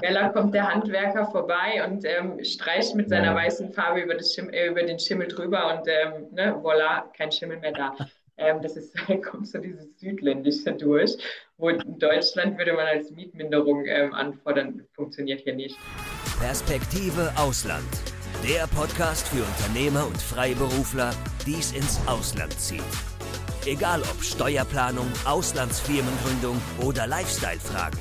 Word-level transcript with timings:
Bella 0.00 0.30
kommt 0.30 0.54
der 0.54 0.72
Handwerker 0.72 1.26
vorbei 1.26 1.84
und 1.86 2.04
ähm, 2.06 2.42
streicht 2.42 2.94
mit 2.94 3.10
seiner 3.10 3.34
weißen 3.34 3.72
Farbe 3.72 4.00
über, 4.00 4.14
äh, 4.14 4.68
über, 4.68 4.82
den 4.82 4.98
Schimmel 4.98 5.28
drüber 5.28 5.74
und 5.74 5.86
ähm, 5.86 6.28
ne, 6.32 6.54
voilà, 6.62 7.02
kein 7.14 7.30
Schimmel 7.30 7.58
mehr 7.58 7.72
da. 7.72 7.94
Ähm, 8.38 8.62
das 8.62 8.76
ist, 8.76 8.94
da 9.06 9.16
kommt 9.30 9.48
so 9.48 9.58
dieses 9.58 9.98
Südländische 9.98 10.72
durch, 10.72 11.18
wo 11.58 11.68
in 11.68 11.98
Deutschland 11.98 12.56
würde 12.56 12.72
man 12.72 12.86
als 12.86 13.10
Mietminderung 13.10 13.84
ähm, 13.84 14.14
anfordern, 14.14 14.82
funktioniert 14.94 15.42
hier 15.42 15.54
nicht. 15.54 15.76
Perspektive 16.40 17.30
Ausland. 17.36 17.84
Der 18.42 18.66
Podcast 18.68 19.28
für 19.28 19.44
Unternehmer 19.44 20.06
und 20.06 20.16
Freiberufler, 20.16 21.10
die 21.46 21.58
es 21.60 21.72
ins 21.72 22.00
Ausland 22.08 22.58
zieht. 22.58 22.82
Egal 23.66 24.00
ob 24.00 24.22
Steuerplanung, 24.22 25.06
Auslandsfirmengründung 25.24 26.60
oder 26.82 27.06
Lifestyle-Fragen. 27.06 28.00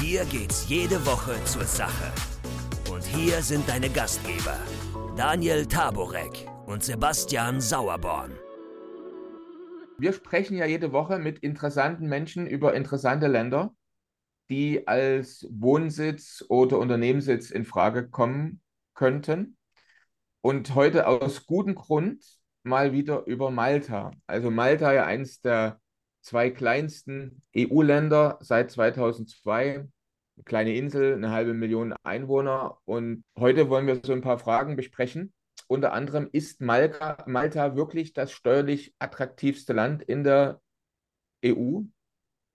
Hier 0.00 0.24
geht's 0.26 0.68
jede 0.68 1.04
Woche 1.04 1.34
zur 1.44 1.64
Sache. 1.64 2.12
Und 2.88 3.02
hier 3.02 3.42
sind 3.42 3.68
deine 3.68 3.90
Gastgeber, 3.90 4.56
Daniel 5.16 5.66
Taborek 5.66 6.48
und 6.66 6.84
Sebastian 6.84 7.60
Sauerborn. 7.60 8.32
Wir 9.98 10.12
sprechen 10.12 10.56
ja 10.56 10.66
jede 10.66 10.92
Woche 10.92 11.18
mit 11.18 11.40
interessanten 11.40 12.08
Menschen 12.08 12.46
über 12.46 12.74
interessante 12.74 13.26
Länder, 13.26 13.74
die 14.48 14.86
als 14.86 15.44
Wohnsitz 15.50 16.44
oder 16.48 16.78
Unternehmenssitz 16.78 17.50
in 17.50 17.64
Frage 17.64 18.08
kommen 18.08 18.60
könnten. 18.94 19.56
Und 20.42 20.76
heute 20.76 21.08
aus 21.08 21.44
gutem 21.44 21.74
Grund 21.74 22.24
mal 22.62 22.92
wieder 22.92 23.26
über 23.26 23.50
Malta. 23.50 24.12
Also 24.28 24.52
Malta 24.52 24.92
ja 24.92 25.06
eins 25.06 25.40
der 25.40 25.80
zwei 26.20 26.50
kleinsten 26.50 27.42
EU-Länder 27.56 28.38
seit 28.40 28.70
2002. 28.70 29.86
Eine 30.36 30.44
kleine 30.44 30.74
Insel, 30.74 31.14
eine 31.14 31.30
halbe 31.30 31.54
Million 31.54 31.94
Einwohner. 32.02 32.78
Und 32.84 33.24
heute 33.38 33.68
wollen 33.68 33.86
wir 33.86 34.00
so 34.02 34.12
ein 34.12 34.20
paar 34.20 34.38
Fragen 34.38 34.76
besprechen. 34.76 35.32
Unter 35.66 35.92
anderem 35.92 36.28
ist 36.32 36.60
Malta, 36.60 37.24
Malta 37.26 37.76
wirklich 37.76 38.12
das 38.12 38.32
steuerlich 38.32 38.94
attraktivste 38.98 39.72
Land 39.72 40.02
in 40.02 40.24
der 40.24 40.60
EU. 41.44 41.82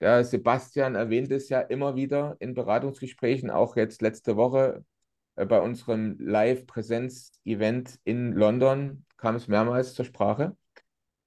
Der 0.02 0.24
Sebastian 0.26 0.96
erwähnt 0.96 1.32
es 1.32 1.50
ja 1.50 1.62
immer 1.62 1.96
wieder 1.96 2.36
in 2.40 2.54
Beratungsgesprächen, 2.54 3.50
auch 3.50 3.76
jetzt 3.76 4.02
letzte 4.02 4.36
Woche 4.36 4.84
äh, 5.36 5.46
bei 5.46 5.62
unserem 5.62 6.18
Live-Präsenz-Event 6.20 8.00
in 8.04 8.34
London 8.34 9.06
kam 9.18 9.36
es 9.36 9.48
mehrmals 9.48 9.94
zur 9.94 10.06
Sprache. 10.06 10.58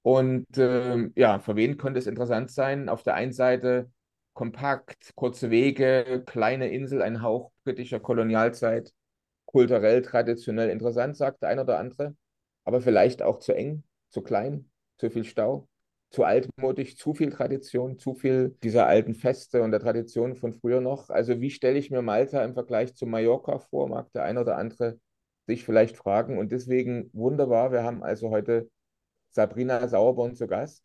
Und 0.07 0.57
äh, 0.57 1.09
ja, 1.17 1.39
für 1.39 1.57
wen 1.57 1.75
könnte 1.75 1.99
es 1.99 2.07
interessant 2.07 2.49
sein? 2.49 2.87
Auf 2.87 3.03
der 3.03 3.15
einen 3.15 3.33
Seite 3.33 3.91
kompakt, 4.31 5.11
kurze 5.15 5.49
Wege, 5.49 6.23
kleine 6.25 6.69
Insel, 6.69 7.01
ein 7.01 7.21
Hauch 7.21 7.51
britischer 7.65 7.99
Kolonialzeit, 7.99 8.93
kulturell, 9.43 10.01
traditionell 10.03 10.69
interessant, 10.69 11.17
sagt 11.17 11.41
der 11.41 11.49
ein 11.49 11.59
oder 11.59 11.77
andere, 11.77 12.15
aber 12.63 12.79
vielleicht 12.79 13.21
auch 13.21 13.39
zu 13.39 13.53
eng, 13.53 13.83
zu 14.07 14.21
klein, 14.21 14.71
zu 14.97 15.09
viel 15.09 15.25
Stau, 15.25 15.67
zu 16.09 16.23
altmodisch, 16.23 16.95
zu 16.95 17.13
viel 17.13 17.29
Tradition, 17.29 17.99
zu 17.99 18.13
viel 18.13 18.55
dieser 18.63 18.87
alten 18.87 19.13
Feste 19.13 19.61
und 19.61 19.71
der 19.71 19.81
Tradition 19.81 20.37
von 20.37 20.53
früher 20.53 20.79
noch. 20.79 21.09
Also 21.09 21.41
wie 21.41 21.49
stelle 21.49 21.77
ich 21.77 21.91
mir 21.91 22.01
Malta 22.01 22.45
im 22.45 22.53
Vergleich 22.53 22.95
zu 22.95 23.07
Mallorca 23.07 23.59
vor, 23.59 23.89
mag 23.89 24.09
der 24.13 24.23
ein 24.23 24.37
oder 24.37 24.55
andere 24.55 25.01
sich 25.47 25.65
vielleicht 25.65 25.97
fragen. 25.97 26.37
Und 26.37 26.53
deswegen 26.53 27.09
wunderbar, 27.11 27.73
wir 27.73 27.83
haben 27.83 28.03
also 28.03 28.29
heute 28.29 28.69
Sabrina 29.31 29.87
Sauerborn 29.87 30.35
zu 30.35 30.47
Gast. 30.47 30.83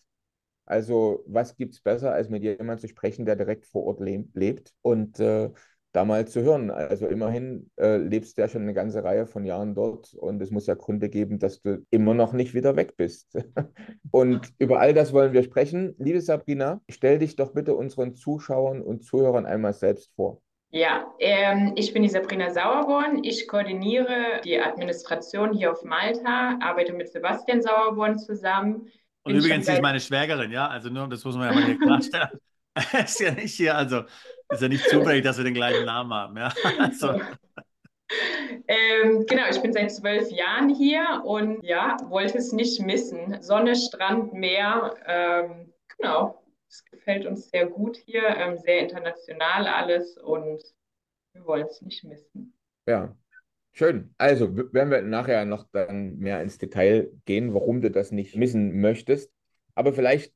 Also, 0.65 1.25
was 1.27 1.57
gibt 1.57 1.75
es 1.75 1.81
besser, 1.81 2.13
als 2.13 2.29
mit 2.29 2.43
jemandem 2.43 2.79
zu 2.79 2.89
sprechen, 2.89 3.27
der 3.27 3.37
direkt 3.37 3.67
vor 3.67 3.85
Ort 3.85 4.01
le 4.01 4.25
lebt 4.35 4.73
und 4.83 5.19
äh, 5.21 5.51
da 5.93 6.05
mal 6.05 6.27
zu 6.27 6.43
hören. 6.43 6.71
Also 6.71 7.07
immerhin 7.07 7.71
äh, 7.77 7.99
lebst 7.99 8.37
du 8.37 8.43
ja 8.43 8.49
schon 8.49 8.63
eine 8.63 8.75
ganze 8.75 9.05
Reihe 9.05 9.27
von 9.27 9.45
Jahren 9.45 9.75
dort 9.75 10.15
und 10.15 10.41
es 10.43 10.51
muss 10.51 10.67
ja 10.67 10.75
Gründe 10.75 11.09
geben, 11.09 11.39
dass 11.39 11.61
du 11.61 11.85
immer 11.91 12.15
noch 12.15 12.33
nicht 12.33 12.55
wieder 12.55 12.77
weg 12.77 12.97
bist. 12.97 13.37
und 14.11 14.53
über 14.59 14.81
all 14.81 14.95
das 14.95 15.13
wollen 15.13 15.33
wir 15.33 15.43
sprechen. 15.43 15.95
Liebe 15.99 16.21
Sabrina, 16.21 16.81
stell 16.89 17.19
dich 17.19 17.37
doch 17.37 17.53
bitte 17.53 17.75
unseren 17.75 18.15
Zuschauern 18.15 18.83
und 18.83 19.05
Zuhörern 19.05 19.47
einmal 19.47 19.75
selbst 19.75 20.13
vor. 20.15 20.41
Ja, 20.75 21.13
ähm, 21.19 21.75
ich 21.77 21.93
bin 21.93 22.03
die 22.03 22.09
Sabrina 22.09 22.49
Sauerborn. 22.49 23.25
Ich 23.25 23.47
koordiniere 23.47 24.41
die 24.43 24.59
Administration 24.59 25.53
hier 25.53 25.71
auf 25.71 25.85
Malta, 25.85 26.59
arbeite 26.63 26.95
mit 26.95 27.13
Sebastian 27.13 27.61
Sauerborn 27.61 28.19
zusammen. 28.19 28.91
Und 29.23 29.35
übrigens, 29.35 29.67
sie 29.67 29.73
ist 29.75 29.83
meine 29.83 30.01
Schwägerin, 30.01 30.51
ja, 30.51 30.67
also 30.67 30.89
nur, 30.89 31.09
das 31.09 31.25
muss 31.25 31.37
man 31.37 31.49
ja 31.49 31.55
mal 31.55 31.65
hier 31.65 31.79
klarstellen. 31.79 32.41
ist 33.05 33.21
ja 33.21 33.33
nicht 33.33 33.55
hier, 33.55 33.77
also 33.77 34.05
ist 34.49 34.63
ja 34.63 34.69
nicht 34.69 34.89
zufällig, 34.89 35.23
dass 35.23 35.37
wir 35.37 35.45
den 35.45 35.53
gleichen 35.53 35.85
Namen 35.85 36.13
haben, 36.13 36.37
ja. 36.39 36.53
Also. 36.79 37.21
Ähm, 38.67 39.27
genau, 39.27 39.43
ich 39.51 39.61
bin 39.61 39.75
seit 39.75 39.93
zwölf 39.93 40.31
Jahren 40.31 40.75
hier 40.75 41.23
und 41.25 41.63
ja, 41.63 41.99
wollte 42.09 42.39
es 42.39 42.53
nicht 42.53 42.81
missen. 42.81 43.43
Sonne, 43.43 43.77
Strand, 43.77 44.33
Meer, 44.33 44.95
ähm, 45.07 45.73
genau, 45.99 46.42
es 46.73 46.85
gefällt 46.87 47.27
uns 47.27 47.51
sehr 47.51 47.67
gut 47.67 47.99
hier, 47.99 48.23
ähm, 48.27 48.57
sehr 48.59 48.81
international 48.81 49.67
alles 49.67 50.17
und 50.17 50.63
wir 51.35 51.45
wollen 51.45 51.67
es 51.67 51.83
nicht 51.83 52.03
missen. 52.05 52.55
Ja, 52.87 53.15
schön. 53.73 54.15
Also 54.19 54.57
werden 54.57 54.91
wir 54.91 55.03
nachher 55.03 55.45
noch 55.45 55.67
dann 55.71 56.17
mehr 56.19 56.43
ins 56.43 56.59
Detail 56.59 57.11
gehen, 57.27 57.53
warum 57.55 57.81
du 57.83 57.91
das 57.91 58.11
nicht 58.11 58.37
missen 58.37 58.81
möchtest. 58.81 59.31
Aber 59.75 59.93
vielleicht 59.93 60.35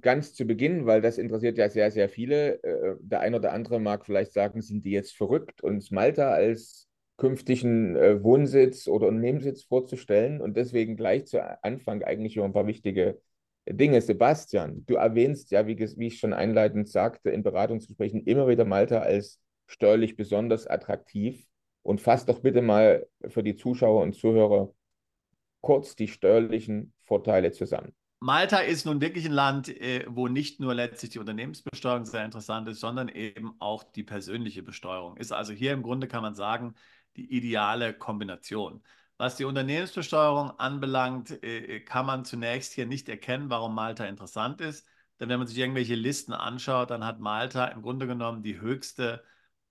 ganz 0.00 0.34
zu 0.34 0.44
Beginn, 0.44 0.86
weil 0.86 1.00
das 1.00 1.18
interessiert 1.18 1.58
ja 1.58 1.68
sehr, 1.68 1.90
sehr 1.90 2.08
viele. 2.08 2.62
Äh, 2.62 2.96
der 3.00 3.20
ein 3.20 3.34
oder 3.34 3.52
andere 3.52 3.80
mag 3.80 4.04
vielleicht 4.04 4.32
sagen, 4.32 4.60
sind 4.60 4.84
die 4.84 4.92
jetzt 4.92 5.16
verrückt, 5.16 5.62
uns 5.62 5.90
Malta 5.90 6.30
als 6.30 6.88
künftigen 7.16 7.96
äh, 7.96 8.22
Wohnsitz 8.22 8.86
oder 8.86 9.08
Unternehmenssitz 9.08 9.64
vorzustellen 9.64 10.40
und 10.40 10.56
deswegen 10.56 10.96
gleich 10.96 11.26
zu 11.26 11.42
Anfang 11.62 12.02
eigentlich 12.02 12.36
über 12.36 12.44
ein 12.44 12.52
paar 12.52 12.66
wichtige 12.66 13.20
Dinge. 13.68 14.00
Sebastian, 14.00 14.84
du 14.86 14.94
erwähnst 14.94 15.50
ja, 15.50 15.66
wie, 15.66 15.78
wie 15.78 16.06
ich 16.06 16.18
schon 16.18 16.32
einleitend 16.32 16.88
sagte, 16.88 17.30
in 17.30 17.42
Beratungsgesprächen 17.42 18.24
immer 18.24 18.48
wieder 18.48 18.64
Malta 18.64 19.00
als 19.00 19.40
steuerlich 19.66 20.16
besonders 20.16 20.66
attraktiv. 20.66 21.46
Und 21.82 22.00
fass 22.00 22.26
doch 22.26 22.40
bitte 22.40 22.60
mal 22.60 23.06
für 23.28 23.42
die 23.42 23.56
Zuschauer 23.56 24.02
und 24.02 24.14
Zuhörer 24.14 24.72
kurz 25.60 25.96
die 25.96 26.08
steuerlichen 26.08 26.92
Vorteile 27.00 27.52
zusammen. 27.52 27.94
Malta 28.22 28.58
ist 28.58 28.84
nun 28.84 29.00
wirklich 29.00 29.24
ein 29.24 29.32
Land, 29.32 29.68
äh, 29.68 30.04
wo 30.06 30.28
nicht 30.28 30.60
nur 30.60 30.74
letztlich 30.74 31.12
die 31.12 31.18
Unternehmensbesteuerung 31.18 32.04
sehr 32.04 32.24
interessant 32.24 32.68
ist, 32.68 32.80
sondern 32.80 33.08
eben 33.08 33.54
auch 33.60 33.82
die 33.82 34.02
persönliche 34.02 34.62
Besteuerung. 34.62 35.16
Ist 35.16 35.32
also 35.32 35.54
hier 35.54 35.72
im 35.72 35.82
Grunde, 35.82 36.06
kann 36.06 36.22
man 36.22 36.34
sagen, 36.34 36.74
die 37.16 37.34
ideale 37.34 37.94
Kombination. 37.94 38.82
Was 39.20 39.36
die 39.36 39.44
Unternehmensbesteuerung 39.44 40.58
anbelangt, 40.58 41.42
äh, 41.42 41.80
kann 41.80 42.06
man 42.06 42.24
zunächst 42.24 42.72
hier 42.72 42.86
nicht 42.86 43.06
erkennen, 43.06 43.50
warum 43.50 43.74
Malta 43.74 44.06
interessant 44.06 44.62
ist. 44.62 44.86
Denn 45.20 45.28
wenn 45.28 45.38
man 45.38 45.46
sich 45.46 45.58
irgendwelche 45.58 45.94
Listen 45.94 46.32
anschaut, 46.32 46.88
dann 46.88 47.04
hat 47.04 47.20
Malta 47.20 47.66
im 47.66 47.82
Grunde 47.82 48.06
genommen 48.06 48.42
die 48.42 48.62
höchste 48.62 49.22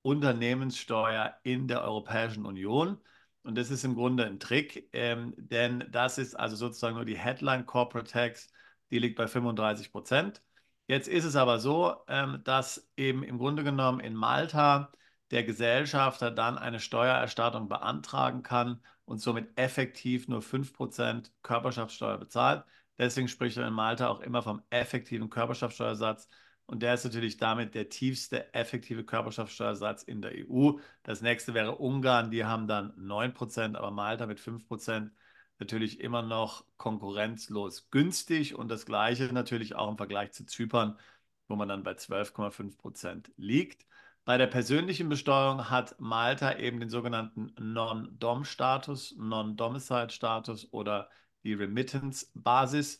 Unternehmenssteuer 0.04 1.36
in 1.42 1.68
der 1.68 1.82
Europäischen 1.84 2.46
Union. 2.46 3.00
Und 3.42 3.58
das 3.58 3.72
ist 3.72 3.84
im 3.84 3.96
Grunde 3.96 4.24
ein 4.28 4.40
Trick, 4.40 4.88
ähm, 4.94 5.34
denn 5.36 5.84
das 5.90 6.20
ist 6.20 6.36
also 6.36 6.56
sozusagen 6.56 6.96
nur 6.96 7.06
die 7.06 7.18
Headline 7.18 7.66
Corporate 7.66 8.12
Tax, 8.12 8.52
die 8.92 9.00
liegt 9.00 9.16
bei 9.16 9.26
35 9.28 9.92
Prozent. 9.92 10.44
Jetzt 10.88 11.08
ist 11.08 11.26
es 11.26 11.36
aber 11.36 11.58
so, 11.58 11.96
ähm, 12.08 12.42
dass 12.44 12.88
eben 12.98 13.24
im 13.24 13.40
Grunde 13.40 13.64
genommen 13.64 14.00
in 14.00 14.14
Malta 14.14 14.92
der 15.32 15.44
Gesellschafter 15.44 16.30
dann 16.30 16.60
eine 16.60 16.80
Steuererstattung 16.80 17.68
beantragen 17.68 18.44
kann 18.44 18.80
und 19.10 19.18
somit 19.20 19.50
effektiv 19.58 20.28
nur 20.28 20.42
5% 20.44 21.32
Körperschaftssteuer 21.42 22.20
bezahlt. 22.20 22.64
Deswegen 23.00 23.28
spricht 23.28 23.58
er 23.58 23.68
in 23.68 23.74
Malta 23.74 24.08
auch 24.08 24.20
immer 24.22 24.44
vom 24.44 24.62
effektiven 24.70 25.30
Körperschaftssteuersatz. 25.32 26.30
Und 26.68 26.84
der 26.84 26.94
ist 26.94 27.06
natürlich 27.06 27.38
damit 27.38 27.74
der 27.74 27.90
tiefste 27.90 28.54
effektive 28.54 29.04
Körperschaftssteuersatz 29.04 30.04
in 30.04 30.22
der 30.22 30.34
EU. 30.48 30.74
Das 31.02 31.22
nächste 31.22 31.56
wäre 31.56 31.78
Ungarn, 31.78 32.30
die 32.30 32.46
haben 32.46 32.68
dann 32.68 32.92
9%, 32.98 33.76
aber 33.76 33.90
Malta 33.90 34.28
mit 34.28 34.40
5% 34.40 35.12
natürlich 35.58 36.02
immer 36.02 36.22
noch 36.22 36.66
konkurrenzlos 36.78 37.90
günstig. 37.90 38.54
Und 38.54 38.70
das 38.70 38.86
gleiche 38.86 39.24
natürlich 39.34 39.74
auch 39.76 39.90
im 39.90 39.98
Vergleich 39.98 40.34
zu 40.34 40.46
Zypern, 40.46 41.00
wo 41.48 41.56
man 41.56 41.68
dann 41.68 41.82
bei 41.82 41.94
12,5% 41.94 43.32
liegt. 43.38 43.88
Bei 44.30 44.38
der 44.38 44.46
persönlichen 44.46 45.10
Besteuerung 45.10 45.72
hat 45.72 46.00
Malta 46.00 46.56
eben 46.60 46.80
den 46.80 46.92
sogenannten 46.92 47.52
Non-Dom-Status, 47.60 49.16
Non-Domicile-Status 49.18 50.72
oder 50.72 51.10
die 51.44 51.56
Remittance-Basis, 51.56 53.00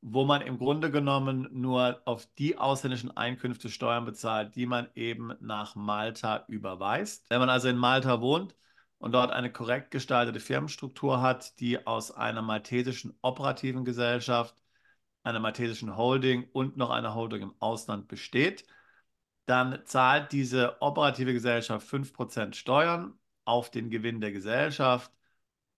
wo 0.00 0.24
man 0.24 0.42
im 0.42 0.58
Grunde 0.58 0.92
genommen 0.92 1.48
nur 1.50 2.00
auf 2.04 2.28
die 2.38 2.56
ausländischen 2.56 3.10
Einkünfte 3.16 3.68
Steuern 3.68 4.04
bezahlt, 4.04 4.54
die 4.54 4.66
man 4.66 4.88
eben 4.94 5.32
nach 5.40 5.74
Malta 5.74 6.44
überweist. 6.46 7.28
Wenn 7.30 7.40
man 7.40 7.50
also 7.50 7.66
in 7.66 7.76
Malta 7.76 8.20
wohnt 8.20 8.54
und 8.98 9.10
dort 9.10 9.32
eine 9.32 9.50
korrekt 9.50 9.90
gestaltete 9.90 10.38
Firmenstruktur 10.38 11.20
hat, 11.20 11.58
die 11.58 11.84
aus 11.84 12.12
einer 12.12 12.42
maltesischen 12.42 13.18
operativen 13.22 13.84
Gesellschaft, 13.84 14.54
einer 15.24 15.40
maltesischen 15.40 15.96
Holding 15.96 16.48
und 16.52 16.76
noch 16.76 16.90
einer 16.90 17.16
Holding 17.16 17.42
im 17.42 17.54
Ausland 17.58 18.06
besteht, 18.06 18.66
dann 19.50 19.84
zahlt 19.86 20.32
diese 20.32 20.80
operative 20.82 21.32
Gesellschaft 21.32 21.86
5% 21.86 22.56
Steuern 22.56 23.18
auf 23.44 23.70
den 23.70 23.90
Gewinn 23.90 24.20
der 24.20 24.32
Gesellschaft 24.32 25.12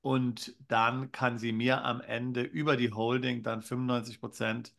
und 0.03 0.55
dann 0.69 1.13
kann 1.13 1.39
sie 1.39 1.53
mir 1.53 1.85
am 1.85 2.01
Ende 2.01 2.43
über 2.43 2.77
die 2.77 2.93
Holding 2.93 3.43
dann 3.43 3.63
95% 3.63 4.75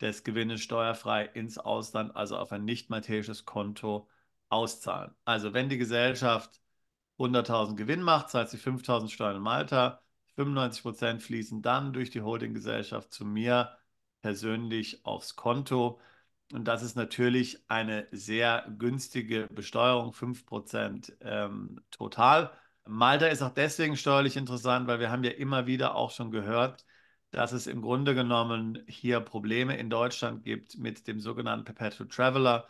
des 0.00 0.24
Gewinnes 0.24 0.60
steuerfrei 0.62 1.24
ins 1.26 1.58
Ausland, 1.58 2.14
also 2.16 2.36
auf 2.38 2.52
ein 2.52 2.64
nicht 2.64 2.90
maltesisches 2.90 3.44
Konto 3.44 4.08
auszahlen. 4.48 5.14
Also 5.24 5.52
wenn 5.54 5.68
die 5.68 5.78
Gesellschaft 5.78 6.60
100.000 7.18 7.76
Gewinn 7.76 8.02
macht, 8.02 8.30
zahlt 8.30 8.48
sie 8.50 8.58
5.000 8.58 9.10
Steuern 9.10 9.36
in 9.36 9.42
Malta, 9.42 10.00
95% 10.36 11.20
fließen 11.22 11.62
dann 11.62 11.92
durch 11.92 12.10
die 12.10 12.22
Holdinggesellschaft 12.22 13.12
zu 13.12 13.24
mir 13.24 13.76
persönlich 14.22 15.04
aufs 15.04 15.36
Konto. 15.36 16.00
Und 16.52 16.64
das 16.66 16.82
ist 16.82 16.96
natürlich 16.96 17.62
eine 17.68 18.06
sehr 18.10 18.66
günstige 18.78 19.48
Besteuerung, 19.50 20.12
5% 20.12 21.12
ähm, 21.20 21.80
total. 21.90 22.50
Malta 22.86 23.26
ist 23.26 23.42
auch 23.42 23.52
deswegen 23.52 23.96
steuerlich 23.96 24.36
interessant, 24.36 24.86
weil 24.86 24.98
wir 24.98 25.10
haben 25.10 25.24
ja 25.24 25.32
immer 25.32 25.66
wieder 25.66 25.94
auch 25.94 26.10
schon 26.10 26.30
gehört, 26.30 26.86
dass 27.30 27.52
es 27.52 27.66
im 27.66 27.82
Grunde 27.82 28.14
genommen 28.14 28.82
hier 28.88 29.20
Probleme 29.20 29.76
in 29.76 29.90
Deutschland 29.90 30.42
gibt 30.42 30.78
mit 30.78 31.06
dem 31.06 31.20
sogenannten 31.20 31.64
Perpetual 31.66 32.08
Traveler 32.08 32.66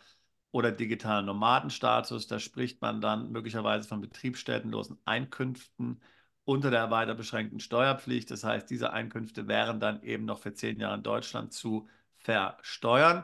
oder 0.51 0.71
digitalen 0.71 1.25
Nomadenstatus. 1.25 2.27
Da 2.27 2.39
spricht 2.39 2.81
man 2.81 3.01
dann 3.01 3.31
möglicherweise 3.31 3.87
von 3.87 4.01
betriebsstättenlosen 4.01 4.97
Einkünften 5.05 6.01
unter 6.43 6.71
der 6.71 6.91
weiter 6.91 7.15
beschränkten 7.15 7.59
Steuerpflicht. 7.59 8.31
Das 8.31 8.43
heißt, 8.43 8.69
diese 8.69 8.91
Einkünfte 8.91 9.47
wären 9.47 9.79
dann 9.79 10.01
eben 10.03 10.25
noch 10.25 10.39
für 10.39 10.53
zehn 10.53 10.79
Jahre 10.79 10.95
in 10.95 11.03
Deutschland 11.03 11.53
zu 11.53 11.87
versteuern. 12.17 13.23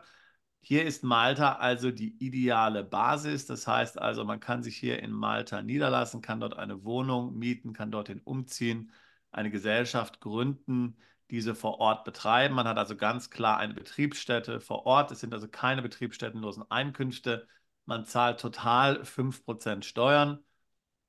Hier 0.68 0.84
ist 0.84 1.04
Malta 1.04 1.58
also 1.58 1.92
die 1.92 2.18
ideale 2.18 2.84
Basis. 2.84 3.46
Das 3.46 3.68
heißt 3.68 4.00
also, 4.02 4.26
man 4.26 4.40
kann 4.40 4.64
sich 4.64 4.76
hier 4.78 4.98
in 5.04 5.12
Malta 5.12 5.62
niederlassen, 5.62 6.22
kann 6.24 6.40
dort 6.40 6.56
eine 6.58 6.84
Wohnung 6.84 7.38
mieten, 7.38 7.72
kann 7.72 7.92
dorthin 7.92 8.20
umziehen, 8.22 8.92
eine 9.32 9.52
Gesellschaft 9.52 10.22
gründen, 10.22 10.98
diese 11.30 11.54
vor 11.54 11.80
Ort 11.80 12.04
betreiben. 12.04 12.56
Man 12.56 12.68
hat 12.68 12.80
also 12.80 12.96
ganz 12.98 13.30
klar 13.30 13.60
eine 13.60 13.76
Betriebsstätte 13.76 14.60
vor 14.60 14.88
Ort. 14.88 15.12
Es 15.12 15.20
sind 15.20 15.36
also 15.36 15.48
keine 15.48 15.84
betriebsstättenlosen 15.84 16.64
Einkünfte. 16.72 17.48
Man 17.86 18.06
zahlt 18.06 18.40
total 18.40 19.06
5% 19.06 19.86
Steuern 19.86 20.44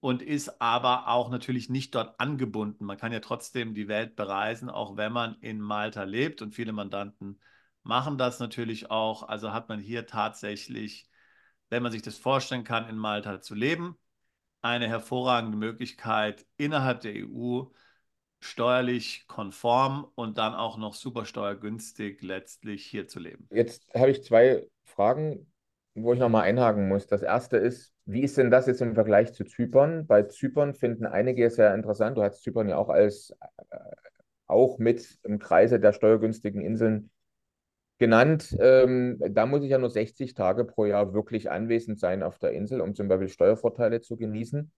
und 0.00 0.20
ist 0.22 0.60
aber 0.60 1.08
auch 1.08 1.30
natürlich 1.30 1.70
nicht 1.70 1.94
dort 1.94 2.20
angebunden. 2.20 2.84
Man 2.84 2.98
kann 2.98 3.12
ja 3.12 3.20
trotzdem 3.20 3.74
die 3.74 3.88
Welt 3.88 4.16
bereisen, 4.16 4.68
auch 4.68 4.98
wenn 4.98 5.12
man 5.12 5.36
in 5.40 5.60
Malta 5.60 6.02
lebt 6.04 6.42
und 6.42 6.54
viele 6.54 6.72
Mandanten 6.72 7.40
machen 7.86 8.18
das 8.18 8.40
natürlich 8.40 8.90
auch. 8.90 9.22
Also 9.22 9.52
hat 9.52 9.68
man 9.68 9.80
hier 9.80 10.06
tatsächlich, 10.06 11.08
wenn 11.70 11.82
man 11.82 11.92
sich 11.92 12.02
das 12.02 12.18
vorstellen 12.18 12.64
kann, 12.64 12.88
in 12.88 12.96
Malta 12.96 13.40
zu 13.40 13.54
leben, 13.54 13.96
eine 14.60 14.88
hervorragende 14.88 15.56
Möglichkeit 15.56 16.46
innerhalb 16.56 17.00
der 17.00 17.14
EU 17.14 17.64
steuerlich 18.40 19.26
konform 19.28 20.10
und 20.14 20.36
dann 20.38 20.54
auch 20.54 20.76
noch 20.76 20.94
super 20.94 21.24
steuergünstig 21.24 22.22
letztlich 22.22 22.84
hier 22.84 23.08
zu 23.08 23.20
leben. 23.20 23.48
Jetzt 23.50 23.86
habe 23.94 24.10
ich 24.10 24.22
zwei 24.24 24.66
Fragen, 24.84 25.50
wo 25.94 26.12
ich 26.12 26.18
nochmal 26.18 26.42
einhaken 26.42 26.88
muss. 26.88 27.06
Das 27.06 27.22
erste 27.22 27.56
ist, 27.56 27.92
wie 28.04 28.22
ist 28.22 28.36
denn 28.36 28.50
das 28.50 28.66
jetzt 28.66 28.82
im 28.82 28.94
Vergleich 28.94 29.32
zu 29.32 29.44
Zypern? 29.44 30.06
Bei 30.06 30.24
Zypern 30.24 30.74
finden 30.74 31.06
einige 31.06 31.48
sehr 31.50 31.74
interessant. 31.74 32.18
Du 32.18 32.22
hast 32.22 32.42
Zypern 32.42 32.68
ja 32.68 32.76
auch 32.76 32.88
als 32.88 33.34
äh, 33.70 33.78
auch 34.46 34.78
mit 34.78 35.18
im 35.22 35.38
Kreise 35.38 35.80
der 35.80 35.92
steuergünstigen 35.92 36.60
Inseln 36.60 37.10
genannt. 37.98 38.56
Ähm, 38.60 39.18
da 39.30 39.46
muss 39.46 39.62
ich 39.62 39.70
ja 39.70 39.78
nur 39.78 39.90
60 39.90 40.34
Tage 40.34 40.64
pro 40.64 40.84
Jahr 40.84 41.14
wirklich 41.14 41.50
anwesend 41.50 41.98
sein 42.00 42.22
auf 42.22 42.38
der 42.38 42.52
Insel, 42.52 42.80
um 42.80 42.94
zum 42.94 43.08
Beispiel 43.08 43.28
Steuervorteile 43.28 44.00
zu 44.00 44.16
genießen. 44.16 44.70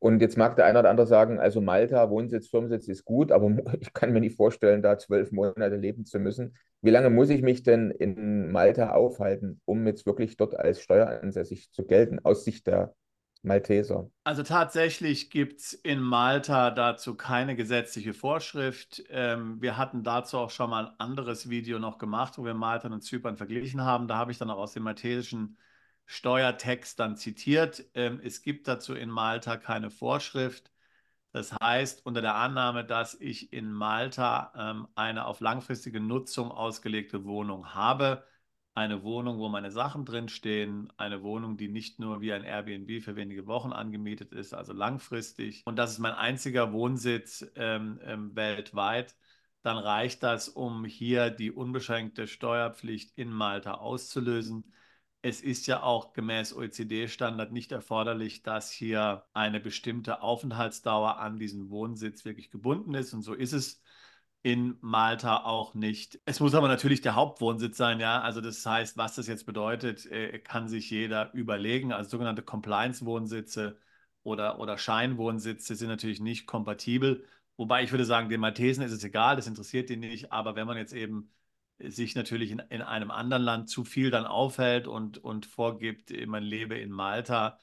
Und 0.00 0.20
jetzt 0.20 0.36
mag 0.36 0.54
der 0.54 0.66
eine 0.66 0.78
oder 0.78 0.90
andere 0.90 1.06
sagen, 1.08 1.40
also 1.40 1.60
Malta, 1.60 2.08
Wohnsitz, 2.08 2.48
Firmensitz 2.48 2.86
ist 2.86 3.04
gut, 3.04 3.32
aber 3.32 3.50
ich 3.80 3.92
kann 3.92 4.12
mir 4.12 4.20
nicht 4.20 4.36
vorstellen, 4.36 4.82
da 4.82 4.98
zwölf 4.98 5.32
Monate 5.32 5.76
leben 5.76 6.04
zu 6.04 6.18
müssen. 6.20 6.56
Wie 6.82 6.90
lange 6.90 7.10
muss 7.10 7.30
ich 7.30 7.42
mich 7.42 7.64
denn 7.64 7.90
in 7.90 8.52
Malta 8.52 8.90
aufhalten, 8.92 9.60
um 9.64 9.86
jetzt 9.86 10.06
wirklich 10.06 10.36
dort 10.36 10.54
als 10.56 10.80
steueransässig 10.80 11.72
zu 11.72 11.84
gelten, 11.84 12.20
aus 12.22 12.44
Sicht 12.44 12.68
der 12.68 12.94
Malteser? 13.42 14.10
Also 14.24 14.42
tatsächlich 14.42 15.30
gibt 15.30 15.60
es 15.60 15.72
in 15.72 16.00
Malta 16.00 16.70
dazu 16.70 17.14
keine 17.16 17.56
gesetzliche 17.56 18.12
Vorschrift. 18.14 19.02
Ähm, 19.10 19.60
wir 19.62 19.76
hatten 19.76 20.02
dazu 20.02 20.38
auch 20.38 20.50
schon 20.50 20.70
mal 20.70 20.86
ein 20.86 21.00
anderes 21.00 21.48
Video 21.48 21.78
noch 21.78 21.98
gemacht, 21.98 22.38
wo 22.38 22.44
wir 22.44 22.54
Malta 22.54 22.88
und 22.88 23.02
Zypern 23.02 23.36
verglichen 23.36 23.82
haben. 23.82 24.08
Da 24.08 24.16
habe 24.16 24.32
ich 24.32 24.38
dann 24.38 24.50
auch 24.50 24.58
aus 24.58 24.72
dem 24.72 24.82
maltesischen 24.82 25.56
Steuertext 26.06 26.98
dann 26.98 27.16
zitiert. 27.16 27.84
Ähm, 27.94 28.20
es 28.22 28.42
gibt 28.42 28.66
dazu 28.68 28.94
in 28.94 29.10
Malta 29.10 29.56
keine 29.56 29.90
Vorschrift. 29.90 30.72
Das 31.32 31.52
heißt, 31.52 32.06
unter 32.06 32.22
der 32.22 32.34
Annahme, 32.34 32.84
dass 32.84 33.14
ich 33.14 33.52
in 33.52 33.70
Malta 33.72 34.52
ähm, 34.56 34.88
eine 34.94 35.26
auf 35.26 35.40
langfristige 35.40 36.00
Nutzung 36.00 36.50
ausgelegte 36.50 37.24
Wohnung 37.24 37.74
habe, 37.74 38.24
eine 38.78 39.02
Wohnung, 39.02 39.40
wo 39.40 39.48
meine 39.48 39.72
Sachen 39.72 40.04
drinstehen, 40.04 40.92
eine 40.96 41.24
Wohnung, 41.24 41.56
die 41.56 41.68
nicht 41.68 41.98
nur 41.98 42.20
wie 42.20 42.32
ein 42.32 42.44
Airbnb 42.44 43.02
für 43.02 43.16
wenige 43.16 43.48
Wochen 43.48 43.72
angemietet 43.72 44.32
ist, 44.32 44.54
also 44.54 44.72
langfristig. 44.72 45.62
Und 45.66 45.76
das 45.76 45.90
ist 45.90 45.98
mein 45.98 46.14
einziger 46.14 46.72
Wohnsitz 46.72 47.44
ähm, 47.56 47.98
ähm, 48.04 48.36
weltweit. 48.36 49.16
Dann 49.62 49.78
reicht 49.78 50.22
das, 50.22 50.48
um 50.48 50.84
hier 50.84 51.30
die 51.30 51.50
unbeschränkte 51.50 52.28
Steuerpflicht 52.28 53.18
in 53.18 53.32
Malta 53.32 53.74
auszulösen. 53.74 54.72
Es 55.22 55.40
ist 55.40 55.66
ja 55.66 55.82
auch 55.82 56.12
gemäß 56.12 56.54
OECD-Standard 56.54 57.50
nicht 57.50 57.72
erforderlich, 57.72 58.44
dass 58.44 58.70
hier 58.70 59.24
eine 59.32 59.58
bestimmte 59.58 60.22
Aufenthaltsdauer 60.22 61.18
an 61.18 61.40
diesen 61.40 61.68
Wohnsitz 61.70 62.24
wirklich 62.24 62.52
gebunden 62.52 62.94
ist. 62.94 63.12
Und 63.12 63.22
so 63.22 63.34
ist 63.34 63.52
es 63.52 63.82
in 64.42 64.76
Malta 64.80 65.44
auch 65.44 65.74
nicht. 65.74 66.20
Es 66.24 66.40
muss 66.40 66.54
aber 66.54 66.68
natürlich 66.68 67.00
der 67.00 67.14
Hauptwohnsitz 67.14 67.76
sein, 67.76 68.00
ja. 68.00 68.20
Also 68.20 68.40
das 68.40 68.64
heißt, 68.64 68.96
was 68.96 69.14
das 69.16 69.26
jetzt 69.26 69.46
bedeutet, 69.46 70.06
äh, 70.06 70.38
kann 70.38 70.68
sich 70.68 70.90
jeder 70.90 71.32
überlegen. 71.34 71.92
Also 71.92 72.10
sogenannte 72.10 72.42
Compliance-Wohnsitze 72.42 73.78
oder, 74.22 74.58
oder 74.60 74.78
Scheinwohnsitze 74.78 75.74
sind 75.74 75.88
natürlich 75.88 76.20
nicht 76.20 76.46
kompatibel. 76.46 77.24
Wobei 77.56 77.82
ich 77.82 77.90
würde 77.90 78.04
sagen, 78.04 78.28
den 78.28 78.40
Maltesen 78.40 78.84
ist 78.84 78.92
es 78.92 79.04
egal, 79.04 79.36
das 79.36 79.48
interessiert 79.48 79.88
die 79.90 79.96
nicht. 79.96 80.32
Aber 80.32 80.54
wenn 80.56 80.66
man 80.66 80.76
jetzt 80.76 80.92
eben 80.92 81.30
sich 81.78 82.14
natürlich 82.14 82.50
in, 82.50 82.60
in 82.70 82.82
einem 82.82 83.10
anderen 83.10 83.42
Land 83.42 83.68
zu 83.68 83.84
viel 83.84 84.10
dann 84.10 84.26
aufhält 84.26 84.86
und, 84.86 85.18
und 85.18 85.46
vorgibt, 85.46 86.12
man 86.26 86.42
lebe 86.42 86.76
in 86.78 86.90
Malta, 86.90 87.58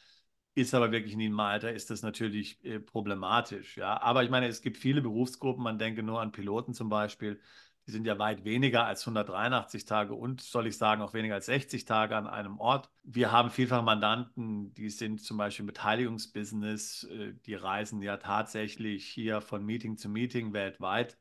ist 0.56 0.74
aber 0.74 0.92
wirklich 0.92 1.14
in 1.14 1.32
Malta, 1.34 1.70
ist 1.70 1.90
das 1.92 2.02
natürlich 2.02 2.64
äh, 2.64 2.80
problematisch. 2.80 3.78
Ja? 3.78 4.02
Aber 4.02 4.24
ich 4.24 4.30
meine, 4.30 4.48
es 4.48 4.62
gibt 4.62 4.78
viele 4.78 5.02
Berufsgruppen, 5.02 5.64
man 5.64 5.78
denke 5.78 6.02
nur 6.02 6.22
an 6.22 6.32
Piloten 6.32 6.74
zum 6.74 6.90
Beispiel, 6.90 7.40
die 7.88 7.92
sind 7.92 8.08
ja 8.08 8.18
weit 8.18 8.46
weniger 8.46 8.86
als 8.86 9.02
183 9.02 9.86
Tage 9.86 10.16
und, 10.16 10.42
soll 10.42 10.66
ich 10.66 10.78
sagen, 10.78 11.04
auch 11.04 11.14
weniger 11.14 11.36
als 11.36 11.46
60 11.46 11.86
Tage 11.86 12.16
an 12.16 12.26
einem 12.26 12.58
Ort. 12.60 12.90
Wir 13.04 13.32
haben 13.32 13.52
vielfach 13.52 13.84
Mandanten, 13.84 14.74
die 14.74 14.90
sind 14.90 15.22
zum 15.22 15.38
Beispiel 15.38 15.64
im 15.64 15.68
Beteiligungsbusiness, 15.68 17.04
äh, 17.04 17.34
die 17.46 17.54
reisen 17.54 18.02
ja 18.02 18.18
tatsächlich 18.18 19.06
hier 19.06 19.42
von 19.42 19.64
Meeting 19.64 19.98
zu 19.98 20.10
Meeting 20.10 20.54
weltweit 20.54 21.18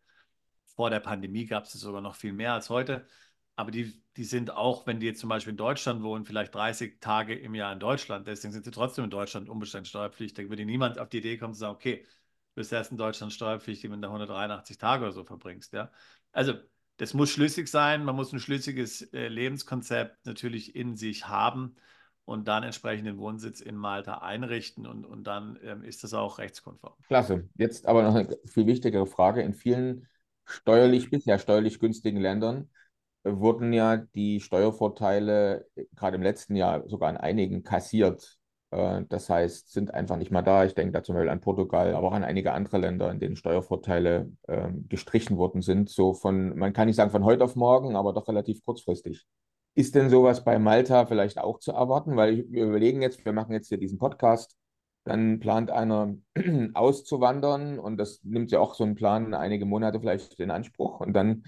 vor 0.74 0.90
der 0.90 1.00
Pandemie 1.00 1.46
gab 1.46 1.64
es 1.64 1.72
sogar 1.72 2.00
noch 2.00 2.16
viel 2.16 2.32
mehr 2.32 2.52
als 2.52 2.68
heute. 2.70 3.06
Aber 3.56 3.70
die, 3.70 4.02
die 4.16 4.24
sind 4.24 4.50
auch, 4.50 4.86
wenn 4.86 5.00
die 5.00 5.06
jetzt 5.06 5.20
zum 5.20 5.28
Beispiel 5.28 5.52
in 5.52 5.56
Deutschland 5.56 6.02
wohnen, 6.02 6.24
vielleicht 6.24 6.54
30 6.54 7.00
Tage 7.00 7.34
im 7.34 7.54
Jahr 7.54 7.72
in 7.72 7.80
Deutschland. 7.80 8.26
Deswegen 8.26 8.52
sind 8.52 8.64
sie 8.64 8.70
trotzdem 8.70 9.04
in 9.04 9.10
Deutschland 9.10 9.48
unbeschränkt 9.48 9.88
steuerpflichtig. 9.88 10.48
Würde 10.48 10.64
niemand 10.64 10.98
auf 10.98 11.08
die 11.08 11.18
Idee 11.18 11.36
kommen 11.36 11.54
zu 11.54 11.60
sagen, 11.60 11.74
okay, 11.74 12.02
du 12.02 12.54
bist 12.56 12.72
erst 12.72 12.90
in 12.90 12.98
Deutschland 12.98 13.32
steuerpflichtig, 13.32 13.90
wenn 13.90 14.02
du 14.02 14.08
183 14.08 14.76
Tage 14.78 15.04
oder 15.04 15.12
so 15.12 15.24
verbringst. 15.24 15.72
Ja? 15.72 15.90
Also 16.32 16.54
das 16.96 17.14
muss 17.14 17.30
schlüssig 17.30 17.68
sein. 17.68 18.04
Man 18.04 18.16
muss 18.16 18.32
ein 18.32 18.40
schlüssiges 18.40 19.02
äh, 19.12 19.28
Lebenskonzept 19.28 20.26
natürlich 20.26 20.74
in 20.74 20.96
sich 20.96 21.28
haben 21.28 21.76
und 22.24 22.48
dann 22.48 22.62
entsprechend 22.62 23.06
den 23.06 23.18
Wohnsitz 23.18 23.60
in 23.60 23.76
Malta 23.76 24.18
einrichten 24.18 24.86
und, 24.86 25.04
und 25.04 25.24
dann 25.24 25.58
ähm, 25.62 25.82
ist 25.84 26.02
das 26.02 26.14
auch 26.14 26.38
rechtskonform. 26.38 26.94
Klasse. 27.06 27.48
Jetzt 27.56 27.86
aber 27.86 28.02
noch 28.02 28.14
eine 28.14 28.36
viel 28.46 28.66
wichtigere 28.66 29.06
Frage. 29.06 29.42
In 29.42 29.54
vielen 29.54 30.08
steuerlich, 30.44 31.10
bisher 31.10 31.38
steuerlich 31.38 31.78
günstigen 31.78 32.20
Ländern 32.20 32.68
wurden 33.24 33.72
ja 33.72 33.96
die 33.96 34.40
Steuervorteile 34.40 35.66
äh, 35.74 35.84
gerade 35.96 36.16
im 36.16 36.22
letzten 36.22 36.56
Jahr 36.56 36.88
sogar 36.88 37.08
an 37.08 37.16
einigen 37.16 37.62
kassiert. 37.62 38.38
Äh, 38.70 39.02
das 39.08 39.28
heißt, 39.30 39.72
sind 39.72 39.92
einfach 39.94 40.16
nicht 40.16 40.30
mehr 40.30 40.42
da. 40.42 40.64
Ich 40.64 40.74
denke 40.74 40.92
da 40.92 41.02
zum 41.02 41.14
Beispiel 41.14 41.30
an 41.30 41.40
Portugal, 41.40 41.94
aber 41.94 42.08
auch 42.08 42.12
an 42.12 42.24
einige 42.24 42.52
andere 42.52 42.78
Länder, 42.78 43.10
in 43.10 43.20
denen 43.20 43.36
Steuervorteile 43.36 44.30
äh, 44.48 44.68
gestrichen 44.88 45.36
worden 45.36 45.62
sind. 45.62 45.90
So 45.90 46.14
von, 46.14 46.56
man 46.56 46.72
kann 46.72 46.86
nicht 46.86 46.96
sagen 46.96 47.10
von 47.10 47.24
heute 47.24 47.44
auf 47.44 47.56
morgen, 47.56 47.96
aber 47.96 48.12
doch 48.12 48.28
relativ 48.28 48.64
kurzfristig. 48.64 49.24
Ist 49.76 49.94
denn 49.94 50.08
sowas 50.10 50.44
bei 50.44 50.58
Malta 50.58 51.06
vielleicht 51.06 51.38
auch 51.38 51.58
zu 51.58 51.72
erwarten? 51.72 52.16
Weil 52.16 52.44
wir 52.48 52.66
überlegen 52.66 53.02
jetzt, 53.02 53.24
wir 53.24 53.32
machen 53.32 53.52
jetzt 53.52 53.68
hier 53.68 53.78
diesen 53.78 53.98
Podcast 53.98 54.56
dann 55.04 55.38
plant 55.38 55.70
einer 55.70 56.16
auszuwandern 56.74 57.78
und 57.78 57.98
das 57.98 58.20
nimmt 58.24 58.50
ja 58.50 58.60
auch 58.60 58.74
so 58.74 58.84
einen 58.84 58.94
Plan 58.94 59.34
einige 59.34 59.66
Monate 59.66 60.00
vielleicht 60.00 60.40
in 60.40 60.50
Anspruch 60.50 61.00
und 61.00 61.12
dann 61.12 61.44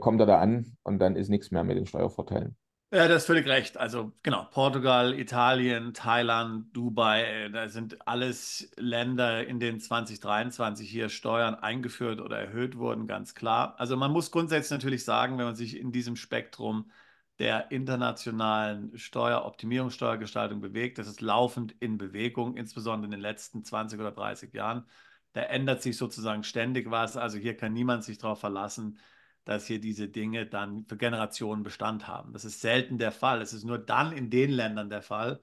kommt 0.00 0.20
er 0.20 0.26
da 0.26 0.40
an 0.40 0.76
und 0.82 0.98
dann 0.98 1.16
ist 1.16 1.28
nichts 1.28 1.50
mehr 1.50 1.64
mit 1.64 1.76
den 1.76 1.86
Steuervorteilen. 1.86 2.56
Ja, 2.92 3.06
das 3.06 3.22
ist 3.22 3.26
völlig 3.26 3.46
recht. 3.46 3.76
Also 3.76 4.12
genau, 4.24 4.48
Portugal, 4.50 5.16
Italien, 5.16 5.94
Thailand, 5.94 6.74
Dubai, 6.76 7.22
äh, 7.22 7.50
da 7.50 7.68
sind 7.68 8.04
alles 8.08 8.72
Länder, 8.76 9.46
in 9.46 9.60
denen 9.60 9.78
2023 9.78 10.90
hier 10.90 11.08
Steuern 11.08 11.54
eingeführt 11.54 12.20
oder 12.20 12.40
erhöht 12.40 12.76
wurden, 12.76 13.06
ganz 13.06 13.36
klar. 13.36 13.76
Also 13.78 13.96
man 13.96 14.10
muss 14.10 14.32
grundsätzlich 14.32 14.72
natürlich 14.72 15.04
sagen, 15.04 15.38
wenn 15.38 15.44
man 15.44 15.54
sich 15.54 15.78
in 15.78 15.92
diesem 15.92 16.16
Spektrum 16.16 16.90
der 17.38 17.70
internationalen 17.70 18.98
Steueroptimierung, 18.98 19.90
Steuergestaltung 19.90 20.60
bewegt, 20.60 20.98
das 20.98 21.06
ist 21.06 21.20
laufend 21.20 21.72
in 21.78 21.96
Bewegung, 21.96 22.56
insbesondere 22.56 23.04
in 23.06 23.12
den 23.12 23.20
letzten 23.20 23.62
20 23.64 24.00
oder 24.00 24.10
30 24.10 24.52
Jahren. 24.52 24.84
Da 25.32 25.42
ändert 25.42 25.80
sich 25.80 25.96
sozusagen 25.96 26.42
ständig 26.42 26.90
was. 26.90 27.16
Also 27.16 27.38
hier 27.38 27.56
kann 27.56 27.72
niemand 27.72 28.02
sich 28.02 28.18
darauf 28.18 28.40
verlassen, 28.40 28.98
dass 29.44 29.66
hier 29.66 29.80
diese 29.80 30.08
Dinge 30.08 30.46
dann 30.46 30.84
für 30.86 30.96
Generationen 30.96 31.62
Bestand 31.62 32.06
haben. 32.08 32.32
Das 32.32 32.44
ist 32.44 32.60
selten 32.60 32.98
der 32.98 33.12
Fall. 33.12 33.42
Es 33.42 33.52
ist 33.52 33.64
nur 33.64 33.78
dann 33.78 34.12
in 34.12 34.30
den 34.30 34.50
Ländern 34.50 34.90
der 34.90 35.02
Fall, 35.02 35.42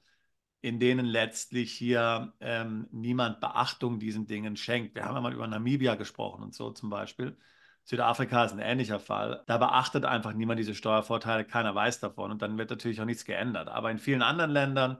in 0.61 0.79
denen 0.79 1.05
letztlich 1.05 1.71
hier 1.73 2.33
ähm, 2.39 2.87
niemand 2.91 3.39
Beachtung 3.39 3.99
diesen 3.99 4.27
Dingen 4.27 4.55
schenkt. 4.55 4.95
Wir 4.95 5.05
haben 5.05 5.15
ja 5.15 5.21
mal 5.21 5.33
über 5.33 5.47
Namibia 5.47 5.95
gesprochen 5.95 6.43
und 6.43 6.53
so 6.53 6.71
zum 6.71 6.89
Beispiel. 6.89 7.37
Südafrika 7.83 8.43
ist 8.45 8.51
ein 8.51 8.59
ähnlicher 8.59 8.99
Fall. 8.99 9.43
Da 9.47 9.57
beachtet 9.57 10.03
einfach 10.03 10.33
niemand 10.33 10.59
diese 10.59 10.75
Steuervorteile, 10.75 11.45
keiner 11.45 11.73
weiß 11.73 11.99
davon 12.01 12.31
und 12.31 12.41
dann 12.41 12.57
wird 12.57 12.69
natürlich 12.69 12.99
auch 12.99 13.05
nichts 13.05 13.23
geändert. 13.25 13.69
Aber 13.69 13.91
in 13.91 13.97
vielen 13.97 14.21
anderen 14.21 14.51
Ländern, 14.51 14.97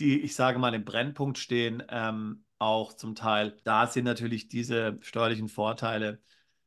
die, 0.00 0.20
ich 0.20 0.34
sage 0.34 0.58
mal, 0.58 0.74
im 0.74 0.84
Brennpunkt 0.84 1.38
stehen, 1.38 1.82
ähm, 1.88 2.44
auch 2.58 2.92
zum 2.94 3.14
Teil, 3.14 3.56
da 3.64 3.86
sind 3.86 4.04
natürlich 4.04 4.48
diese 4.48 4.98
steuerlichen 5.02 5.48
Vorteile 5.48 6.20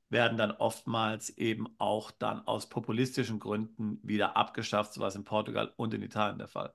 werden 0.10 0.38
dann 0.38 0.52
oftmals 0.52 1.30
eben 1.38 1.68
auch 1.78 2.12
dann 2.12 2.48
aus 2.48 2.70
populistischen 2.70 3.40
Gründen 3.40 4.00
wieder 4.04 4.38
abgeschafft, 4.38 4.94
so 4.94 5.02
was 5.02 5.16
in 5.16 5.24
Portugal 5.24 5.74
und 5.76 5.94
in 5.94 6.02
Italien 6.02 6.38
der 6.38 6.48
Fall. 6.48 6.74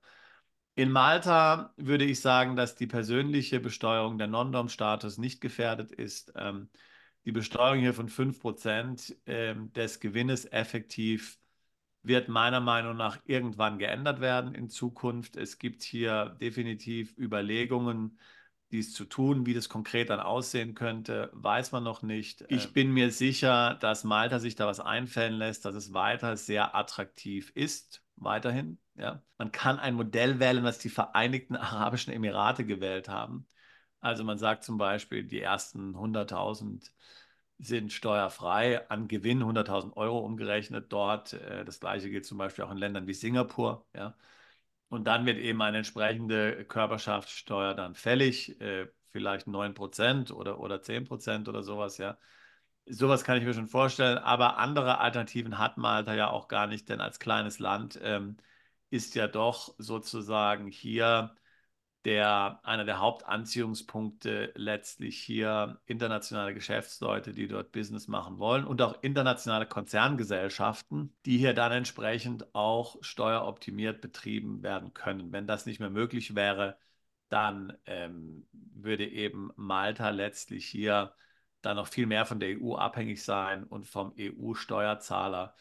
In 0.74 0.90
Malta 0.90 1.74
würde 1.76 2.04
ich 2.04 2.20
sagen, 2.20 2.56
dass 2.56 2.76
die 2.76 2.86
persönliche 2.86 3.60
Besteuerung 3.60 4.18
der 4.18 4.26
Non-Dom-Status 4.26 5.18
nicht 5.18 5.40
gefährdet 5.40 5.90
ist. 5.92 6.32
Ähm, 6.36 6.70
die 7.24 7.32
Besteuerung 7.32 7.78
hier 7.80 7.94
von 7.94 8.08
5% 8.08 9.14
ähm, 9.26 9.72
des 9.72 10.00
Gewinnes 10.00 10.46
effektiv 10.50 11.38
wird 12.02 12.28
meiner 12.28 12.60
Meinung 12.60 12.96
nach 12.96 13.18
irgendwann 13.26 13.78
geändert 13.78 14.20
werden 14.20 14.54
in 14.54 14.68
Zukunft. 14.68 15.36
Es 15.36 15.58
gibt 15.58 15.82
hier 15.82 16.36
definitiv 16.40 17.16
Überlegungen, 17.18 18.18
dies 18.72 18.92
zu 18.92 19.04
tun. 19.04 19.46
Wie 19.46 19.54
das 19.54 19.68
konkret 19.68 20.10
dann 20.10 20.20
aussehen 20.20 20.74
könnte, 20.74 21.30
weiß 21.34 21.72
man 21.72 21.84
noch 21.84 22.02
nicht. 22.02 22.44
Ich 22.48 22.66
ähm. 22.66 22.72
bin 22.72 22.92
mir 22.92 23.10
sicher, 23.12 23.74
dass 23.80 24.04
Malta 24.04 24.38
sich 24.38 24.56
da 24.56 24.66
was 24.66 24.80
einfallen 24.80 25.34
lässt, 25.34 25.64
dass 25.64 25.74
es 25.74 25.92
weiter 25.92 26.36
sehr 26.36 26.74
attraktiv 26.74 27.52
ist, 27.54 28.02
weiterhin. 28.16 28.78
Ja. 28.94 29.22
Man 29.38 29.52
kann 29.52 29.78
ein 29.78 29.94
Modell 29.94 30.40
wählen, 30.40 30.64
was 30.64 30.78
die 30.78 30.90
Vereinigten 30.90 31.56
Arabischen 31.56 32.12
Emirate 32.12 32.64
gewählt 32.64 33.08
haben. 33.08 33.46
Also 34.00 34.24
man 34.24 34.38
sagt 34.38 34.64
zum 34.64 34.78
Beispiel, 34.78 35.24
die 35.24 35.40
ersten 35.40 35.94
100.000 35.94 36.92
sind 37.58 37.92
steuerfrei 37.92 38.88
an 38.90 39.06
Gewinn 39.06 39.42
100.000 39.42 39.96
Euro 39.96 40.18
umgerechnet 40.18 40.92
dort. 40.92 41.34
Äh, 41.34 41.64
das 41.64 41.78
gleiche 41.78 42.10
gilt 42.10 42.26
zum 42.26 42.38
Beispiel 42.38 42.64
auch 42.64 42.72
in 42.72 42.78
Ländern 42.78 43.06
wie 43.06 43.14
Singapur. 43.14 43.86
Ja. 43.94 44.16
Und 44.92 45.04
dann 45.04 45.24
wird 45.24 45.38
eben 45.38 45.62
eine 45.62 45.78
entsprechende 45.78 46.66
Körperschaftssteuer 46.66 47.72
dann 47.72 47.94
fällig, 47.94 48.60
äh, 48.60 48.88
vielleicht 49.10 49.46
9% 49.46 50.30
oder, 50.32 50.60
oder 50.60 50.82
10% 50.82 51.48
oder 51.48 51.62
sowas, 51.62 51.96
ja. 51.96 52.18
Sowas 52.84 53.24
kann 53.24 53.38
ich 53.38 53.44
mir 53.44 53.54
schon 53.54 53.68
vorstellen, 53.68 54.18
aber 54.18 54.58
andere 54.58 54.98
Alternativen 54.98 55.56
hat 55.56 55.78
Malta 55.78 56.14
ja 56.14 56.28
auch 56.28 56.46
gar 56.46 56.66
nicht, 56.66 56.90
denn 56.90 57.00
als 57.00 57.18
kleines 57.20 57.58
Land 57.58 57.98
ähm, 58.02 58.36
ist 58.90 59.14
ja 59.14 59.28
doch 59.28 59.74
sozusagen 59.78 60.66
hier 60.66 61.34
der, 62.04 62.60
einer 62.64 62.84
der 62.84 62.98
Hauptanziehungspunkte 62.98 64.52
letztlich 64.56 65.18
hier 65.18 65.80
internationale 65.86 66.54
Geschäftsleute, 66.54 67.32
die 67.32 67.46
dort 67.48 67.72
Business 67.72 68.08
machen 68.08 68.38
wollen 68.38 68.64
und 68.64 68.82
auch 68.82 69.02
internationale 69.02 69.66
Konzerngesellschaften, 69.66 71.14
die 71.26 71.38
hier 71.38 71.54
dann 71.54 71.72
entsprechend 71.72 72.54
auch 72.54 72.96
steueroptimiert 73.02 74.00
betrieben 74.00 74.62
werden 74.62 74.94
können. 74.94 75.32
Wenn 75.32 75.46
das 75.46 75.66
nicht 75.66 75.80
mehr 75.80 75.90
möglich 75.90 76.34
wäre, 76.34 76.76
dann 77.28 77.72
ähm, 77.86 78.46
würde 78.52 79.06
eben 79.06 79.50
Malta 79.56 80.10
letztlich 80.10 80.66
hier 80.66 81.14
dann 81.62 81.76
noch 81.76 81.86
viel 81.86 82.06
mehr 82.06 82.26
von 82.26 82.40
der 82.40 82.60
EU 82.60 82.74
abhängig 82.74 83.22
sein 83.24 83.64
und 83.64 83.86
vom 83.86 84.12
EU-Steuerzahler. 84.18 85.54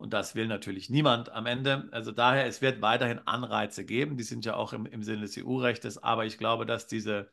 Und 0.00 0.14
das 0.14 0.34
will 0.34 0.46
natürlich 0.46 0.88
niemand 0.88 1.30
am 1.30 1.44
Ende. 1.44 1.88
Also 1.92 2.10
daher, 2.10 2.46
es 2.46 2.62
wird 2.62 2.80
weiterhin 2.80 3.18
Anreize 3.26 3.84
geben. 3.84 4.16
Die 4.16 4.22
sind 4.22 4.46
ja 4.46 4.56
auch 4.56 4.72
im, 4.72 4.86
im 4.86 5.02
Sinne 5.02 5.22
des 5.22 5.36
EU-Rechtes. 5.36 6.02
Aber 6.02 6.24
ich 6.24 6.38
glaube, 6.38 6.64
dass 6.64 6.86
diese 6.86 7.30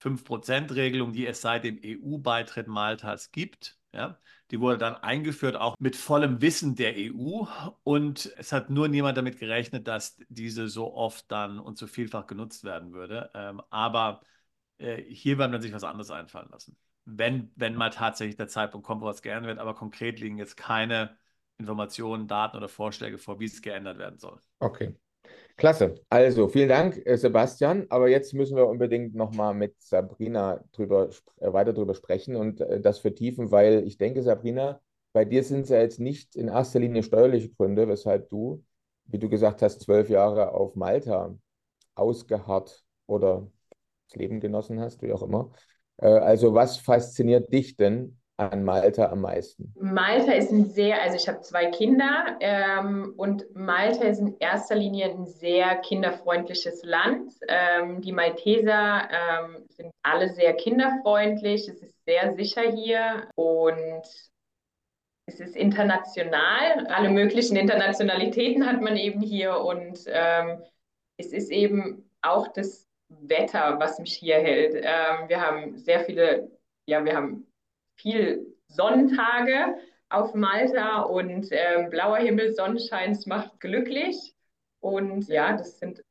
5%-Regelung, 0.00 1.12
die 1.12 1.26
es 1.26 1.40
seit 1.40 1.62
dem 1.64 1.78
EU-Beitritt 1.80 2.66
Maltas 2.66 3.30
gibt, 3.30 3.78
ja, 3.92 4.18
die 4.50 4.60
wurde 4.60 4.78
dann 4.78 4.96
eingeführt, 4.96 5.54
auch 5.56 5.76
mit 5.78 5.94
vollem 5.94 6.42
Wissen 6.42 6.74
der 6.74 6.96
EU. 6.96 7.46
Und 7.84 8.32
es 8.36 8.50
hat 8.52 8.68
nur 8.68 8.88
niemand 8.88 9.16
damit 9.16 9.38
gerechnet, 9.38 9.86
dass 9.86 10.16
diese 10.28 10.68
so 10.68 10.92
oft 10.92 11.30
dann 11.30 11.60
und 11.60 11.78
so 11.78 11.86
vielfach 11.86 12.26
genutzt 12.26 12.64
werden 12.64 12.92
würde. 12.92 13.30
Ähm, 13.34 13.62
aber 13.70 14.22
äh, 14.78 15.02
hier 15.02 15.38
wird 15.38 15.52
man 15.52 15.62
sich 15.62 15.72
was 15.72 15.84
anderes 15.84 16.10
einfallen 16.10 16.48
lassen. 16.50 16.76
Wenn, 17.04 17.52
wenn 17.54 17.76
mal 17.76 17.90
tatsächlich 17.90 18.36
der 18.36 18.48
Zeitpunkt 18.48 18.84
kommt, 18.86 19.02
wo 19.02 19.08
es 19.08 19.22
geändert 19.22 19.46
wird. 19.46 19.58
Aber 19.60 19.74
konkret 19.76 20.18
liegen 20.18 20.38
jetzt 20.38 20.56
keine 20.56 21.16
Informationen, 21.58 22.28
Daten 22.28 22.56
oder 22.56 22.68
Vorschläge 22.68 23.18
vor, 23.18 23.40
wie 23.40 23.46
es 23.46 23.62
geändert 23.62 23.98
werden 23.98 24.18
soll. 24.18 24.38
Okay. 24.58 24.94
Klasse. 25.56 25.94
Also, 26.10 26.48
vielen 26.48 26.68
Dank, 26.68 27.00
äh, 27.06 27.16
Sebastian. 27.16 27.86
Aber 27.88 28.08
jetzt 28.08 28.34
müssen 28.34 28.56
wir 28.56 28.66
unbedingt 28.66 29.14
nochmal 29.14 29.54
mit 29.54 29.74
Sabrina 29.78 30.62
drüber, 30.72 31.08
äh, 31.38 31.52
weiter 31.52 31.72
drüber 31.72 31.94
sprechen 31.94 32.36
und 32.36 32.60
äh, 32.60 32.80
das 32.80 32.98
vertiefen, 32.98 33.50
weil 33.50 33.86
ich 33.86 33.96
denke, 33.96 34.22
Sabrina, 34.22 34.80
bei 35.12 35.24
dir 35.24 35.42
sind 35.42 35.62
es 35.62 35.70
ja 35.70 35.80
jetzt 35.80 35.98
nicht 35.98 36.36
in 36.36 36.48
erster 36.48 36.78
Linie 36.78 37.02
steuerliche 37.02 37.48
Gründe, 37.48 37.88
weshalb 37.88 38.28
du, 38.28 38.64
wie 39.06 39.18
du 39.18 39.30
gesagt 39.30 39.62
hast, 39.62 39.80
zwölf 39.80 40.10
Jahre 40.10 40.52
auf 40.52 40.76
Malta 40.76 41.34
ausgeharrt 41.94 42.84
oder 43.06 43.50
das 44.08 44.16
Leben 44.16 44.40
genossen 44.40 44.78
hast, 44.80 45.00
wie 45.00 45.12
auch 45.12 45.22
immer. 45.22 45.52
Also, 45.96 46.52
was 46.52 46.76
fasziniert 46.76 47.50
dich 47.50 47.76
denn 47.76 48.18
an 48.38 48.64
Malta 48.64 49.10
am 49.10 49.22
meisten? 49.22 49.72
Malta 49.78 50.32
ist 50.32 50.50
ein 50.52 50.66
sehr, 50.66 51.02
also 51.02 51.16
ich 51.16 51.28
habe 51.28 51.40
zwei 51.40 51.66
Kinder 51.66 52.36
ähm, 52.40 53.14
und 53.16 53.44
Malta 53.54 54.04
ist 54.04 54.18
in 54.18 54.36
erster 54.38 54.74
Linie 54.74 55.06
ein 55.10 55.26
sehr 55.26 55.76
kinderfreundliches 55.76 56.82
Land. 56.84 57.32
Ähm, 57.48 58.02
die 58.02 58.12
Malteser 58.12 59.08
ähm, 59.10 59.64
sind 59.68 59.90
alle 60.02 60.28
sehr 60.28 60.54
kinderfreundlich. 60.54 61.68
Es 61.68 61.80
ist 61.82 62.04
sehr 62.04 62.34
sicher 62.34 62.62
hier 62.62 63.28
und 63.36 64.02
es 65.26 65.40
ist 65.40 65.56
international. 65.56 66.86
Alle 66.88 67.10
möglichen 67.10 67.56
Internationalitäten 67.56 68.66
hat 68.66 68.80
man 68.80 68.96
eben 68.96 69.22
hier 69.22 69.58
und 69.60 70.04
ähm, 70.08 70.62
es 71.18 71.32
ist 71.32 71.50
eben 71.50 72.10
auch 72.22 72.48
das 72.48 72.86
Wetter, 73.08 73.78
was 73.78 73.98
mich 73.98 74.14
hier 74.14 74.36
hält. 74.36 74.74
Ähm, 74.74 75.28
wir 75.28 75.40
haben 75.40 75.78
sehr 75.78 76.00
viele, 76.00 76.50
ja, 76.86 77.04
wir 77.04 77.16
haben 77.16 77.46
viel 77.96 78.54
Sonnentage 78.68 79.76
auf 80.08 80.34
Malta 80.34 81.02
und 81.02 81.50
äh, 81.50 81.86
blauer 81.90 82.18
Himmel, 82.18 82.52
Sonnenschein, 82.52 83.12
es 83.12 83.26
macht 83.26 83.60
glücklich. 83.60 84.34
Und 84.80 85.28
ja, 85.28 85.56
das 85.56 85.78
sind 85.78 86.02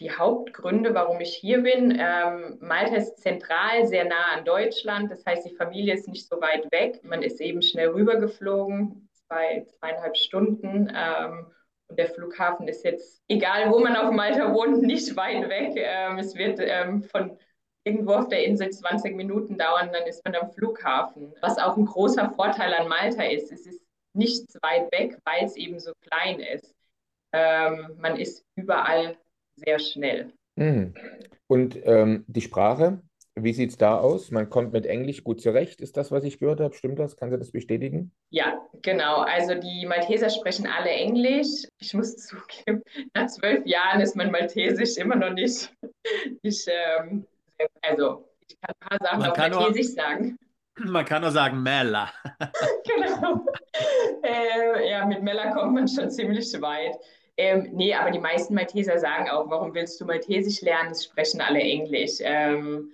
die 0.00 0.10
Hauptgründe, 0.10 0.94
warum 0.94 1.20
ich 1.20 1.34
hier 1.34 1.62
bin. 1.62 1.96
Ähm, 1.98 2.58
Malta 2.60 2.96
ist 2.96 3.18
zentral, 3.18 3.86
sehr 3.86 4.04
nah 4.04 4.32
an 4.34 4.44
Deutschland. 4.44 5.10
Das 5.10 5.24
heißt, 5.24 5.46
die 5.46 5.54
Familie 5.54 5.94
ist 5.94 6.08
nicht 6.08 6.28
so 6.28 6.40
weit 6.40 6.70
weg. 6.70 7.02
Man 7.02 7.22
ist 7.22 7.40
eben 7.40 7.62
schnell 7.62 7.88
rübergeflogen, 7.88 9.08
zwei, 9.12 9.66
zweieinhalb 9.78 10.16
Stunden. 10.16 10.92
Ähm, 10.94 11.46
und 11.88 11.98
der 11.98 12.08
Flughafen 12.08 12.68
ist 12.68 12.84
jetzt, 12.84 13.22
egal 13.28 13.70
wo 13.70 13.78
man 13.78 13.96
auf 13.96 14.10
Malta 14.10 14.52
wohnt, 14.52 14.82
nicht 14.82 15.16
weit 15.16 15.48
weg. 15.48 15.72
Ähm, 15.76 16.18
es 16.18 16.34
wird 16.34 16.58
ähm, 16.60 17.02
von 17.04 17.38
irgendwo 17.86 18.14
auf 18.14 18.28
der 18.28 18.44
Insel 18.44 18.70
20 18.70 19.14
Minuten 19.14 19.56
dauern, 19.56 19.90
dann 19.92 20.06
ist 20.06 20.24
man 20.24 20.34
am 20.34 20.50
Flughafen. 20.50 21.32
Was 21.40 21.56
auch 21.56 21.76
ein 21.76 21.86
großer 21.86 22.32
Vorteil 22.34 22.74
an 22.74 22.88
Malta 22.88 23.22
ist, 23.22 23.52
es 23.52 23.66
ist 23.66 23.80
nicht 24.12 24.46
weit 24.62 24.90
weg, 24.92 25.18
weil 25.24 25.44
es 25.44 25.56
eben 25.56 25.78
so 25.78 25.92
klein 26.00 26.40
ist. 26.40 26.74
Ähm, 27.32 27.96
man 27.98 28.16
ist 28.16 28.44
überall 28.56 29.16
sehr 29.54 29.78
schnell. 29.78 30.32
Mhm. 30.56 30.94
Und 31.46 31.78
ähm, 31.84 32.24
die 32.26 32.40
Sprache, 32.40 33.00
wie 33.36 33.52
sieht 33.52 33.70
es 33.70 33.76
da 33.76 33.98
aus? 33.98 34.30
Man 34.30 34.50
kommt 34.50 34.72
mit 34.72 34.86
Englisch 34.86 35.22
gut 35.22 35.40
zurecht. 35.40 35.80
Ist 35.80 35.96
das, 35.96 36.10
was 36.10 36.24
ich 36.24 36.38
gehört 36.38 36.60
habe? 36.60 36.74
Stimmt 36.74 36.98
das? 36.98 37.16
Kannst 37.16 37.34
du 37.34 37.38
das 37.38 37.52
bestätigen? 37.52 38.10
Ja, 38.30 38.66
genau. 38.82 39.18
Also 39.18 39.54
die 39.54 39.86
Malteser 39.86 40.30
sprechen 40.30 40.66
alle 40.66 40.90
Englisch. 40.90 41.68
Ich 41.78 41.94
muss 41.94 42.16
zugeben, 42.26 42.82
nach 43.14 43.26
zwölf 43.26 43.64
Jahren 43.64 44.00
ist 44.00 44.16
mein 44.16 44.32
Maltesisch 44.32 44.96
immer 44.96 45.16
noch 45.16 45.32
nicht, 45.32 45.72
nicht 46.42 46.66
ähm, 46.68 47.26
also, 47.82 48.28
ich 48.48 48.56
kann 48.60 48.74
ein 48.80 48.88
paar 48.88 49.06
Sachen 49.06 49.20
man 49.20 49.30
auf 49.30 49.36
Maltesisch 49.36 49.94
sagen. 49.94 50.38
Man 50.78 51.06
kann 51.06 51.22
nur 51.22 51.30
sagen 51.30 51.62
Mella. 51.62 52.12
genau. 52.84 53.46
Äh, 54.22 54.90
ja, 54.90 55.06
mit 55.06 55.22
Mella 55.22 55.50
kommt 55.52 55.72
man 55.72 55.88
schon 55.88 56.10
ziemlich 56.10 56.52
weit. 56.60 56.96
Ähm, 57.38 57.70
nee, 57.72 57.94
aber 57.94 58.10
die 58.10 58.18
meisten 58.18 58.54
Malteser 58.54 58.98
sagen 58.98 59.28
auch, 59.28 59.48
warum 59.50 59.74
willst 59.74 60.00
du 60.00 60.04
Maltesisch 60.04 60.62
lernen? 60.62 60.92
Es 60.92 61.04
sprechen 61.04 61.40
alle 61.40 61.60
Englisch. 61.60 62.18
Ähm, 62.20 62.92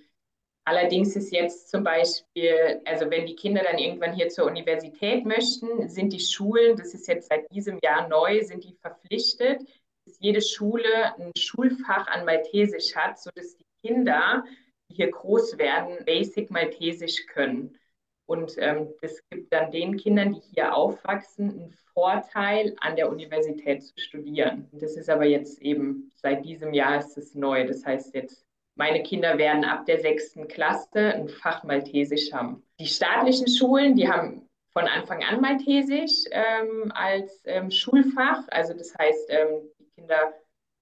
allerdings 0.65 1.15
ist 1.15 1.31
jetzt 1.31 1.69
zum 1.69 1.83
Beispiel, 1.83 2.81
also 2.85 3.09
wenn 3.09 3.25
die 3.25 3.35
Kinder 3.35 3.63
dann 3.63 3.77
irgendwann 3.77 4.13
hier 4.13 4.29
zur 4.29 4.45
Universität 4.45 5.25
möchten, 5.25 5.87
sind 5.89 6.11
die 6.11 6.19
Schulen, 6.19 6.75
das 6.75 6.93
ist 6.93 7.07
jetzt 7.07 7.29
seit 7.29 7.49
diesem 7.51 7.79
Jahr 7.83 8.07
neu, 8.07 8.43
sind 8.43 8.63
die 8.63 8.75
verpflichtet, 8.81 9.61
dass 10.05 10.19
jede 10.19 10.41
Schule 10.41 11.15
ein 11.17 11.31
Schulfach 11.37 12.07
an 12.07 12.25
Maltesisch 12.25 12.95
hat, 12.95 13.19
sodass 13.19 13.55
die 13.55 13.62
Kinder, 13.83 14.45
die 14.89 14.95
hier 14.95 15.11
groß 15.11 15.57
werden, 15.57 15.97
Basic 16.05 16.49
Maltesisch 16.49 17.25
können. 17.27 17.77
Und 18.25 18.55
ähm, 18.57 18.93
das 19.01 19.21
gibt 19.29 19.51
dann 19.51 19.71
den 19.71 19.97
Kindern, 19.97 20.33
die 20.33 20.41
hier 20.53 20.73
aufwachsen, 20.73 21.49
einen 21.49 21.77
Vorteil, 21.93 22.75
an 22.79 22.95
der 22.95 23.09
Universität 23.09 23.83
zu 23.83 23.93
studieren. 23.97 24.69
Das 24.71 24.95
ist 24.95 25.09
aber 25.09 25.25
jetzt 25.25 25.61
eben 25.61 26.11
seit 26.15 26.45
diesem 26.45 26.73
Jahr 26.73 26.99
ist 26.99 27.17
es 27.17 27.35
neu. 27.35 27.67
Das 27.67 27.85
heißt 27.85 28.15
jetzt, 28.15 28.45
meine 28.75 29.03
Kinder 29.03 29.37
werden 29.37 29.65
ab 29.65 29.85
der 29.85 29.99
sechsten 29.99 30.47
Klasse 30.47 31.13
ein 31.13 31.27
Fach 31.27 31.63
Maltesisch 31.63 32.31
haben. 32.31 32.63
Die 32.79 32.87
staatlichen 32.87 33.47
Schulen, 33.47 33.95
die 33.95 34.09
haben 34.09 34.49
von 34.71 34.85
Anfang 34.85 35.23
an 35.23 35.41
Maltesisch 35.41 36.25
ähm, 36.31 36.91
als 36.95 37.43
ähm, 37.45 37.69
Schulfach. 37.69 38.43
Also 38.47 38.73
das 38.73 38.95
heißt, 38.97 39.29
ähm, 39.29 39.69
die 39.79 39.89
Kinder 39.95 40.33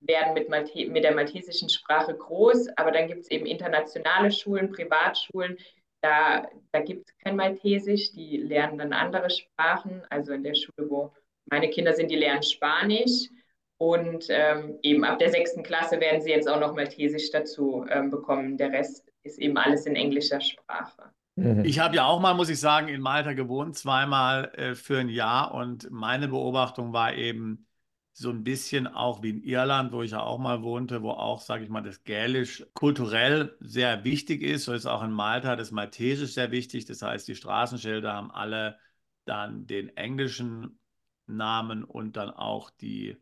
werden 0.01 0.33
mit, 0.33 0.49
Malte 0.49 0.87
mit 0.89 1.03
der 1.03 1.15
maltesischen 1.15 1.69
Sprache 1.69 2.13
groß, 2.13 2.69
aber 2.75 2.91
dann 2.91 3.07
gibt 3.07 3.21
es 3.21 3.31
eben 3.31 3.45
internationale 3.45 4.31
Schulen, 4.31 4.71
Privatschulen, 4.71 5.57
da, 6.01 6.47
da 6.71 6.81
gibt 6.81 7.07
es 7.07 7.17
kein 7.19 7.35
Maltesisch, 7.35 8.11
die 8.11 8.37
lernen 8.37 8.79
dann 8.79 8.93
andere 8.93 9.29
Sprachen. 9.29 10.01
Also 10.09 10.33
in 10.33 10.43
der 10.43 10.55
Schule, 10.55 10.89
wo 10.89 11.13
meine 11.45 11.69
Kinder 11.69 11.93
sind, 11.93 12.09
die 12.09 12.15
lernen 12.15 12.43
Spanisch. 12.43 13.29
Und 13.77 14.25
ähm, 14.29 14.77
eben 14.83 15.03
ab 15.03 15.19
der 15.19 15.29
sechsten 15.29 15.63
Klasse 15.63 15.99
werden 15.99 16.21
sie 16.21 16.29
jetzt 16.29 16.47
auch 16.47 16.59
noch 16.59 16.75
Maltesisch 16.75 17.31
dazu 17.31 17.85
ähm, 17.89 18.09
bekommen. 18.09 18.57
Der 18.57 18.71
Rest 18.71 19.11
ist 19.23 19.39
eben 19.39 19.57
alles 19.57 19.85
in 19.85 19.95
englischer 19.95 20.41
Sprache. 20.41 21.11
Mhm. 21.35 21.65
Ich 21.65 21.79
habe 21.79 21.95
ja 21.95 22.05
auch 22.05 22.19
mal, 22.19 22.33
muss 22.33 22.49
ich 22.49 22.59
sagen, 22.59 22.87
in 22.89 23.01
Malta 23.01 23.33
gewohnt, 23.33 23.77
zweimal 23.77 24.51
äh, 24.55 24.75
für 24.75 24.99
ein 24.99 25.09
Jahr. 25.09 25.53
Und 25.53 25.89
meine 25.89 26.27
Beobachtung 26.27 26.93
war 26.93 27.13
eben, 27.15 27.67
so 28.13 28.29
ein 28.29 28.43
bisschen 28.43 28.87
auch 28.87 29.23
wie 29.23 29.29
in 29.29 29.43
Irland, 29.43 29.91
wo 29.91 30.03
ich 30.03 30.11
ja 30.11 30.21
auch 30.21 30.37
mal 30.37 30.61
wohnte, 30.63 31.01
wo 31.01 31.11
auch, 31.11 31.41
sage 31.41 31.63
ich 31.63 31.69
mal, 31.69 31.81
das 31.81 32.03
Gälisch 32.03 32.65
kulturell 32.73 33.55
sehr 33.59 34.03
wichtig 34.03 34.41
ist. 34.41 34.65
So 34.65 34.73
ist 34.73 34.85
auch 34.85 35.03
in 35.03 35.11
Malta 35.11 35.55
das 35.55 35.71
Maltesisch 35.71 36.33
sehr 36.33 36.51
wichtig. 36.51 36.85
Das 36.85 37.01
heißt, 37.01 37.27
die 37.27 37.35
Straßenschilder 37.35 38.13
haben 38.13 38.31
alle 38.31 38.77
dann 39.25 39.65
den 39.65 39.95
englischen 39.95 40.79
Namen 41.25 41.83
und 41.83 42.17
dann 42.17 42.29
auch 42.29 42.69
die, 42.69 43.17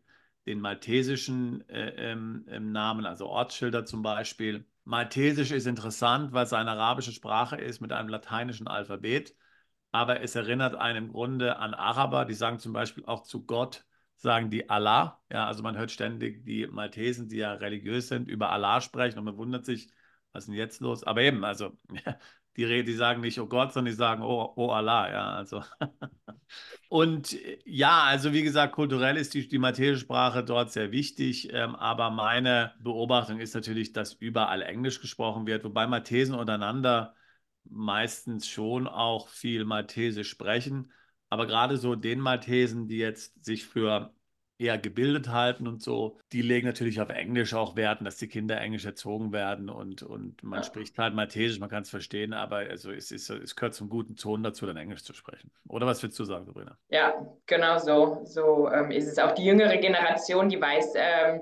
den 0.46 0.60
maltesischen 0.60 1.68
äh, 1.68 2.12
ähm, 2.12 2.44
Namen, 2.72 3.06
also 3.06 3.26
Ortsschilder 3.28 3.84
zum 3.86 4.02
Beispiel. 4.02 4.66
Maltesisch 4.84 5.52
ist 5.52 5.66
interessant, 5.66 6.32
weil 6.32 6.44
es 6.44 6.52
eine 6.52 6.72
arabische 6.72 7.12
Sprache 7.12 7.56
ist 7.56 7.80
mit 7.80 7.92
einem 7.92 8.08
lateinischen 8.08 8.66
Alphabet. 8.66 9.36
Aber 9.92 10.20
es 10.20 10.34
erinnert 10.34 10.74
einen 10.74 11.06
im 11.06 11.12
Grunde 11.12 11.56
an 11.58 11.74
Araber, 11.74 12.24
die 12.24 12.34
sagen 12.34 12.58
zum 12.58 12.72
Beispiel 12.72 13.04
auch 13.04 13.22
zu 13.22 13.44
Gott 13.44 13.84
sagen 14.20 14.50
die 14.50 14.68
Allah. 14.70 15.20
Ja, 15.30 15.46
also 15.46 15.62
man 15.62 15.76
hört 15.76 15.90
ständig 15.90 16.44
die 16.44 16.66
Maltesen, 16.66 17.28
die 17.28 17.38
ja 17.38 17.54
religiös 17.54 18.08
sind, 18.08 18.28
über 18.28 18.50
Allah 18.50 18.80
sprechen 18.80 19.18
und 19.18 19.24
man 19.24 19.36
wundert 19.36 19.64
sich, 19.66 19.90
was 20.32 20.44
ist 20.44 20.48
denn 20.48 20.56
jetzt 20.56 20.80
los? 20.80 21.04
Aber 21.04 21.22
eben, 21.22 21.44
also 21.44 21.76
die, 22.56 22.84
die 22.84 22.92
sagen 22.94 23.20
nicht, 23.22 23.40
oh 23.40 23.46
Gott, 23.46 23.72
sondern 23.72 23.92
die 23.92 23.96
sagen, 23.96 24.22
oh, 24.22 24.52
oh 24.56 24.70
Allah, 24.70 25.10
ja, 25.10 25.32
also. 25.32 25.64
und 26.88 27.36
ja, 27.64 28.02
also 28.04 28.32
wie 28.32 28.42
gesagt, 28.42 28.74
kulturell 28.74 29.16
ist 29.16 29.34
die, 29.34 29.48
die 29.48 29.58
maltesische 29.58 30.00
Sprache 30.00 30.44
dort 30.44 30.72
sehr 30.72 30.92
wichtig, 30.92 31.52
ähm, 31.52 31.74
aber 31.76 32.10
meine 32.10 32.74
Beobachtung 32.80 33.40
ist 33.40 33.54
natürlich, 33.54 33.92
dass 33.92 34.14
überall 34.14 34.62
Englisch 34.62 35.00
gesprochen 35.00 35.46
wird, 35.46 35.64
wobei 35.64 35.86
Maltesen 35.86 36.34
untereinander 36.34 37.14
meistens 37.64 38.48
schon 38.48 38.86
auch 38.86 39.28
viel 39.28 39.64
Maltesisch 39.64 40.28
sprechen. 40.30 40.92
Aber 41.30 41.46
gerade 41.46 41.76
so 41.76 41.94
den 41.94 42.20
Maltesen, 42.20 42.88
die 42.88 42.98
jetzt 42.98 43.44
sich 43.44 43.64
für 43.64 44.12
eher 44.60 44.76
gebildet 44.76 45.30
halten 45.30 45.66
und 45.66 45.80
so, 45.82 46.18
die 46.32 46.42
legen 46.42 46.66
natürlich 46.66 47.00
auf 47.00 47.08
Englisch 47.08 47.54
auch 47.54 47.76
Wert, 47.76 48.04
dass 48.04 48.18
die 48.18 48.28
Kinder 48.28 48.60
Englisch 48.60 48.84
erzogen 48.84 49.32
werden 49.32 49.70
und, 49.70 50.02
und 50.02 50.42
man 50.42 50.58
ja. 50.58 50.64
spricht 50.64 50.98
halt 50.98 51.14
Maltesisch, 51.14 51.58
man 51.58 51.70
kann 51.70 51.82
es 51.82 51.88
verstehen, 51.88 52.34
aber 52.34 52.56
also 52.56 52.92
es, 52.92 53.10
ist, 53.10 53.30
es 53.30 53.56
gehört 53.56 53.74
zum 53.74 53.88
guten 53.88 54.16
Ton 54.16 54.42
dazu, 54.42 54.66
dann 54.66 54.76
Englisch 54.76 55.02
zu 55.02 55.14
sprechen. 55.14 55.50
Oder 55.66 55.86
was 55.86 56.02
willst 56.02 56.18
du 56.18 56.24
sagen, 56.24 56.44
Sabrina? 56.44 56.76
Ja, 56.90 57.14
genau 57.46 57.78
so. 57.78 58.20
So 58.24 58.70
ähm, 58.70 58.90
ist 58.90 59.08
es 59.08 59.18
auch 59.18 59.32
die 59.32 59.44
jüngere 59.46 59.78
Generation, 59.78 60.50
die 60.50 60.60
weiß, 60.60 60.92
ähm, 60.96 61.40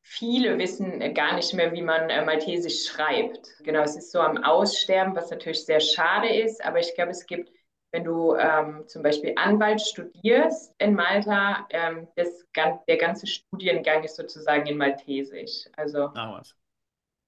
viele 0.00 0.58
wissen 0.58 1.14
gar 1.14 1.36
nicht 1.36 1.54
mehr, 1.54 1.72
wie 1.72 1.82
man 1.82 2.10
äh, 2.10 2.24
Maltesisch 2.24 2.88
schreibt. 2.88 3.48
Genau, 3.62 3.82
es 3.82 3.96
ist 3.96 4.10
so 4.10 4.18
am 4.18 4.42
Aussterben, 4.42 5.14
was 5.14 5.30
natürlich 5.30 5.64
sehr 5.64 5.80
schade 5.80 6.28
ist, 6.28 6.64
aber 6.64 6.80
ich 6.80 6.92
glaube, 6.96 7.12
es 7.12 7.26
gibt 7.26 7.55
wenn 7.92 8.04
du 8.04 8.34
ähm, 8.34 8.84
zum 8.88 9.02
Beispiel 9.02 9.32
Anwalt 9.36 9.80
studierst 9.80 10.74
in 10.78 10.94
Malta, 10.94 11.66
ähm, 11.70 12.08
das, 12.16 12.44
der 12.88 12.96
ganze 12.96 13.26
Studiengang 13.26 14.02
ist 14.04 14.16
sozusagen 14.16 14.66
in 14.66 14.76
Maltesisch. 14.76 15.68
Also, 15.76 16.10
Ach 16.14 16.38
was. 16.38 16.54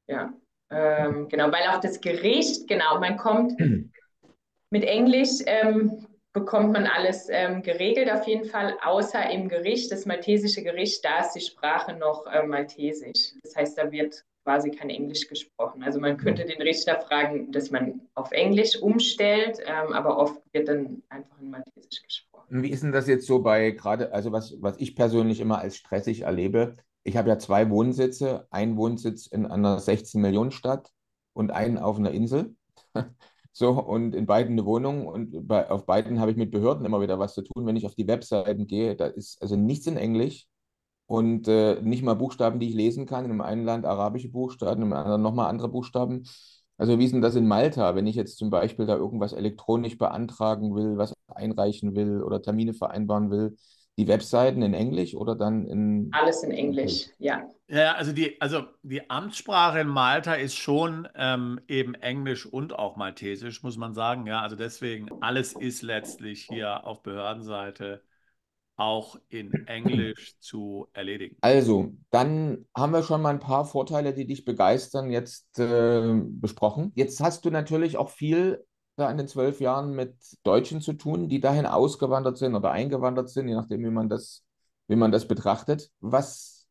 Ja, 0.09 0.33
ähm, 0.71 1.29
genau, 1.29 1.53
weil 1.53 1.69
auch 1.69 1.81
das 1.81 2.01
Gericht, 2.01 2.67
genau, 2.67 2.99
man 2.99 3.17
kommt 3.17 3.59
mit 4.71 4.85
Englisch, 4.85 5.41
ähm, 5.47 6.08
bekommt 6.33 6.73
man 6.73 6.87
alles 6.87 7.29
ähm, 7.31 7.63
geregelt 7.63 8.11
auf 8.11 8.27
jeden 8.27 8.45
Fall, 8.45 8.77
außer 8.83 9.31
im 9.31 9.49
Gericht, 9.49 9.91
das 9.91 10.07
maltesische 10.07 10.63
Gericht, 10.63 11.05
da 11.05 11.21
ist 11.21 11.33
die 11.33 11.41
Sprache 11.41 11.95
noch 11.95 12.27
äh, 12.27 12.43
maltesisch. 12.43 13.35
Das 13.43 13.57
heißt, 13.57 13.79
da 13.79 13.91
wird 13.91 14.25
quasi 14.45 14.71
kein 14.71 14.89
Englisch 14.89 15.29
gesprochen. 15.29 15.83
Also 15.83 16.01
man 16.01 16.17
könnte 16.17 16.45
den 16.47 16.63
Richter 16.63 16.99
fragen, 17.01 17.53
dass 17.53 17.71
man 17.71 18.01
auf 18.15 18.33
Englisch 18.33 18.81
umstellt, 18.81 19.59
ähm, 19.67 19.93
aber 19.93 20.17
oft 20.17 20.41
wird 20.53 20.69
dann 20.69 21.03
einfach 21.11 21.39
in 21.39 21.51
Maltesisch 21.51 22.03
gesprochen. 22.03 22.63
Wie 22.63 22.71
ist 22.71 22.83
denn 22.83 22.93
das 22.93 23.07
jetzt 23.09 23.27
so 23.27 23.41
bei 23.41 23.73
gerade, 23.73 24.13
also 24.15 24.33
was, 24.33 24.55
was 24.61 24.79
ich 24.79 24.97
persönlich 24.97 25.41
immer 25.41 25.59
als 25.59 25.77
stressig 25.77 26.23
erlebe? 26.23 26.77
Ich 27.03 27.17
habe 27.19 27.29
ja 27.29 27.39
zwei 27.39 27.69
Wohnsitze, 27.69 28.47
einen 28.51 28.79
Wohnsitz 28.79 29.27
in 29.27 29.45
einer 29.45 29.81
16-Millionen-Stadt 29.81 30.93
und 31.35 31.51
einen 31.51 31.77
auf 31.77 31.99
einer 31.99 32.13
Insel. 32.13 32.55
So, 33.53 33.71
und 33.71 34.15
in 34.15 34.27
beiden 34.27 34.53
eine 34.53 34.65
Wohnung 34.67 35.07
und 35.07 35.49
bei, 35.49 35.69
auf 35.71 35.85
beiden 35.85 36.21
habe 36.21 36.31
ich 36.31 36.37
mit 36.37 36.53
Behörden 36.53 36.85
immer 36.87 37.01
wieder 37.01 37.19
was 37.19 37.35
zu 37.35 37.43
tun. 37.43 37.67
Wenn 37.67 37.77
ich 37.77 37.87
auf 37.87 37.95
die 37.95 38.07
Webseiten 38.07 38.67
gehe, 38.69 38.95
da 38.95 39.07
ist 39.07 39.43
also 39.43 39.57
nichts 39.57 39.87
in 39.87 39.97
Englisch 39.97 40.47
und 41.07 41.49
äh, 41.49 41.81
nicht 41.83 42.03
mal 42.05 42.15
Buchstaben, 42.15 42.61
die 42.61 42.69
ich 42.69 42.75
lesen 42.75 43.07
kann. 43.07 43.25
In 43.31 43.41
einem 43.41 43.65
Land 43.65 43.87
arabische 43.87 44.31
Buchstaben, 44.31 44.83
im 44.83 44.93
anderen 44.93 45.23
nochmal 45.23 45.49
andere 45.51 45.69
Buchstaben. 45.69 46.25
Also 46.77 46.99
wie 46.99 47.05
ist 47.05 47.13
denn 47.15 47.23
das 47.23 47.35
in 47.37 47.49
Malta, 47.49 47.95
wenn 47.97 48.07
ich 48.07 48.17
jetzt 48.17 48.39
zum 48.39 48.51
Beispiel 48.51 48.87
da 48.87 48.97
irgendwas 48.97 49.33
elektronisch 49.33 49.99
beantragen 49.99 50.75
will, 50.77 50.97
was 50.99 51.15
einreichen 51.29 51.97
will 51.97 52.23
oder 52.23 52.43
Termine 52.43 52.75
vereinbaren 52.75 53.31
will? 53.31 53.57
Die 53.99 54.09
Webseiten 54.09 54.63
in 54.63 54.75
Englisch 54.75 55.15
oder 55.15 55.35
dann 55.35 55.67
in. 55.67 56.09
Alles 56.13 56.45
in 56.45 56.53
Englisch, 56.53 57.09
ja. 57.19 57.51
Ja, 57.67 57.93
also 57.95 58.13
die, 58.13 58.41
also 58.41 58.63
die 58.83 59.11
Amtssprache 59.11 59.81
in 59.81 59.89
Malta 59.89 60.35
ist 60.35 60.57
schon 60.57 61.07
ähm, 61.15 61.61
eben 61.69 61.95
Englisch 61.95 62.47
und 62.47 62.73
auch 62.79 62.97
Maltesisch, 62.97 63.63
muss 63.63 63.77
man 63.77 63.93
sagen. 63.93 64.27
Ja, 64.27 64.41
also 64.41 64.57
deswegen, 64.57 65.11
alles 65.21 65.53
ist 65.53 65.83
letztlich 65.83 66.47
hier 66.49 66.87
auf 66.87 67.03
Behördenseite 67.03 68.01
auch 68.77 69.17
in 69.29 69.53
Englisch 69.67 70.37
zu 70.41 70.87
erledigen. 70.93 71.37
Also, 71.41 71.93
dann 72.11 72.67
haben 72.75 72.93
wir 72.93 73.03
schon 73.03 73.21
mal 73.21 73.31
ein 73.31 73.41
paar 73.41 73.65
Vorteile, 73.65 74.15
die 74.15 74.27
dich 74.27 74.45
begeistern, 74.45 75.11
jetzt 75.11 75.59
äh, 75.59 76.15
besprochen. 76.25 76.93
Jetzt 76.95 77.21
hast 77.21 77.45
du 77.45 77.51
natürlich 77.51 77.97
auch 77.97 78.11
viel 78.11 78.65
da 78.99 79.11
in 79.11 79.17
den 79.17 79.29
zwölf 79.29 79.61
Jahren 79.61 79.95
mit 79.95 80.15
Deutschen 80.43 80.81
zu 80.81 80.95
tun, 80.95 81.29
die 81.29 81.41
dahin 81.41 81.67
ausgewandert 81.67 82.39
sind 82.39 82.55
oder 82.55 82.71
eingewandert 82.71 83.31
sind, 83.31 83.49
je 83.49 83.55
nachdem, 83.55 83.83
wie 83.85 83.91
man 83.91 84.09
das, 84.09 84.45
wie 84.87 84.97
man 84.97 85.13
das 85.13 85.29
betrachtet. 85.29 85.91
Was 86.01 86.67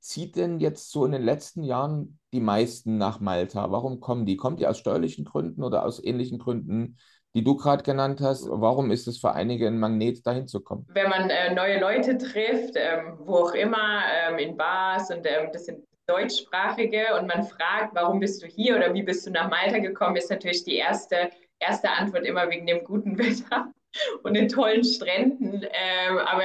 zieht 0.00 0.36
denn 0.36 0.60
jetzt 0.60 0.90
so 0.90 1.04
in 1.04 1.12
den 1.12 1.22
letzten 1.22 1.62
Jahren 1.62 2.18
die 2.32 2.40
meisten 2.40 2.96
nach 2.96 3.20
Malta? 3.20 3.70
Warum 3.70 4.00
kommen 4.00 4.26
die? 4.26 4.36
Kommen 4.36 4.56
die 4.56 4.66
aus 4.66 4.78
steuerlichen 4.78 5.24
Gründen 5.24 5.62
oder 5.62 5.84
aus 5.84 6.02
ähnlichen 6.02 6.38
Gründen? 6.38 6.96
die 7.34 7.42
du 7.42 7.56
gerade 7.56 7.82
genannt 7.82 8.20
hast. 8.20 8.46
Warum 8.48 8.90
ist 8.90 9.08
es 9.08 9.18
für 9.18 9.32
einige 9.32 9.66
ein 9.66 9.78
Magnet, 9.78 10.24
dahin 10.24 10.46
zu 10.46 10.60
kommen? 10.60 10.86
Wenn 10.90 11.08
man 11.08 11.30
äh, 11.30 11.52
neue 11.52 11.80
Leute 11.80 12.16
trifft, 12.16 12.74
ähm, 12.76 13.18
wo 13.18 13.38
auch 13.38 13.54
immer, 13.54 14.02
ähm, 14.28 14.38
in 14.38 14.56
Bars 14.56 15.10
und 15.10 15.26
ähm, 15.26 15.50
das 15.52 15.66
sind 15.66 15.84
deutschsprachige 16.06 17.18
und 17.18 17.26
man 17.26 17.44
fragt, 17.44 17.94
warum 17.94 18.20
bist 18.20 18.42
du 18.42 18.46
hier 18.46 18.76
oder 18.76 18.92
wie 18.94 19.02
bist 19.02 19.26
du 19.26 19.30
nach 19.30 19.48
Malta 19.48 19.78
gekommen, 19.78 20.16
ist 20.16 20.30
natürlich 20.30 20.64
die 20.64 20.76
erste, 20.76 21.30
erste 21.60 21.90
Antwort 21.90 22.24
immer 22.24 22.48
wegen 22.50 22.66
dem 22.66 22.84
guten 22.84 23.18
Wetter 23.18 23.72
und 24.22 24.34
den 24.34 24.48
tollen 24.48 24.84
Stränden. 24.84 25.62
Ähm, 25.62 26.18
aber 26.18 26.44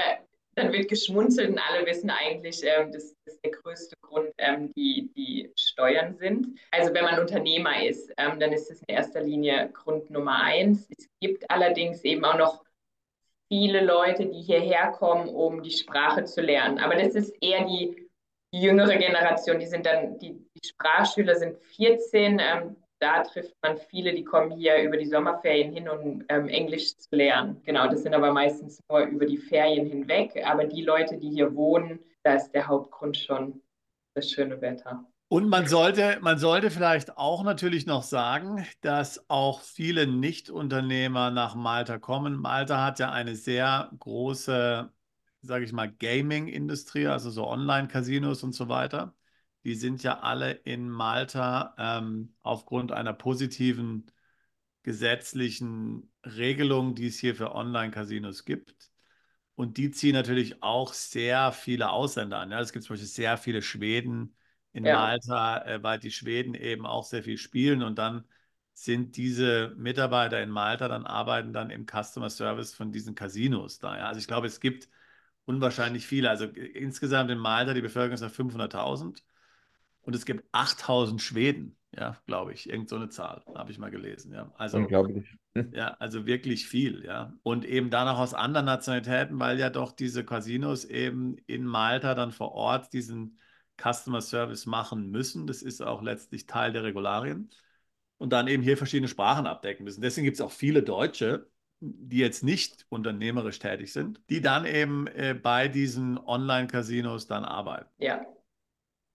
dann 0.55 0.73
wird 0.73 0.89
geschmunzelt 0.89 1.49
und 1.49 1.59
alle 1.59 1.85
wissen 1.85 2.09
eigentlich, 2.09 2.61
ähm, 2.63 2.91
dass, 2.91 3.15
dass 3.25 3.39
der 3.41 3.51
größte 3.51 3.95
Grund 4.01 4.29
ähm, 4.37 4.73
die, 4.73 5.11
die 5.15 5.51
Steuern 5.57 6.15
sind. 6.15 6.59
Also 6.71 6.93
wenn 6.93 7.05
man 7.05 7.19
Unternehmer 7.19 7.83
ist, 7.83 8.11
ähm, 8.17 8.39
dann 8.39 8.51
ist 8.51 8.69
das 8.69 8.79
in 8.81 8.95
erster 8.95 9.21
Linie 9.21 9.69
Grund 9.73 10.09
Nummer 10.09 10.43
eins. 10.43 10.87
Es 10.97 11.07
gibt 11.21 11.49
allerdings 11.49 12.03
eben 12.03 12.25
auch 12.25 12.37
noch 12.37 12.63
viele 13.47 13.83
Leute, 13.83 14.27
die 14.27 14.41
hierher 14.41 14.91
kommen, 14.91 15.29
um 15.29 15.63
die 15.63 15.71
Sprache 15.71 16.25
zu 16.25 16.41
lernen. 16.41 16.79
Aber 16.79 16.95
das 16.95 17.15
ist 17.15 17.35
eher 17.41 17.65
die 17.65 18.09
jüngere 18.51 18.97
Generation. 18.97 19.59
Die 19.59 19.67
sind 19.67 19.85
dann, 19.85 20.17
die, 20.19 20.33
die 20.33 20.67
Sprachschüler 20.67 21.35
sind 21.35 21.57
14. 21.75 22.39
Da 22.99 23.23
trifft 23.23 23.55
man 23.61 23.77
viele, 23.77 24.13
die 24.13 24.25
kommen 24.25 24.51
hier 24.51 24.81
über 24.83 24.97
die 24.97 25.05
Sommerferien 25.05 25.71
hin, 25.73 25.87
um 25.87 26.23
ähm, 26.27 26.49
Englisch 26.49 26.97
zu 26.97 27.15
lernen. 27.15 27.61
Genau, 27.63 27.87
das 27.87 28.03
sind 28.03 28.13
aber 28.13 28.33
meistens 28.33 28.81
nur 28.89 28.99
über 29.01 29.25
die 29.25 29.37
Ferien 29.37 29.87
hinweg. 29.87 30.43
Aber 30.45 30.65
die 30.65 30.81
Leute, 30.83 31.17
die 31.17 31.29
hier 31.29 31.55
wohnen, 31.55 31.99
da 32.23 32.35
ist 32.35 32.51
der 32.51 32.67
Hauptgrund 32.67 33.15
schon 33.15 33.61
das 34.15 34.29
schöne 34.29 34.59
Wetter. 34.59 35.05
Und 35.29 35.47
man 35.47 35.67
sollte, 35.67 36.17
man 36.21 36.39
sollte 36.39 36.71
vielleicht 36.71 37.17
auch 37.17 37.43
natürlich 37.43 37.85
noch 37.85 38.03
sagen, 38.03 38.65
dass 38.81 39.29
auch 39.29 39.61
viele 39.61 40.07
Nicht-Unternehmer 40.07 41.29
nach 41.29 41.53
Malta 41.55 41.99
kommen. 41.99 42.35
Malta 42.35 42.83
hat 42.83 42.97
ja 42.99 43.11
eine 43.11 43.35
sehr 43.35 43.91
große, 43.99 44.91
sage 45.41 45.63
ich 45.65 45.71
mal, 45.71 45.91
Gaming-Industrie, 45.91 47.07
also 47.07 47.29
so 47.29 47.47
Online-Casinos 47.47 48.43
und 48.43 48.53
so 48.53 48.69
weiter. 48.69 49.13
Die 49.63 49.75
sind 49.75 50.03
ja 50.03 50.19
alle 50.19 50.51
in 50.51 50.89
Malta 50.89 51.75
ähm, 51.77 52.35
aufgrund 52.41 52.91
einer 52.91 53.13
positiven 53.13 54.11
gesetzlichen 54.83 56.11
Regelung, 56.25 56.95
die 56.95 57.07
es 57.07 57.19
hier 57.19 57.35
für 57.35 57.53
Online-Casinos 57.53 58.45
gibt. 58.45 58.91
Und 59.55 59.77
die 59.77 59.91
ziehen 59.91 60.13
natürlich 60.13 60.63
auch 60.63 60.93
sehr 60.93 61.51
viele 61.51 61.89
Ausländer 61.91 62.39
an. 62.39 62.51
Ja, 62.51 62.61
es 62.61 62.71
gibt 62.71 62.85
zum 62.85 62.93
Beispiel 62.93 63.09
sehr 63.09 63.37
viele 63.37 63.61
Schweden, 63.61 64.35
in 64.73 64.85
ja. 64.85 64.95
Malta, 64.95 65.65
äh, 65.65 65.83
weil 65.83 65.99
die 65.99 66.11
Schweden 66.11 66.53
eben 66.53 66.85
auch 66.85 67.03
sehr 67.03 67.23
viel 67.23 67.37
spielen 67.37 67.83
und 67.83 67.97
dann 67.97 68.23
sind 68.73 69.17
diese 69.17 69.73
Mitarbeiter 69.77 70.41
in 70.41 70.49
Malta 70.49 70.87
dann 70.87 71.05
arbeiten 71.05 71.51
dann 71.53 71.69
im 71.69 71.85
Customer 71.85 72.29
Service 72.29 72.73
von 72.73 72.91
diesen 72.91 73.15
Casinos 73.15 73.79
da. 73.79 73.97
Ja? 73.97 74.07
Also 74.07 74.19
ich 74.19 74.27
glaube, 74.27 74.47
es 74.47 74.59
gibt 74.59 74.89
unwahrscheinlich 75.45 76.07
viele. 76.07 76.29
Also 76.29 76.45
äh, 76.45 76.65
insgesamt 76.67 77.31
in 77.31 77.39
Malta 77.39 77.73
die 77.73 77.81
Bevölkerung 77.81 78.15
ist 78.15 78.23
auf 78.23 78.33
500.000 78.33 79.23
und 80.01 80.15
es 80.15 80.25
gibt 80.25 80.43
8.000 80.53 81.19
Schweden, 81.19 81.77
ja, 81.95 82.17
glaube 82.25 82.53
ich. 82.53 82.69
Irgend 82.69 82.89
so 82.89 82.95
eine 82.95 83.09
Zahl 83.09 83.43
habe 83.55 83.71
ich 83.71 83.79
mal 83.79 83.91
gelesen. 83.91 84.33
Ja, 84.33 84.51
also 84.57 84.77
unglaublich. 84.77 85.37
Ja, 85.73 85.95
also 85.99 86.25
wirklich 86.25 86.67
viel, 86.67 87.03
ja. 87.03 87.33
Und 87.43 87.65
eben 87.65 87.89
dann 87.89 88.07
auch 88.07 88.19
aus 88.19 88.33
anderen 88.33 88.65
Nationalitäten, 88.67 89.39
weil 89.39 89.59
ja 89.59 89.69
doch 89.69 89.91
diese 89.91 90.23
Casinos 90.23 90.85
eben 90.85 91.37
in 91.47 91.65
Malta 91.65 92.15
dann 92.15 92.31
vor 92.31 92.53
Ort 92.53 92.93
diesen 92.93 93.39
Customer 93.81 94.21
Service 94.21 94.65
machen 94.65 95.09
müssen. 95.09 95.47
Das 95.47 95.61
ist 95.61 95.81
auch 95.81 96.01
letztlich 96.01 96.45
Teil 96.45 96.71
der 96.71 96.83
Regularien. 96.83 97.49
Und 98.17 98.31
dann 98.31 98.47
eben 98.47 98.63
hier 98.63 98.77
verschiedene 98.77 99.07
Sprachen 99.07 99.47
abdecken 99.47 99.83
müssen. 99.83 100.01
Deswegen 100.01 100.25
gibt 100.25 100.35
es 100.35 100.41
auch 100.41 100.51
viele 100.51 100.83
Deutsche, 100.83 101.49
die 101.79 102.17
jetzt 102.17 102.43
nicht 102.43 102.85
unternehmerisch 102.89 103.59
tätig 103.59 103.93
sind, 103.93 104.21
die 104.29 104.41
dann 104.41 104.65
eben 104.65 105.07
äh, 105.07 105.33
bei 105.33 105.69
diesen 105.69 106.17
Online-Casinos 106.17 107.27
dann 107.27 107.45
arbeiten. 107.45 107.89
Ja. 107.97 108.21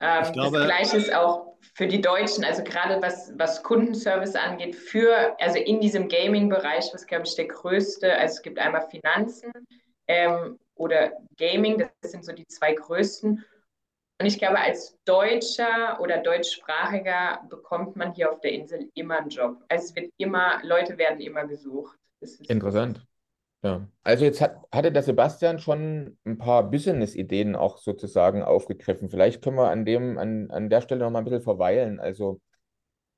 Ähm, 0.04 0.32
glaube, 0.32 0.58
das 0.58 0.66
Gleiche 0.66 0.96
ist 0.98 1.14
auch 1.14 1.54
für 1.74 1.86
die 1.86 2.00
Deutschen, 2.00 2.44
also 2.44 2.62
gerade 2.62 3.00
was, 3.00 3.32
was 3.38 3.62
Kundenservice 3.62 4.36
angeht, 4.36 4.76
für, 4.76 5.34
also 5.40 5.58
in 5.58 5.80
diesem 5.80 6.08
Gaming-Bereich, 6.08 6.90
was 6.92 7.06
glaube 7.06 7.24
ich 7.26 7.34
der 7.36 7.46
größte, 7.46 8.14
also 8.14 8.34
es 8.34 8.42
gibt 8.42 8.58
einmal 8.58 8.86
Finanzen 8.90 9.50
ähm, 10.06 10.58
oder 10.74 11.12
Gaming, 11.38 11.88
das 12.02 12.12
sind 12.12 12.24
so 12.24 12.32
die 12.32 12.46
zwei 12.46 12.74
größten. 12.74 13.44
Und 14.20 14.26
ich 14.26 14.38
glaube, 14.38 14.60
als 14.60 14.96
Deutscher 15.04 15.98
oder 16.00 16.18
Deutschsprachiger 16.18 17.42
bekommt 17.48 17.96
man 17.96 18.12
hier 18.12 18.30
auf 18.30 18.40
der 18.40 18.52
Insel 18.52 18.90
immer 18.94 19.18
einen 19.18 19.30
Job. 19.30 19.64
Also 19.68 19.86
es 19.86 19.96
wird 19.96 20.12
immer, 20.18 20.60
Leute 20.62 20.98
werden 20.98 21.20
immer 21.20 21.46
gesucht. 21.46 21.98
Interessant. 22.48 23.04
Ja. 23.64 23.88
Also 24.02 24.26
jetzt 24.26 24.42
hat, 24.42 24.58
hatte 24.70 24.92
der 24.92 25.02
Sebastian 25.02 25.58
schon 25.58 26.18
ein 26.26 26.36
paar 26.36 26.70
Business-Ideen 26.70 27.56
auch 27.56 27.78
sozusagen 27.78 28.42
aufgegriffen. 28.42 29.08
Vielleicht 29.08 29.42
können 29.42 29.56
wir 29.56 29.70
an 29.70 29.86
dem, 29.86 30.18
an, 30.18 30.50
an 30.50 30.68
der 30.68 30.82
Stelle 30.82 31.00
noch 31.00 31.10
mal 31.10 31.20
ein 31.20 31.24
bisschen 31.24 31.40
verweilen. 31.40 31.98
Also 31.98 32.40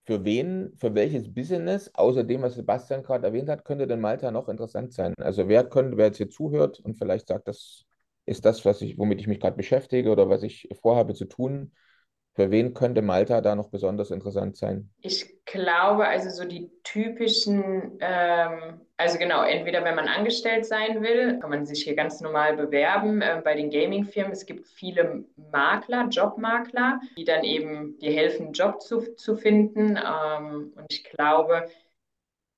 für 0.06 0.24
wen, 0.24 0.72
für 0.78 0.94
welches 0.94 1.34
Business, 1.34 1.90
außer 1.94 2.22
dem, 2.22 2.42
was 2.42 2.54
Sebastian 2.54 3.02
gerade 3.02 3.26
erwähnt 3.26 3.48
hat, 3.48 3.64
könnte 3.64 3.88
denn 3.88 4.00
Malta 4.00 4.30
noch 4.30 4.48
interessant 4.48 4.92
sein? 4.92 5.14
Also 5.18 5.48
wer 5.48 5.64
könnte, 5.64 5.96
wer 5.96 6.06
jetzt 6.06 6.18
hier 6.18 6.30
zuhört 6.30 6.78
und 6.78 6.94
vielleicht 6.94 7.26
sagt, 7.26 7.48
das 7.48 7.84
ist 8.24 8.44
das, 8.44 8.64
was 8.64 8.82
ich, 8.82 8.98
womit 8.98 9.20
ich 9.20 9.26
mich 9.26 9.40
gerade 9.40 9.56
beschäftige 9.56 10.10
oder 10.10 10.28
was 10.28 10.44
ich 10.44 10.68
vorhabe 10.80 11.14
zu 11.14 11.24
tun. 11.24 11.72
Für 12.36 12.50
wen 12.50 12.74
könnte 12.74 13.00
Malta 13.00 13.40
da 13.40 13.54
noch 13.54 13.70
besonders 13.70 14.10
interessant 14.10 14.58
sein? 14.58 14.90
Ich 15.00 15.42
glaube, 15.46 16.06
also 16.06 16.28
so 16.28 16.46
die 16.46 16.70
typischen, 16.84 17.96
ähm, 18.00 18.82
also 18.98 19.16
genau, 19.16 19.42
entweder 19.42 19.82
wenn 19.84 19.94
man 19.94 20.06
angestellt 20.06 20.66
sein 20.66 21.02
will, 21.02 21.38
kann 21.38 21.48
man 21.48 21.64
sich 21.64 21.84
hier 21.84 21.94
ganz 21.94 22.20
normal 22.20 22.54
bewerben 22.54 23.22
äh, 23.22 23.40
bei 23.42 23.54
den 23.54 23.70
Gaming-Firmen. 23.70 24.32
Es 24.32 24.44
gibt 24.44 24.66
viele 24.66 25.24
Makler, 25.50 26.08
Jobmakler, 26.10 27.00
die 27.16 27.24
dann 27.24 27.42
eben 27.42 27.98
dir 28.00 28.12
helfen, 28.12 28.46
einen 28.46 28.52
Job 28.52 28.82
zu, 28.82 29.14
zu 29.16 29.34
finden. 29.36 29.96
Ähm, 29.96 30.74
und 30.76 30.86
ich 30.90 31.04
glaube, 31.04 31.70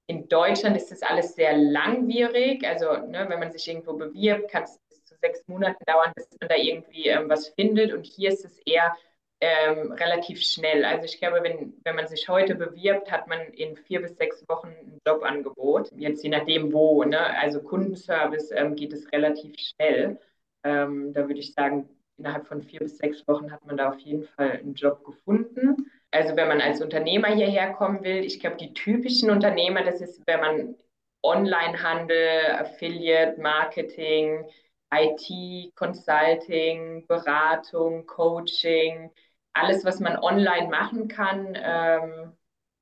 in 0.09 0.27
Deutschland 0.27 0.77
ist 0.77 0.91
das 0.91 1.03
alles 1.03 1.37
sehr 1.37 1.57
langwierig. 1.57 2.67
Also 2.67 3.07
ne, 3.07 3.27
wenn 3.29 3.39
man 3.39 3.53
sich 3.53 3.69
irgendwo 3.69 3.93
bewirbt, 3.93 4.51
kann 4.51 4.65
es 4.65 4.81
sechs 5.21 5.47
Monaten 5.47 5.83
dauern, 5.87 6.13
bis 6.15 6.29
man 6.41 6.49
da 6.49 6.57
irgendwie 6.57 7.09
ähm, 7.09 7.29
was 7.29 7.49
findet. 7.49 7.93
Und 7.93 8.05
hier 8.05 8.31
ist 8.31 8.45
es 8.45 8.59
eher 8.67 8.97
ähm, 9.41 9.93
relativ 9.93 10.43
schnell. 10.43 10.85
Also 10.85 11.05
ich 11.05 11.19
glaube, 11.19 11.43
wenn, 11.43 11.75
wenn 11.85 11.97
man 11.97 12.09
sich 12.09 12.29
heute 12.29 12.55
bewirbt, 12.55 13.11
hat 13.11 13.29
man 13.29 13.41
in 13.53 13.77
vier 13.77 14.03
bis 14.03 14.17
sechs 14.17 14.49
Wochen 14.49 14.69
ein 14.69 15.01
Jobangebot. 15.07 15.93
Jetzt 15.97 16.25
je 16.25 16.31
nachdem 16.31 16.73
wo, 16.73 17.05
ne? 17.05 17.21
also 17.39 17.63
Kundenservice 17.63 18.51
ähm, 18.53 18.75
geht 18.75 18.93
es 18.93 19.11
relativ 19.13 19.55
schnell. 19.59 20.19
Ähm, 20.65 21.13
da 21.13 21.29
würde 21.29 21.41
ich 21.41 21.55
sagen, 21.55 21.89
innerhalb 22.17 22.47
von 22.49 22.63
vier 22.63 22.81
bis 22.81 22.99
sechs 22.99 23.27
Wochen 23.29 23.53
hat 23.53 23.65
man 23.65 23.77
da 23.77 23.91
auf 23.91 23.99
jeden 24.01 24.25
Fall 24.25 24.53
einen 24.53 24.75
Job 24.75 25.05
gefunden. 25.05 25.91
Also 26.11 26.35
wenn 26.37 26.49
man 26.49 26.61
als 26.61 26.81
Unternehmer 26.81 27.29
hierher 27.29 27.73
kommen 27.75 28.03
will, 28.03 28.25
ich 28.25 28.41
glaube, 28.41 28.57
die 28.57 28.75
typischen 28.75 29.31
Unternehmer, 29.31 29.85
das 29.85 30.01
ist, 30.01 30.21
wenn 30.27 30.41
man 30.41 30.77
Onlinehandel, 31.23 32.47
Affiliate, 32.59 33.41
Marketing, 33.41 34.45
IT, 34.93 35.75
Consulting, 35.75 37.07
Beratung, 37.07 38.07
Coaching, 38.07 39.11
alles, 39.53 39.85
was 39.85 40.01
man 40.01 40.17
online 40.19 40.69
machen 40.69 41.09
kann, 41.09 41.57
ähm, 41.57 42.33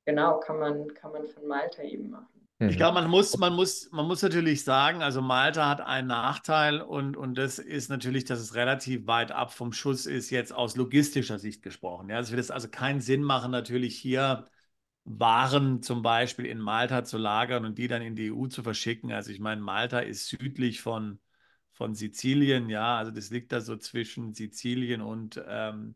genau, 0.05 0.39
kann 0.39 0.59
man, 0.59 0.93
kann 0.93 1.11
man 1.11 1.25
von 1.27 1.47
Malta 1.47 1.83
eben 1.83 2.09
machen. 2.09 2.37
Ich 2.59 2.73
mhm. 2.73 2.77
glaube, 2.77 2.95
man 2.95 3.09
muss, 3.09 3.37
man, 3.37 3.53
muss, 3.53 3.91
man 3.91 4.07
muss 4.07 4.23
natürlich 4.23 4.63
sagen, 4.63 5.03
also 5.03 5.21
Malta 5.21 5.69
hat 5.69 5.79
einen 5.79 6.07
Nachteil 6.07 6.81
und, 6.81 7.15
und 7.15 7.37
das 7.37 7.59
ist 7.59 7.89
natürlich, 7.89 8.25
dass 8.25 8.39
es 8.39 8.55
relativ 8.55 9.05
weit 9.05 9.31
ab 9.31 9.53
vom 9.53 9.73
Schuss 9.73 10.07
ist, 10.07 10.31
jetzt 10.31 10.53
aus 10.53 10.75
logistischer 10.75 11.37
Sicht 11.37 11.61
gesprochen. 11.61 12.09
Ja, 12.09 12.19
es 12.19 12.31
wird 12.31 12.49
also 12.49 12.67
keinen 12.67 12.99
Sinn 12.99 13.21
machen, 13.21 13.51
natürlich 13.51 13.95
hier 13.97 14.47
waren 15.03 15.83
zum 15.83 16.01
Beispiel 16.01 16.45
in 16.45 16.59
Malta 16.59 17.03
zu 17.03 17.17
lagern 17.17 17.63
und 17.63 17.77
die 17.77 17.87
dann 17.87 18.01
in 18.01 18.15
die 18.15 18.31
EU 18.31 18.47
zu 18.47 18.63
verschicken. 18.63 19.11
Also 19.11 19.31
ich 19.31 19.39
meine, 19.39 19.61
Malta 19.61 19.99
ist 19.99 20.27
südlich 20.27 20.81
von, 20.81 21.19
von 21.71 21.93
Sizilien, 21.93 22.69
ja, 22.69 22.97
also 22.97 23.11
das 23.11 23.29
liegt 23.29 23.51
da 23.51 23.61
so 23.61 23.77
zwischen 23.77 24.33
Sizilien 24.33 25.01
und 25.01 25.41
ähm, 25.47 25.95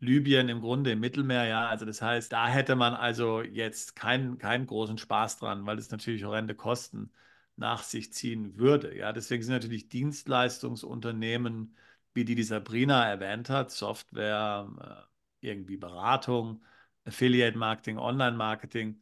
Libyen 0.00 0.48
im 0.48 0.60
Grunde 0.60 0.92
im 0.92 1.00
Mittelmeer, 1.00 1.44
ja, 1.46 1.68
also 1.68 1.84
das 1.84 2.00
heißt, 2.02 2.32
da 2.32 2.46
hätte 2.48 2.76
man 2.76 2.94
also 2.94 3.42
jetzt 3.42 3.96
keinen, 3.96 4.38
keinen 4.38 4.66
großen 4.66 4.98
Spaß 4.98 5.38
dran, 5.38 5.66
weil 5.66 5.78
es 5.78 5.90
natürlich 5.90 6.24
horrende 6.24 6.54
Kosten 6.54 7.12
nach 7.56 7.82
sich 7.82 8.12
ziehen 8.12 8.56
würde, 8.56 8.96
ja, 8.96 9.12
deswegen 9.12 9.42
sind 9.42 9.54
natürlich 9.54 9.88
Dienstleistungsunternehmen, 9.88 11.76
wie 12.14 12.24
die 12.24 12.34
die 12.36 12.44
Sabrina 12.44 13.08
erwähnt 13.08 13.50
hat, 13.50 13.70
Software, 13.72 15.06
äh, 15.42 15.46
irgendwie 15.48 15.76
Beratung, 15.76 16.62
Affiliate 17.04 17.56
Marketing, 17.58 17.98
Online 17.98 18.36
Marketing, 18.36 19.00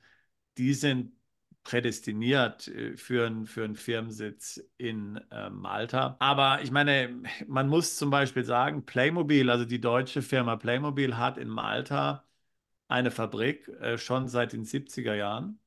die 0.58 0.74
sind 0.74 1.12
prädestiniert 1.66 2.68
äh, 2.68 2.96
für, 2.96 3.26
ein, 3.26 3.44
für 3.46 3.64
einen 3.64 3.74
Firmensitz 3.74 4.62
in 4.78 5.20
äh, 5.32 5.50
Malta. 5.50 6.16
Aber 6.20 6.62
ich 6.62 6.70
meine, 6.70 7.22
man 7.48 7.68
muss 7.68 7.96
zum 7.96 8.08
Beispiel 8.10 8.44
sagen, 8.44 8.86
Playmobil, 8.86 9.50
also 9.50 9.64
die 9.64 9.80
deutsche 9.80 10.22
Firma 10.22 10.54
Playmobil 10.54 11.16
hat 11.16 11.38
in 11.38 11.48
Malta 11.48 12.24
eine 12.86 13.10
Fabrik 13.10 13.66
äh, 13.80 13.98
schon 13.98 14.28
seit 14.28 14.52
den 14.52 14.64
70er 14.64 15.14
Jahren. 15.14 15.58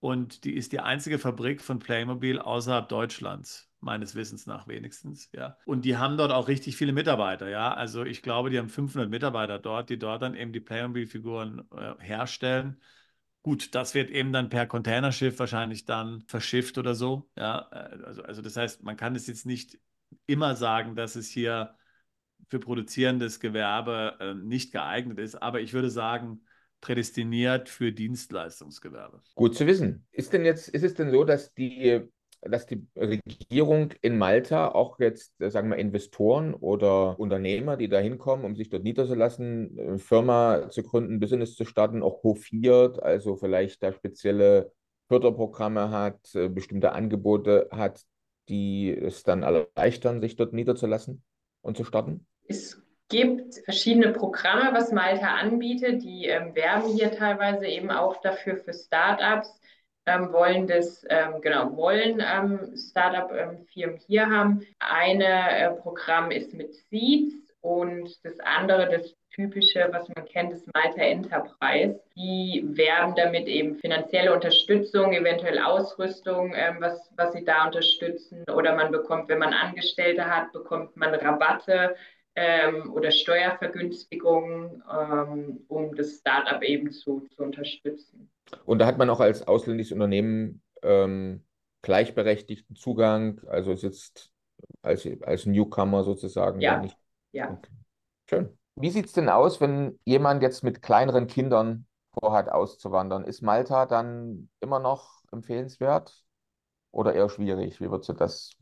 Und 0.00 0.44
die 0.44 0.54
ist 0.54 0.72
die 0.72 0.80
einzige 0.80 1.18
Fabrik 1.18 1.62
von 1.62 1.78
Playmobil 1.78 2.38
außerhalb 2.38 2.86
Deutschlands 2.90 3.70
meines 3.80 4.14
Wissens 4.14 4.46
nach 4.46 4.68
wenigstens, 4.68 5.30
ja. 5.32 5.56
Und 5.64 5.86
die 5.86 5.96
haben 5.96 6.18
dort 6.18 6.32
auch 6.32 6.48
richtig 6.48 6.76
viele 6.76 6.92
Mitarbeiter, 6.92 7.48
ja. 7.48 7.72
Also 7.72 8.04
ich 8.04 8.20
glaube, 8.20 8.50
die 8.50 8.58
haben 8.58 8.68
500 8.68 9.08
Mitarbeiter 9.08 9.58
dort, 9.58 9.88
die 9.88 9.98
dort 9.98 10.20
dann 10.20 10.34
eben 10.34 10.52
die 10.52 10.60
Playmobil-Figuren 10.60 11.66
äh, 11.74 11.94
herstellen. 12.00 12.78
Gut, 13.44 13.74
das 13.74 13.94
wird 13.94 14.10
eben 14.10 14.32
dann 14.32 14.48
per 14.48 14.66
Containerschiff 14.66 15.38
wahrscheinlich 15.38 15.84
dann 15.84 16.22
verschifft 16.22 16.78
oder 16.78 16.94
so. 16.94 17.28
Ja, 17.36 17.68
äh, 17.72 18.02
also, 18.02 18.22
also 18.22 18.40
das 18.40 18.56
heißt, 18.56 18.82
man 18.82 18.96
kann 18.96 19.14
es 19.14 19.26
jetzt 19.26 19.44
nicht 19.44 19.78
immer 20.26 20.56
sagen, 20.56 20.96
dass 20.96 21.14
es 21.14 21.28
hier 21.28 21.74
für 22.48 22.58
produzierendes 22.58 23.40
Gewerbe 23.40 24.16
äh, 24.18 24.32
nicht 24.32 24.72
geeignet 24.72 25.18
ist, 25.18 25.34
aber 25.34 25.60
ich 25.60 25.74
würde 25.74 25.90
sagen, 25.90 26.40
prädestiniert 26.80 27.68
für 27.68 27.92
Dienstleistungsgewerbe. 27.92 29.20
Gut 29.34 29.54
zu 29.54 29.66
wissen. 29.66 30.06
Ist 30.10 30.32
denn 30.32 30.46
jetzt, 30.46 30.68
ist 30.68 30.82
es 30.82 30.94
denn 30.94 31.10
so, 31.10 31.24
dass 31.24 31.52
die 31.52 32.00
dass 32.48 32.66
die 32.66 32.86
Regierung 32.96 33.92
in 34.02 34.18
Malta 34.18 34.68
auch 34.68 34.98
jetzt, 34.98 35.40
äh, 35.40 35.50
sagen 35.50 35.70
wir, 35.70 35.76
Investoren 35.76 36.54
oder 36.54 37.18
Unternehmer, 37.18 37.76
die 37.76 37.88
da 37.88 37.98
hinkommen, 37.98 38.44
um 38.44 38.56
sich 38.56 38.68
dort 38.68 38.84
niederzulassen, 38.84 39.78
eine 39.78 39.98
Firma 39.98 40.68
zu 40.70 40.82
gründen, 40.82 41.20
Business 41.20 41.54
zu 41.56 41.64
starten, 41.64 42.02
auch 42.02 42.22
hofiert, 42.22 43.02
also 43.02 43.36
vielleicht 43.36 43.82
da 43.82 43.92
spezielle 43.92 44.72
Förderprogramme 45.08 45.90
hat, 45.90 46.34
äh, 46.34 46.48
bestimmte 46.48 46.92
Angebote 46.92 47.68
hat, 47.70 48.02
die 48.48 48.90
es 48.90 49.22
dann 49.22 49.42
erleichtern, 49.42 50.20
sich 50.20 50.36
dort 50.36 50.52
niederzulassen 50.52 51.22
und 51.62 51.76
zu 51.76 51.84
starten? 51.84 52.26
Es 52.46 52.82
gibt 53.08 53.54
verschiedene 53.64 54.12
Programme, 54.12 54.76
was 54.76 54.92
Malta 54.92 55.34
anbietet. 55.34 56.02
Die 56.02 56.26
ähm, 56.26 56.54
werben 56.54 56.88
hier 56.88 57.12
teilweise 57.12 57.66
eben 57.66 57.90
auch 57.90 58.20
dafür 58.20 58.56
für 58.56 58.72
Startups, 58.72 59.60
ähm, 60.06 60.32
wollen 60.32 60.66
das, 60.66 61.04
ähm, 61.08 61.40
genau, 61.40 61.76
wollen 61.76 62.20
ähm, 62.20 62.76
Startup-Firmen 62.76 63.98
hier 64.06 64.28
haben. 64.28 64.66
Eine 64.78 65.58
äh, 65.58 65.70
Programm 65.70 66.30
ist 66.30 66.54
mit 66.54 66.74
Seeds 66.74 67.34
und 67.60 68.24
das 68.24 68.38
andere, 68.40 68.90
das 68.90 69.14
typische, 69.34 69.88
was 69.90 70.08
man 70.14 70.24
kennt, 70.26 70.52
ist 70.52 70.68
Malta 70.74 71.00
Enterprise. 71.00 72.00
Die 72.16 72.62
werben 72.64 73.14
damit 73.16 73.48
eben 73.48 73.76
finanzielle 73.76 74.32
Unterstützung, 74.32 75.12
eventuell 75.12 75.58
Ausrüstung, 75.58 76.52
ähm, 76.54 76.76
was, 76.80 77.10
was 77.16 77.32
sie 77.32 77.44
da 77.44 77.66
unterstützen. 77.66 78.44
Oder 78.54 78.76
man 78.76 78.92
bekommt, 78.92 79.28
wenn 79.28 79.38
man 79.38 79.52
Angestellte 79.52 80.26
hat, 80.26 80.52
bekommt 80.52 80.96
man 80.96 81.14
Rabatte 81.14 81.96
ähm, 82.36 82.92
oder 82.92 83.10
Steuervergünstigungen, 83.10 84.82
ähm, 84.90 85.64
um 85.68 85.94
das 85.94 86.18
Startup 86.18 86.62
eben 86.62 86.90
zu, 86.90 87.20
zu 87.34 87.42
unterstützen. 87.42 88.30
Und 88.64 88.78
da 88.78 88.86
hat 88.86 88.98
man 88.98 89.10
auch 89.10 89.20
als 89.20 89.46
ausländisches 89.46 89.92
Unternehmen 89.92 90.62
ähm, 90.82 91.44
gleichberechtigten 91.82 92.76
Zugang, 92.76 93.40
also 93.46 93.74
sitzt 93.74 94.30
als, 94.82 95.08
als 95.22 95.46
Newcomer 95.46 96.04
sozusagen. 96.04 96.60
Ja, 96.60 96.80
nicht... 96.80 96.96
ja. 97.32 97.50
Okay. 97.50 97.70
Schön. 98.28 98.58
Wie 98.76 98.90
sieht 98.90 99.06
es 99.06 99.12
denn 99.12 99.28
aus, 99.28 99.60
wenn 99.60 99.98
jemand 100.04 100.42
jetzt 100.42 100.64
mit 100.64 100.82
kleineren 100.82 101.26
Kindern 101.26 101.86
vorhat, 102.18 102.48
auszuwandern? 102.48 103.24
Ist 103.24 103.42
Malta 103.42 103.86
dann 103.86 104.48
immer 104.60 104.80
noch 104.80 105.22
empfehlenswert 105.30 106.24
oder 106.90 107.14
eher 107.14 107.28
schwierig? 107.28 107.80
Wie 107.80 107.90
würdest 107.90 108.08
du 108.08 108.12
das 108.14 108.52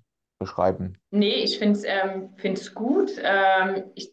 beschreiben? 0.43 0.99
Nee, 1.11 1.43
ich 1.43 1.59
finde 1.59 1.79
es 1.79 1.85
ähm, 1.85 2.75
gut. 2.75 3.13
Ähm, 3.23 3.85
ich 3.95 4.13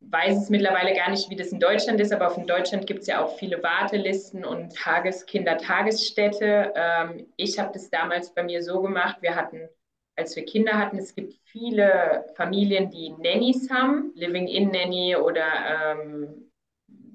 weiß 0.00 0.42
es 0.42 0.50
mittlerweile 0.50 0.94
gar 0.94 1.10
nicht, 1.10 1.30
wie 1.30 1.36
das 1.36 1.48
in 1.48 1.60
Deutschland 1.60 2.00
ist, 2.00 2.12
aber 2.12 2.36
in 2.36 2.46
Deutschland 2.46 2.86
gibt 2.86 3.00
es 3.00 3.06
ja 3.06 3.24
auch 3.24 3.36
viele 3.36 3.62
Wartelisten 3.62 4.44
und 4.44 4.74
Tageskinder-Tagesstätte. 4.76 6.72
Ähm, 6.74 7.26
ich 7.36 7.58
habe 7.58 7.70
das 7.72 7.90
damals 7.90 8.34
bei 8.34 8.42
mir 8.42 8.62
so 8.62 8.82
gemacht, 8.82 9.18
wir 9.20 9.34
hatten, 9.34 9.68
als 10.16 10.36
wir 10.36 10.44
Kinder 10.44 10.78
hatten, 10.78 10.98
es 10.98 11.14
gibt 11.14 11.34
viele 11.44 12.26
Familien, 12.34 12.90
die 12.90 13.10
Nannies 13.10 13.70
haben, 13.70 14.12
Living-in-Nanny 14.14 15.16
oder 15.16 15.46
ähm, 15.94 16.50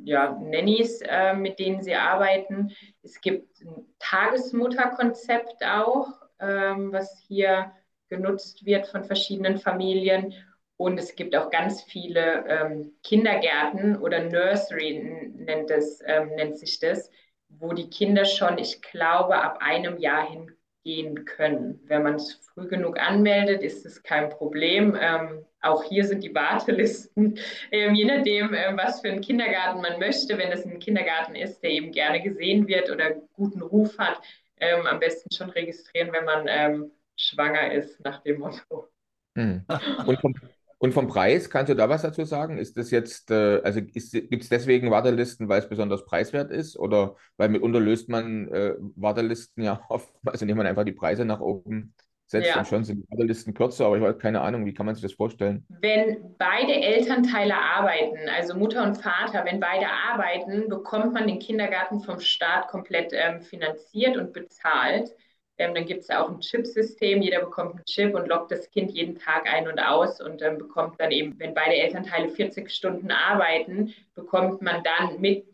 ja, 0.03 0.31
Nannies, 0.41 1.01
äh, 1.01 1.33
mit 1.33 1.59
denen 1.59 1.83
sie 1.83 1.95
arbeiten. 1.95 2.71
Es 3.03 3.19
gibt 3.19 3.61
ein 3.61 3.85
Tagesmutterkonzept 3.99 5.65
auch, 5.65 6.07
ähm, 6.39 6.93
was 6.93 7.19
hier 7.27 7.71
genutzt 8.09 8.65
wird 8.65 8.87
von 8.87 9.03
verschiedenen 9.03 9.57
Familien. 9.57 10.33
Und 10.77 10.99
es 10.99 11.15
gibt 11.15 11.35
auch 11.35 11.49
ganz 11.49 11.81
viele 11.83 12.45
ähm, 12.47 12.93
Kindergärten 13.03 13.97
oder 13.97 14.23
Nursery 14.23 15.31
nennt, 15.35 15.69
das, 15.69 15.99
ähm, 16.05 16.29
nennt 16.35 16.57
sich 16.57 16.79
das, 16.79 17.09
wo 17.49 17.73
die 17.73 17.89
Kinder 17.89 18.25
schon, 18.25 18.59
ich 18.59 18.81
glaube, 18.81 19.41
ab 19.41 19.57
einem 19.59 19.97
Jahr 19.97 20.27
hingehen 20.29 21.25
können. 21.25 21.81
Wenn 21.85 22.03
man 22.03 22.15
es 22.15 22.33
früh 22.33 22.67
genug 22.67 22.99
anmeldet, 22.99 23.63
ist 23.63 23.85
es 23.85 24.03
kein 24.03 24.29
Problem. 24.29 24.95
Ähm, 24.99 25.45
auch 25.61 25.83
hier 25.83 26.05
sind 26.05 26.23
die 26.23 26.35
Wartelisten, 26.35 27.39
ähm, 27.71 27.95
je 27.95 28.05
nachdem, 28.05 28.53
äh, 28.53 28.77
was 28.77 29.01
für 29.01 29.09
einen 29.09 29.21
Kindergarten 29.21 29.81
man 29.81 29.99
möchte. 29.99 30.37
Wenn 30.37 30.51
es 30.51 30.63
ein 30.63 30.79
Kindergarten 30.79 31.35
ist, 31.35 31.61
der 31.61 31.71
eben 31.71 31.91
gerne 31.91 32.21
gesehen 32.21 32.67
wird 32.67 32.91
oder 32.91 33.15
guten 33.33 33.63
Ruf 33.63 33.97
hat, 33.97 34.21
ähm, 34.59 34.85
am 34.85 34.99
besten 34.99 35.31
schon 35.33 35.49
registrieren, 35.49 36.11
wenn 36.13 36.25
man 36.25 36.45
ähm, 36.47 36.91
schwanger 37.17 37.71
ist, 37.73 37.99
nach 38.03 38.21
dem 38.23 38.39
Motto. 38.39 38.87
Hm. 39.35 39.65
Und 40.05 40.21
vom, 40.21 40.33
und 40.79 40.93
vom 40.93 41.07
Preis, 41.07 41.49
kannst 41.49 41.69
du 41.69 41.75
da 41.75 41.89
was 41.89 42.03
dazu 42.03 42.23
sagen? 42.23 42.57
Ist 42.57 42.77
das 42.77 42.91
jetzt, 42.91 43.31
äh, 43.31 43.61
also 43.63 43.81
gibt 43.81 43.95
es 44.43 44.49
deswegen 44.49 44.91
Wartelisten, 44.91 45.49
weil 45.49 45.59
es 45.59 45.69
besonders 45.69 46.05
preiswert 46.05 46.51
ist? 46.51 46.77
Oder 46.77 47.15
weil 47.37 47.49
mitunter 47.49 47.79
löst 47.79 48.09
man 48.09 48.47
äh, 48.49 48.75
Wartelisten 48.95 49.63
ja 49.63 49.81
oftmals, 49.89 50.41
indem 50.41 50.57
man 50.57 50.67
einfach 50.67 50.85
die 50.85 50.91
Preise 50.91 51.25
nach 51.25 51.39
oben 51.39 51.93
setzt 52.27 52.49
ja. 52.49 52.59
und 52.59 52.67
schon 52.67 52.83
sind 52.83 52.97
die 52.97 53.09
Wartelisten 53.09 53.53
kürzer, 53.53 53.85
aber 53.85 53.97
ich 53.97 54.03
habe 54.03 54.17
keine 54.17 54.41
Ahnung, 54.41 54.65
wie 54.65 54.73
kann 54.73 54.85
man 54.85 54.93
sich 54.93 55.01
das 55.01 55.13
vorstellen? 55.13 55.65
Wenn 55.69 56.35
beide 56.37 56.73
Elternteile 56.73 57.55
arbeiten, 57.55 58.29
also 58.35 58.55
Mutter 58.55 58.83
und 58.83 58.95
Vater, 58.95 59.45
wenn 59.45 59.61
beide 59.61 59.87
arbeiten, 59.87 60.67
bekommt 60.67 61.13
man 61.13 61.25
den 61.25 61.39
Kindergarten 61.39 62.01
vom 62.01 62.19
Staat 62.19 62.67
komplett 62.67 63.13
ähm, 63.13 63.41
finanziert 63.41 64.17
und 64.17 64.33
bezahlt. 64.33 65.09
Ähm, 65.57 65.73
dann 65.73 65.85
gibt 65.85 66.01
es 66.01 66.09
auch 66.09 66.29
ein 66.29 66.39
Chipsystem. 66.39 67.21
Jeder 67.21 67.39
bekommt 67.41 67.75
einen 67.75 67.85
Chip 67.85 68.13
und 68.15 68.27
loggt 68.27 68.51
das 68.51 68.69
Kind 68.71 68.91
jeden 68.91 69.15
Tag 69.15 69.51
ein 69.51 69.67
und 69.67 69.79
aus 69.79 70.21
und 70.21 70.41
ähm, 70.41 70.57
bekommt 70.57 70.99
dann 70.99 71.11
eben, 71.11 71.39
wenn 71.39 71.53
beide 71.53 71.75
Elternteile 71.75 72.29
40 72.29 72.69
Stunden 72.69 73.11
arbeiten, 73.11 73.93
bekommt 74.13 74.61
man 74.61 74.83
dann 74.83 75.19
mit, 75.19 75.45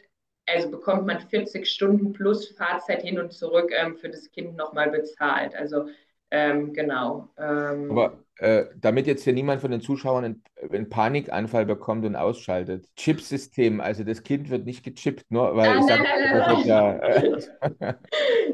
also 0.45 0.69
bekommt 0.69 1.05
man 1.05 1.19
40 1.21 1.65
Stunden 1.67 2.13
plus 2.13 2.49
Fahrzeit 2.49 3.01
hin 3.01 3.19
und 3.19 3.31
zurück 3.31 3.71
ähm, 3.73 3.95
für 3.95 4.09
das 4.09 4.29
Kind 4.31 4.57
nochmal 4.57 4.89
bezahlt. 4.89 5.55
Also 5.55 5.87
ähm, 6.31 6.73
genau. 6.73 7.29
Ähm. 7.37 7.91
Aber 7.91 8.22
äh, 8.37 8.65
damit 8.75 9.05
jetzt 9.05 9.23
hier 9.23 9.33
niemand 9.33 9.61
von 9.61 9.69
den 9.69 9.81
Zuschauern 9.81 10.25
einen, 10.25 10.43
einen 10.71 10.89
Panikanfall 10.89 11.65
bekommt 11.65 12.05
und 12.05 12.15
ausschaltet. 12.15 12.87
Chipsystem, 12.95 13.79
also 13.79 14.03
das 14.03 14.23
Kind 14.23 14.49
wird 14.49 14.65
nicht 14.65 14.83
gechippt, 14.83 15.25
nur 15.29 15.55
weil 15.55 15.77
ich 15.77 15.85
sage, 15.85 16.67
ja, 16.67 16.93
äh, 16.97 17.37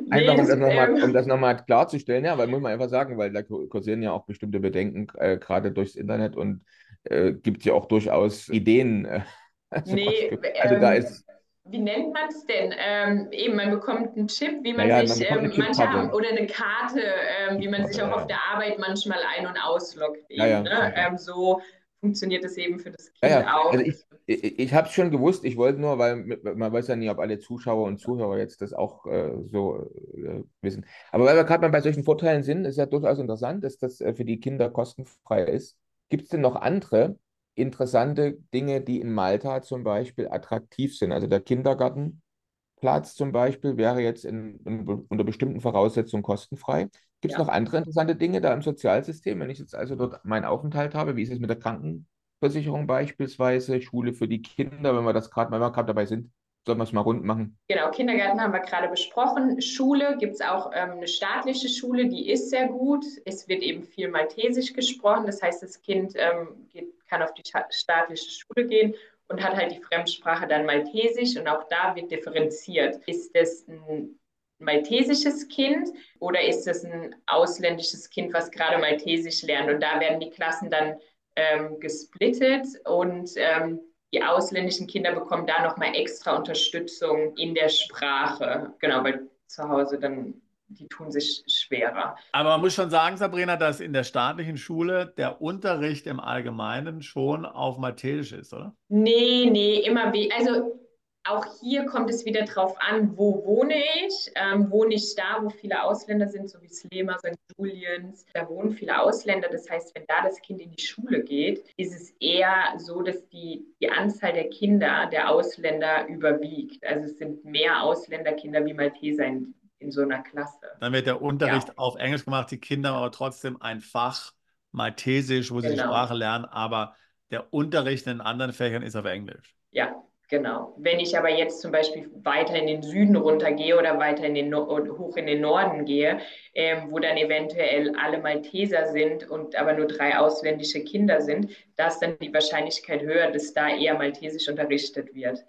einfach 0.09 0.37
um 0.37 0.47
das 0.47 0.57
nochmal 0.57 1.03
um 1.03 1.13
das 1.13 1.25
nochmal 1.27 1.63
klarzustellen, 1.63 2.25
ja, 2.25 2.37
weil 2.37 2.47
muss 2.47 2.61
man 2.61 2.73
einfach 2.73 2.89
sagen, 2.89 3.17
weil 3.17 3.31
da 3.31 3.41
kursieren 3.41 4.03
ja 4.03 4.11
auch 4.11 4.25
bestimmte 4.25 4.59
Bedenken, 4.59 5.07
äh, 5.17 5.37
gerade 5.37 5.71
durchs 5.71 5.95
Internet 5.95 6.35
und 6.35 6.61
äh, 7.05 7.31
gibt 7.31 7.63
ja 7.63 7.73
auch 7.73 7.85
durchaus 7.85 8.49
Ideen. 8.49 9.05
Äh, 9.05 9.21
also, 9.69 9.95
nee, 9.95 10.37
also 10.61 10.75
da 10.75 10.93
ähm, 10.93 11.03
ist 11.03 11.28
wie 11.71 11.79
nennt 11.79 12.13
man 12.13 12.29
es 12.29 12.45
denn? 12.45 12.73
Ähm, 12.77 13.27
eben, 13.31 13.55
man 13.55 13.71
bekommt 13.71 14.15
einen 14.17 14.27
Chip, 14.27 14.63
wie 14.63 14.73
man 14.73 14.87
naja, 14.87 15.07
sich, 15.07 15.29
man 15.29 15.45
ähm, 15.45 15.53
manche 15.57 15.89
haben, 15.89 16.11
oder 16.11 16.29
eine 16.29 16.47
Karte, 16.47 17.01
ähm, 17.01 17.59
wie 17.59 17.67
man 17.67 17.85
sich 17.85 18.01
auch 18.01 18.11
auf 18.11 18.27
der 18.27 18.39
Arbeit 18.51 18.79
manchmal 18.79 19.19
ein- 19.37 19.47
und 19.47 19.57
ausloggt. 19.57 20.29
Eben, 20.29 20.41
ja, 20.41 20.61
ne? 20.61 20.93
Ähm, 20.95 21.17
so 21.17 21.61
funktioniert 21.99 22.43
es 22.43 22.57
eben 22.57 22.79
für 22.79 22.91
das 22.91 23.11
Kind 23.13 23.45
auch. 23.47 23.71
Also 23.71 23.83
ich, 23.83 24.05
ich, 24.25 24.59
ich 24.59 24.73
habe 24.73 24.87
es 24.87 24.93
schon 24.93 25.11
gewusst, 25.11 25.43
ich 25.43 25.57
wollte 25.57 25.79
nur, 25.79 25.97
weil 25.99 26.15
man 26.15 26.71
weiß 26.71 26.87
ja 26.87 26.95
nie, 26.95 27.09
ob 27.09 27.19
alle 27.19 27.39
Zuschauer 27.39 27.85
und 27.85 27.99
Zuhörer 27.99 28.37
jetzt 28.37 28.61
das 28.61 28.73
auch 28.73 29.05
äh, 29.05 29.31
so 29.45 29.89
äh, 30.15 30.43
wissen. 30.61 30.85
Aber 31.11 31.25
weil 31.25 31.35
wir 31.35 31.43
gerade 31.43 31.61
mal 31.61 31.71
bei 31.71 31.81
solchen 31.81 32.03
Vorteilen 32.03 32.43
sind, 32.43 32.65
ist 32.65 32.77
ja 32.77 32.85
durchaus 32.85 33.19
interessant, 33.19 33.63
dass 33.63 33.77
das 33.77 34.01
äh, 34.01 34.13
für 34.13 34.25
die 34.25 34.39
Kinder 34.39 34.69
kostenfrei 34.69 35.43
ist. 35.43 35.77
Gibt 36.09 36.23
es 36.23 36.29
denn 36.29 36.41
noch 36.41 36.55
andere 36.55 37.17
interessante 37.61 38.37
Dinge, 38.53 38.81
die 38.81 39.01
in 39.01 39.11
Malta 39.13 39.61
zum 39.61 39.83
Beispiel 39.83 40.27
attraktiv 40.29 40.97
sind. 40.97 41.11
Also 41.11 41.27
der 41.27 41.41
Kindergartenplatz 41.41 43.15
zum 43.15 43.31
Beispiel 43.31 43.77
wäre 43.77 44.01
jetzt 44.01 44.25
in, 44.25 44.59
in, 44.65 44.87
unter 44.87 45.23
bestimmten 45.23 45.61
Voraussetzungen 45.61 46.23
kostenfrei. 46.23 46.89
Gibt 47.21 47.33
es 47.33 47.37
ja. 47.37 47.39
noch 47.39 47.49
andere 47.49 47.77
interessante 47.77 48.15
Dinge 48.15 48.41
da 48.41 48.53
im 48.53 48.61
Sozialsystem, 48.61 49.39
wenn 49.39 49.49
ich 49.49 49.59
jetzt 49.59 49.75
also 49.75 49.95
dort 49.95 50.23
meinen 50.25 50.45
Aufenthalt 50.45 50.95
habe? 50.95 51.15
Wie 51.15 51.23
ist 51.23 51.31
es 51.31 51.39
mit 51.39 51.49
der 51.49 51.59
Krankenversicherung 51.59 52.87
beispielsweise, 52.87 53.81
Schule 53.81 54.13
für 54.13 54.27
die 54.27 54.41
Kinder, 54.41 54.95
wenn 54.95 55.03
wir 55.03 55.13
das 55.13 55.29
gerade, 55.29 55.51
wenn 55.51 55.59
wir 55.59 55.71
gerade 55.71 55.87
dabei 55.87 56.05
sind? 56.05 56.31
Sollen 56.69 56.77
wir 56.77 56.83
es 56.83 56.93
mal 56.93 57.01
rund 57.01 57.23
machen? 57.23 57.57
Genau, 57.67 57.89
Kindergarten 57.89 58.39
haben 58.39 58.53
wir 58.53 58.59
gerade 58.59 58.89
besprochen. 58.89 59.59
Schule 59.59 60.17
gibt 60.19 60.35
es 60.35 60.41
auch 60.41 60.69
ähm, 60.71 60.91
eine 60.97 61.07
staatliche 61.07 61.67
Schule, 61.67 62.07
die 62.07 62.29
ist 62.29 62.51
sehr 62.51 62.67
gut. 62.67 63.03
Es 63.25 63.47
wird 63.47 63.63
eben 63.63 63.81
viel 63.81 64.07
Maltesisch 64.07 64.73
gesprochen. 64.73 65.25
Das 65.25 65.41
heißt, 65.41 65.63
das 65.63 65.81
Kind 65.81 66.13
ähm, 66.15 66.67
geht, 66.71 66.93
kann 67.07 67.23
auf 67.23 67.33
die 67.33 67.41
staatliche 67.71 68.29
Schule 68.29 68.67
gehen 68.67 68.93
und 69.29 69.43
hat 69.43 69.55
halt 69.55 69.71
die 69.71 69.81
Fremdsprache 69.81 70.45
dann 70.45 70.67
Maltesisch. 70.67 71.37
Und 71.37 71.47
auch 71.47 71.67
da 71.69 71.95
wird 71.95 72.11
differenziert. 72.11 72.99
Ist 73.07 73.35
das 73.35 73.67
ein 73.67 74.19
maltesisches 74.59 75.47
Kind 75.47 75.89
oder 76.19 76.39
ist 76.39 76.67
das 76.67 76.85
ein 76.85 77.15
ausländisches 77.25 78.11
Kind, 78.11 78.31
was 78.31 78.51
gerade 78.51 78.77
Maltesisch 78.77 79.41
lernt? 79.41 79.71
Und 79.71 79.81
da 79.81 79.99
werden 79.99 80.19
die 80.19 80.29
Klassen 80.29 80.69
dann 80.69 80.99
ähm, 81.35 81.79
gesplittet 81.79 82.67
und 82.85 83.31
ähm, 83.37 83.79
die 84.13 84.23
ausländischen 84.23 84.87
Kinder 84.87 85.13
bekommen 85.13 85.45
da 85.45 85.63
nochmal 85.63 85.95
extra 85.95 86.35
Unterstützung 86.35 87.35
in 87.37 87.53
der 87.53 87.69
Sprache. 87.69 88.73
Genau, 88.79 89.03
weil 89.03 89.29
zu 89.47 89.67
Hause 89.67 89.99
dann, 89.99 90.41
die 90.67 90.87
tun 90.87 91.11
sich 91.11 91.43
schwerer. 91.47 92.15
Aber 92.31 92.49
man 92.49 92.61
muss 92.61 92.75
schon 92.75 92.89
sagen, 92.89 93.17
Sabrina, 93.17 93.55
dass 93.55 93.79
in 93.79 93.93
der 93.93 94.03
staatlichen 94.03 94.57
Schule 94.57 95.13
der 95.17 95.41
Unterricht 95.41 96.07
im 96.07 96.19
Allgemeinen 96.19 97.01
schon 97.01 97.45
auf 97.45 97.77
Maltesisch 97.77 98.33
ist, 98.33 98.53
oder? 98.53 98.75
Nee, 98.87 99.47
nee, 99.49 99.79
immer 99.79 100.13
wie. 100.13 100.31
Also 100.31 100.79
auch 101.25 101.45
hier 101.59 101.85
kommt 101.85 102.09
es 102.09 102.25
wieder 102.25 102.43
darauf 102.45 102.75
an, 102.81 103.15
wo 103.17 103.45
wohne 103.45 103.75
ich. 103.75 104.31
Ähm, 104.35 104.71
wohne 104.71 104.95
ich 104.95 105.15
da, 105.15 105.39
wo 105.41 105.49
viele 105.49 105.83
Ausländer 105.83 106.27
sind, 106.27 106.49
so 106.49 106.61
wie 106.61 106.69
Slema, 106.69 107.17
St. 107.19 107.35
Julians, 107.57 108.25
da 108.33 108.47
wohnen 108.47 108.71
viele 108.71 108.99
Ausländer. 109.01 109.49
Das 109.49 109.69
heißt, 109.69 109.93
wenn 109.95 110.05
da 110.07 110.23
das 110.23 110.41
Kind 110.41 110.61
in 110.61 110.71
die 110.71 110.81
Schule 110.81 111.23
geht, 111.23 111.63
ist 111.77 111.93
es 111.93 112.11
eher 112.19 112.73
so, 112.77 113.01
dass 113.01 113.27
die, 113.29 113.65
die 113.81 113.89
Anzahl 113.89 114.33
der 114.33 114.49
Kinder, 114.49 115.07
der 115.11 115.29
Ausländer 115.29 116.07
überwiegt. 116.07 116.83
Also 116.85 117.05
es 117.05 117.17
sind 117.17 117.43
mehr 117.45 117.83
Ausländerkinder 117.83 118.65
wie 118.65 118.73
Malteser 118.73 119.25
in, 119.25 119.53
in 119.79 119.91
so 119.91 120.01
einer 120.01 120.23
Klasse. 120.23 120.67
Dann 120.79 120.93
wird 120.93 121.05
der 121.05 121.21
Unterricht 121.21 121.67
ja. 121.67 121.73
auf 121.77 121.95
Englisch 121.95 122.25
gemacht, 122.25 122.49
die 122.51 122.59
Kinder 122.59 122.89
haben 122.89 122.97
aber 122.97 123.11
trotzdem 123.11 123.61
ein 123.61 123.81
Fach 123.81 124.31
Maltesisch, 124.71 125.51
wo 125.51 125.55
genau. 125.55 125.61
sie 125.61 125.69
die 125.69 125.81
genau. 125.81 125.91
Sprache 125.91 126.13
lernen, 126.13 126.45
aber 126.45 126.95
der 127.31 127.53
Unterricht 127.53 128.07
in 128.07 128.21
anderen 128.21 128.53
Fächern 128.53 128.83
ist 128.83 128.95
auf 128.95 129.05
Englisch. 129.05 129.55
Ja, 129.71 130.03
Genau. 130.29 130.75
Wenn 130.77 130.99
ich 130.99 131.17
aber 131.17 131.29
jetzt 131.29 131.59
zum 131.59 131.71
Beispiel 131.71 132.07
weiter 132.23 132.53
in 132.53 132.67
den 132.67 132.83
Süden 132.83 133.15
runtergehe 133.15 133.75
oder 133.75 133.97
weiter 133.97 134.23
in 134.25 134.35
den 134.35 134.49
no 134.49 134.67
hoch 134.67 135.17
in 135.17 135.25
den 135.25 135.41
Norden 135.41 135.85
gehe, 135.85 136.19
ähm, 136.53 136.91
wo 136.91 136.99
dann 136.99 137.17
eventuell 137.17 137.95
alle 137.95 138.19
Malteser 138.19 138.91
sind 138.91 139.27
und 139.27 139.55
aber 139.55 139.73
nur 139.73 139.87
drei 139.87 140.19
ausländische 140.19 140.83
Kinder 140.83 141.21
sind, 141.21 141.49
da 141.77 141.87
ist 141.87 141.99
dann 141.99 142.15
die 142.19 142.31
Wahrscheinlichkeit 142.31 143.01
höher, 143.01 143.31
dass 143.31 143.53
da 143.53 143.69
eher 143.69 143.97
Maltesisch 143.97 144.47
unterrichtet 144.47 145.15
wird. 145.15 145.43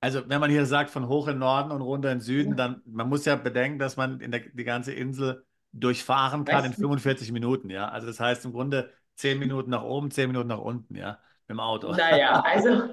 Also 0.00 0.28
wenn 0.28 0.40
man 0.40 0.50
hier 0.50 0.66
sagt 0.66 0.90
von 0.90 1.08
hoch 1.08 1.26
in 1.28 1.38
Norden 1.38 1.72
und 1.72 1.80
runter 1.80 2.12
in 2.12 2.20
Süden, 2.20 2.56
dann 2.56 2.82
man 2.84 3.08
muss 3.08 3.24
ja 3.24 3.36
bedenken, 3.36 3.78
dass 3.78 3.96
man 3.96 4.20
in 4.20 4.32
der, 4.32 4.40
die 4.40 4.64
ganze 4.64 4.92
Insel 4.92 5.44
durchfahren 5.72 6.44
kann 6.44 6.64
weißt 6.64 6.66
in 6.66 6.82
45 6.82 7.32
Minuten, 7.32 7.70
ja. 7.70 7.88
Also 7.88 8.06
das 8.06 8.20
heißt 8.20 8.44
im 8.44 8.52
Grunde 8.52 8.90
zehn 9.14 9.38
Minuten 9.38 9.70
nach 9.70 9.82
oben, 9.82 10.10
zehn 10.10 10.26
Minuten 10.26 10.48
nach 10.48 10.60
unten, 10.60 10.94
ja 10.94 11.20
im 11.50 11.60
Auto. 11.60 11.90
Naja, 11.92 12.40
also 12.46 12.84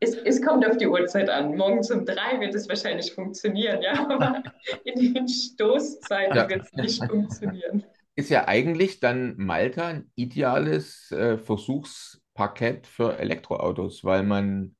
es, 0.00 0.14
es 0.16 0.42
kommt 0.42 0.66
auf 0.66 0.76
die 0.76 0.86
Uhrzeit 0.86 1.30
an. 1.30 1.56
Morgens 1.56 1.90
um 1.90 2.04
drei 2.04 2.38
wird 2.40 2.54
es 2.54 2.68
wahrscheinlich 2.68 3.12
funktionieren, 3.14 3.80
ja, 3.80 3.92
aber 4.08 4.42
in 4.84 5.14
den 5.14 5.28
Stoßzeiten 5.28 6.36
ja. 6.36 6.48
wird 6.48 6.62
es 6.62 6.72
nicht 6.72 7.04
funktionieren. 7.04 7.84
Ist 8.16 8.30
ja 8.30 8.48
eigentlich 8.48 9.00
dann 9.00 9.34
Malta 9.38 9.86
ein 9.86 10.10
ideales 10.14 11.10
äh, 11.12 11.38
Versuchsparkett 11.38 12.86
für 12.86 13.18
Elektroautos, 13.18 14.04
weil 14.04 14.24
man, 14.24 14.74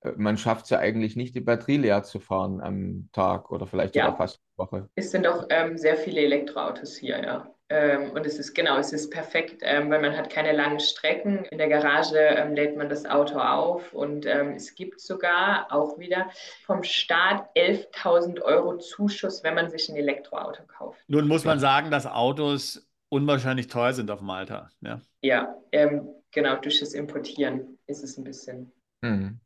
äh, 0.00 0.12
man 0.16 0.38
schafft 0.38 0.64
es 0.64 0.70
ja 0.70 0.78
eigentlich 0.78 1.16
nicht, 1.16 1.34
die 1.34 1.40
Batterie 1.40 1.78
leer 1.78 2.04
zu 2.04 2.20
fahren 2.20 2.60
am 2.60 3.10
Tag 3.12 3.50
oder 3.50 3.66
vielleicht 3.66 3.96
ja. 3.96 4.04
sogar 4.04 4.16
fast 4.16 4.40
eine 4.40 4.66
Woche. 4.66 4.90
Es 4.94 5.10
sind 5.10 5.26
auch 5.26 5.46
ähm, 5.50 5.76
sehr 5.76 5.96
viele 5.96 6.20
Elektroautos 6.20 6.96
hier, 6.96 7.20
ja. 7.22 7.52
Ähm, 7.70 8.12
und 8.12 8.24
es 8.24 8.38
ist 8.38 8.54
genau, 8.54 8.78
es 8.78 8.92
ist 8.92 9.10
perfekt, 9.10 9.60
ähm, 9.62 9.90
weil 9.90 10.00
man 10.00 10.16
hat 10.16 10.30
keine 10.30 10.52
langen 10.52 10.80
Strecken. 10.80 11.44
In 11.46 11.58
der 11.58 11.68
Garage 11.68 12.16
ähm, 12.16 12.54
lädt 12.54 12.76
man 12.76 12.88
das 12.88 13.04
Auto 13.04 13.38
auf 13.38 13.92
und 13.92 14.24
ähm, 14.24 14.52
es 14.52 14.74
gibt 14.74 15.00
sogar 15.00 15.70
auch 15.70 15.98
wieder 15.98 16.30
vom 16.64 16.82
Staat 16.82 17.54
11.000 17.56 18.40
Euro 18.40 18.78
Zuschuss, 18.78 19.44
wenn 19.44 19.54
man 19.54 19.68
sich 19.68 19.88
ein 19.90 19.96
Elektroauto 19.96 20.62
kauft. 20.66 20.98
Nun 21.08 21.28
muss 21.28 21.44
man 21.44 21.60
sagen, 21.60 21.90
dass 21.90 22.06
Autos 22.06 22.88
unwahrscheinlich 23.10 23.66
teuer 23.66 23.92
sind 23.92 24.10
auf 24.10 24.22
Malta. 24.22 24.70
Ja, 24.80 25.02
ja 25.20 25.54
ähm, 25.72 26.08
genau, 26.30 26.56
durch 26.56 26.80
das 26.80 26.94
Importieren 26.94 27.78
ist 27.86 28.02
es 28.02 28.16
ein 28.16 28.24
bisschen. 28.24 28.72
Mhm. 29.02 29.40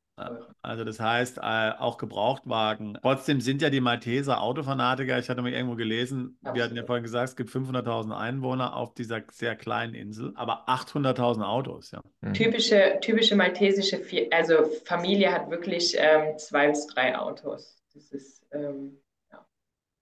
Also 0.62 0.84
das 0.84 1.00
heißt, 1.00 1.38
äh, 1.38 1.72
auch 1.78 1.98
Gebrauchtwagen. 1.98 2.98
Trotzdem 3.02 3.40
sind 3.40 3.62
ja 3.62 3.70
die 3.70 3.80
Malteser 3.80 4.40
Autofanatiker. 4.40 5.18
Ich 5.18 5.28
hatte 5.28 5.42
mal 5.42 5.52
irgendwo 5.52 5.76
gelesen, 5.76 6.36
Absolut. 6.40 6.56
wir 6.56 6.64
hatten 6.64 6.76
ja 6.76 6.84
vorhin 6.84 7.02
gesagt, 7.02 7.30
es 7.30 7.36
gibt 7.36 7.50
500.000 7.50 8.16
Einwohner 8.16 8.76
auf 8.76 8.94
dieser 8.94 9.22
sehr 9.30 9.56
kleinen 9.56 9.94
Insel, 9.94 10.32
aber 10.34 10.68
800.000 10.68 11.42
Autos. 11.42 11.90
Ja. 11.90 12.02
Mhm. 12.20 12.34
Typische, 12.34 12.98
typische 13.00 13.36
maltesische, 13.36 14.00
also 14.30 14.64
Familie 14.84 15.32
hat 15.32 15.50
wirklich 15.50 15.94
ähm, 15.98 16.38
zwei 16.38 16.68
bis 16.68 16.86
drei 16.86 17.18
Autos. 17.18 17.82
Das 17.94 18.10
ist 18.12 18.42
ähm, 18.52 18.98
ja. 19.30 19.44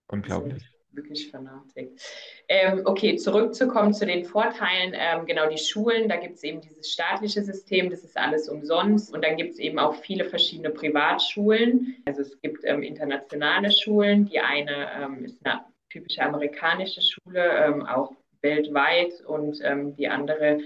unglaublich 0.09 0.70
wirklich 0.93 1.31
Fanatik. 1.31 1.91
Ähm, 2.49 2.83
okay, 2.85 3.17
zurückzukommen 3.17 3.93
zu 3.93 4.07
den 4.07 4.25
Vorteilen. 4.25 4.95
Ähm, 4.95 5.27
genau, 5.27 5.49
die 5.49 5.59
Schulen, 5.59 6.09
da 6.09 6.17
gibt 6.17 6.37
es 6.37 6.43
eben 6.43 6.61
dieses 6.61 6.93
staatliche 6.93 7.43
System, 7.43 7.91
das 7.91 8.05
ist 8.05 8.17
alles 8.17 8.49
umsonst. 8.49 9.15
Und 9.15 9.25
dann 9.25 9.37
gibt 9.37 9.53
es 9.53 9.59
eben 9.59 9.79
auch 9.79 9.95
viele 9.95 10.25
verschiedene 10.25 10.71
Privatschulen. 10.71 11.97
Also 12.07 12.23
es 12.23 12.41
gibt 12.41 12.65
ähm, 12.65 12.83
internationale 12.83 13.71
Schulen. 13.71 14.27
Die 14.27 14.41
eine 14.41 14.89
ähm, 14.99 15.25
ist 15.25 15.45
eine 15.45 15.65
typische 15.89 16.23
amerikanische 16.23 17.01
Schule, 17.03 17.49
ähm, 17.65 17.87
auch 17.87 18.13
weltweit. 18.43 19.21
Und 19.27 19.61
ähm, 19.63 19.95
die 19.97 20.09
andere 20.09 20.61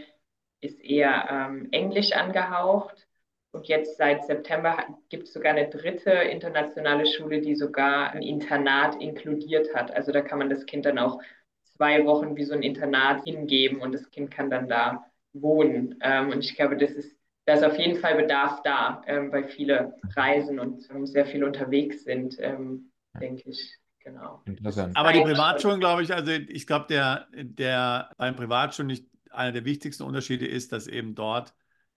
ist 0.60 0.82
eher 0.82 1.50
englisch 1.72 2.12
angehaucht. 2.12 3.03
Und 3.54 3.68
jetzt 3.68 3.96
seit 3.98 4.24
September 4.24 4.84
gibt 5.10 5.28
es 5.28 5.32
sogar 5.32 5.52
eine 5.54 5.68
dritte 5.68 6.10
internationale 6.10 7.06
Schule, 7.06 7.40
die 7.40 7.54
sogar 7.54 8.10
ein 8.10 8.20
Internat 8.20 9.00
inkludiert 9.00 9.72
hat. 9.74 9.94
Also 9.94 10.10
da 10.10 10.22
kann 10.22 10.40
man 10.40 10.50
das 10.50 10.66
Kind 10.66 10.86
dann 10.86 10.98
auch 10.98 11.20
zwei 11.76 12.04
Wochen 12.04 12.36
wie 12.36 12.44
so 12.44 12.52
ein 12.52 12.64
Internat 12.64 13.22
hingeben 13.24 13.80
und 13.80 13.92
das 13.92 14.10
Kind 14.10 14.32
kann 14.32 14.50
dann 14.50 14.68
da 14.68 15.06
wohnen. 15.32 15.96
Ähm, 16.00 16.30
und 16.30 16.40
ich 16.40 16.56
glaube, 16.56 16.76
das 16.76 16.90
ist, 16.90 17.16
da 17.46 17.54
ist 17.54 17.62
auf 17.62 17.78
jeden 17.78 18.00
Fall 18.00 18.16
Bedarf 18.16 18.60
da, 18.62 19.02
ähm, 19.06 19.30
weil 19.30 19.44
viele 19.44 19.94
reisen 20.16 20.58
und 20.58 20.88
ähm, 20.90 21.06
sehr 21.06 21.24
viel 21.24 21.44
unterwegs 21.44 22.02
sind, 22.02 22.36
ähm, 22.40 22.90
denke 23.20 23.50
ich. 23.50 23.78
Genau. 24.00 24.42
Interessant. 24.46 24.96
Aber 24.96 25.12
die 25.12 25.22
Privatschulen, 25.22 25.80
glaube 25.80 26.02
ich, 26.02 26.12
also 26.12 26.30
ich 26.30 26.66
glaube, 26.66 26.86
der, 26.90 27.28
der 27.32 28.10
beim 28.18 28.34
Privatschulen 28.34 28.88
nicht 28.88 29.06
einer 29.30 29.52
der 29.52 29.64
wichtigsten 29.64 30.02
Unterschiede 30.02 30.46
ist, 30.46 30.72
dass 30.72 30.86
eben 30.88 31.14
dort 31.14 31.54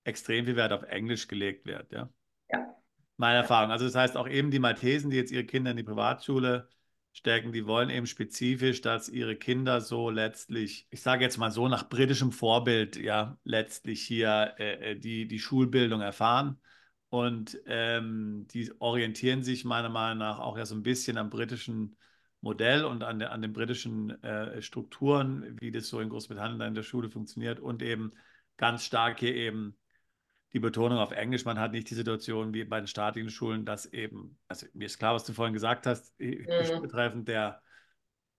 extrem 0.07 0.45
viel 0.45 0.55
Wert 0.55 0.71
auf 0.71 0.83
Englisch 0.83 1.27
gelegt 1.27 1.65
wird. 1.65 1.91
Ja. 1.91 2.09
ja. 2.51 2.75
Meine 3.17 3.37
Erfahrung. 3.37 3.71
Also 3.71 3.85
das 3.85 3.95
heißt 3.95 4.17
auch 4.17 4.27
eben 4.27 4.51
die 4.51 4.59
Maltesen, 4.59 5.09
die 5.09 5.17
jetzt 5.17 5.31
ihre 5.31 5.45
Kinder 5.45 5.71
in 5.71 5.77
die 5.77 5.83
Privatschule 5.83 6.69
stecken, 7.11 7.51
die 7.51 7.65
wollen 7.65 7.89
eben 7.89 8.05
spezifisch, 8.05 8.81
dass 8.81 9.09
ihre 9.09 9.35
Kinder 9.35 9.81
so 9.81 10.09
letztlich, 10.09 10.87
ich 10.91 11.01
sage 11.01 11.23
jetzt 11.23 11.37
mal 11.37 11.51
so 11.51 11.67
nach 11.67 11.89
britischem 11.89 12.31
Vorbild, 12.31 12.95
ja, 12.95 13.37
letztlich 13.43 14.03
hier 14.03 14.53
äh, 14.59 14.91
äh 14.91 14.95
die, 14.99 15.27
die 15.27 15.39
Schulbildung 15.39 16.01
erfahren. 16.01 16.59
Und 17.09 17.57
ähm, 17.67 18.47
die 18.51 18.71
orientieren 18.79 19.41
sich 19.41 19.63
meiner 19.65 19.89
Meinung 19.89 20.19
nach 20.19 20.39
auch 20.39 20.57
ja 20.57 20.65
so 20.65 20.75
ein 20.75 20.83
bisschen 20.83 21.17
am 21.17 21.29
britischen 21.29 21.95
Modell 22.41 22.85
und 22.85 23.03
an, 23.03 23.19
der, 23.19 23.31
an 23.31 23.41
den 23.41 23.53
britischen 23.53 24.21
äh, 24.23 24.61
Strukturen, 24.61 25.57
wie 25.59 25.71
das 25.71 25.87
so 25.87 25.99
in 26.01 26.09
Großbritannien 26.09 26.61
in 26.61 26.75
der 26.75 26.83
Schule 26.83 27.09
funktioniert 27.09 27.59
und 27.59 27.81
eben 27.81 28.11
ganz 28.57 28.83
stark 28.83 29.19
hier 29.19 29.35
eben 29.35 29.77
die 30.53 30.59
Betonung 30.59 30.97
auf 30.97 31.11
Englisch. 31.11 31.45
Man 31.45 31.59
hat 31.59 31.71
nicht 31.71 31.89
die 31.89 31.95
Situation 31.95 32.53
wie 32.53 32.63
bei 32.63 32.79
den 32.79 32.87
staatlichen 32.87 33.29
Schulen, 33.29 33.65
dass 33.65 33.85
eben, 33.85 34.37
also 34.47 34.65
mir 34.73 34.85
ist 34.85 34.97
klar, 34.97 35.13
was 35.13 35.25
du 35.25 35.33
vorhin 35.33 35.53
gesagt 35.53 35.85
hast, 35.85 36.17
mhm. 36.19 36.81
betreffend 36.81 37.27
der 37.27 37.61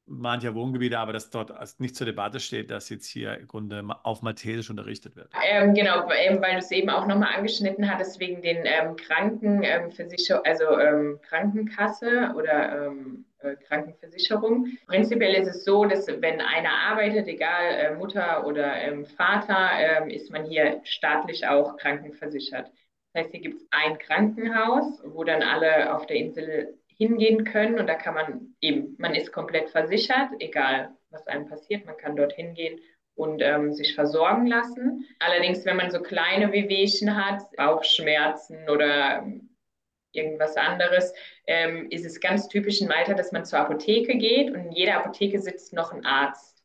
mancher 0.09 0.55
Wohngebiete, 0.55 0.99
aber 0.99 1.12
dass 1.12 1.31
dort 1.31 1.53
nicht 1.81 1.97
zur 1.97 2.07
Debatte 2.07 2.40
steht, 2.40 2.71
dass 2.71 2.88
jetzt 2.88 3.07
hier 3.07 3.38
im 3.38 3.47
Grunde 3.47 3.85
auf 4.03 4.23
Maltesisch 4.23 4.71
unterrichtet 4.71 5.16
wird. 5.16 5.31
Ähm, 5.49 5.75
genau, 5.75 6.09
weil 6.09 6.53
du 6.53 6.59
es 6.59 6.71
eben 6.71 6.90
auch 6.90 7.07
nochmal 7.07 7.35
angeschnitten 7.37 7.90
hattest 7.90 8.18
wegen 8.21 8.42
den 8.42 8.64
ähm, 8.64 8.97
Krankenversicherung, 8.97 10.42
ähm, 10.44 10.51
also 10.51 10.79
ähm, 10.79 11.21
Krankenkasse 11.23 12.33
oder 12.35 12.87
ähm, 12.87 13.25
äh, 13.40 13.55
Krankenversicherung. 13.57 14.66
Prinzipiell 14.87 15.35
ist 15.35 15.49
es 15.49 15.64
so, 15.64 15.85
dass 15.85 16.09
wenn 16.09 16.40
einer 16.40 16.73
arbeitet, 16.73 17.29
egal 17.29 17.75
äh, 17.75 17.94
Mutter 17.94 18.47
oder 18.47 18.75
ähm, 18.77 19.07
Vater, 19.07 19.71
ähm, 19.79 20.11
ist 20.11 20.31
man 20.31 20.44
hier 20.44 20.81
staatlich 20.85 21.47
auch 21.47 21.77
krankenversichert. 21.77 22.71
Das 23.12 23.23
heißt, 23.25 23.31
hier 23.33 23.40
gibt 23.40 23.61
es 23.61 23.66
ein 23.71 23.99
Krankenhaus, 23.99 25.01
wo 25.05 25.25
dann 25.25 25.42
alle 25.42 25.94
auf 25.94 26.07
der 26.07 26.16
Insel 26.16 26.78
hingehen 26.98 27.44
können 27.44 27.78
und 27.78 27.87
da 27.87 27.94
kann 27.94 28.14
man 28.14 28.54
eben, 28.61 28.96
man 28.98 29.14
ist 29.14 29.32
komplett 29.32 29.70
versichert, 29.70 30.30
egal 30.40 30.90
was 31.11 31.26
einem 31.26 31.46
passiert, 31.46 31.87
man 31.87 31.96
kann 31.96 32.16
dort 32.16 32.32
hingehen 32.32 32.80
und 33.14 33.40
ähm, 33.40 33.72
sich 33.72 33.94
versorgen 33.94 34.46
lassen. 34.46 35.06
Allerdings, 35.18 35.64
wenn 35.64 35.76
man 35.76 35.90
so 35.90 36.00
kleine 36.00 36.52
Wehwehchen 36.52 37.16
hat, 37.16 37.42
Bauchschmerzen 37.56 38.68
oder 38.68 39.26
irgendwas 40.12 40.56
anderes, 40.56 41.12
ähm, 41.46 41.88
ist 41.90 42.04
es 42.04 42.20
ganz 42.20 42.48
typisch 42.48 42.80
in 42.80 42.88
Malta, 42.88 43.14
dass 43.14 43.32
man 43.32 43.44
zur 43.44 43.61
Apotheke 43.61 44.16
geht 44.16 44.50
und 44.50 44.66
in 44.66 44.72
jeder 44.72 44.96
Apotheke 44.96 45.40
sitzt 45.40 45.72
noch 45.72 45.92
ein 45.92 46.04
Arzt. 46.04 46.58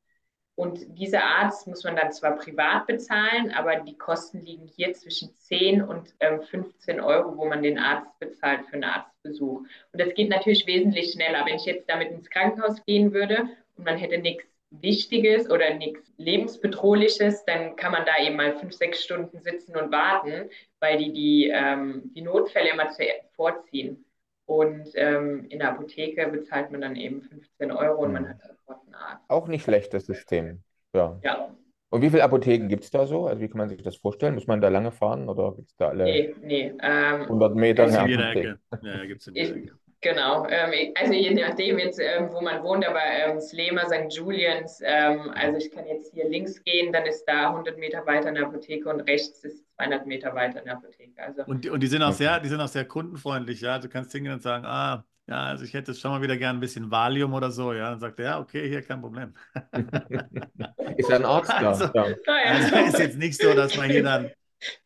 Und 0.55 0.99
dieser 0.99 1.23
Arzt 1.23 1.65
muss 1.67 1.83
man 1.83 1.95
dann 1.95 2.11
zwar 2.11 2.37
privat 2.37 2.85
bezahlen, 2.85 3.51
aber 3.51 3.77
die 3.77 3.97
Kosten 3.97 4.41
liegen 4.41 4.67
hier 4.67 4.93
zwischen 4.93 5.33
10 5.33 5.81
und 5.81 6.13
ähm, 6.19 6.41
15 6.41 6.99
Euro, 6.99 7.35
wo 7.37 7.45
man 7.45 7.63
den 7.63 7.79
Arzt 7.79 8.19
bezahlt 8.19 8.65
für 8.67 8.73
einen 8.73 8.83
Arztbesuch. 8.83 9.61
Und 9.61 9.69
das 9.99 10.13
geht 10.13 10.29
natürlich 10.29 10.67
wesentlich 10.67 11.11
schneller. 11.11 11.43
Wenn 11.45 11.55
ich 11.55 11.65
jetzt 11.65 11.89
damit 11.89 12.11
ins 12.11 12.29
Krankenhaus 12.29 12.83
gehen 12.85 13.13
würde 13.13 13.47
und 13.77 13.85
man 13.85 13.97
hätte 13.97 14.19
nichts 14.19 14.45
Wichtiges 14.69 15.49
oder 15.49 15.73
nichts 15.73 16.13
Lebensbedrohliches, 16.17 17.45
dann 17.45 17.75
kann 17.75 17.91
man 17.91 18.05
da 18.05 18.23
eben 18.23 18.35
mal 18.35 18.57
fünf, 18.57 18.73
sechs 18.73 19.03
Stunden 19.03 19.39
sitzen 19.39 19.75
und 19.75 19.91
warten, 19.91 20.49
weil 20.79 20.97
die 20.97 21.13
die, 21.13 21.51
ähm, 21.53 22.11
die 22.15 22.21
Notfälle 22.21 22.69
immer 22.69 22.89
vorziehen. 23.35 24.02
Und 24.45 24.89
ähm, 24.95 25.45
in 25.49 25.59
der 25.59 25.69
Apotheke 25.69 26.27
bezahlt 26.27 26.71
man 26.71 26.81
dann 26.81 26.95
eben 26.95 27.21
15 27.21 27.71
Euro 27.71 28.03
und 28.03 28.13
man 28.13 28.29
hat 28.29 28.41
sofort 28.41 28.85
einen 28.85 28.95
Arzt. 28.95 29.29
Auch 29.29 29.47
nicht 29.47 29.63
schlechtes 29.63 30.05
System. 30.05 30.63
Ja. 30.93 31.19
ja. 31.23 31.55
Und 31.89 32.01
wie 32.01 32.09
viele 32.09 32.23
Apotheken 32.23 32.67
gibt 32.67 32.83
es 32.83 32.89
da 32.89 33.05
so? 33.05 33.27
Also 33.27 33.39
wie 33.39 33.47
kann 33.47 33.59
man 33.59 33.69
sich 33.69 33.81
das 33.81 33.97
vorstellen? 33.97 34.33
Muss 34.33 34.47
man 34.47 34.59
da 34.61 34.67
lange 34.69 34.91
fahren 34.91 35.29
oder 35.29 35.53
gibt 35.55 35.69
es 35.69 35.75
da 35.77 35.89
alle 35.89 36.05
Nee, 36.05 36.35
nee. 36.41 36.73
Ähm, 36.81 37.21
100 37.21 37.55
Meter 37.55 37.83
Gibt's 37.83 37.95
in 37.95 38.01
eine 38.01 38.09
jeder 38.09 38.25
Apotheke? 38.25 38.59
Ecke. 38.71 38.87
Ja, 38.87 39.05
gibt 39.05 39.21
es 39.21 39.27
in 39.27 39.35
jeder 39.35 39.55
Ecke. 39.55 39.73
Genau, 40.03 40.45
ähm, 40.49 40.71
also 40.99 41.13
je 41.13 41.33
nachdem 41.33 41.79
jetzt, 41.79 41.99
ähm, 41.99 42.29
wo 42.31 42.41
man 42.41 42.61
wohnt, 42.63 42.85
aber 42.85 42.99
ähm, 43.01 43.39
Slema, 43.41 43.85
St. 43.87 44.13
Julians, 44.15 44.79
ähm, 44.83 45.31
also 45.35 45.57
ich 45.57 45.71
kann 45.71 45.87
jetzt 45.87 46.13
hier 46.13 46.29
links 46.29 46.63
gehen, 46.63 46.93
dann 46.93 47.05
ist 47.05 47.25
da 47.25 47.49
100 47.49 47.77
Meter 47.79 48.05
weiter 48.05 48.27
eine 48.27 48.45
Apotheke 48.45 48.89
und 48.89 49.01
rechts 49.01 49.43
ist 49.43 49.65
200 49.77 50.05
Meter 50.05 50.35
weiter 50.35 50.59
eine 50.61 50.73
Apotheke. 50.73 51.21
Also 51.21 51.43
Und 51.45 51.63
die, 51.63 51.69
und 51.69 51.79
die 51.81 51.87
sind 51.87 52.01
auch 52.03 52.09
Okay. 52.09 52.17
sehr, 52.17 52.39
die 52.39 52.49
sind 52.49 52.61
auch 52.61 52.67
sehr 52.67 52.85
kundenfreundlich, 52.85 53.61
ja. 53.61 53.79
Du 53.79 53.89
kannst 53.89 54.11
hingehen 54.11 54.33
und 54.33 54.43
sagen, 54.43 54.65
ah, 54.65 55.03
ja, 55.27 55.43
also 55.45 55.63
ich 55.63 55.73
hätte 55.73 55.91
jetzt 55.91 56.01
schon 56.01 56.11
mal 56.11 56.21
wieder 56.21 56.35
gern 56.37 56.57
ein 56.57 56.59
bisschen 56.59 56.91
Valium 56.91 57.33
oder 57.33 57.49
so, 57.49 57.71
ja. 57.73 57.89
Dann 57.91 57.99
sagt 57.99 58.19
er, 58.19 58.25
ja, 58.25 58.39
okay, 58.39 58.67
hier, 58.67 58.81
kein 58.81 58.99
Problem. 59.01 59.33
Ist 60.97 61.09
da 61.09 61.15
ein 61.15 61.25
Arzt 61.25 61.49
da? 61.51 61.69
Also- 61.69 61.85
Ja. 61.85 62.05
naja. 62.27 62.51
Also 62.51 62.75
ist 62.77 62.99
jetzt 62.99 63.17
nicht 63.17 63.41
so, 63.41 63.53
dass 63.53 63.75
man 63.77 63.89
hier 63.89 64.03
dann, 64.03 64.29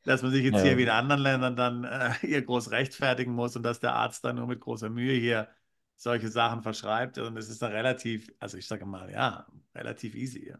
dass 0.03 0.21
man 0.21 0.32
sich 0.32 0.43
jetzt 0.43 0.57
Ja. 0.57 0.63
hier 0.63 0.78
wie 0.78 0.84
in 0.84 0.89
anderen 0.89 1.21
Ländern 1.21 1.55
dann 1.55 1.84
äh, 1.84 2.11
hier 2.21 2.41
groß 2.43 2.71
rechtfertigen 2.71 3.34
muss 3.34 3.55
und 3.55 3.63
dass 3.63 3.80
der 3.80 3.93
Arzt 3.93 4.23
dann 4.25 4.36
nur 4.38 4.47
mit 4.47 4.59
großer 4.61 4.89
Mühe 4.89 5.13
hier 5.19 5.47
solche 5.95 6.30
Sachen 6.30 6.61
verschreibt. 6.63 7.17
Und 7.17 7.38
es 7.38 7.49
ist 7.49 7.61
dann 7.61 7.71
relativ, 7.71 8.32
also 8.39 8.57
ich 8.57 8.67
sage 8.67 8.86
mal, 8.86 9.11
ja, 9.11 9.47
relativ 9.75 10.15
easy. 10.15 10.47
Ja. 10.49 10.57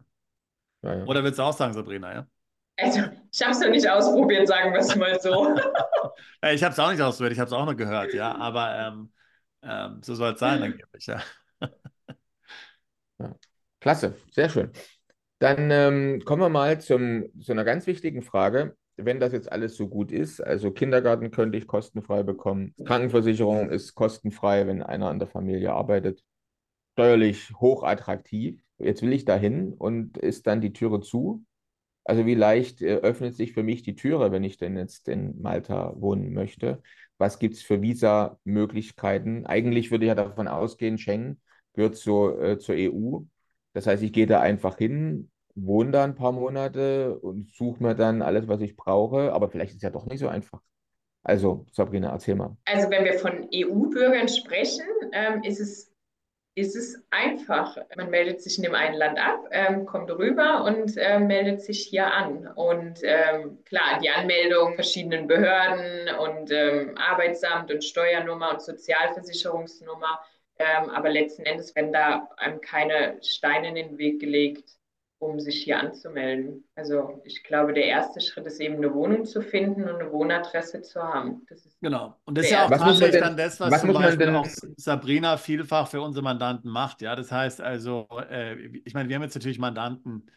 Ja, 0.82 0.94
ja. 0.98 1.04
Oder 1.04 1.24
willst 1.24 1.38
du 1.38 1.42
auch 1.42 1.52
sagen, 1.56 1.72
Sabrina, 1.74 2.12
ja? 2.14 2.26
Also, 2.76 3.00
ich 3.32 3.42
habe 3.42 3.50
es 3.52 3.60
noch 3.60 3.70
nicht 3.70 3.88
ausprobiert, 3.88 4.46
sagen 4.46 4.72
wir 4.72 4.80
es 4.80 4.94
mal 4.96 5.18
so. 5.20 5.56
Äh, 6.40 6.54
Ich 6.54 6.62
habe 6.62 6.72
es 6.72 6.78
auch 6.78 6.90
nicht 6.90 7.00
ausprobiert, 7.00 7.32
ich 7.32 7.40
habe 7.40 7.48
es 7.48 7.52
auch 7.52 7.64
nur 7.64 7.74
gehört, 7.76 8.14
ja. 8.14 8.34
Aber 8.36 8.76
ähm, 8.78 9.12
ähm, 9.62 10.00
so 10.02 10.14
soll 10.14 10.34
es 10.34 10.40
sein, 10.40 10.62
angeblich, 10.64 11.06
ja. 11.06 11.20
Klasse, 13.80 14.16
sehr 14.30 14.48
schön. 14.48 14.72
Dann 15.38 15.70
ähm, 15.70 16.22
kommen 16.24 16.42
wir 16.42 16.48
mal 16.48 16.80
zum, 16.80 17.24
zu 17.40 17.52
einer 17.52 17.64
ganz 17.64 17.86
wichtigen 17.86 18.22
Frage. 18.22 18.76
Wenn 19.00 19.20
das 19.20 19.32
jetzt 19.32 19.50
alles 19.50 19.76
so 19.76 19.88
gut 19.88 20.10
ist, 20.10 20.40
also 20.40 20.72
Kindergarten 20.72 21.30
könnte 21.30 21.56
ich 21.56 21.66
kostenfrei 21.66 22.24
bekommen, 22.24 22.74
Krankenversicherung 22.84 23.70
ist 23.70 23.94
kostenfrei, 23.94 24.66
wenn 24.66 24.82
einer 24.82 25.10
in 25.10 25.20
der 25.20 25.28
Familie 25.28 25.72
arbeitet, 25.72 26.24
steuerlich 26.94 27.52
hochattraktiv. 27.60 28.60
Jetzt 28.78 29.02
will 29.02 29.12
ich 29.12 29.24
dahin 29.24 29.72
und 29.72 30.18
ist 30.18 30.46
dann 30.46 30.60
die 30.60 30.72
Türe 30.72 31.00
zu. 31.00 31.44
Also 32.04 32.26
wie 32.26 32.34
leicht 32.34 32.82
äh, 32.82 32.96
öffnet 32.96 33.34
sich 33.34 33.52
für 33.52 33.62
mich 33.62 33.82
die 33.82 33.94
Türe, 33.94 34.32
wenn 34.32 34.42
ich 34.42 34.56
denn 34.56 34.76
jetzt 34.76 35.08
in 35.08 35.40
Malta 35.40 35.94
wohnen 36.00 36.32
möchte? 36.32 36.82
Was 37.18 37.38
gibt 37.38 37.54
es 37.54 37.62
für 37.62 37.82
Visa-Möglichkeiten? 37.82 39.46
Eigentlich 39.46 39.90
würde 39.90 40.06
ich 40.06 40.08
ja 40.08 40.14
davon 40.14 40.48
ausgehen, 40.48 40.98
Schengen 40.98 41.40
gehört 41.74 41.96
zur, 41.96 42.42
äh, 42.42 42.58
zur 42.58 42.76
EU. 42.76 43.20
Das 43.74 43.86
heißt, 43.86 44.02
ich 44.02 44.12
gehe 44.12 44.26
da 44.26 44.40
einfach 44.40 44.78
hin, 44.78 45.30
wohne 45.64 45.90
da 45.90 46.04
ein 46.04 46.14
paar 46.14 46.32
Monate 46.32 47.18
und 47.18 47.50
suche 47.54 47.82
mir 47.82 47.94
dann 47.94 48.22
alles, 48.22 48.48
was 48.48 48.60
ich 48.60 48.76
brauche. 48.76 49.32
Aber 49.32 49.48
vielleicht 49.48 49.70
ist 49.70 49.76
es 49.76 49.82
ja 49.82 49.90
doch 49.90 50.06
nicht 50.06 50.20
so 50.20 50.28
einfach. 50.28 50.60
Also, 51.22 51.66
Sabrina, 51.72 52.10
erzähl 52.10 52.36
mal. 52.36 52.56
Also 52.64 52.90
wenn 52.90 53.04
wir 53.04 53.18
von 53.18 53.48
EU-Bürgern 53.52 54.28
sprechen, 54.28 54.86
ähm, 55.12 55.42
ist 55.42 55.60
es, 55.60 55.92
ist 56.54 56.74
es 56.74 57.04
einfach. 57.10 57.76
Man 57.96 58.10
meldet 58.10 58.40
sich 58.40 58.56
in 58.56 58.64
dem 58.64 58.74
einen 58.74 58.96
Land 58.96 59.18
ab, 59.18 59.46
ähm, 59.50 59.84
kommt 59.84 60.10
rüber 60.10 60.64
und 60.64 60.94
ähm, 60.96 61.26
meldet 61.26 61.60
sich 61.60 61.82
hier 61.82 62.12
an. 62.12 62.46
Und 62.54 63.00
ähm, 63.02 63.62
klar, 63.64 63.98
die 64.02 64.08
Anmeldung 64.08 64.74
verschiedenen 64.74 65.26
Behörden 65.26 66.08
und 66.18 66.50
ähm, 66.50 66.96
Arbeitsamt 66.96 67.70
und 67.70 67.84
Steuernummer 67.84 68.52
und 68.52 68.62
Sozialversicherungsnummer. 68.62 70.20
Ähm, 70.58 70.90
aber 70.90 71.10
letzten 71.10 71.42
Endes 71.44 71.74
werden 71.76 71.92
da 71.92 72.28
einem 72.36 72.60
keine 72.60 73.18
Steine 73.22 73.68
in 73.68 73.74
den 73.74 73.98
Weg 73.98 74.20
gelegt, 74.20 74.77
um 75.20 75.40
sich 75.40 75.64
hier 75.64 75.80
anzumelden. 75.80 76.64
Also 76.76 77.20
ich 77.24 77.42
glaube, 77.42 77.72
der 77.72 77.86
erste 77.86 78.20
Schritt 78.20 78.46
ist 78.46 78.60
eben 78.60 78.76
eine 78.76 78.94
Wohnung 78.94 79.24
zu 79.24 79.42
finden 79.42 79.82
und 79.88 79.96
eine 80.00 80.12
Wohnadresse 80.12 80.82
zu 80.82 81.02
haben. 81.02 81.42
Das 81.48 81.66
ist 81.66 81.76
Genau. 81.80 82.14
Und 82.24 82.38
das 82.38 82.44
ist 82.46 82.52
Ja. 82.52 82.66
auch 82.66 82.70
tatsächlich 82.70 83.10
denn- 83.12 83.20
dann 83.22 83.36
das, 83.36 83.58
was 83.58 83.72
was 83.72 83.80
zum 83.80 83.92
Beispiel 83.94 84.26
denn- 84.26 84.36
auch 84.36 84.46
Sabrina 84.76 85.36
vielfach 85.36 85.88
für 85.88 86.00
unsere 86.00 86.22
Mandanten 86.22 86.70
macht. 86.70 87.02
Ja, 87.02 87.16
das 87.16 87.32
heißt 87.32 87.60
also, 87.60 88.06
äh, 88.30 88.54
ich 88.84 88.94
meine, 88.94 89.08
wir 89.08 89.16
haben 89.16 89.22
jetzt 89.24 89.34
natürlich 89.34 89.58
Mandanten, 89.58 90.30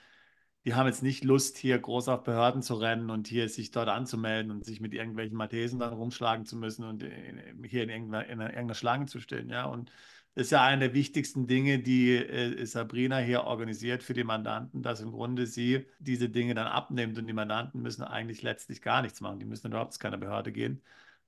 die 0.65 0.73
haben 0.75 0.87
jetzt 0.87 1.01
nicht 1.03 1.23
Lust, 1.23 1.57
hier 1.57 1.77
groß 1.79 2.07
auf 2.07 2.23
Behörden 2.23 2.61
zu 2.61 2.75
rennen 2.75 3.09
und 3.09 3.27
hier 3.27 3.49
sich 3.49 3.71
dort 3.71 3.89
anzumelden 3.89 4.51
und 4.51 4.63
sich 4.65 4.79
mit 4.79 4.93
irgendwelchen 4.93 5.35
Maltesen 5.37 5.79
dann 5.79 5.93
rumschlagen 5.93 6.45
zu 6.45 6.55
müssen 6.57 6.85
und 6.85 7.01
in, 7.03 7.63
hier 7.65 7.83
in 7.83 7.89
irgendeiner, 7.89 8.25
in 8.27 8.39
irgendeiner 8.41 8.73
Schlange 8.75 9.05
zu 9.07 9.19
stehen. 9.19 9.49
Ja, 9.49 9.65
und 9.65 9.91
das 10.35 10.45
ist 10.45 10.51
ja 10.51 10.63
eine 10.63 10.79
der 10.87 10.93
wichtigsten 10.93 11.45
Dinge, 11.47 11.79
die 11.79 12.15
äh, 12.15 12.65
Sabrina 12.65 13.17
hier 13.19 13.43
organisiert 13.43 14.01
für 14.03 14.13
die 14.13 14.23
Mandanten, 14.23 14.81
dass 14.81 15.01
im 15.01 15.11
Grunde 15.11 15.45
sie 15.45 15.85
diese 15.99 16.29
Dinge 16.29 16.53
dann 16.53 16.67
abnimmt 16.67 17.17
und 17.17 17.27
die 17.27 17.33
Mandanten 17.33 17.81
müssen 17.81 18.03
eigentlich 18.03 18.41
letztlich 18.41 18.81
gar 18.81 19.01
nichts 19.01 19.19
machen. 19.21 19.39
Die 19.39 19.45
müssen 19.45 19.67
überhaupt 19.67 19.93
zu 19.93 19.99
keiner 19.99 20.17
Behörde 20.17 20.51
gehen. 20.53 20.81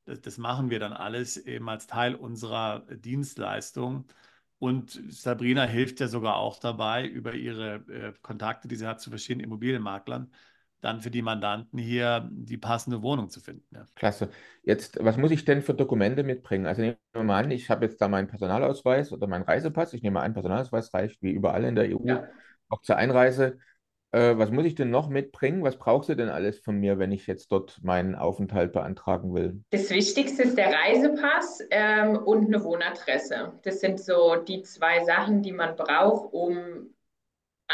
Das, 0.05 0.21
das 0.21 0.37
machen 0.37 0.69
wir 0.69 0.79
dann 0.79 0.93
alles 0.93 1.37
eben 1.37 1.67
als 1.69 1.87
Teil 1.87 2.15
unserer 2.15 2.81
Dienstleistung. 2.95 4.05
Und 4.59 5.01
Sabrina 5.09 5.65
hilft 5.65 5.99
ja 5.99 6.07
sogar 6.07 6.37
auch 6.37 6.59
dabei, 6.59 7.05
über 7.05 7.33
ihre 7.33 7.75
äh, 7.89 8.13
Kontakte, 8.21 8.67
die 8.69 8.77
sie 8.77 8.87
hat 8.87 9.01
zu 9.01 9.09
verschiedenen 9.09 9.45
Immobilienmaklern, 9.45 10.31
dann 10.83 11.01
für 11.01 11.11
die 11.11 11.21
Mandanten 11.21 11.79
hier 11.79 12.29
die 12.31 12.57
passende 12.57 13.01
Wohnung 13.01 13.29
zu 13.29 13.39
finden. 13.39 13.63
Ja. 13.73 13.85
Klasse. 13.95 14.29
Jetzt, 14.63 15.03
was 15.03 15.17
muss 15.17 15.31
ich 15.31 15.45
denn 15.45 15.61
für 15.61 15.73
Dokumente 15.73 16.23
mitbringen? 16.23 16.65
Also 16.65 16.81
nehmen 16.81 16.97
wir 17.13 17.23
mal 17.23 17.43
an, 17.43 17.51
ich 17.51 17.69
habe 17.69 17.85
jetzt 17.85 18.01
da 18.01 18.07
meinen 18.07 18.27
Personalausweis 18.27 19.11
oder 19.11 19.27
meinen 19.27 19.43
Reisepass. 19.43 19.93
Ich 19.93 20.03
nehme 20.03 20.21
an, 20.21 20.33
Personalausweis 20.33 20.93
reicht 20.93 21.21
wie 21.21 21.31
überall 21.31 21.63
in 21.63 21.75
der 21.75 21.85
EU, 21.89 22.05
Ja. 22.05 22.27
auch 22.69 22.81
zur 22.81 22.97
Einreise. 22.97 23.57
Äh, 24.11 24.37
was 24.37 24.51
muss 24.51 24.65
ich 24.65 24.75
denn 24.75 24.91
noch 24.91 25.09
mitbringen? 25.09 25.63
Was 25.63 25.77
brauchst 25.77 26.07
du 26.07 26.15
denn 26.15 26.29
alles 26.29 26.59
von 26.59 26.77
mir, 26.77 26.99
wenn 26.99 27.11
ich 27.11 27.25
jetzt 27.25 27.51
dort 27.51 27.79
meinen 27.83 28.13
Aufenthalt 28.13 28.71
beantragen 28.71 29.33
will? 29.33 29.63
Das 29.71 29.89
Wichtigste 29.89 30.43
ist 30.43 30.55
der 30.55 30.71
Reisepass 30.71 31.61
ähm, 31.71 32.17
und 32.17 32.45
eine 32.45 32.63
Wohnadresse. 32.63 33.53
Das 33.63 33.79
sind 33.79 33.99
so 33.99 34.35
die 34.35 34.61
zwei 34.61 35.03
Sachen, 35.03 35.41
die 35.41 35.51
man 35.51 35.75
braucht, 35.75 36.31
um 36.31 36.92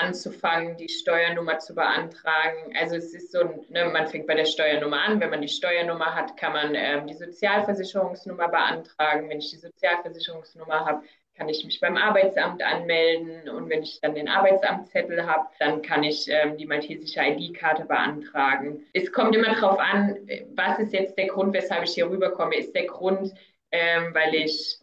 anzufangen, 0.01 0.77
die 0.77 0.89
Steuernummer 0.89 1.59
zu 1.59 1.75
beantragen. 1.75 2.73
Also 2.79 2.95
es 2.95 3.13
ist 3.13 3.31
so, 3.31 3.39
ne, 3.69 3.85
man 3.85 4.07
fängt 4.07 4.27
bei 4.27 4.35
der 4.35 4.45
Steuernummer 4.45 5.01
an. 5.01 5.19
Wenn 5.19 5.29
man 5.29 5.41
die 5.41 5.47
Steuernummer 5.47 6.15
hat, 6.15 6.37
kann 6.37 6.53
man 6.53 6.75
ähm, 6.75 7.07
die 7.07 7.13
Sozialversicherungsnummer 7.13 8.47
beantragen. 8.49 9.29
Wenn 9.29 9.39
ich 9.39 9.51
die 9.51 9.57
Sozialversicherungsnummer 9.57 10.85
habe, 10.85 11.03
kann 11.39 11.47
ich 11.47 11.63
mich 11.63 11.79
beim 11.79 11.95
Arbeitsamt 11.95 12.61
anmelden 12.61 13.47
und 13.47 13.69
wenn 13.69 13.81
ich 13.81 14.01
dann 14.01 14.13
den 14.13 14.27
Arbeitsamtszettel 14.27 15.25
habe, 15.25 15.47
dann 15.57 15.81
kann 15.81 16.03
ich 16.03 16.27
ähm, 16.27 16.57
die 16.57 16.65
maltesische 16.65 17.21
ID-Karte 17.21 17.85
beantragen. 17.85 18.85
Es 18.91 19.13
kommt 19.13 19.33
immer 19.37 19.55
darauf 19.55 19.79
an, 19.79 20.17
was 20.55 20.79
ist 20.79 20.91
jetzt 20.91 21.17
der 21.17 21.27
Grund, 21.27 21.53
weshalb 21.53 21.83
ich 21.85 21.93
hier 21.93 22.09
rüberkomme. 22.09 22.57
Ist 22.57 22.75
der 22.75 22.87
Grund, 22.87 23.33
ähm, 23.71 24.13
weil 24.13 24.35
ich 24.35 24.79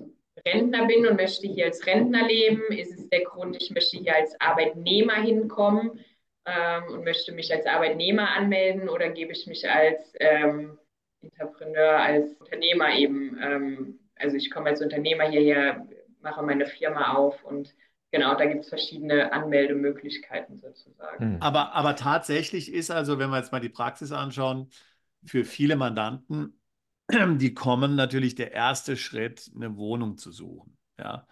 Rentner 0.46 0.86
bin 0.86 1.06
und 1.06 1.16
möchte 1.16 1.48
hier 1.48 1.66
als 1.66 1.86
Rentner 1.86 2.26
leben? 2.26 2.62
Ist 2.70 2.98
es 2.98 3.08
der 3.08 3.24
Grund, 3.24 3.56
ich 3.60 3.70
möchte 3.70 3.98
hier 3.98 4.14
als 4.14 4.40
Arbeitnehmer 4.40 5.14
hinkommen 5.14 6.00
ähm, 6.46 6.84
und 6.92 7.04
möchte 7.04 7.32
mich 7.32 7.52
als 7.52 7.66
Arbeitnehmer 7.66 8.30
anmelden 8.30 8.88
oder 8.88 9.10
gebe 9.10 9.32
ich 9.32 9.46
mich 9.46 9.68
als 9.68 10.14
ähm, 10.20 10.78
Entrepreneur, 11.20 11.98
als 11.98 12.34
Unternehmer 12.34 12.94
eben, 12.94 13.38
ähm, 13.42 13.98
also 14.14 14.36
ich 14.36 14.50
komme 14.50 14.70
als 14.70 14.80
Unternehmer 14.80 15.24
hierher, 15.24 15.86
mache 16.20 16.42
meine 16.42 16.66
Firma 16.66 17.14
auf 17.14 17.42
und 17.44 17.74
genau, 18.12 18.34
da 18.36 18.46
gibt 18.46 18.62
es 18.62 18.68
verschiedene 18.68 19.32
Anmeldemöglichkeiten 19.32 20.56
sozusagen. 20.56 21.34
Hm. 21.34 21.42
Aber, 21.42 21.74
aber 21.74 21.96
tatsächlich 21.96 22.72
ist 22.72 22.90
also, 22.90 23.18
wenn 23.18 23.30
wir 23.30 23.38
jetzt 23.38 23.52
mal 23.52 23.60
die 23.60 23.68
Praxis 23.68 24.12
anschauen, 24.12 24.70
für 25.24 25.44
viele 25.44 25.76
Mandanten, 25.76 26.55
die 27.38 27.54
kommen 27.54 27.94
natürlich 27.94 28.34
der 28.34 28.52
erste 28.52 28.96
Schritt, 28.96 29.50
eine 29.54 29.76
Wohnung 29.76 30.18
zu 30.18 30.32
suchen. 30.32 30.76
Ja. 30.98 31.26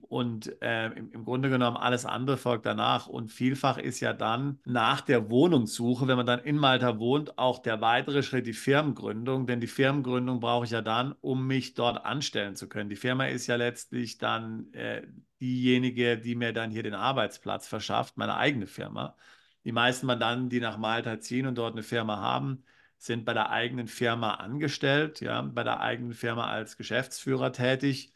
Und 0.00 0.60
äh, 0.62 0.86
im, 0.86 1.12
im 1.12 1.24
Grunde 1.24 1.50
genommen 1.50 1.76
alles 1.76 2.06
andere 2.06 2.36
folgt 2.36 2.66
danach. 2.66 3.06
Und 3.06 3.30
vielfach 3.30 3.78
ist 3.78 4.00
ja 4.00 4.12
dann 4.12 4.58
nach 4.64 5.02
der 5.02 5.30
Wohnungssuche, 5.30 6.08
wenn 6.08 6.16
man 6.16 6.26
dann 6.26 6.40
in 6.40 6.56
Malta 6.56 6.98
wohnt, 6.98 7.38
auch 7.38 7.58
der 7.60 7.80
weitere 7.80 8.22
Schritt 8.22 8.46
die 8.46 8.54
Firmengründung. 8.54 9.46
Denn 9.46 9.60
die 9.60 9.66
Firmengründung 9.66 10.40
brauche 10.40 10.64
ich 10.64 10.70
ja 10.72 10.82
dann, 10.82 11.14
um 11.20 11.46
mich 11.46 11.74
dort 11.74 12.04
anstellen 12.04 12.56
zu 12.56 12.68
können. 12.68 12.90
Die 12.90 12.96
Firma 12.96 13.26
ist 13.26 13.46
ja 13.46 13.56
letztlich 13.56 14.18
dann 14.18 14.72
äh, 14.72 15.06
diejenige, 15.40 16.18
die 16.18 16.34
mir 16.34 16.52
dann 16.52 16.70
hier 16.70 16.82
den 16.82 16.94
Arbeitsplatz 16.94 17.68
verschafft, 17.68 18.16
meine 18.16 18.36
eigene 18.36 18.66
Firma. 18.66 19.16
Die 19.64 19.72
meisten 19.72 20.06
Mandanten, 20.06 20.48
die 20.48 20.60
nach 20.60 20.78
Malta 20.78 21.20
ziehen 21.20 21.46
und 21.46 21.56
dort 21.58 21.74
eine 21.74 21.82
Firma 21.82 22.16
haben, 22.18 22.64
sind 22.98 23.24
bei 23.24 23.32
der 23.34 23.50
eigenen 23.50 23.86
Firma 23.88 24.34
angestellt, 24.34 25.20
ja, 25.20 25.40
bei 25.42 25.62
der 25.64 25.80
eigenen 25.80 26.14
Firma 26.14 26.48
als 26.48 26.76
Geschäftsführer 26.76 27.52
tätig, 27.52 28.12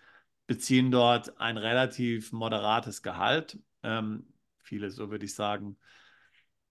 beziehen 0.47 0.91
dort 0.91 1.41
ein 1.41 1.57
relativ 1.57 2.33
moderates 2.33 3.03
Gehalt. 3.03 3.59
Ähm, 3.83 4.27
viele, 4.63 4.91
so 4.91 5.11
würde 5.11 5.25
ich 5.25 5.35
sagen, 5.35 5.79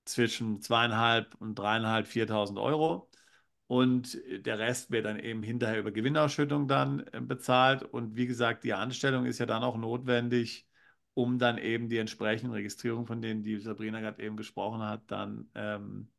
zwischen 0.06 0.62
zweieinhalb 0.62 1.36
und 1.36 1.56
dreieinhalb, 1.56 2.08
viertausend 2.08 2.60
Euro. 2.60 3.10
Und 3.68 4.18
der 4.46 4.60
Rest 4.60 4.92
wird 4.92 5.06
dann 5.06 5.18
eben 5.20 5.44
hinterher 5.44 5.80
über 5.80 5.92
Gewinnausschüttung 5.92 6.68
dann 6.68 7.08
äh, 7.14 7.22
bezahlt. 7.22 7.84
Und 7.84 8.18
wie 8.18 8.28
gesagt, 8.28 8.66
die 8.66 8.74
Anstellung 8.74 9.26
ist 9.26 9.40
ja 9.40 9.46
dann 9.46 9.64
auch 9.64 9.78
notwendig, 9.78 10.68
um 11.14 11.40
dann 11.40 11.58
eben 11.58 11.88
die 11.88 11.98
entsprechenden 11.98 12.54
Registrierungen, 12.54 13.08
von 13.08 13.22
denen 13.22 13.44
die 13.44 13.60
Sabrina 13.60 14.02
gerade 14.02 14.22
eben 14.24 14.36
gesprochen 14.36 14.82
hat, 14.82 15.10
dann 15.10 15.50
ähm, 15.56 16.10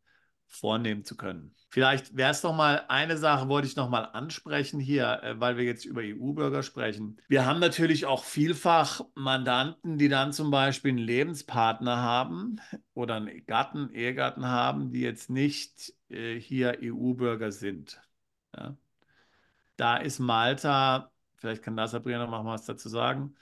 vornehmen 0.52 1.04
zu 1.04 1.16
können. 1.16 1.54
Vielleicht 1.70 2.14
wäre 2.14 2.30
es 2.30 2.42
noch 2.42 2.54
mal 2.54 2.84
eine 2.88 3.16
Sache, 3.16 3.48
wollte 3.48 3.66
ich 3.66 3.76
noch 3.76 3.88
mal 3.88 4.04
ansprechen 4.04 4.78
hier, 4.78 5.22
äh, 5.22 5.40
weil 5.40 5.56
wir 5.56 5.64
jetzt 5.64 5.86
über 5.86 6.02
EU-Bürger 6.02 6.62
sprechen. 6.62 7.18
Wir 7.28 7.46
haben 7.46 7.60
natürlich 7.60 8.04
auch 8.04 8.24
vielfach 8.24 9.00
Mandanten, 9.14 9.96
die 9.96 10.10
dann 10.10 10.34
zum 10.34 10.50
Beispiel 10.50 10.90
einen 10.90 10.98
Lebenspartner 10.98 11.96
haben 11.96 12.60
oder 12.92 13.14
einen 13.14 13.46
Gatten, 13.46 13.90
Ehegatten 13.94 14.46
haben, 14.46 14.92
die 14.92 15.00
jetzt 15.00 15.30
nicht 15.30 15.94
äh, 16.10 16.38
hier 16.38 16.78
EU-Bürger 16.82 17.50
sind. 17.50 18.02
Ja. 18.54 18.76
Da 19.76 19.96
ist 19.96 20.18
Malta, 20.18 21.10
vielleicht 21.36 21.62
kann 21.62 21.76
das 21.76 21.92
Sabrina 21.92 22.26
noch 22.26 22.42
mal 22.42 22.52
was 22.52 22.66
dazu 22.66 22.90
sagen, 22.90 23.34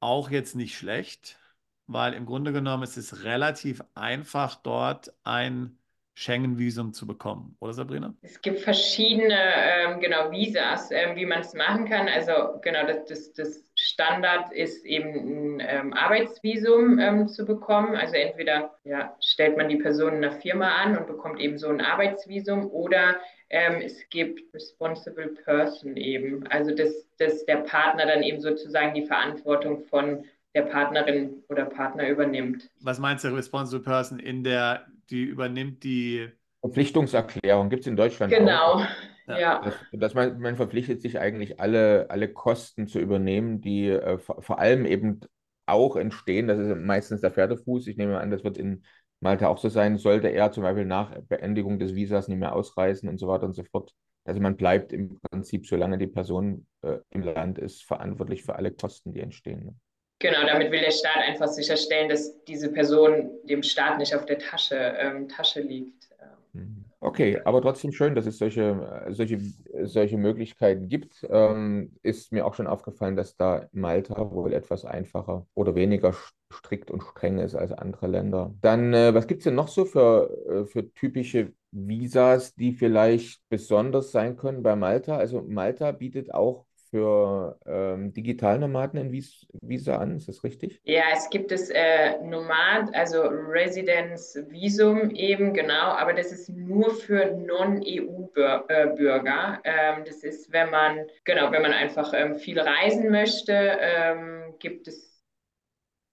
auch 0.00 0.30
jetzt 0.30 0.54
nicht 0.54 0.76
schlecht, 0.76 1.38
weil 1.86 2.12
im 2.12 2.26
Grunde 2.26 2.52
genommen 2.52 2.82
ist 2.82 2.98
es 2.98 3.24
relativ 3.24 3.82
einfach, 3.94 4.56
dort 4.56 5.14
ein 5.24 5.77
Schengen-Visum 6.18 6.92
zu 6.92 7.06
bekommen, 7.06 7.56
oder 7.60 7.72
Sabrina? 7.72 8.12
Es 8.22 8.42
gibt 8.42 8.58
verschiedene 8.58 9.38
ähm, 9.38 10.00
genau, 10.00 10.32
Visas, 10.32 10.90
ähm, 10.90 11.14
wie 11.14 11.24
man 11.24 11.42
es 11.42 11.54
machen 11.54 11.88
kann. 11.88 12.08
Also 12.08 12.58
genau, 12.60 12.84
das, 12.84 13.04
das, 13.04 13.32
das 13.34 13.64
Standard 13.76 14.52
ist 14.52 14.84
eben 14.84 15.58
ein 15.58 15.62
ähm, 15.64 15.92
Arbeitsvisum 15.92 16.98
ähm, 16.98 17.28
zu 17.28 17.44
bekommen. 17.44 17.94
Also 17.94 18.16
entweder 18.16 18.74
ja, 18.82 19.16
stellt 19.20 19.56
man 19.56 19.68
die 19.68 19.76
Person 19.76 20.14
in 20.14 20.24
einer 20.24 20.32
Firma 20.40 20.68
an 20.82 20.98
und 20.98 21.06
bekommt 21.06 21.38
eben 21.38 21.56
so 21.56 21.68
ein 21.68 21.80
Arbeitsvisum 21.80 22.68
oder 22.68 23.14
ähm, 23.50 23.80
es 23.80 23.96
gibt 24.10 24.52
Responsible 24.52 25.36
Person 25.44 25.96
eben. 25.96 26.44
Also 26.48 26.74
dass, 26.74 27.08
dass 27.18 27.46
der 27.46 27.58
Partner 27.58 28.06
dann 28.06 28.24
eben 28.24 28.40
sozusagen 28.40 28.92
die 28.92 29.06
Verantwortung 29.06 29.84
von 29.84 30.24
der 30.56 30.62
Partnerin 30.62 31.44
oder 31.48 31.66
Partner 31.66 32.08
übernimmt. 32.08 32.68
Was 32.80 32.98
meinst 32.98 33.22
du, 33.22 33.28
Responsible 33.28 33.84
Person 33.84 34.18
in 34.18 34.42
der 34.42 34.84
die 35.10 35.22
übernimmt 35.22 35.84
die 35.84 36.28
Verpflichtungserklärung, 36.60 37.70
gibt 37.70 37.82
es 37.82 37.86
in 37.86 37.96
Deutschland 37.96 38.32
genau. 38.32 38.74
auch. 38.74 38.86
Genau, 39.26 39.38
ja. 39.38 39.60
Dass, 39.60 39.74
dass, 39.92 40.14
man, 40.14 40.40
man 40.40 40.56
verpflichtet 40.56 41.02
sich 41.02 41.18
eigentlich 41.18 41.60
alle, 41.60 42.10
alle 42.10 42.32
Kosten 42.32 42.86
zu 42.86 42.98
übernehmen, 42.98 43.60
die 43.60 43.88
äh, 43.88 44.18
vor, 44.18 44.42
vor 44.42 44.58
allem 44.58 44.86
eben 44.86 45.20
auch 45.66 45.96
entstehen. 45.96 46.48
Das 46.48 46.58
ist 46.58 46.76
meistens 46.76 47.20
der 47.20 47.30
Pferdefuß. 47.30 47.86
Ich 47.86 47.96
nehme 47.96 48.18
an, 48.18 48.30
das 48.30 48.42
wird 48.42 48.58
in 48.58 48.84
Malta 49.20 49.48
auch 49.48 49.58
so 49.58 49.68
sein. 49.68 49.98
Sollte 49.98 50.28
er 50.28 50.50
zum 50.50 50.62
Beispiel 50.62 50.86
nach 50.86 51.14
Beendigung 51.28 51.78
des 51.78 51.94
Visas 51.94 52.28
nicht 52.28 52.38
mehr 52.38 52.54
ausreisen 52.54 53.08
und 53.08 53.18
so 53.18 53.28
weiter 53.28 53.44
und 53.44 53.54
so 53.54 53.64
fort. 53.64 53.92
Also 54.24 54.40
man 54.40 54.56
bleibt 54.56 54.92
im 54.92 55.18
Prinzip, 55.30 55.66
solange 55.66 55.98
die 55.98 56.06
Person 56.06 56.66
äh, 56.82 56.98
im 57.10 57.22
Land 57.22 57.58
ist, 57.58 57.84
verantwortlich 57.84 58.42
für 58.42 58.56
alle 58.56 58.72
Kosten, 58.72 59.12
die 59.12 59.20
entstehen. 59.20 59.80
Genau, 60.20 60.44
damit 60.46 60.72
will 60.72 60.80
der 60.80 60.90
Staat 60.90 61.18
einfach 61.18 61.46
sicherstellen, 61.46 62.08
dass 62.08 62.42
diese 62.44 62.72
Person 62.72 63.30
dem 63.44 63.62
Staat 63.62 63.98
nicht 63.98 64.14
auf 64.14 64.26
der 64.26 64.38
Tasche, 64.38 64.74
ähm, 64.74 65.28
Tasche 65.28 65.60
liegt. 65.60 66.08
Mhm. 66.52 66.84
Okay, 67.00 67.40
aber 67.44 67.62
trotzdem 67.62 67.92
schön, 67.92 68.16
dass 68.16 68.26
es 68.26 68.38
solche, 68.38 69.06
solche, 69.10 69.38
solche 69.84 70.16
Möglichkeiten 70.16 70.88
gibt. 70.88 71.24
Ähm, 71.30 71.92
ist 72.02 72.32
mir 72.32 72.44
auch 72.44 72.54
schon 72.54 72.66
aufgefallen, 72.66 73.14
dass 73.14 73.36
da 73.36 73.68
Malta 73.72 74.32
wohl 74.32 74.52
etwas 74.52 74.84
einfacher 74.84 75.46
oder 75.54 75.76
weniger 75.76 76.12
strikt 76.52 76.90
und 76.90 77.02
streng 77.02 77.38
ist 77.38 77.54
als 77.54 77.70
andere 77.70 78.08
Länder. 78.08 78.52
Dann, 78.60 78.92
äh, 78.94 79.14
was 79.14 79.28
gibt 79.28 79.40
es 79.40 79.44
denn 79.44 79.54
noch 79.54 79.68
so 79.68 79.84
für, 79.84 80.30
äh, 80.48 80.66
für 80.66 80.92
typische 80.92 81.52
Visas, 81.70 82.54
die 82.54 82.72
vielleicht 82.72 83.42
besonders 83.48 84.10
sein 84.10 84.36
können 84.36 84.64
bei 84.64 84.74
Malta? 84.74 85.16
Also 85.16 85.42
Malta 85.42 85.92
bietet 85.92 86.34
auch 86.34 86.66
für 86.90 87.58
ähm, 87.66 88.12
Digitalnomaden 88.12 89.00
in 89.00 89.10
Vis 89.12 89.46
Visa 89.62 89.96
an, 89.98 90.16
ist 90.16 90.28
das 90.28 90.42
richtig? 90.44 90.80
Ja, 90.84 91.04
es 91.12 91.28
gibt 91.30 91.50
das 91.50 91.70
äh, 91.70 92.18
Nomad, 92.22 92.94
also 92.94 93.22
Residence 93.22 94.38
Visum 94.48 95.10
eben, 95.10 95.54
genau, 95.54 95.92
aber 95.92 96.12
das 96.14 96.32
ist 96.32 96.48
nur 96.48 96.94
für 96.94 97.36
Non-EU-Bürger. 97.36 99.60
Ähm, 99.64 100.04
das 100.04 100.22
ist, 100.22 100.52
wenn 100.52 100.70
man, 100.70 101.06
genau, 101.24 101.50
wenn 101.52 101.62
man 101.62 101.72
einfach 101.72 102.12
ähm, 102.14 102.36
viel 102.36 102.60
reisen 102.60 103.10
möchte, 103.10 103.78
ähm, 103.80 104.54
gibt 104.58 104.88
es 104.88 105.08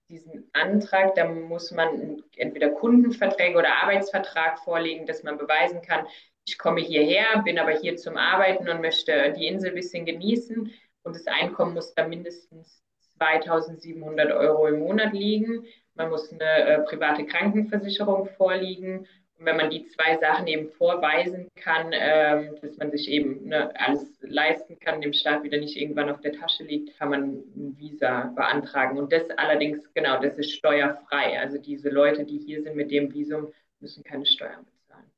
diesen 0.09 0.49
Antrag, 0.53 1.15
da 1.15 1.28
muss 1.28 1.71
man 1.71 2.21
entweder 2.36 2.69
Kundenverträge 2.69 3.57
oder 3.57 3.82
Arbeitsvertrag 3.82 4.59
vorlegen, 4.59 5.07
dass 5.07 5.23
man 5.23 5.38
beweisen 5.38 5.82
kann, 5.82 6.05
ich 6.46 6.58
komme 6.58 6.82
hierher, 6.82 7.41
bin 7.43 7.60
aber 7.60 7.72
hier 7.72 7.96
zum 7.98 8.18
Arbeiten 8.18 8.70
und 8.70 8.82
möchte 8.82 9.34
die 9.38 9.48
Insel 9.48 9.70
ein 9.70 9.76
bisschen 9.76 10.06
genießen 10.06 10.72
und 11.04 11.16
das 11.16 11.28
Einkommen 11.28 11.74
muss 11.74 11.93
da 11.93 12.08
mindestens 12.08 12.84
2700 13.18 14.32
Euro 14.32 14.68
im 14.68 14.80
Monat 14.80 15.14
liegen. 15.14 15.66
Man 15.93 16.10
muss 16.10 16.32
eine 16.32 16.43
äh, 16.43 16.80
private 16.84 17.26
Krankenversicherung 17.26 18.28
vorliegen. 18.38 19.08
Und 19.38 19.46
wenn 19.46 19.58
man 19.58 19.70
die 19.70 19.86
zwei 19.86 20.18
Sachen 20.18 20.48
eben 20.48 20.70
vorweisen 20.70 21.48
kann, 21.56 21.91
ähm, 21.93 22.56
dass 22.62 22.78
man 22.78 22.89
sich 22.91 23.10
eben 23.10 23.48
ne, 23.48 23.72
alles 23.80 24.18
leisten 24.22 24.80
kann, 24.80 25.02
dem 25.02 25.14
Staat 25.14 25.43
wieder 25.43 25.58
nicht 25.58 25.78
irgendwann 25.78 26.10
auf 26.10 26.22
der 26.22 26.34
Tasche 26.34 26.64
liegt, 26.64 26.98
kann 26.98 27.10
man 27.10 27.24
ein 27.56 27.76
Visa 27.78 28.34
beantragen. 28.36 28.98
Und 28.98 29.12
das 29.12 29.30
allerdings, 29.32 29.93
genau, 29.93 30.22
das 30.22 30.38
ist 30.38 30.54
steuerfrei. 30.54 31.39
Also 31.39 31.58
diese 31.58 31.89
Leute, 31.89 32.26
die 32.26 32.39
hier 32.39 32.64
sind 32.64 32.76
mit 32.76 32.91
dem 32.91 33.14
Visum, 33.14 33.52
müssen 33.80 34.04
keine 34.04 34.26
Steuern 34.26 34.66
bezahlen. 34.66 34.74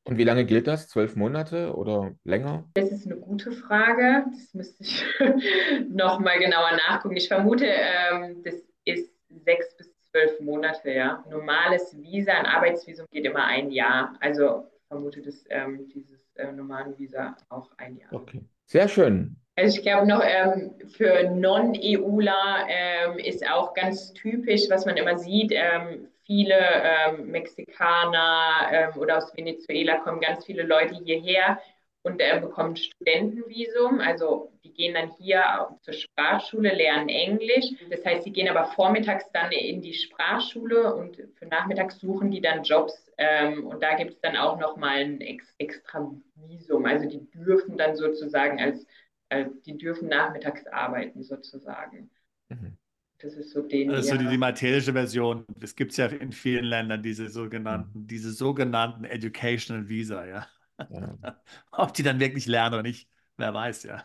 Und 0.08 0.18
wie 0.18 0.24
lange 0.24 0.46
gilt 0.46 0.68
das? 0.68 0.88
Zwölf 0.88 1.18
Monate 1.18 1.76
oder 1.76 2.14
länger? 2.24 2.64
Das 2.76 2.92
ist 2.92 3.06
eine 3.06 3.18
gute 3.18 3.52
Frage. 3.52 4.24
Das 4.32 4.54
müsste 4.54 4.82
ich 4.84 5.06
nochmal 5.90 6.40
genauer 6.40 6.72
nachgucken. 6.88 7.18
Ich 7.18 7.28
vermute, 7.28 7.66
ähm, 7.66 8.42
das 8.44 8.56
ist 8.86 9.12
sechs 9.44 9.76
bis 9.76 9.92
zwölf 10.10 10.40
Monate, 10.40 10.92
ja. 10.92 11.26
Normales 11.30 11.94
Visa, 12.02 12.32
ein 12.32 12.46
Arbeitsvisum 12.46 13.06
geht 13.12 13.26
immer 13.26 13.44
ein 13.44 13.70
Jahr. 13.70 14.16
Also 14.22 14.72
vermute, 14.88 15.22
dass 15.22 15.44
ähm, 15.50 15.90
dieses 15.94 16.22
äh, 16.36 16.54
normale 16.54 16.98
Visa 16.98 17.36
auch 17.50 17.70
ein 17.76 17.98
Jahr. 17.98 18.14
Okay. 18.14 18.42
Sehr 18.66 18.88
schön. 18.88 19.36
Also 19.58 19.78
ich 19.78 19.84
glaube 19.84 20.08
noch 20.08 20.24
ähm, 20.24 20.76
für 20.88 21.30
Non-EUler 21.32 22.68
ähm, 22.70 23.18
ist 23.18 23.46
auch 23.50 23.74
ganz 23.74 24.14
typisch, 24.14 24.70
was 24.70 24.86
man 24.86 24.96
immer 24.96 25.18
sieht, 25.18 25.52
ähm, 25.54 26.08
viele 26.28 26.60
ähm, 26.60 27.32
Mexikaner 27.32 28.68
ähm, 28.72 29.02
oder 29.02 29.18
aus 29.18 29.36
Venezuela 29.36 29.98
kommen 30.00 30.22
ganz 30.22 30.46
viele 30.46 30.64
Leute 30.64 30.96
hierher 31.04 31.60
und 32.04 32.20
äh, 32.20 32.40
bekommen 32.40 32.76
Studentenvisum. 32.76 34.00
Also 34.00 34.52
die 34.64 34.74
gehen 34.74 34.94
dann 34.94 35.12
hier 35.18 35.70
zur 35.82 35.94
Sprachschule, 35.94 36.76
lernen 36.76 37.10
Englisch. 37.10 37.66
Das 37.90 38.06
heißt, 38.06 38.24
sie 38.24 38.32
gehen 38.32 38.50
aber 38.50 38.66
vormittags 38.74 39.32
dann 39.32 39.52
in 39.52 39.82
die 39.82 39.94
Sprachschule 39.94 40.94
und 40.94 41.18
für 41.36 41.46
nachmittags 41.46 42.00
suchen 42.00 42.30
die 42.30 42.42
dann 42.42 42.64
Jobs. 42.64 43.12
Ähm, 43.18 43.66
und 43.66 43.82
da 43.82 43.96
gibt 43.96 44.12
es 44.12 44.22
dann 44.22 44.38
auch 44.38 44.60
nochmal 44.60 44.98
ein 44.98 45.22
ex 45.22 45.54
extra 45.58 46.12
Visum. 46.36 46.86
Also 46.86 47.10
die 47.10 47.26
dürfen 47.32 47.78
dann 47.78 47.96
sozusagen 47.96 48.62
als, 48.62 48.86
äh, 49.30 49.46
die 49.66 49.78
dürfen 49.78 50.10
nachmittags 50.10 50.68
arbeiten 50.68 51.24
sozusagen. 51.24 52.12
Mhm. 52.50 52.78
Das 53.20 53.34
ist 53.34 53.52
so 53.52 53.62
den. 53.62 53.90
Das 53.90 54.02
ist 54.02 54.12
so 54.12 54.18
die, 54.18 54.28
die 54.28 54.38
materielle 54.38 54.94
Version. 54.94 55.46
Es 55.60 55.76
gibt 55.76 55.96
ja 55.98 56.06
in 56.06 56.32
vielen 56.32 56.66
Ländern 56.66 57.02
diese 57.02 57.30
sogenannten, 57.30 58.02
mhm. 58.02 58.08
diese 58.08 58.32
sogenannten 58.32 59.06
Educational 59.06 59.90
Visa, 59.90 60.26
ja. 60.26 60.48
ja. 60.90 61.42
Ob 61.72 61.94
die 61.94 62.04
dann 62.04 62.20
wirklich 62.20 62.46
lernen 62.46 62.76
oder 62.76 62.84
nicht, 62.84 63.10
wer 63.38 63.54
weiß, 63.54 63.84
ja. 63.84 64.04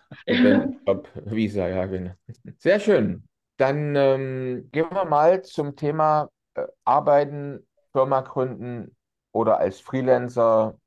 Ob 0.86 1.08
Visa, 1.26 1.68
ja, 1.68 1.84
genau. 1.86 2.12
Sehr 2.56 2.80
schön. 2.80 3.28
Dann 3.58 3.94
ähm, 3.96 4.68
gehen 4.72 4.90
wir 4.90 5.04
mal 5.04 5.42
zum 5.42 5.76
Thema 5.76 6.30
äh, 6.54 6.66
Arbeiten, 6.84 7.66
Firma 7.92 8.22
gründen 8.22 8.96
oder 9.32 9.58
als 9.58 9.80
Freelancer, 9.80 10.78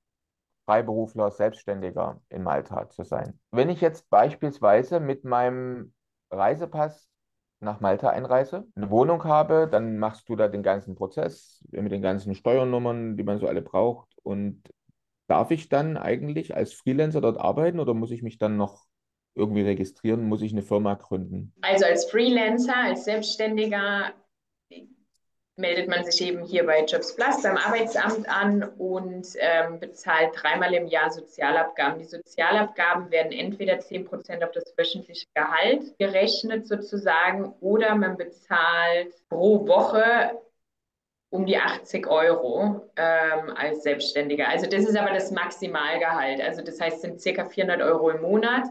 Freiberufler, 0.65 1.29
Selbstständiger 1.29 2.19
in 2.29 2.41
Malta 2.41 2.89
zu 2.89 3.03
sein. 3.03 3.39
Wenn 3.51 3.69
ich 3.69 3.81
jetzt 3.81 4.09
beispielsweise 4.09 4.99
mit 4.99 5.23
meinem 5.23 5.93
Reisepass 6.31 7.07
nach 7.65 7.81
Malta 7.81 8.09
einreise, 8.09 8.65
eine 8.75 8.89
Wohnung 8.89 9.25
habe, 9.25 9.67
dann 9.69 9.97
machst 9.97 10.29
du 10.29 10.35
da 10.35 10.47
den 10.47 10.63
ganzen 10.63 10.95
Prozess 10.95 11.63
mit 11.71 11.91
den 11.91 12.01
ganzen 12.01 12.35
Steuernummern, 12.35 13.17
die 13.17 13.23
man 13.23 13.39
so 13.39 13.47
alle 13.47 13.61
braucht. 13.61 14.09
Und 14.23 14.63
darf 15.27 15.51
ich 15.51 15.67
dann 15.67 15.97
eigentlich 15.97 16.55
als 16.55 16.73
Freelancer 16.73 17.19
dort 17.19 17.37
arbeiten 17.37 17.79
oder 17.79 17.93
muss 17.93 18.11
ich 18.11 18.21
mich 18.21 18.37
dann 18.37 18.55
noch 18.55 18.85
irgendwie 19.33 19.61
registrieren? 19.61 20.23
Muss 20.23 20.41
ich 20.41 20.53
eine 20.53 20.61
Firma 20.61 20.93
gründen? 20.93 21.53
Also 21.61 21.85
als 21.85 22.05
Freelancer, 22.05 22.77
als 22.77 23.05
Selbstständiger 23.05 24.13
meldet 25.57 25.87
man 25.87 26.03
sich 26.03 26.21
eben 26.21 26.43
hier 26.43 26.65
bei 26.65 26.83
Jobs 26.83 27.15
Plus 27.15 27.41
beim 27.41 27.57
Arbeitsamt 27.57 28.27
an 28.27 28.63
und 28.77 29.27
ähm, 29.39 29.79
bezahlt 29.79 30.31
dreimal 30.35 30.73
im 30.73 30.87
Jahr 30.87 31.09
Sozialabgaben. 31.09 31.99
Die 31.99 32.05
Sozialabgaben 32.05 33.09
werden 33.09 33.31
entweder 33.31 33.79
10 33.79 34.05
Prozent 34.05 34.43
auf 34.43 34.51
das 34.51 34.73
wöchentliche 34.77 35.25
Gehalt 35.33 35.97
gerechnet 35.97 36.67
sozusagen 36.67 37.53
oder 37.61 37.95
man 37.95 38.17
bezahlt 38.17 39.13
pro 39.29 39.65
Woche 39.65 40.41
um 41.29 41.45
die 41.45 41.57
80 41.57 42.07
Euro 42.07 42.89
ähm, 42.95 43.51
als 43.55 43.83
Selbstständiger. 43.83 44.47
Also 44.47 44.67
das 44.67 44.85
ist 44.85 44.97
aber 44.97 45.13
das 45.13 45.31
Maximalgehalt. 45.31 46.41
Also 46.41 46.61
das 46.61 46.79
heißt, 46.79 46.97
es 46.97 47.01
sind 47.01 47.21
circa 47.21 47.45
400 47.45 47.81
Euro 47.81 48.09
im 48.09 48.21
Monat. 48.21 48.63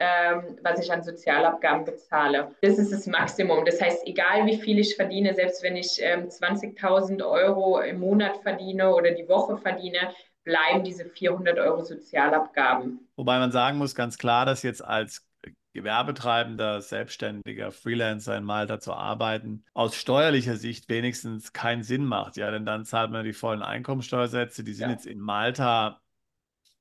Ähm, 0.00 0.58
was 0.62 0.80
ich 0.80 0.92
an 0.92 1.02
Sozialabgaben 1.02 1.84
bezahle. 1.84 2.52
Das 2.62 2.78
ist 2.78 2.92
das 2.92 3.06
Maximum. 3.06 3.64
Das 3.64 3.80
heißt, 3.80 4.06
egal 4.06 4.46
wie 4.46 4.58
viel 4.58 4.78
ich 4.78 4.94
verdiene, 4.94 5.34
selbst 5.34 5.62
wenn 5.62 5.76
ich 5.76 5.98
ähm, 6.00 6.28
20.000 6.28 7.28
Euro 7.28 7.80
im 7.80 7.98
Monat 8.00 8.36
verdiene 8.42 8.94
oder 8.94 9.10
die 9.10 9.28
Woche 9.28 9.56
verdiene, 9.56 10.12
bleiben 10.44 10.84
diese 10.84 11.04
400 11.04 11.58
Euro 11.58 11.84
Sozialabgaben. 11.84 13.08
Wobei 13.16 13.38
man 13.38 13.50
sagen 13.50 13.78
muss 13.78 13.94
ganz 13.94 14.18
klar, 14.18 14.46
dass 14.46 14.62
jetzt 14.62 14.84
als 14.84 15.26
Gewerbetreibender, 15.74 16.80
Selbstständiger, 16.80 17.70
Freelancer 17.70 18.36
in 18.36 18.44
Malta 18.44 18.80
zu 18.80 18.94
arbeiten, 18.94 19.64
aus 19.74 19.94
steuerlicher 19.94 20.56
Sicht 20.56 20.88
wenigstens 20.88 21.52
keinen 21.52 21.82
Sinn 21.82 22.04
macht. 22.04 22.36
Ja, 22.36 22.50
denn 22.50 22.64
dann 22.64 22.84
zahlt 22.84 23.10
man 23.10 23.24
die 23.24 23.32
vollen 23.32 23.62
Einkommensteuersätze. 23.62 24.64
Die 24.64 24.72
sind 24.72 24.88
ja. 24.88 24.92
jetzt 24.92 25.06
in 25.06 25.20
Malta 25.20 26.00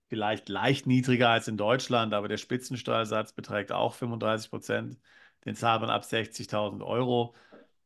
vielleicht 0.07 0.49
leicht 0.49 0.87
niedriger 0.87 1.29
als 1.29 1.47
in 1.47 1.57
Deutschland, 1.57 2.13
aber 2.13 2.27
der 2.27 2.37
Spitzensteuersatz 2.37 3.33
beträgt 3.33 3.71
auch 3.71 3.93
35 3.93 4.49
Prozent. 4.49 4.97
Den 5.45 5.55
zahlt 5.55 5.81
man 5.81 5.89
ab 5.89 6.03
60.000 6.03 6.83
Euro. 6.85 7.35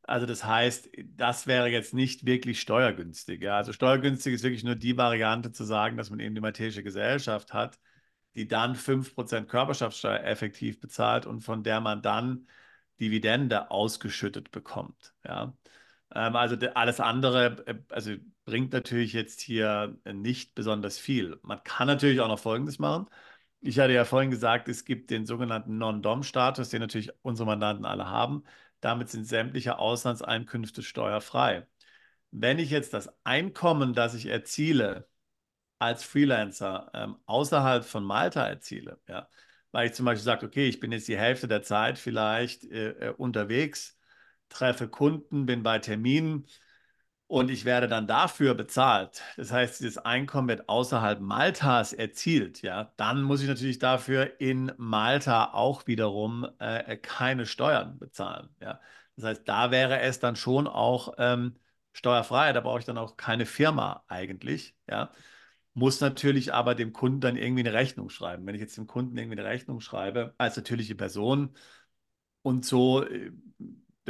Also 0.03 0.25
das 0.25 0.43
heißt, 0.45 0.89
das 1.15 1.47
wäre 1.47 1.69
jetzt 1.69 1.93
nicht 1.93 2.25
wirklich 2.25 2.59
steuergünstig. 2.61 3.41
Ja? 3.41 3.57
Also 3.57 3.73
steuergünstig 3.73 4.33
ist 4.33 4.43
wirklich 4.43 4.63
nur 4.63 4.75
die 4.75 4.97
Variante 4.97 5.51
zu 5.51 5.63
sagen, 5.63 5.97
dass 5.97 6.09
man 6.09 6.19
eben 6.19 6.35
die 6.35 6.41
maltesische 6.41 6.83
Gesellschaft 6.83 7.53
hat, 7.53 7.79
die 8.35 8.47
dann 8.47 8.75
5% 8.75 9.49
Körperschaftssteuer 9.49 10.23
effektiv 10.23 10.79
bezahlt 10.79 11.25
und 11.25 11.41
von 11.41 11.63
der 11.63 11.81
man 11.81 12.01
dann 12.01 12.47
Dividende 12.99 13.71
ausgeschüttet 13.71 14.51
bekommt. 14.51 15.13
Ja? 15.25 15.53
Ähm, 16.13 16.35
also 16.35 16.55
alles 16.75 16.99
andere, 16.99 17.65
äh, 17.67 17.75
also 17.89 18.13
bringt 18.45 18.73
natürlich 18.73 19.13
jetzt 19.13 19.41
hier 19.41 19.97
nicht 20.05 20.55
besonders 20.55 20.97
viel. 20.97 21.39
Man 21.43 21.63
kann 21.63 21.87
natürlich 21.87 22.19
auch 22.21 22.27
noch 22.27 22.39
Folgendes 22.39 22.79
machen. 22.79 23.07
Ich 23.59 23.79
hatte 23.79 23.93
ja 23.93 24.05
vorhin 24.05 24.31
gesagt, 24.31 24.67
es 24.69 24.85
gibt 24.85 25.11
den 25.11 25.25
sogenannten 25.25 25.77
Non-Dom-Status, 25.77 26.69
den 26.69 26.81
natürlich 26.81 27.11
unsere 27.21 27.45
Mandanten 27.47 27.85
alle 27.85 28.09
haben. 28.09 28.43
Damit 28.81 29.09
sind 29.09 29.25
sämtliche 29.25 29.77
Auslandseinkünfte 29.77 30.81
steuerfrei. 30.81 31.67
Wenn 32.31 32.59
ich 32.59 32.71
jetzt 32.71 32.93
das 32.93 33.09
Einkommen, 33.25 33.93
das 33.93 34.15
ich 34.15 34.27
erziele 34.27 35.07
als 35.79 36.03
Freelancer 36.03 36.91
ähm, 36.93 37.17
außerhalb 37.25 37.85
von 37.85 38.03
Malta 38.03 38.47
erziele, 38.47 38.99
ja, 39.07 39.29
weil 39.71 39.87
ich 39.87 39.93
zum 39.93 40.05
Beispiel 40.05 40.23
sage, 40.25 40.45
okay, 40.45 40.67
ich 40.67 40.79
bin 40.79 40.91
jetzt 40.91 41.07
die 41.07 41.17
Hälfte 41.17 41.47
der 41.47 41.63
Zeit 41.63 41.97
vielleicht 41.99 42.65
äh, 42.65 43.09
äh 43.09 43.13
unterwegs, 43.17 43.97
treffe 44.51 44.87
Kunden, 44.87 45.45
bin 45.47 45.63
bei 45.63 45.79
Terminen, 45.79 46.45
und 47.27 47.49
ich 47.49 47.63
werde 47.63 47.87
dann 47.87 48.07
dafür 48.07 48.55
bezahlt. 48.55 49.21
Das 49.37 49.53
heißt, 49.53 49.79
dieses 49.79 49.97
Einkommen 49.97 50.49
wird 50.49 50.67
außerhalb 50.67 51.21
Maltas 51.21 51.93
erzielt. 51.93 52.61
Ja, 52.61 52.91
dann 52.97 53.21
muss 53.23 53.41
ich 53.41 53.47
natürlich 53.47 53.79
dafür 53.79 54.41
in 54.41 54.73
Malta 54.77 55.53
auch 55.53 55.87
wiederum 55.87 56.45
äh, 56.59 56.97
keine 56.97 57.45
Steuern 57.45 57.97
bezahlen. 57.99 58.49
Ja, 58.59 58.81
das 59.15 59.25
heißt, 59.25 59.47
da 59.47 59.71
wäre 59.71 60.01
es 60.01 60.19
dann 60.19 60.35
schon 60.35 60.67
auch 60.67 61.13
ähm, 61.19 61.55
steuerfrei. 61.93 62.51
Da 62.51 62.59
brauche 62.59 62.79
ich 62.79 62.85
dann 62.85 62.97
auch 62.97 63.15
keine 63.15 63.45
Firma 63.45 64.03
eigentlich. 64.09 64.75
Ja, 64.89 65.11
muss 65.73 66.01
natürlich 66.01 66.53
aber 66.53 66.75
dem 66.75 66.91
Kunden 66.91 67.21
dann 67.21 67.37
irgendwie 67.37 67.61
eine 67.65 67.73
Rechnung 67.73 68.09
schreiben. 68.09 68.45
Wenn 68.45 68.55
ich 68.55 68.61
jetzt 68.61 68.75
dem 68.77 68.87
Kunden 68.87 69.17
irgendwie 69.17 69.39
eine 69.39 69.47
Rechnung 69.49 69.79
schreibe 69.79 70.33
als 70.37 70.57
natürliche 70.57 70.95
Person 70.95 71.55
und 72.41 72.65
so, 72.65 73.03
äh, 73.05 73.31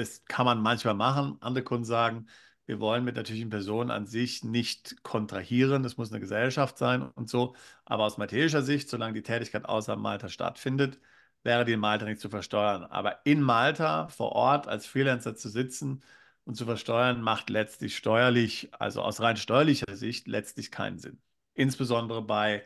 das 0.02 0.26
kann 0.26 0.45
man 0.45 0.62
manchmal 0.62 0.93
machen. 0.95 1.38
Andere 1.41 1.64
Kunden 1.64 1.86
sagen, 1.86 2.28
wir 2.66 2.80
wollen 2.80 3.04
mit 3.04 3.16
natürlichen 3.16 3.49
Personen 3.49 3.91
an 3.91 4.06
sich 4.08 4.43
nicht 4.43 5.04
kontrahieren. 5.04 5.84
Das 5.84 5.97
muss 5.97 6.12
eine 6.12 6.20
Gesellschaft 6.20 6.78
sein 6.78 7.02
und 7.04 7.30
so. 7.30 7.56
Aber 7.86 8.06
aus 8.06 8.18
maltesischer 8.18 8.62
Sicht, 8.62 8.89
solange 8.89 9.14
die 9.14 9.24
Tätigkeit 9.24 9.66
außerhalb 9.66 9.99
Malta 10.02 10.30
stattfindet, 10.30 10.99
wäre 11.43 11.66
die 11.66 11.74
in 11.74 11.80
Malta 11.80 12.06
nicht 12.06 12.22
zu 12.22 12.30
versteuern. 12.30 12.84
Aber 12.86 13.26
in 13.26 13.41
Malta 13.41 14.08
vor 14.10 14.32
Ort 14.34 14.68
als 14.68 14.86
Freelancer 14.86 15.36
zu 15.36 15.49
sitzen 15.49 16.04
und 16.45 16.56
zu 16.56 16.66
versteuern, 16.66 17.22
macht 17.22 17.49
letztlich 17.49 17.95
steuerlich, 17.95 18.70
also 18.80 19.02
aus 19.02 19.22
rein 19.22 19.38
steuerlicher 19.38 19.95
Sicht, 19.95 20.28
letztlich 20.28 20.72
keinen 20.72 20.97
Sinn. 20.99 21.22
Insbesondere 21.54 22.22
bei 22.22 22.66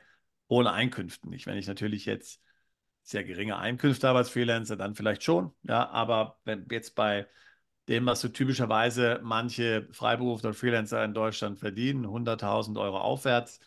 hohen 0.50 0.68
Einkünften 0.68 1.30
nicht. 1.30 1.48
Wenn 1.48 1.58
ich 1.58 1.68
natürlich 1.68 2.06
jetzt 2.06 2.42
sehr 3.06 3.24
geringe 3.24 3.58
Einkünfte 3.58 4.08
habe 4.08 4.18
als 4.18 4.30
Freelancer, 4.30 4.76
dann 4.76 4.96
vielleicht 4.96 5.24
schon. 5.24 5.52
Ja, 5.64 5.90
aber 5.90 6.40
wenn 6.44 6.66
jetzt 6.72 6.96
bei 6.96 7.28
dem, 7.88 8.08
was 8.08 8.22
so 8.22 8.30
typischerweise 8.30 9.20
manche 9.24 9.88
Freiberufler 9.92 10.50
und 10.50 10.56
Freelancer 10.56 11.06
in 11.06 11.14
Deutschland 11.14 11.60
verdienen, 11.60 12.08
100.000 12.08 12.80
Euro 12.80 12.98
aufwärts, 12.98 13.60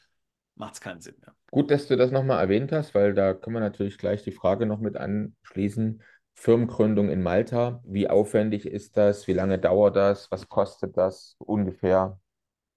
macht 0.57 0.74
es 0.74 0.80
keinen 0.80 1.01
Sinn 1.01 1.14
mehr. 1.20 1.36
Gut, 1.53 1.70
dass 1.70 1.86
du 1.86 1.97
das 1.97 2.11
nochmal 2.11 2.41
erwähnt 2.41 2.72
hast, 2.72 2.97
weil 2.97 3.14
da 3.14 3.32
können 3.32 3.55
wir 3.55 3.61
natürlich 3.61 3.97
gleich 3.97 4.24
die 4.24 4.32
Frage 4.32 4.66
noch 4.66 4.80
mit 4.80 4.97
anschließen. 4.97 6.03
Firmengründung 6.34 7.09
in 7.09 7.22
Malta, 7.22 7.80
wie 7.84 8.11
aufwendig 8.11 8.66
ist 8.66 8.97
das? 8.97 9.28
Wie 9.28 9.32
lange 9.32 9.59
dauert 9.59 9.95
das? 9.95 10.30
Was 10.32 10.49
kostet 10.49 10.97
das 10.97 11.36
ungefähr? 11.39 12.20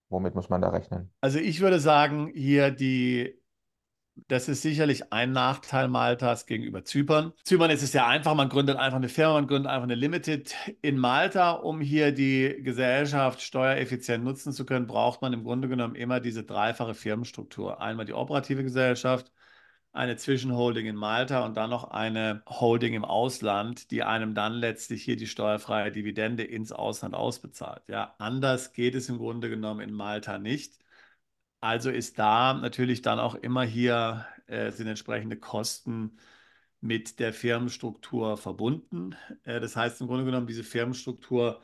Womit 0.09 0.35
muss 0.35 0.49
man 0.49 0.61
da 0.61 0.69
rechnen? 0.69 1.11
Also 1.21 1.39
ich 1.39 1.61
würde 1.61 1.79
sagen, 1.79 2.31
hier 2.35 2.69
die 2.69 3.40
das 4.27 4.47
ist 4.49 4.61
sicherlich 4.61 5.11
ein 5.13 5.31
Nachteil 5.31 5.87
Maltas 5.87 6.45
gegenüber 6.45 6.83
Zypern. 6.83 7.33
Zypern 7.43 7.71
ist 7.71 7.83
es 7.83 7.93
ja 7.93 8.07
einfach, 8.07 8.35
man 8.35 8.49
gründet 8.49 8.77
einfach 8.77 8.97
eine 8.97 9.09
Firma, 9.09 9.33
man 9.35 9.47
gründet 9.47 9.71
einfach 9.71 9.83
eine 9.83 9.95
Limited. 9.95 10.53
In 10.81 10.97
Malta, 10.97 11.51
um 11.51 11.81
hier 11.81 12.11
die 12.11 12.61
Gesellschaft 12.61 13.41
steuereffizient 13.41 14.23
nutzen 14.23 14.53
zu 14.53 14.65
können, 14.65 14.87
braucht 14.87 15.21
man 15.21 15.33
im 15.33 15.43
Grunde 15.43 15.67
genommen 15.67 15.95
immer 15.95 16.19
diese 16.19 16.43
dreifache 16.43 16.93
Firmenstruktur. 16.93 17.81
Einmal 17.81 18.05
die 18.05 18.13
operative 18.13 18.63
Gesellschaft, 18.63 19.31
eine 19.93 20.15
Zwischenholding 20.15 20.85
in 20.85 20.95
Malta 20.95 21.45
und 21.45 21.57
dann 21.57 21.69
noch 21.69 21.91
eine 21.91 22.43
Holding 22.47 22.93
im 22.93 23.05
Ausland, 23.05 23.91
die 23.91 24.03
einem 24.03 24.33
dann 24.33 24.53
letztlich 24.53 25.03
hier 25.03 25.17
die 25.17 25.27
steuerfreie 25.27 25.91
Dividende 25.91 26.43
ins 26.43 26.71
Ausland 26.71 27.15
ausbezahlt. 27.15 27.83
Ja, 27.87 28.15
anders 28.17 28.73
geht 28.73 28.95
es 28.95 29.09
im 29.09 29.17
Grunde 29.17 29.49
genommen 29.49 29.81
in 29.81 29.93
Malta 29.93 30.37
nicht. 30.37 30.79
Also 31.61 31.91
ist 31.91 32.17
da 32.19 32.53
natürlich 32.55 33.01
dann 33.03 33.19
auch 33.19 33.35
immer 33.35 33.63
hier 33.63 34.25
äh, 34.47 34.71
sind 34.71 34.87
entsprechende 34.87 35.37
Kosten 35.37 36.17
mit 36.81 37.19
der 37.19 37.33
Firmenstruktur 37.33 38.37
verbunden. 38.37 39.15
Äh, 39.43 39.59
das 39.59 39.75
heißt 39.75 40.01
im 40.01 40.07
Grunde 40.07 40.25
genommen, 40.25 40.47
diese 40.47 40.63
Firmenstruktur 40.63 41.61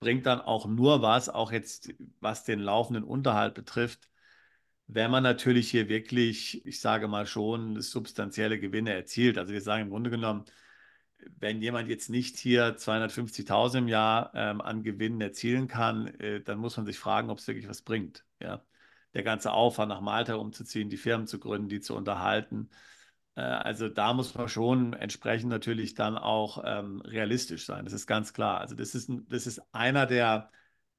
bringt 0.00 0.26
dann 0.26 0.40
auch 0.40 0.66
nur 0.66 1.02
was, 1.02 1.28
auch 1.30 1.50
jetzt 1.52 1.94
was 2.20 2.44
den 2.44 2.60
laufenden 2.60 3.04
Unterhalt 3.04 3.54
betrifft, 3.54 4.10
wenn 4.88 5.10
man 5.10 5.22
natürlich 5.24 5.70
hier 5.70 5.88
wirklich, 5.88 6.64
ich 6.66 6.80
sage 6.80 7.08
mal 7.08 7.26
schon, 7.26 7.80
substanzielle 7.82 8.60
Gewinne 8.60 8.94
erzielt. 8.94 9.38
Also 9.38 9.52
wir 9.52 9.62
sagen 9.62 9.84
im 9.84 9.90
Grunde 9.90 10.10
genommen, 10.10 10.44
wenn 11.40 11.62
jemand 11.62 11.88
jetzt 11.88 12.10
nicht 12.10 12.38
hier 12.38 12.76
250.000 12.78 13.78
im 13.78 13.88
Jahr 13.88 14.32
ähm, 14.34 14.60
an 14.60 14.82
Gewinnen 14.82 15.20
erzielen 15.20 15.68
kann, 15.68 16.08
äh, 16.20 16.42
dann 16.42 16.58
muss 16.58 16.76
man 16.76 16.86
sich 16.86 16.98
fragen, 16.98 17.30
ob 17.30 17.38
es 17.38 17.48
wirklich 17.48 17.68
was 17.68 17.82
bringt. 17.82 18.24
Ja 18.40 18.64
der 19.18 19.24
ganze 19.24 19.52
Aufwand 19.52 19.88
nach 19.90 20.00
Malta 20.00 20.36
umzuziehen, 20.36 20.88
die 20.90 20.96
Firmen 20.96 21.26
zu 21.26 21.40
gründen, 21.40 21.68
die 21.68 21.80
zu 21.80 21.96
unterhalten. 21.96 22.70
Äh, 23.36 23.40
also 23.42 23.88
da 23.88 24.14
muss 24.14 24.34
man 24.34 24.48
schon 24.48 24.92
entsprechend 24.94 25.50
natürlich 25.50 25.94
dann 25.94 26.16
auch 26.16 26.62
ähm, 26.64 27.00
realistisch 27.02 27.66
sein. 27.66 27.84
Das 27.84 27.94
ist 27.94 28.06
ganz 28.06 28.32
klar. 28.32 28.60
Also 28.60 28.76
das 28.76 28.94
ist, 28.94 29.10
das 29.28 29.46
ist 29.48 29.60
einer 29.74 30.06
der 30.06 30.50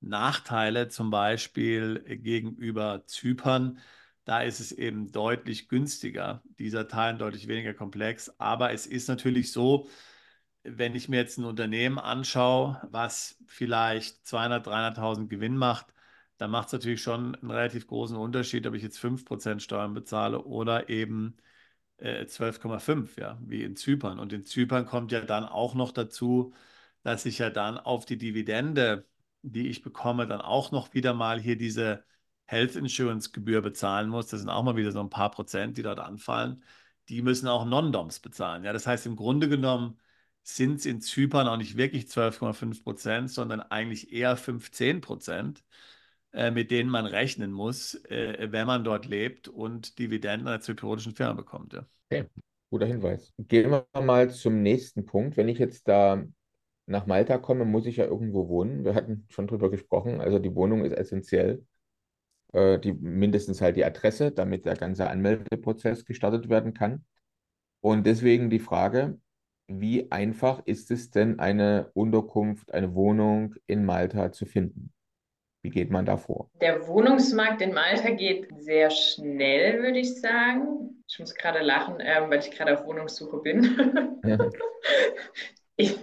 Nachteile 0.02 0.90
zum 0.90 1.12
Beispiel 1.12 2.04
gegenüber 2.22 3.06
Zypern. 3.08 3.80
Da 4.26 4.42
ist 4.42 4.60
es 4.60 4.72
eben 4.74 5.12
deutlich 5.12 5.70
günstiger, 5.70 6.44
dieser 6.60 6.88
Teil 6.88 7.18
deutlich 7.18 7.48
weniger 7.48 7.74
komplex. 7.74 8.30
Aber 8.40 8.72
es 8.74 8.86
ist 8.86 9.08
natürlich 9.08 9.52
so, 9.52 9.90
wenn 10.64 10.96
ich 10.96 11.10
mir 11.10 11.18
jetzt 11.18 11.38
ein 11.38 11.46
Unternehmen 11.46 12.00
anschaue, 12.00 12.82
was 12.92 13.38
vielleicht 13.48 14.26
200.000, 14.26 14.64
300.000 14.64 15.30
Gewinn 15.30 15.58
macht, 15.58 15.88
da 16.40 16.48
macht 16.50 16.68
es 16.68 16.74
natürlich 16.74 17.04
schon 17.04 17.36
einen 17.36 17.52
relativ 17.52 17.88
großen 17.88 18.18
Unterschied, 18.18 18.66
ob 18.68 18.76
ich 18.76 18.84
jetzt 18.84 19.00
5% 19.00 19.62
Steuern 19.64 19.94
bezahle 19.94 20.44
oder 20.46 20.90
eben 20.90 21.38
äh, 21.98 22.26
12,5, 22.28 23.18
ja, 23.20 23.38
wie 23.46 23.64
in 23.64 23.76
Zypern. 23.76 24.20
Und 24.20 24.34
in 24.34 24.44
Zypern 24.44 24.86
kommt 24.86 25.12
ja 25.12 25.22
dann 25.22 25.46
auch 25.46 25.76
noch 25.76 25.92
dazu, 25.92 26.54
dass 27.04 27.26
ich 27.26 27.40
ja 27.40 27.50
dann 27.50 27.78
auf 27.78 28.06
die 28.06 28.18
Dividende, 28.18 29.08
die 29.42 29.68
ich 29.70 29.82
bekomme, 29.82 30.28
dann 30.28 30.42
auch 30.42 30.72
noch 30.72 30.94
wieder 30.94 31.14
mal 31.14 31.40
hier 31.40 31.58
diese 31.58 32.04
Health 32.46 32.76
Insurance 32.76 33.32
Gebühr 33.32 33.62
bezahlen 33.62 34.10
muss. 34.10 34.28
Das 34.28 34.40
sind 34.42 34.50
auch 34.50 34.64
mal 34.64 34.76
wieder 34.76 34.92
so 34.92 35.00
ein 35.02 35.10
paar 35.10 35.32
Prozent, 35.32 35.78
die 35.78 35.84
dort 35.84 36.00
anfallen. 36.00 36.64
Die 37.10 37.22
müssen 37.22 37.48
auch 37.48 37.66
Non-Doms 37.66 38.20
bezahlen. 38.20 38.64
Ja, 38.64 38.74
das 38.74 38.88
heißt, 38.88 39.06
im 39.06 39.16
Grunde 39.16 39.50
genommen 39.50 40.00
sind 40.44 40.76
es 40.80 40.86
in 40.86 41.02
Zypern 41.02 41.48
auch 41.48 41.58
nicht 41.58 41.78
wirklich 41.78 42.08
12,5 42.08 42.84
Prozent, 42.84 43.30
sondern 43.32 43.62
eigentlich 43.62 44.12
eher 44.12 44.36
15 44.38 45.02
Prozent. 45.02 45.64
Äh, 46.32 46.52
mit 46.52 46.70
denen 46.70 46.92
man 46.92 47.08
rechnen 47.08 47.52
muss, 47.52 47.96
äh, 48.06 48.48
wenn 48.52 48.68
man 48.68 48.84
dort 48.84 49.08
lebt 49.08 49.48
und 49.48 49.98
Dividenden 49.98 50.48
einer 50.48 50.62
zypriotischen 50.62 51.16
Firma 51.16 51.34
bekommt. 51.34 51.74
Ja. 51.74 51.86
Okay, 52.12 52.26
guter 52.70 52.86
Hinweis. 52.86 53.34
Gehen 53.40 53.72
wir 53.72 53.88
mal 54.00 54.30
zum 54.30 54.62
nächsten 54.62 55.08
Punkt. 55.08 55.38
Wenn 55.38 55.50
ich 55.50 55.58
jetzt 55.58 55.88
da 55.88 56.24
nach 56.86 57.08
Malta 57.08 57.40
komme, 57.40 57.66
muss 57.66 57.88
ich 57.88 57.98
ja 57.98 58.06
irgendwo 58.06 58.48
wohnen. 58.48 58.84
Wir 58.84 58.94
hatten 58.94 59.26
schon 59.30 59.48
drüber 59.48 59.72
gesprochen. 59.72 60.22
Also 60.22 60.38
die 60.38 60.54
Wohnung 60.54 60.86
ist 60.86 60.94
essentiell. 60.94 61.66
Äh, 62.54 62.78
die, 62.80 62.94
mindestens 62.94 63.60
halt 63.62 63.76
die 63.76 63.86
Adresse, 63.86 64.32
damit 64.32 64.66
der 64.66 64.76
ganze 64.76 65.10
Anmeldeprozess 65.10 66.06
gestartet 66.06 66.48
werden 66.48 66.76
kann. 66.76 67.06
Und 67.82 68.06
deswegen 68.06 68.52
die 68.52 68.60
Frage, 68.60 69.20
wie 69.68 70.12
einfach 70.12 70.62
ist 70.66 70.92
es 70.92 71.10
denn, 71.10 71.40
eine 71.40 71.90
Unterkunft, 71.94 72.72
eine 72.72 72.94
Wohnung 72.94 73.56
in 73.66 73.84
Malta 73.84 74.32
zu 74.32 74.46
finden? 74.46 74.92
Wie 75.62 75.70
geht 75.70 75.90
man 75.90 76.06
da 76.06 76.16
vor? 76.16 76.50
Der 76.62 76.88
Wohnungsmarkt 76.88 77.62
in 77.62 77.74
Malta 77.74 78.12
geht 78.12 78.48
sehr 78.58 78.90
schnell, 78.92 79.82
würde 79.82 80.00
ich 80.00 80.20
sagen. 80.22 81.04
Ich 81.08 81.20
muss 81.20 81.36
gerade 81.36 81.60
lachen, 81.60 81.98
ähm, 82.00 82.30
weil 82.30 82.40
ich 82.40 82.52
gerade 82.52 82.78
auf 82.78 82.86
Wohnungssuche 82.86 83.38
bin. 83.38 84.22
ich 85.76 85.98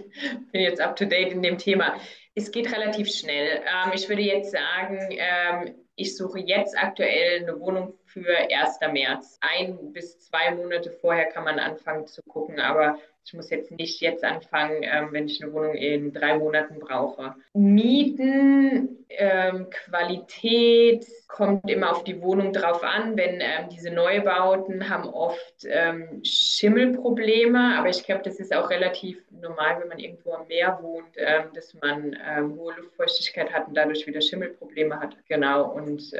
bin 0.51 0.61
jetzt 0.61 0.79
up 0.79 0.95
to 0.95 1.05
date 1.05 1.31
in 1.31 1.41
dem 1.41 1.57
Thema. 1.57 1.95
Es 2.35 2.51
geht 2.51 2.71
relativ 2.71 3.09
schnell. 3.09 3.61
Ähm, 3.61 3.91
ich 3.95 4.07
würde 4.07 4.21
jetzt 4.21 4.51
sagen, 4.51 5.09
ähm, 5.11 5.75
ich 5.95 6.15
suche 6.15 6.39
jetzt 6.39 6.77
aktuell 6.77 7.41
eine 7.41 7.59
Wohnung 7.59 7.97
für 8.07 8.27
1. 8.27 8.79
März. 8.91 9.37
Ein 9.41 9.93
bis 9.93 10.19
zwei 10.19 10.51
Monate 10.51 10.91
vorher 10.91 11.25
kann 11.25 11.43
man 11.43 11.59
anfangen 11.59 12.07
zu 12.07 12.21
gucken, 12.23 12.59
aber 12.59 12.97
ich 13.27 13.33
muss 13.33 13.49
jetzt 13.49 13.71
nicht 13.71 13.99
jetzt 13.99 14.23
anfangen, 14.23 14.83
ähm, 14.83 15.09
wenn 15.11 15.27
ich 15.27 15.43
eine 15.43 15.51
Wohnung 15.51 15.75
in 15.75 16.13
drei 16.13 16.37
Monaten 16.37 16.79
brauche. 16.79 17.35
Mieten, 17.53 19.05
ähm, 19.09 19.69
Qualität 19.69 21.05
kommt 21.27 21.69
immer 21.69 21.91
auf 21.91 22.05
die 22.05 22.21
Wohnung 22.21 22.53
drauf 22.53 22.81
an. 22.83 23.17
Wenn 23.17 23.41
ähm, 23.41 23.67
diese 23.69 23.91
Neubauten 23.91 24.89
haben 24.89 25.09
oft 25.09 25.65
ähm, 25.65 26.21
Schimmelprobleme, 26.23 27.77
aber 27.77 27.89
ich 27.89 28.05
glaube, 28.05 28.21
das 28.23 28.39
ist 28.39 28.55
auch 28.55 28.69
relativ 28.69 29.21
normal, 29.29 29.81
wenn 29.81 29.89
man 29.89 29.99
irgendwo 29.99 30.31
am 30.31 30.47
Meer 30.47 30.79
wohnt, 30.81 31.13
ähm, 31.17 31.49
dass 31.53 31.73
man 31.73 32.17
ähm, 32.25 32.55
hohe 32.55 32.75
Luftfeuchtigkeit 32.75 33.51
hat 33.51 33.67
und 33.67 33.75
dadurch 33.75 34.07
wieder 34.07 34.21
Schimmelprobleme 34.21 34.97
hat. 35.01 35.17
Genau 35.27 35.69
und 35.73 36.13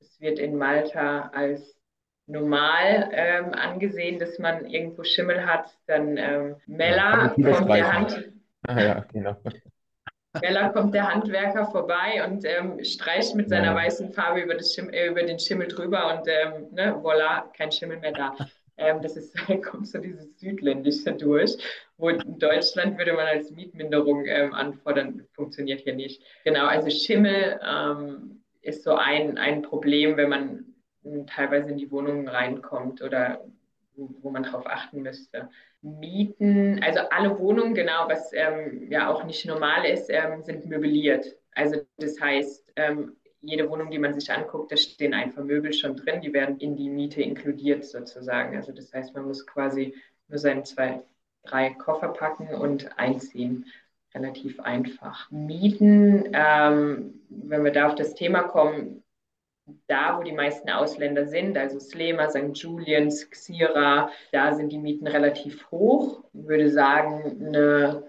es 0.00 0.20
wird 0.20 0.38
in 0.38 0.56
Malta 0.56 1.30
als 1.34 1.76
normal 2.26 3.08
ähm, 3.12 3.52
angesehen, 3.52 4.18
dass 4.18 4.38
man 4.38 4.66
irgendwo 4.66 5.04
Schimmel 5.04 5.46
hat, 5.46 5.76
dann 5.86 6.16
ähm, 6.16 6.56
Mella 6.66 7.28
kommt 7.28 7.70
der 7.70 7.92
Hand. 7.92 8.32
Ah, 8.66 8.80
ja, 8.80 9.06
genau. 9.12 9.36
Mella 10.40 10.68
kommt 10.70 10.94
der 10.94 11.12
Handwerker 11.12 11.66
vorbei 11.66 12.24
und 12.26 12.44
ähm, 12.44 12.82
streicht 12.84 13.34
mit 13.34 13.48
seiner 13.48 13.68
ja. 13.68 13.74
weißen 13.74 14.12
Farbe 14.12 14.40
über, 14.40 14.54
äh, 14.54 15.08
über, 15.08 15.22
den 15.22 15.38
Schimmel 15.38 15.68
drüber 15.68 16.14
und 16.14 16.28
ähm, 16.28 16.66
ne, 16.72 16.94
voilà, 16.96 17.44
kein 17.56 17.72
Schimmel 17.72 17.98
mehr 17.98 18.12
da. 18.12 18.34
Ähm, 18.78 19.00
das 19.00 19.16
ist, 19.16 19.34
kommt 19.64 19.88
so 19.88 19.96
dieses 19.96 20.38
Südländische 20.38 21.10
durch, 21.12 21.56
wo 21.96 22.10
in 22.10 22.38
Deutschland 22.38 22.98
würde 22.98 23.14
man 23.14 23.26
als 23.26 23.50
Mietminderung 23.50 24.26
ähm, 24.26 24.52
anfordern, 24.52 25.26
funktioniert 25.32 25.80
hier 25.80 25.94
nicht. 25.94 26.22
Genau, 26.44 26.66
also 26.66 26.90
Schimmel 26.90 27.58
ähm, 27.66 28.35
ist 28.66 28.84
so 28.84 28.94
ein, 28.94 29.38
ein 29.38 29.62
Problem, 29.62 30.16
wenn 30.16 30.28
man 30.28 30.64
teilweise 31.26 31.70
in 31.70 31.78
die 31.78 31.90
Wohnungen 31.90 32.28
reinkommt 32.28 33.02
oder 33.02 33.44
wo, 33.94 34.10
wo 34.20 34.30
man 34.30 34.42
darauf 34.42 34.66
achten 34.66 35.02
müsste. 35.02 35.48
Mieten, 35.82 36.82
also 36.82 37.00
alle 37.10 37.38
Wohnungen, 37.38 37.74
genau, 37.74 38.08
was 38.08 38.32
ähm, 38.32 38.90
ja 38.90 39.08
auch 39.08 39.24
nicht 39.24 39.46
normal 39.46 39.84
ist, 39.86 40.10
ähm, 40.10 40.42
sind 40.42 40.66
möbliert. 40.66 41.36
Also 41.52 41.80
das 41.96 42.20
heißt, 42.20 42.72
ähm, 42.76 43.16
jede 43.40 43.70
Wohnung, 43.70 43.90
die 43.90 43.98
man 43.98 44.12
sich 44.12 44.30
anguckt, 44.30 44.72
da 44.72 44.76
stehen 44.76 45.14
einfach 45.14 45.44
Möbel 45.44 45.72
schon 45.72 45.96
drin, 45.96 46.20
die 46.20 46.32
werden 46.32 46.58
in 46.58 46.76
die 46.76 46.90
Miete 46.90 47.22
inkludiert 47.22 47.84
sozusagen. 47.84 48.56
Also 48.56 48.72
das 48.72 48.92
heißt, 48.92 49.14
man 49.14 49.26
muss 49.26 49.46
quasi 49.46 49.94
nur 50.28 50.38
seine 50.38 50.64
zwei, 50.64 51.02
drei 51.44 51.70
Koffer 51.70 52.08
packen 52.08 52.48
und 52.48 52.98
einziehen. 52.98 53.66
Relativ 54.16 54.60
einfach. 54.60 55.30
Mieten, 55.30 56.30
ähm, 56.32 57.20
wenn 57.28 57.64
wir 57.64 57.70
da 57.70 57.86
auf 57.86 57.96
das 57.96 58.14
Thema 58.14 58.44
kommen, 58.44 59.04
da, 59.88 60.18
wo 60.18 60.22
die 60.22 60.32
meisten 60.32 60.70
Ausländer 60.70 61.26
sind, 61.26 61.58
also 61.58 61.78
Slema, 61.78 62.30
St. 62.30 62.54
Julians, 62.54 63.28
Xira, 63.28 64.10
da 64.32 64.54
sind 64.54 64.70
die 64.72 64.78
Mieten 64.78 65.06
relativ 65.06 65.70
hoch. 65.70 66.24
Ich 66.32 66.46
würde 66.46 66.70
sagen, 66.70 67.46
eine 67.46 68.08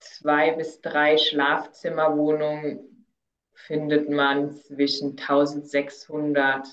zwei 0.00 0.52
bis 0.52 0.80
drei 0.80 1.18
Schlafzimmerwohnung 1.18 2.88
findet 3.52 4.08
man 4.08 4.52
zwischen 4.52 5.10
1600 5.10 6.66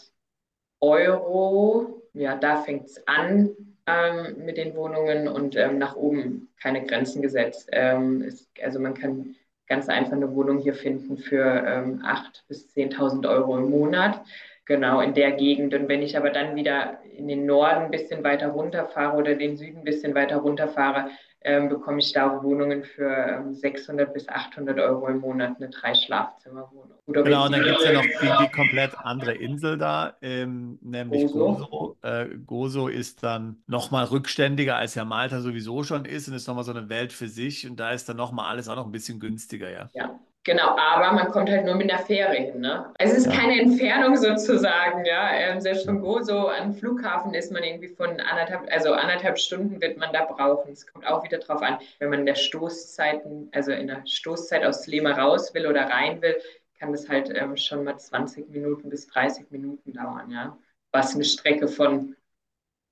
Euro. 0.80 2.02
Ja, 2.14 2.38
da 2.38 2.62
fängt 2.62 2.86
es 2.86 3.06
an 3.06 3.73
ähm, 3.88 4.46
mit 4.46 4.58
den 4.58 4.76
Wohnungen 4.76 5.28
und 5.28 5.56
ähm, 5.56 5.78
nach 5.78 5.96
oben 5.96 6.50
keine 6.62 6.86
Grenzen 6.86 7.22
gesetzt. 7.22 7.70
Ähm, 7.72 8.22
es, 8.22 8.50
also 8.64 8.80
man 8.80 8.94
kann 8.94 9.36
ganz 9.68 9.90
einfach 9.90 10.14
eine 10.14 10.34
Wohnung 10.34 10.60
hier 10.60 10.74
finden 10.74 11.18
für 11.18 11.44
ähm, 11.44 12.02
8.000 12.04 12.48
bis 12.48 12.76
10.000 12.76 13.30
Euro 13.30 13.58
im 13.58 13.70
Monat. 13.70 14.22
Genau 14.66 15.02
in 15.02 15.14
der 15.14 15.34
Gegend. 15.34 15.74
Und 15.74 15.90
wenn 15.90 16.02
ich 16.02 16.16
aber 16.16 16.30
dann 16.30 16.56
wieder 16.56 17.00
in 17.16 17.28
den 17.28 17.46
Norden 17.46 17.86
ein 17.86 17.92
bisschen 17.92 18.24
weiter 18.24 18.50
runterfahre 18.50 19.18
oder 19.18 19.36
den 19.36 19.58
Süden 19.58 19.80
ein 19.80 19.84
bisschen 19.84 20.16
weiter 20.16 20.38
runterfahre, 20.38 21.10
ähm, 21.46 21.70
bekomme 21.70 22.00
ich 22.00 22.14
da 22.14 22.42
Wohnungen 22.42 22.84
für 22.84 23.10
ähm, 23.10 23.54
600 23.54 24.14
bis 24.14 24.30
800 24.30 24.80
Euro 24.80 25.08
im 25.08 25.20
Monat, 25.20 25.58
eine 25.58 25.70
Drei-Schlafzimmer-Wohnung. 25.70 26.98
Genau, 27.08 27.46
und 27.46 27.52
dann 27.52 27.64
gibt 27.64 27.80
es 27.80 27.86
ja 27.86 27.94
noch 27.94 28.02
die, 28.04 28.46
die, 28.46 28.52
komplett 28.52 28.98
andere 28.98 29.34
Insel 29.34 29.78
da, 29.78 30.16
ähm, 30.22 30.80
nämlich 30.82 31.24
Gozo. 31.32 31.68
Gozo. 31.68 31.98
Äh, 32.02 32.30
Gozo 32.46 32.88
ist 32.88 33.24
dann 33.24 33.62
nochmal 33.68 34.06
rückständiger, 34.06 34.78
als 34.78 34.96
ja 34.96 35.04
Malta 35.04 35.42
sowieso 35.42 35.84
schon 35.84 36.06
ist 36.06 36.30
und 36.30 36.34
ist 36.34 36.48
nochmal 36.48 36.64
so 36.64 36.72
eine 36.72 36.88
Welt 36.88 37.12
für 37.12 37.28
sich 37.28 37.70
und 37.70 37.78
da 37.78 37.92
ist 37.92 38.08
dann 38.08 38.18
nochmal 38.18 38.50
alles 38.50 38.70
auch 38.70 38.78
noch 38.78 38.86
ein 38.86 38.92
bisschen 38.92 39.20
günstiger, 39.20 39.70
ja. 39.70 39.90
Ja, 39.94 40.18
Genau, 40.46 40.76
aber 40.78 41.14
man 41.14 41.32
kommt 41.32 41.50
halt 41.50 41.66
nur 41.66 41.76
mit 41.76 41.90
der 41.90 42.00
Fähre 42.00 42.34
hin. 42.34 42.60
Ne? 42.60 42.92
Also 43.00 43.14
es 43.14 43.20
ist 43.20 43.34
ja. 43.34 43.40
keine 43.40 43.62
Entfernung 43.62 44.16
sozusagen, 44.18 45.06
ja. 45.06 45.32
Ähm, 45.32 45.62
selbst 45.62 45.86
von 45.86 46.02
Gozo 46.02 46.48
an 46.48 46.74
Flughafen 46.74 47.34
ist 47.34 47.52
man 47.52 47.64
irgendwie 47.64 47.88
von 47.88 48.20
anderthalb, 48.20 48.70
also 48.70 48.94
anderthalb 48.94 49.40
Stunden 49.40 49.80
wird 49.80 49.98
man 49.98 50.12
da 50.12 50.26
brauchen. 50.26 50.74
Es 50.74 50.86
kommt 50.86 51.08
auch 51.08 51.24
wieder 51.24 51.38
drauf 51.38 51.62
an, 51.62 51.78
wenn 52.00 52.10
man 52.10 52.20
in 52.20 52.26
der 52.26 52.36
Stoßzeiten, 52.36 53.50
also 53.54 53.72
in 53.72 53.88
der 53.88 54.06
Stoßzeit 54.06 54.66
aus 54.66 54.86
Lema 54.86 55.12
raus 55.12 55.54
will 55.54 55.66
oder 55.66 55.90
rein 55.90 56.22
will, 56.22 56.36
kann 56.78 56.92
das 56.92 57.08
halt 57.08 57.32
ähm, 57.34 57.56
schon 57.56 57.86
mal 57.86 57.98
20 57.98 58.50
Minuten 58.50 58.90
bis 58.90 59.08
30 59.08 59.50
Minuten 59.50 59.94
dauern, 59.94 60.30
ja. 60.30 60.58
Was 60.92 61.16
eine 61.16 61.24
Strecke 61.24 61.70
von 61.70 62.18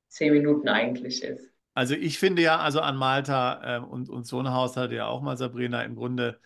10 0.07 0.31
Minuten 0.31 0.69
eigentlich 0.69 1.21
ist. 1.21 1.51
Also 1.73 1.95
ich 1.95 2.17
finde 2.17 2.41
ja, 2.41 2.59
also 2.59 2.79
an 2.79 2.95
Malta 2.95 3.61
ähm, 3.77 3.83
und, 3.85 4.09
und 4.09 4.25
so 4.25 4.39
ein 4.39 4.53
Haus 4.53 4.77
hatte 4.77 4.95
ja 4.95 5.07
auch 5.07 5.21
mal 5.21 5.35
Sabrina 5.35 5.83
im 5.83 5.95
Grunde 5.95 6.39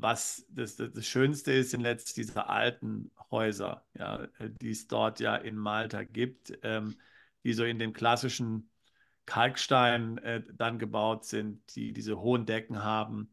was 0.00 0.46
das, 0.50 0.76
das, 0.76 0.92
das, 0.92 1.06
Schönste 1.06 1.52
ist, 1.52 1.70
sind 1.70 1.80
letztlich 1.80 2.26
diese 2.26 2.48
alten 2.48 3.10
Häuser, 3.30 3.84
ja, 3.98 4.26
die 4.60 4.70
es 4.70 4.86
dort 4.86 5.20
ja 5.20 5.36
in 5.36 5.56
Malta 5.56 6.04
gibt, 6.04 6.58
ähm, 6.62 6.96
die 7.44 7.52
so 7.52 7.64
in 7.64 7.78
dem 7.78 7.92
klassischen 7.92 8.70
Kalkstein 9.26 10.18
äh, 10.18 10.42
dann 10.54 10.78
gebaut 10.78 11.24
sind, 11.24 11.76
die 11.76 11.92
diese 11.92 12.20
hohen 12.20 12.46
Decken 12.46 12.82
haben. 12.82 13.32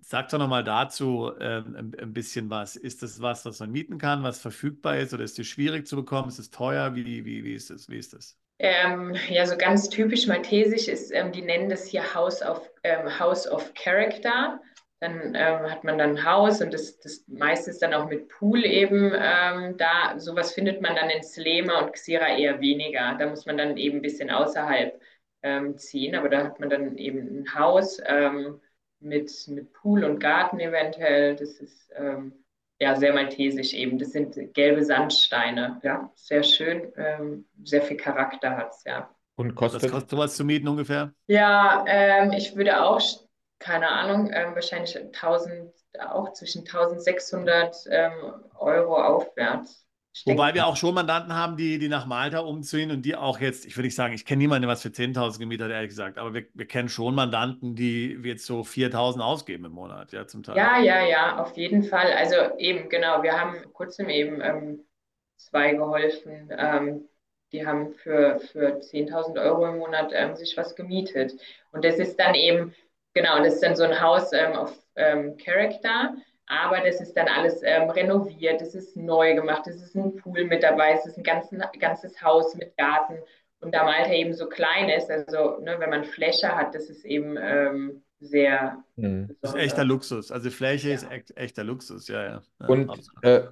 Sag 0.00 0.28
doch 0.28 0.38
nochmal 0.38 0.62
dazu 0.62 1.32
ähm, 1.40 1.74
ein, 1.74 1.94
ein, 1.98 2.12
bisschen 2.12 2.50
was. 2.50 2.76
Ist 2.76 3.02
das 3.02 3.20
was, 3.20 3.44
was 3.44 3.58
man 3.60 3.70
mieten 3.70 3.98
kann, 3.98 4.22
was 4.22 4.38
verfügbar 4.40 4.98
ist 4.98 5.14
oder 5.14 5.24
ist 5.24 5.38
es 5.38 5.46
schwierig 5.46 5.86
zu 5.86 5.96
bekommen? 5.96 6.28
Ist 6.28 6.38
es 6.38 6.50
teuer? 6.50 6.94
Wie, 6.94 7.24
wie, 7.24 7.44
wie 7.44 7.54
ist 7.54 7.70
das? 7.70 7.88
Wie 7.88 7.96
ist 7.96 8.12
das? 8.12 8.38
Ähm, 8.58 9.14
ja, 9.28 9.46
so 9.46 9.56
ganz 9.56 9.88
typisch 9.88 10.26
maltesisch 10.26 10.88
ist, 10.88 11.10
ähm, 11.12 11.30
die 11.30 11.42
nennen 11.42 11.68
das 11.68 11.86
hier 11.86 12.14
House 12.14 12.42
of, 12.42 12.70
ähm, 12.84 13.18
House 13.18 13.50
of 13.50 13.72
Character. 13.74 14.60
Dann 15.00 15.34
ähm, 15.34 15.70
hat 15.70 15.84
man 15.84 15.98
dann 15.98 16.16
ein 16.16 16.24
Haus 16.24 16.62
und 16.62 16.72
das, 16.72 16.98
das 17.00 17.22
meiste 17.28 17.70
dann 17.78 17.92
auch 17.92 18.08
mit 18.08 18.28
Pool 18.28 18.64
eben 18.64 19.12
ähm, 19.14 19.76
da. 19.76 20.18
Sowas 20.18 20.54
findet 20.54 20.80
man 20.80 20.96
dann 20.96 21.10
in 21.10 21.22
Slema 21.22 21.80
und 21.80 21.92
Xira 21.92 22.36
eher 22.36 22.60
weniger. 22.60 23.14
Da 23.18 23.28
muss 23.28 23.44
man 23.44 23.58
dann 23.58 23.76
eben 23.76 23.98
ein 23.98 24.02
bisschen 24.02 24.30
außerhalb 24.30 24.98
ähm, 25.42 25.76
ziehen, 25.76 26.14
aber 26.14 26.30
da 26.30 26.44
hat 26.44 26.60
man 26.60 26.70
dann 26.70 26.96
eben 26.96 27.42
ein 27.42 27.54
Haus 27.54 28.00
ähm, 28.06 28.58
mit, 29.00 29.30
mit 29.48 29.72
Pool 29.74 30.02
und 30.02 30.18
Garten 30.18 30.60
eventuell. 30.60 31.36
Das 31.36 31.60
ist 31.60 31.92
ähm, 31.94 32.32
ja 32.80 32.96
sehr 32.96 33.12
maltesisch 33.12 33.74
eben. 33.74 33.98
Das 33.98 34.12
sind 34.12 34.34
gelbe 34.54 34.82
Sandsteine. 34.82 35.78
Ja, 35.82 36.10
sehr 36.14 36.42
schön. 36.42 36.90
Ähm, 36.96 37.46
sehr 37.64 37.82
viel 37.82 37.98
Charakter 37.98 38.56
hat 38.56 38.70
es, 38.70 38.82
ja. 38.84 39.10
Und 39.38 39.54
kostet, 39.54 39.82
Was 39.82 39.90
kostet 39.90 40.10
sowas 40.10 40.36
zu 40.36 40.44
mieten 40.46 40.66
ungefähr? 40.66 41.12
Ja, 41.26 41.84
ich 42.34 42.56
würde 42.56 42.82
auch 42.82 42.98
keine 43.58 43.88
Ahnung, 43.88 44.30
ähm, 44.32 44.54
wahrscheinlich 44.54 44.96
1000, 44.96 45.72
auch 46.08 46.32
zwischen 46.32 46.60
1600 46.60 47.76
ähm, 47.90 48.12
Euro 48.58 49.02
aufwärts. 49.02 49.86
Wobei 50.24 50.54
wir 50.54 50.66
auch 50.66 50.76
schon 50.76 50.94
Mandanten 50.94 51.34
haben, 51.34 51.56
die, 51.56 51.78
die 51.78 51.88
nach 51.88 52.06
Malta 52.06 52.38
umziehen 52.38 52.90
und 52.90 53.02
die 53.02 53.16
auch 53.16 53.38
jetzt, 53.38 53.66
ich 53.66 53.76
würde 53.76 53.86
nicht 53.86 53.94
sagen, 53.94 54.14
ich 54.14 54.24
kenne 54.24 54.38
niemanden, 54.38 54.62
der 54.62 54.70
was 54.70 54.80
für 54.80 54.88
10.000 54.88 55.38
gemietet 55.38 55.66
hat, 55.66 55.72
ehrlich 55.72 55.90
gesagt, 55.90 56.16
aber 56.16 56.32
wir, 56.32 56.46
wir 56.54 56.66
kennen 56.66 56.88
schon 56.88 57.14
Mandanten, 57.14 57.74
die 57.74 58.18
jetzt 58.24 58.46
so 58.46 58.60
4.000 58.60 59.20
ausgeben 59.20 59.66
im 59.66 59.72
Monat, 59.72 60.12
ja, 60.12 60.26
zum 60.26 60.42
Teil. 60.42 60.56
Ja, 60.56 60.78
ja, 60.78 61.04
ja, 61.04 61.42
auf 61.42 61.54
jeden 61.56 61.82
Fall. 61.82 62.12
Also 62.12 62.36
eben, 62.56 62.88
genau, 62.88 63.22
wir 63.22 63.38
haben 63.38 63.56
kurzem 63.74 64.08
eben 64.08 64.40
ähm, 64.40 64.86
zwei 65.36 65.74
geholfen, 65.74 66.50
ähm, 66.56 67.08
die 67.52 67.66
haben 67.66 67.92
für, 67.92 68.40
für 68.40 68.80
10.000 68.80 69.40
Euro 69.40 69.66
im 69.68 69.78
Monat 69.78 70.12
ähm, 70.14 70.34
sich 70.34 70.56
was 70.56 70.74
gemietet. 70.74 71.32
Und 71.72 71.84
das 71.84 71.98
ist 71.98 72.18
dann 72.18 72.34
eben 72.34 72.74
Genau, 73.16 73.38
das 73.38 73.54
ist 73.54 73.62
dann 73.62 73.74
so 73.74 73.84
ein 73.84 73.98
Haus 73.98 74.30
ähm, 74.34 74.52
auf 74.52 74.78
ähm, 74.94 75.38
Character, 75.38 76.14
aber 76.44 76.80
das 76.82 77.00
ist 77.00 77.14
dann 77.16 77.28
alles 77.28 77.62
ähm, 77.62 77.88
renoviert, 77.88 78.60
das 78.60 78.74
ist 78.74 78.94
neu 78.94 79.34
gemacht, 79.34 79.66
es 79.66 79.80
ist 79.80 79.94
ein 79.94 80.16
Pool 80.16 80.44
mit 80.44 80.62
dabei, 80.62 80.92
es 80.92 81.06
ist 81.06 81.16
ein 81.16 81.22
ganzen, 81.22 81.64
ganzes 81.80 82.20
Haus 82.20 82.54
mit 82.56 82.76
Garten. 82.76 83.18
Und 83.60 83.74
da 83.74 83.84
Malta 83.84 84.12
eben 84.12 84.34
so 84.34 84.50
klein 84.50 84.90
ist, 84.90 85.10
also 85.10 85.58
ne, 85.60 85.76
wenn 85.78 85.88
man 85.88 86.04
Fläche 86.04 86.54
hat, 86.54 86.74
das 86.74 86.90
ist 86.90 87.06
eben 87.06 87.38
ähm, 87.40 88.02
sehr. 88.30 88.78
Mhm. 88.96 89.36
Das 89.40 89.54
ist 89.54 89.60
echter 89.60 89.84
Luxus. 89.84 90.30
Also 90.30 90.50
Fläche 90.50 90.88
ja. 90.88 90.94
ist 90.94 91.10
echt, 91.10 91.36
echter 91.36 91.64
Luxus, 91.64 92.08
ja, 92.08 92.22
ja. 92.22 92.42
ja 92.60 92.66
und 92.66 92.90
äh, 93.22 93.42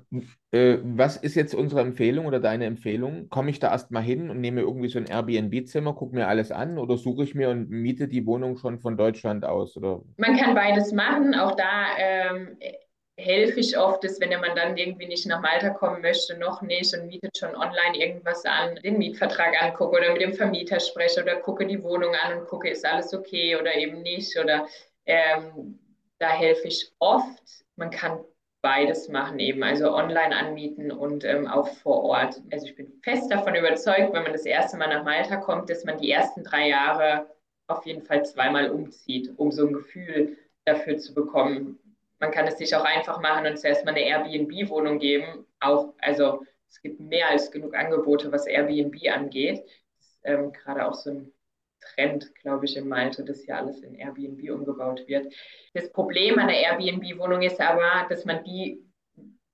äh, 0.51 0.79
was 0.83 1.17
ist 1.17 1.35
jetzt 1.35 1.55
unsere 1.55 1.81
Empfehlung 1.81 2.27
oder 2.27 2.41
deine 2.41 2.67
Empfehlung? 2.67 3.29
Komme 3.29 3.51
ich 3.51 3.59
da 3.59 3.71
erstmal 3.71 4.03
hin 4.03 4.31
und 4.31 4.41
nehme 4.41 4.61
irgendwie 4.61 4.89
so 4.89 4.99
ein 4.99 5.07
Airbnb-Zimmer, 5.07 5.95
gucke 5.95 6.15
mir 6.15 6.29
alles 6.29 6.53
an 6.53 6.79
oder 6.79 6.97
suche 6.97 7.25
ich 7.25 7.35
mir 7.35 7.51
und 7.51 7.71
miete 7.71 8.09
die 8.09 8.27
Wohnung 8.27 8.57
schon 8.57 8.79
von 8.79 8.97
Deutschland 8.97 9.45
aus? 9.45 9.77
Oder? 9.77 10.03
Man 10.17 10.37
kann 10.37 10.55
beides 10.55 10.93
machen. 10.93 11.35
Auch 11.35 11.57
da 11.57 11.87
ähm, 11.99 12.57
helfe 13.17 13.61
ich 13.61 13.79
oft, 13.79 14.03
dass 14.03 14.21
wenn 14.21 14.31
man 14.41 14.57
dann 14.57 14.77
irgendwie 14.77 15.07
nicht 15.07 15.27
nach 15.27 15.41
Malta 15.41 15.71
kommen 15.71 16.03
möchte, 16.03 16.37
noch 16.37 16.63
nicht 16.63 16.95
und 16.95 17.07
mietet 17.07 17.37
schon 17.39 17.55
online 17.55 17.97
irgendwas 17.97 18.45
an, 18.45 18.77
den 18.77 18.99
Mietvertrag 18.99 19.61
angucke 19.63 19.97
oder 19.97 20.13
mit 20.13 20.23
dem 20.23 20.35
Vermieter 20.35 20.81
spreche 20.81 21.23
oder 21.23 21.37
gucke 21.37 21.67
die 21.67 21.83
Wohnung 21.83 22.15
an 22.15 22.39
und 22.39 22.49
gucke, 22.49 22.71
ist 22.71 22.85
alles 22.85 23.15
okay 23.15 23.57
oder 23.57 23.75
eben 23.75 24.03
nicht. 24.03 24.37
Oder 24.39 24.67
ähm, 25.07 25.79
da 26.19 26.31
helfe 26.31 26.69
ich 26.69 26.93
oft. 26.99 27.43
Man 27.77 27.91
kann 27.91 28.25
beides 28.63 29.09
machen 29.09 29.39
eben, 29.39 29.63
also 29.63 29.93
online 29.95 30.35
anmieten 30.35 30.91
und 30.91 31.23
ähm, 31.25 31.47
auch 31.47 31.69
vor 31.69 32.03
Ort. 32.03 32.41
Also 32.51 32.67
ich 32.67 32.75
bin 32.75 32.99
fest 33.03 33.31
davon 33.31 33.55
überzeugt, 33.55 34.13
wenn 34.13 34.23
man 34.23 34.33
das 34.33 34.47
erste 34.47 34.79
Mal 34.79 34.89
nach 34.89 35.05
Malta 35.05 35.37
kommt, 35.37 35.69
dass 35.69 35.85
man 35.85 35.99
die 35.99 36.11
ersten 36.11 36.43
drei 36.43 36.69
Jahre 36.69 37.29
auf 37.67 37.85
jeden 37.87 38.03
Fall 38.03 38.25
zweimal 38.25 38.71
umzieht, 38.71 39.31
um 39.37 39.53
so 39.53 39.67
ein 39.67 39.75
Gefühl 39.75 40.39
dafür 40.65 40.97
zu 40.97 41.13
bekommen, 41.15 41.79
man 42.19 42.31
kann 42.31 42.47
es 42.47 42.59
sich 42.59 42.75
auch 42.75 42.85
einfach 42.85 43.21
machen 43.21 43.47
und 43.47 43.59
zuerst 43.59 43.85
mal 43.85 43.93
eine 43.93 44.07
Airbnb-Wohnung 44.07 44.99
geben. 44.99 45.47
Auch, 45.61 45.95
also 45.99 46.43
es 46.69 46.81
gibt 46.81 47.01
mehr 47.01 47.31
als 47.31 47.51
genug 47.51 47.75
Angebote, 47.75 48.33
was 48.33 48.47
Airbnb 48.47 48.97
angeht. 49.13 49.63
Ähm, 50.25 50.53
Gerade 50.53 50.87
auch 50.87 50.95
so 50.95 51.11
ein 51.11 51.33
Trend, 51.81 52.35
glaube 52.37 52.65
ich, 52.65 52.77
in 52.77 52.89
Malta, 52.89 53.23
dass 53.23 53.43
hier 53.43 53.57
alles 53.57 53.83
in 53.83 53.95
Airbnb 53.95 54.51
umgebaut 54.51 55.07
wird. 55.07 55.33
Das 55.75 55.93
Problem 55.93 56.39
an 56.39 56.49
der 56.49 56.61
Airbnb-Wohnung 56.61 57.43
ist 57.43 57.61
aber, 57.61 58.07
dass 58.09 58.25
man 58.25 58.43
die, 58.45 58.85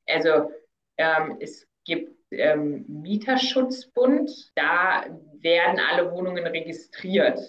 also 0.06 0.50
ähm, 0.96 1.38
es 1.40 1.66
gibt 1.84 2.16
ähm, 2.30 2.84
Mieterschutzbund, 2.88 4.52
da 4.54 5.04
werden 5.40 5.80
alle 5.80 6.10
Wohnungen 6.12 6.46
registriert. 6.46 7.40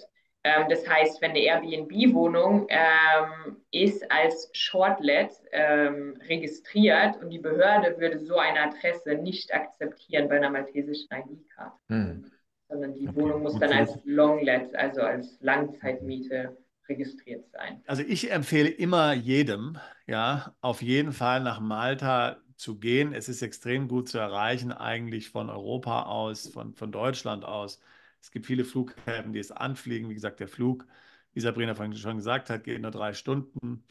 Ähm, 0.44 0.66
das 0.68 0.88
heißt, 0.88 1.22
wenn 1.22 1.30
eine 1.30 1.40
Airbnb-Wohnung 1.40 2.66
ähm, 2.68 3.56
ist 3.70 4.10
als 4.10 4.50
Shortlet 4.52 5.30
ähm, 5.52 6.18
registriert 6.28 7.16
und 7.22 7.30
die 7.30 7.38
Behörde 7.38 7.98
würde 7.98 8.18
so 8.18 8.36
eine 8.38 8.60
Adresse 8.62 9.14
nicht 9.14 9.54
akzeptieren 9.54 10.28
bei 10.28 10.36
einer 10.36 10.50
maltesischen 10.50 11.08
ID-Karte, 11.12 11.76
hm. 11.88 12.24
sondern 12.68 12.94
die 12.94 13.08
okay. 13.08 13.20
Wohnung 13.20 13.42
muss 13.42 13.58
dann 13.60 13.72
als 13.72 13.98
Longlet, 14.04 14.74
also 14.74 15.02
als 15.02 15.38
Langzeitmiete 15.40 16.56
registriert 16.88 17.48
sein. 17.52 17.80
Also 17.86 18.02
ich 18.02 18.32
empfehle 18.32 18.68
immer 18.68 19.12
jedem, 19.12 19.78
ja, 20.06 20.54
auf 20.60 20.82
jeden 20.82 21.12
Fall 21.12 21.40
nach 21.40 21.60
Malta 21.60 22.38
zu 22.56 22.78
gehen. 22.78 23.14
Es 23.14 23.28
ist 23.28 23.42
extrem 23.42 23.86
gut 23.86 24.08
zu 24.08 24.18
erreichen, 24.18 24.72
eigentlich 24.72 25.30
von 25.30 25.50
Europa 25.50 26.04
aus, 26.04 26.48
von, 26.48 26.74
von 26.74 26.90
Deutschland 26.90 27.44
aus. 27.44 27.80
Es 28.22 28.30
gibt 28.30 28.46
viele 28.46 28.64
Flughäfen, 28.64 29.32
die 29.32 29.40
es 29.40 29.50
anfliegen. 29.50 30.08
Wie 30.08 30.14
gesagt, 30.14 30.40
der 30.40 30.48
Flug, 30.48 30.86
wie 31.34 31.40
Sabrina 31.40 31.74
vorhin 31.74 31.96
schon 31.96 32.16
gesagt 32.16 32.50
hat, 32.50 32.64
geht 32.64 32.80
nur 32.80 32.90
drei 32.92 33.14
Stunden. 33.14 33.84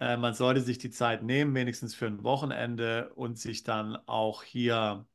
Äh, 0.00 0.16
man 0.16 0.34
sollte 0.34 0.60
sich 0.60 0.78
die 0.78 0.90
Zeit 0.90 1.22
nehmen, 1.22 1.54
wenigstens 1.54 1.94
für 1.94 2.06
ein 2.06 2.22
Wochenende 2.24 3.12
und 3.14 3.38
sich 3.38 3.64
dann 3.64 3.96
auch 4.06 4.42
hier 4.44 5.06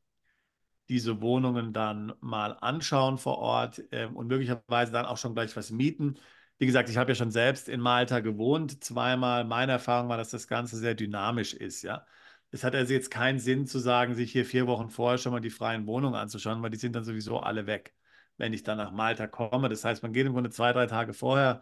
diese 0.89 1.21
Wohnungen 1.21 1.71
dann 1.73 2.13
mal 2.19 2.57
anschauen 2.61 3.17
vor 3.17 3.37
Ort 3.37 3.81
äh, 3.91 4.07
und 4.07 4.27
möglicherweise 4.27 4.91
dann 4.91 5.05
auch 5.05 5.17
schon 5.17 5.35
gleich 5.35 5.55
was 5.55 5.71
mieten. 5.71 6.17
Wie 6.57 6.65
gesagt, 6.65 6.89
ich 6.89 6.97
habe 6.97 7.11
ja 7.11 7.15
schon 7.15 7.31
selbst 7.31 7.69
in 7.69 7.79
Malta 7.79 8.19
gewohnt, 8.19 8.83
zweimal. 8.83 9.45
Meine 9.45 9.73
Erfahrung 9.73 10.09
war, 10.09 10.17
dass 10.17 10.31
das 10.31 10.47
Ganze 10.47 10.77
sehr 10.77 10.95
dynamisch 10.95 11.53
ist, 11.53 11.83
ja. 11.83 12.05
Es 12.51 12.63
hat 12.63 12.73
also 12.75 12.93
jetzt 12.93 13.11
keinen 13.11 13.39
Sinn 13.39 13.67
zu 13.67 13.77
sagen, 13.79 14.15
sich 14.15 14.31
hier 14.31 14.43
vier 14.45 14.65
Wochen 14.67 14.89
vorher 14.89 15.19
schon 15.19 15.31
mal 15.31 15.39
die 15.39 15.51
freien 15.51 15.85
Wohnungen 15.85 16.15
anzuschauen, 16.15 16.61
weil 16.63 16.71
die 16.71 16.77
sind 16.77 16.95
dann 16.95 17.03
sowieso 17.05 17.39
alle 17.39 17.67
weg 17.67 17.93
wenn 18.39 18.53
ich 18.53 18.63
dann 18.63 18.77
nach 18.77 18.91
Malta 18.91 19.27
komme. 19.27 19.69
Das 19.69 19.85
heißt, 19.85 20.03
man 20.03 20.13
geht 20.13 20.25
im 20.25 20.33
Grunde 20.33 20.49
zwei, 20.49 20.73
drei 20.73 20.87
Tage 20.87 21.13
vorher, 21.13 21.61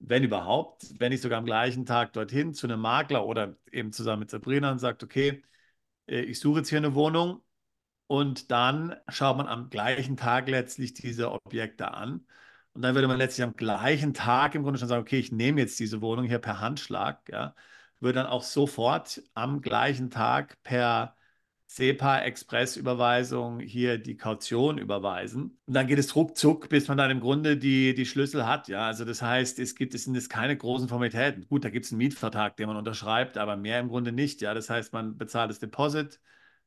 wenn 0.00 0.24
überhaupt, 0.24 0.98
wenn 1.00 1.10
nicht 1.12 1.22
sogar 1.22 1.38
am 1.38 1.46
gleichen 1.46 1.86
Tag 1.86 2.12
dorthin 2.14 2.54
zu 2.54 2.66
einem 2.66 2.80
Makler 2.80 3.26
oder 3.26 3.56
eben 3.72 3.92
zusammen 3.92 4.20
mit 4.20 4.30
Sabrina 4.30 4.72
und 4.72 4.78
sagt, 4.80 5.02
okay, 5.04 5.42
äh, 6.08 6.20
ich 6.22 6.40
suche 6.40 6.60
jetzt 6.60 6.70
hier 6.70 6.78
eine 6.78 6.94
Wohnung 6.94 7.42
und 8.08 8.50
dann 8.50 8.96
schaut 9.08 9.36
man 9.38 9.46
am 9.48 9.70
gleichen 9.70 10.16
Tag 10.16 10.48
letztlich 10.48 10.94
diese 10.94 11.32
Objekte 11.32 11.92
an. 11.94 12.26
Und 12.72 12.82
dann 12.82 12.94
würde 12.94 13.08
man 13.08 13.18
letztlich 13.18 13.44
am 13.44 13.54
gleichen 13.56 14.14
Tag 14.14 14.54
im 14.54 14.62
Grunde 14.62 14.78
schon 14.78 14.88
sagen, 14.88 15.02
okay, 15.02 15.18
ich 15.18 15.32
nehme 15.32 15.60
jetzt 15.60 15.78
diese 15.80 16.02
Wohnung 16.02 16.26
hier 16.26 16.38
per 16.38 16.60
Handschlag, 16.60 17.28
ja, 17.30 17.54
würde 18.00 18.20
dann 18.20 18.26
auch 18.26 18.42
sofort 18.42 19.22
am 19.34 19.60
gleichen 19.60 20.10
Tag 20.10 20.62
per 20.62 21.16
SEPA-Express-Überweisung 21.70 23.60
hier 23.60 23.98
die 23.98 24.16
Kaution 24.16 24.76
überweisen. 24.76 25.56
Und 25.66 25.74
dann 25.74 25.86
geht 25.86 26.00
es 26.00 26.16
ruckzuck, 26.16 26.68
bis 26.68 26.88
man 26.88 26.98
dann 26.98 27.12
im 27.12 27.20
Grunde 27.20 27.56
die, 27.56 27.94
die 27.94 28.06
Schlüssel 28.06 28.44
hat. 28.44 28.66
Ja, 28.66 28.86
also 28.88 29.04
das 29.04 29.22
heißt, 29.22 29.60
es 29.60 29.76
gibt, 29.76 29.94
es 29.94 30.04
sind 30.04 30.16
jetzt 30.16 30.30
keine 30.30 30.56
großen 30.56 30.88
Formalitäten. 30.88 31.46
Gut, 31.48 31.64
da 31.64 31.70
gibt 31.70 31.86
es 31.86 31.92
einen 31.92 31.98
Mietvertrag, 31.98 32.56
den 32.56 32.66
man 32.66 32.76
unterschreibt, 32.76 33.38
aber 33.38 33.56
mehr 33.56 33.78
im 33.78 33.88
Grunde 33.88 34.10
nicht. 34.10 34.40
Ja, 34.40 34.52
das 34.52 34.68
heißt, 34.68 34.92
man 34.92 35.16
bezahlt 35.16 35.50
das 35.50 35.60
Deposit, 35.60 36.20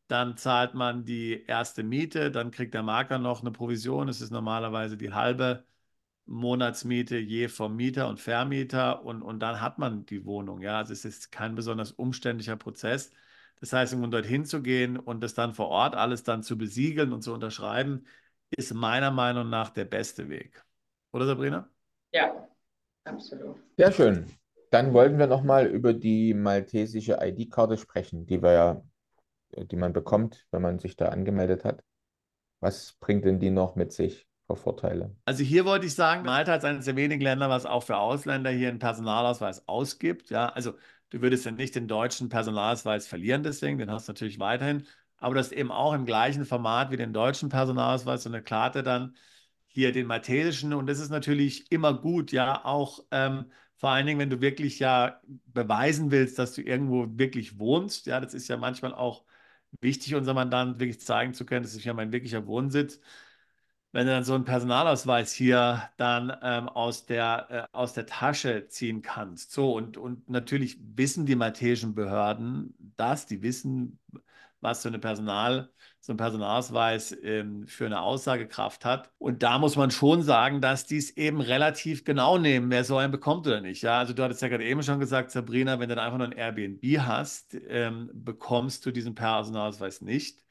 dann 0.08 0.38
zahlt 0.38 0.74
man 0.74 1.06
die 1.06 1.44
erste 1.46 1.84
Miete, 1.84 2.32
dann 2.32 2.52
kriegt 2.52 2.74
der 2.74 2.84
Makler 2.84 3.20
noch 3.20 3.42
eine 3.42 3.52
Provision. 3.52 4.08
Das 4.08 4.22
ist 4.22 4.32
normalerweise 4.32 4.98
die 4.98 5.14
halbe 5.14 5.66
Monatsmiete 6.26 7.18
je 7.18 7.50
vom 7.50 7.76
Mieter 7.76 8.08
und 8.10 8.20
Vermieter 8.22 9.04
und, 9.04 9.22
und 9.22 9.40
dann 9.40 9.62
hat 9.62 9.80
man 9.80 10.06
die 10.06 10.26
Wohnung. 10.26 10.62
Ja, 10.62 10.78
also 10.78 10.94
es 10.94 11.06
ist 11.06 11.32
kein 11.32 11.56
besonders 11.56 11.92
umständlicher 11.92 12.56
Prozess. 12.56 13.12
Das 13.64 13.72
heißt, 13.72 13.94
um 13.94 14.12
dorthin 14.12 14.44
zu 14.44 14.62
gehen 14.62 15.00
und 15.00 15.24
das 15.24 15.36
dann 15.36 15.54
vor 15.54 15.70
Ort 15.70 15.96
alles 15.96 16.24
dann 16.24 16.44
zu 16.44 16.58
besiegeln 16.58 17.14
und 17.14 17.22
zu 17.22 17.34
unterschreiben, 17.34 18.06
ist 18.50 18.74
meiner 18.74 19.10
Meinung 19.10 19.50
nach 19.50 19.70
der 19.70 19.86
beste 19.86 20.28
Weg. 20.28 20.66
Oder 21.14 21.28
Sabrina? 21.28 21.70
Ja, 22.12 22.46
absolut. 23.06 23.56
Sehr 23.78 23.94
schön. 23.94 24.26
Dann 24.70 24.92
wollten 24.92 25.18
wir 25.18 25.28
nochmal 25.28 25.68
über 25.68 25.94
die 25.94 26.34
maltesische 26.34 27.20
ID-Karte 27.22 27.78
sprechen, 27.78 28.26
die 28.26 28.44
wir 28.44 28.52
ja, 28.52 28.84
die 29.56 29.78
man 29.78 29.94
bekommt, 29.94 30.46
wenn 30.52 30.62
man 30.62 30.80
sich 30.80 30.98
da 30.98 31.08
angemeldet 31.08 31.64
hat. 31.64 31.86
Was 32.60 32.98
bringt 33.00 33.24
denn 33.24 33.40
die 33.40 33.50
noch 33.50 33.78
mit 33.78 33.94
sich? 33.94 34.28
für 34.46 34.56
Vorteile? 34.58 35.16
Also 35.26 35.44
hier 35.44 35.66
wollte 35.66 35.86
ich 35.86 35.96
sagen, 35.96 36.26
Malta 36.26 36.56
ist 36.56 36.66
eines 36.66 36.86
der 36.86 36.96
wenigen 36.96 37.22
Länder, 37.22 37.50
was 37.50 37.66
auch 37.66 37.84
für 37.84 37.98
Ausländer 37.98 38.50
hier 38.50 38.70
einen 38.70 38.80
Personalausweis 38.80 39.68
ausgibt. 39.68 40.30
Ja, 40.30 40.50
also 40.50 40.74
Du 41.14 41.22
würdest 41.22 41.46
ja 41.46 41.52
nicht 41.52 41.76
den 41.76 41.88
deutschen 41.88 42.28
Personalausweis 42.30 43.06
verlieren, 43.08 43.44
deswegen, 43.44 43.78
den 43.78 43.92
hast 43.92 44.08
du 44.08 44.14
natürlich 44.14 44.40
weiterhin. 44.40 44.88
Aber 45.18 45.36
du 45.36 45.40
hast 45.40 45.52
eben 45.52 45.72
auch 45.72 45.94
im 45.94 46.08
gleichen 46.08 46.44
Format 46.44 46.90
wie 46.90 46.98
den 46.98 47.14
deutschen 47.14 47.50
Personalausweis 47.50 48.24
so 48.24 48.30
eine 48.30 48.42
Karte 48.42 48.82
dann 48.82 49.16
hier 49.68 49.92
den 49.92 50.08
maltesischen. 50.08 50.74
Und 50.74 50.88
das 50.88 51.00
ist 51.00 51.12
natürlich 51.12 51.72
immer 51.72 51.94
gut, 51.94 52.32
ja, 52.32 52.66
auch 52.66 53.06
ähm, 53.12 53.46
vor 53.76 53.92
allen 53.92 54.08
Dingen, 54.08 54.20
wenn 54.20 54.32
du 54.32 54.42
wirklich 54.42 54.80
ja 54.80 55.22
beweisen 55.46 56.10
willst, 56.10 56.40
dass 56.40 56.56
du 56.56 56.64
irgendwo 56.64 57.06
wirklich 57.12 57.60
wohnst. 57.60 58.08
Ja, 58.08 58.20
das 58.20 58.34
ist 58.34 58.48
ja 58.48 58.58
manchmal 58.58 58.96
auch 58.96 59.24
wichtig, 59.82 60.16
unser 60.16 60.34
Mandant 60.34 60.80
wirklich 60.80 61.00
zeigen 61.00 61.36
zu 61.36 61.46
können, 61.46 61.62
das 61.64 61.76
ist 61.76 61.86
ja 61.86 61.94
mein 61.94 62.12
wirklicher 62.12 62.48
Wohnsitz 62.48 63.00
wenn 63.94 64.08
du 64.08 64.14
dann 64.14 64.24
so 64.26 64.34
einen 64.34 64.46
Personalausweis 64.46 65.34
hier 65.34 65.90
dann 65.98 66.36
ähm, 66.42 66.68
aus, 66.68 67.06
der, 67.06 67.70
äh, 67.74 67.78
aus 67.78 67.94
der 67.94 68.08
Tasche 68.08 68.68
ziehen 68.68 69.02
kannst. 69.04 69.52
So, 69.54 69.74
und, 69.76 69.98
und 69.98 70.30
natürlich 70.30 70.80
wissen 70.96 71.26
die 71.28 71.36
maltesischen 71.36 71.96
Behörden 71.96 72.76
das, 72.98 73.28
die 73.28 73.42
wissen, 73.44 74.00
was 74.62 74.82
so, 74.82 74.90
eine 74.90 75.00
Personal, 75.00 75.70
so 76.00 76.14
ein 76.14 76.18
Personalausweis 76.18 77.16
ähm, 77.22 77.68
für 77.68 77.86
eine 77.86 78.02
Aussagekraft 78.02 78.84
hat. 78.86 79.12
Und 79.20 79.44
da 79.44 79.60
muss 79.60 79.76
man 79.76 79.92
schon 79.92 80.24
sagen, 80.24 80.60
dass 80.62 80.86
die 80.88 80.98
es 80.98 81.12
eben 81.18 81.42
relativ 81.42 82.04
genau 82.04 82.38
nehmen, 82.40 82.72
wer 82.72 82.84
so 82.84 82.98
einen 82.98 83.12
bekommt 83.12 83.46
oder 83.46 83.62
nicht. 83.62 83.84
Ja, 83.84 84.00
also 84.00 84.14
du 84.14 84.24
hattest 84.24 84.42
ja 84.42 84.48
gerade 84.48 84.64
eben 84.66 84.82
schon 84.84 85.00
gesagt, 85.00 85.32
Sabrina, 85.32 85.80
wenn 85.80 85.90
du 85.90 85.96
dann 85.96 86.06
einfach 86.06 86.18
nur 86.18 86.28
ein 86.28 86.34
Airbnb 86.34 86.82
hast, 87.02 87.56
ähm, 87.68 88.10
bekommst 88.14 88.86
du 88.86 88.92
diesen 88.92 89.16
Personalausweis 89.16 90.02
nicht. 90.02 90.44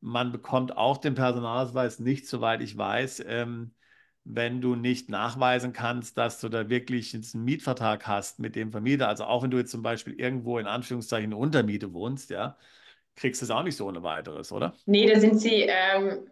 Man 0.00 0.32
bekommt 0.32 0.76
auch 0.76 0.98
den 0.98 1.14
Personalausweis 1.14 1.98
nicht, 1.98 2.28
soweit 2.28 2.60
ich 2.62 2.76
weiß, 2.76 3.24
ähm, 3.26 3.74
wenn 4.24 4.60
du 4.60 4.76
nicht 4.76 5.08
nachweisen 5.08 5.72
kannst, 5.72 6.18
dass 6.18 6.40
du 6.40 6.48
da 6.48 6.68
wirklich 6.68 7.14
einen 7.14 7.44
Mietvertrag 7.44 8.06
hast 8.06 8.38
mit 8.38 8.56
dem 8.56 8.70
Vermieter. 8.70 9.08
Also 9.08 9.24
auch 9.24 9.42
wenn 9.42 9.50
du 9.50 9.56
jetzt 9.56 9.70
zum 9.70 9.82
Beispiel 9.82 10.14
irgendwo 10.14 10.58
in 10.58 10.66
Anführungszeichen 10.66 11.32
Untermiete 11.32 11.94
wohnst, 11.94 12.30
ja, 12.30 12.56
kriegst 13.16 13.40
du 13.40 13.46
es 13.46 13.50
auch 13.50 13.62
nicht 13.62 13.76
so 13.76 13.86
ohne 13.86 14.02
weiteres, 14.02 14.52
oder? 14.52 14.74
Nee, 14.86 15.10
da 15.12 15.18
sind 15.18 15.40
sie 15.40 15.62
ähm, 15.62 16.28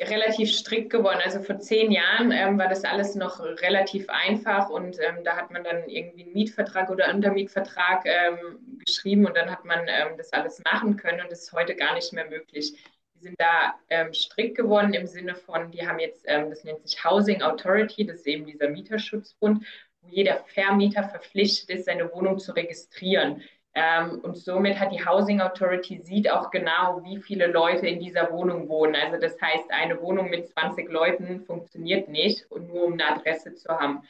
relativ 0.00 0.50
strikt 0.52 0.90
geworden. 0.90 1.20
Also 1.24 1.40
vor 1.40 1.58
zehn 1.58 1.90
Jahren 1.90 2.32
ähm, 2.32 2.58
war 2.58 2.68
das 2.68 2.84
alles 2.84 3.14
noch 3.14 3.40
relativ 3.40 4.08
einfach 4.08 4.68
und 4.68 4.98
ähm, 5.00 5.24
da 5.24 5.36
hat 5.36 5.50
man 5.50 5.64
dann 5.64 5.88
irgendwie 5.88 6.24
einen 6.24 6.32
Mietvertrag 6.32 6.90
oder 6.90 7.12
Untermietvertrag 7.12 8.04
ähm, 8.04 8.78
geschrieben 8.84 9.26
und 9.26 9.36
dann 9.36 9.50
hat 9.50 9.64
man 9.64 9.80
ähm, 9.88 10.16
das 10.16 10.32
alles 10.32 10.62
machen 10.64 10.96
können 10.96 11.20
und 11.20 11.30
das 11.30 11.44
ist 11.44 11.52
heute 11.52 11.74
gar 11.74 11.94
nicht 11.94 12.12
mehr 12.12 12.28
möglich 12.28 12.74
die 13.18 13.24
sind 13.24 13.40
da 13.40 13.74
ähm, 13.90 14.12
strikt 14.14 14.56
geworden 14.56 14.94
im 14.94 15.06
Sinne 15.06 15.34
von, 15.34 15.70
die 15.70 15.86
haben 15.86 15.98
jetzt, 15.98 16.24
ähm, 16.26 16.50
das 16.50 16.64
nennt 16.64 16.82
sich 16.82 17.04
Housing 17.04 17.42
Authority, 17.42 18.06
das 18.06 18.18
ist 18.18 18.26
eben 18.26 18.46
dieser 18.46 18.68
Mieterschutzbund, 18.68 19.64
wo 20.00 20.08
jeder 20.08 20.44
Vermieter 20.46 21.04
verpflichtet 21.04 21.70
ist, 21.70 21.86
seine 21.86 22.12
Wohnung 22.12 22.38
zu 22.38 22.52
registrieren. 22.52 23.42
Ähm, 23.74 24.20
und 24.22 24.36
somit 24.36 24.78
hat 24.78 24.92
die 24.92 25.04
Housing 25.04 25.40
Authority 25.40 26.00
sieht 26.02 26.30
auch 26.30 26.50
genau, 26.50 27.02
wie 27.04 27.18
viele 27.18 27.46
Leute 27.46 27.86
in 27.86 28.00
dieser 28.00 28.30
Wohnung 28.32 28.68
wohnen. 28.68 28.94
Also 28.94 29.18
das 29.18 29.40
heißt, 29.40 29.70
eine 29.70 30.00
Wohnung 30.00 30.30
mit 30.30 30.48
20 30.48 30.88
Leuten 30.90 31.44
funktioniert 31.44 32.08
nicht, 32.08 32.50
und 32.50 32.68
nur 32.68 32.84
um 32.84 32.94
eine 32.94 33.08
Adresse 33.16 33.54
zu 33.54 33.68
haben. 33.68 34.02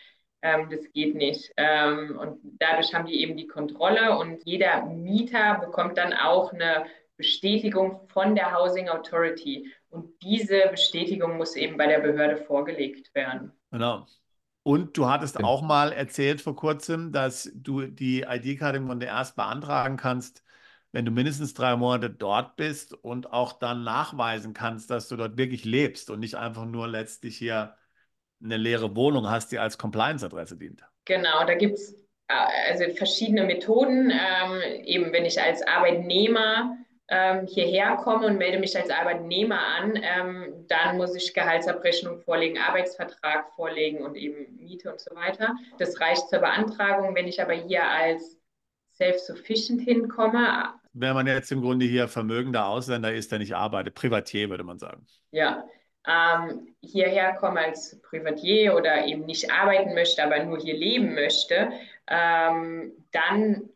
Ähm, 0.42 0.68
das 0.70 0.90
geht 0.92 1.14
nicht. 1.14 1.52
Ähm, 1.56 2.18
und 2.18 2.40
dadurch 2.59 2.94
haben 2.94 3.06
die 3.06 3.20
eben 3.22 3.36
die 3.36 3.46
Kontrolle 3.48 4.16
und 4.18 4.44
jeder 4.44 4.84
Mieter 4.86 5.59
bekommt 5.61 5.98
dann 5.98 6.12
auch 6.12 6.52
eine 6.52 6.86
Bestätigung 7.19 8.01
von 8.09 8.35
der 8.35 8.57
Housing 8.57 8.89
Authority. 8.89 9.71
Und 9.91 10.11
diese 10.23 10.69
Bestätigung 10.71 11.37
muss 11.37 11.57
eben 11.57 11.77
bei 11.77 11.87
der 11.87 11.99
Behörde 11.99 12.39
vorgelegt 12.39 13.14
werden. 13.14 13.53
Genau. 13.71 14.07
Und 14.62 14.97
du 14.97 15.09
hattest 15.09 15.43
auch 15.43 15.62
mal 15.62 15.93
erzählt 15.93 16.41
vor 16.41 16.55
kurzem, 16.55 17.12
dass 17.12 17.51
du 17.55 17.87
die 17.87 18.21
ID-Karte 18.21 18.79
im 18.79 18.87
Grunde 18.87 19.07
erst 19.07 19.35
beantragen 19.35 19.97
kannst, 19.97 20.45
wenn 20.93 21.05
du 21.05 21.11
mindestens 21.11 21.55
drei 21.55 21.77
Monate 21.77 22.11
dort 22.11 22.57
bist 22.57 22.93
und 22.95 23.33
auch 23.33 23.59
dann 23.59 23.83
nachweisen 23.83 24.55
kannst, 24.55 24.91
dass 24.91 25.09
du 25.09 25.16
dort 25.16 25.37
wirklich 25.37 25.64
lebst 25.64 26.11
und 26.11 26.21
nicht 26.21 26.37
einfach 26.37 26.64
nur 26.64 26.87
letztlich 26.87 27.37
hier 27.37 27.77
eine 28.43 28.57
leere 28.57 28.95
Wohnung 28.95 29.29
hast, 29.29 29.53
die 29.53 29.59
als 29.59 29.79
Compliance-Adresse 29.79 30.57
dient. 30.57 30.83
Genau, 31.05 31.45
da 31.47 31.55
gibt 31.55 31.75
es 31.75 31.95
äh, 32.29 32.35
also 32.69 32.85
verschiedene 32.95 33.45
Methoden. 33.45 34.11
Ähm, 34.11 34.85
eben 34.85 35.12
wenn 35.12 35.25
ich 35.25 35.41
als 35.41 35.66
Arbeitnehmer 35.66 36.77
ähm, 37.09 37.46
hierher 37.46 37.96
komme 37.96 38.26
und 38.26 38.38
melde 38.38 38.59
mich 38.59 38.76
als 38.76 38.90
Arbeitnehmer 38.90 39.59
an, 39.59 39.94
ähm, 39.96 40.66
dann 40.68 40.96
muss 40.96 41.14
ich 41.14 41.32
Gehaltsabrechnung 41.32 42.20
vorlegen, 42.20 42.59
Arbeitsvertrag 42.59 43.50
vorlegen 43.54 44.02
und 44.02 44.14
eben 44.16 44.56
Miete 44.56 44.90
und 44.90 45.00
so 45.00 45.14
weiter. 45.14 45.56
Das 45.78 46.00
reicht 46.00 46.28
zur 46.28 46.40
Beantragung. 46.40 47.14
Wenn 47.14 47.26
ich 47.26 47.40
aber 47.40 47.54
hier 47.54 47.88
als 47.88 48.38
self-sufficient 48.98 49.80
hinkomme. 49.82 50.74
Wenn 50.92 51.14
man 51.14 51.26
jetzt 51.26 51.50
im 51.52 51.62
Grunde 51.62 51.86
hier 51.86 52.09
vermögender 52.09 52.66
Ausländer 52.66 53.14
ist, 53.14 53.30
der 53.30 53.38
nicht 53.38 53.54
arbeitet, 53.54 53.94
Privatier 53.94 54.50
würde 54.50 54.64
man 54.64 54.78
sagen. 54.78 55.06
Ja, 55.30 55.64
ähm, 56.06 56.74
hierher 56.82 57.34
komme 57.34 57.61
als 57.61 58.00
Privatier 58.02 58.74
oder 58.74 59.06
eben 59.06 59.24
nicht 59.24 59.50
arbeiten 59.52 59.94
möchte, 59.94 60.22
aber 60.22 60.42
nur 60.44 60.59
hier 60.59 60.76
leben 60.76 61.14
möchte, 61.14 61.70
ähm, 62.09 62.92
dann 63.12 63.68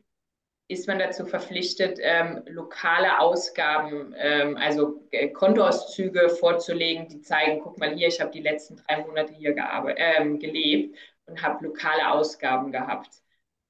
ist 0.73 0.89
man 0.89 0.99
dazu 0.99 1.25
verpflichtet, 1.27 1.99
ähm, 2.01 2.43
lokale 2.47 3.19
Ausgaben, 3.21 4.15
ähm, 4.17 4.57
also 4.57 5.07
äh, 5.11 5.29
Kontoauszüge 5.29 6.29
vorzulegen, 6.31 7.09
die 7.09 7.21
zeigen, 7.21 7.61
guck 7.63 7.79
mal 7.79 7.95
hier, 7.95 8.09
ich 8.09 8.21
habe 8.21 8.31
die 8.31 8.43
letzten 8.43 8.77
drei 8.77 9.05
Monate 9.05 9.33
hier 9.33 9.55
ähm, 9.97 10.39
gelebt 10.39 10.97
und 11.27 11.43
habe 11.43 11.65
lokale 11.65 12.11
Ausgaben 12.11 12.73
gehabt. 12.73 13.23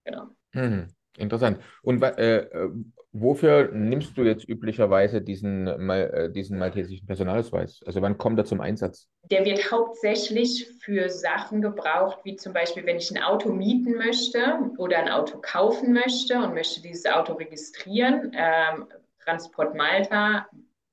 Genau. 0.05 0.29
Hm, 0.53 0.89
interessant. 1.19 1.63
Und 1.83 2.03
äh, 2.03 2.39
äh, 2.39 2.71
wofür 3.13 3.71
nimmst 3.73 4.17
du 4.17 4.23
jetzt 4.23 4.49
üblicherweise 4.49 5.21
diesen, 5.21 5.67
äh, 5.67 6.31
diesen 6.31 6.59
maltesischen 6.59 7.07
Personalausweis? 7.07 7.81
Also 7.87 8.01
wann 8.01 8.17
kommt 8.17 8.39
er 8.39 8.45
zum 8.45 8.61
Einsatz? 8.61 9.09
Der 9.31 9.45
wird 9.45 9.71
hauptsächlich 9.71 10.69
für 10.81 11.11
Sachen 11.11 11.61
gebraucht, 11.61 12.21
wie 12.25 12.37
zum 12.37 12.53
Beispiel, 12.53 12.87
wenn 12.87 12.97
ich 12.97 13.11
ein 13.11 13.23
Auto 13.23 13.51
mieten 13.51 13.97
möchte 13.97 14.71
oder 14.79 14.99
ein 14.99 15.11
Auto 15.11 15.39
kaufen 15.41 15.93
möchte 15.93 16.39
und 16.39 16.55
möchte 16.55 16.81
dieses 16.81 17.07
Auto 17.07 17.35
registrieren. 17.35 18.33
Ähm, 18.35 18.87
Transport 19.25 19.75
Malta 19.75 20.49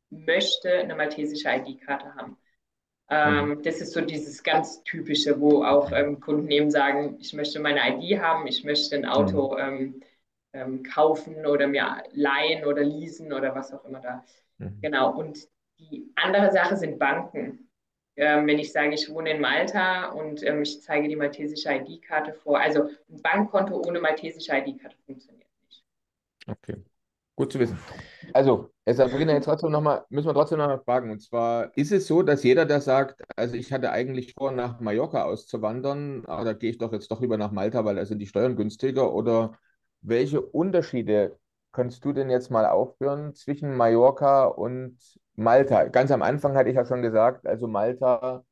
möchte 0.09 0.71
eine 0.71 0.95
maltesische 0.95 1.49
ID-Karte 1.49 2.13
haben. 2.15 2.37
Ähm, 3.09 3.49
mhm. 3.49 3.63
Das 3.63 3.81
ist 3.81 3.93
so 3.93 4.01
dieses 4.01 4.43
ganz 4.43 4.83
typische, 4.83 5.39
wo 5.39 5.63
auch 5.63 5.91
ähm, 5.91 6.19
Kunden 6.19 6.51
eben 6.51 6.69
sagen, 6.69 7.17
ich 7.19 7.33
möchte 7.33 7.59
meine 7.59 7.79
ID 7.79 8.19
haben, 8.19 8.45
ich 8.45 8.63
möchte 8.63 8.95
ein 8.95 9.05
Auto 9.05 9.57
mhm. 9.57 10.01
Ähm, 10.53 10.83
kaufen 10.83 11.45
oder 11.45 11.67
mir 11.67 12.03
leihen 12.11 12.65
oder 12.65 12.83
leasen 12.83 13.33
oder 13.33 13.55
was 13.55 13.73
auch 13.73 13.85
immer 13.85 13.99
da. 13.99 14.23
Mhm. 14.57 14.79
Genau. 14.81 15.17
Und 15.17 15.47
die 15.79 16.11
andere 16.15 16.51
Sache 16.51 16.75
sind 16.77 16.99
Banken 16.99 17.69
ähm, 18.19 18.47
wenn 18.47 18.59
ich 18.59 18.73
sage, 18.73 18.93
ich 18.93 19.09
wohne 19.09 19.31
in 19.31 19.39
Malta 19.39 20.09
und 20.09 20.43
ähm, 20.43 20.61
ich 20.61 20.81
zeige 20.81 21.07
die 21.07 21.15
maltesische 21.15 21.69
ID-Karte 21.71 22.33
vor. 22.33 22.59
Also 22.59 22.89
ein 23.09 23.21
Bankkonto 23.21 23.81
ohne 23.81 24.01
maltesische 24.01 24.51
ID-Karte 24.51 24.97
funktioniert 25.05 25.47
nicht. 25.65 25.85
Okay, 26.45 26.83
gut 27.37 27.53
zu 27.53 27.59
wissen. 27.59 27.79
Also, 28.33 28.71
Sabrina, 28.85 29.31
jetzt 29.31 29.45
trotzdem 29.45 29.71
noch 29.71 29.79
mal, 29.79 30.05
müssen 30.09 30.27
wir 30.27 30.33
trotzdem 30.33 30.57
noch 30.57 30.67
mal 30.67 30.81
fragen. 30.81 31.11
Und 31.11 31.21
zwar, 31.21 31.71
ist 31.77 31.93
es 31.93 32.07
so, 32.07 32.21
dass 32.21 32.43
jeder, 32.43 32.65
der 32.65 32.81
sagt, 32.81 33.21
also 33.37 33.55
ich 33.55 33.71
hatte 33.71 33.89
eigentlich 33.93 34.33
vor, 34.33 34.51
nach 34.51 34.81
Mallorca 34.81 35.23
auszuwandern, 35.23 36.25
aber 36.25 36.43
da 36.43 36.51
gehe 36.51 36.71
ich 36.71 36.77
doch 36.77 36.91
jetzt 36.91 37.09
doch 37.09 37.21
lieber 37.21 37.37
nach 37.37 37.51
Malta, 37.51 37.85
weil 37.85 37.95
da 37.95 38.05
sind 38.05 38.19
die 38.19 38.27
Steuern 38.27 38.57
günstiger? 38.57 39.13
Oder 39.13 39.57
welche 40.01 40.41
Unterschiede 40.41 41.37
kannst 41.71 42.03
du 42.05 42.13
denn 42.13 42.29
jetzt 42.29 42.49
mal 42.51 42.65
aufführen 42.65 43.33
zwischen 43.35 43.75
Mallorca 43.75 44.45
und 44.45 44.97
Malta, 45.35 45.85
ganz 45.85 46.11
am 46.11 46.21
Anfang 46.21 46.55
hatte 46.55 46.69
ich 46.69 46.75
ja 46.75 46.85
schon 46.85 47.01
gesagt, 47.01 47.45
also 47.47 47.67
Malta 47.67 48.43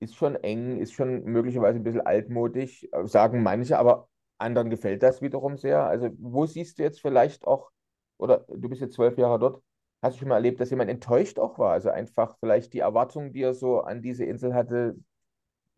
ist 0.00 0.14
schon 0.14 0.36
eng, 0.36 0.78
ist 0.78 0.92
schon 0.92 1.24
möglicherweise 1.24 1.78
ein 1.78 1.84
bisschen 1.84 2.00
altmodisch, 2.06 2.86
äh, 2.92 3.06
sagen 3.06 3.42
manche, 3.42 3.78
aber 3.78 4.08
anderen 4.38 4.70
gefällt 4.70 5.02
das 5.02 5.22
wiederum 5.22 5.56
sehr. 5.56 5.84
Also 5.86 6.10
wo 6.18 6.46
siehst 6.46 6.78
du 6.78 6.82
jetzt 6.84 7.00
vielleicht 7.00 7.46
auch, 7.46 7.70
oder 8.18 8.44
du 8.48 8.68
bist 8.68 8.80
jetzt 8.80 8.94
zwölf 8.94 9.18
Jahre 9.18 9.38
dort, 9.38 9.62
hast 10.02 10.16
du 10.16 10.20
schon 10.20 10.28
mal 10.28 10.36
erlebt, 10.36 10.60
dass 10.60 10.70
jemand 10.70 10.90
enttäuscht 10.90 11.38
auch 11.38 11.58
war? 11.58 11.72
Also 11.72 11.90
einfach 11.90 12.36
vielleicht 12.38 12.72
die 12.72 12.78
Erwartungen, 12.80 13.32
die 13.32 13.42
er 13.42 13.54
so 13.54 13.80
an 13.80 14.02
diese 14.02 14.24
Insel 14.24 14.54
hatte, 14.54 14.96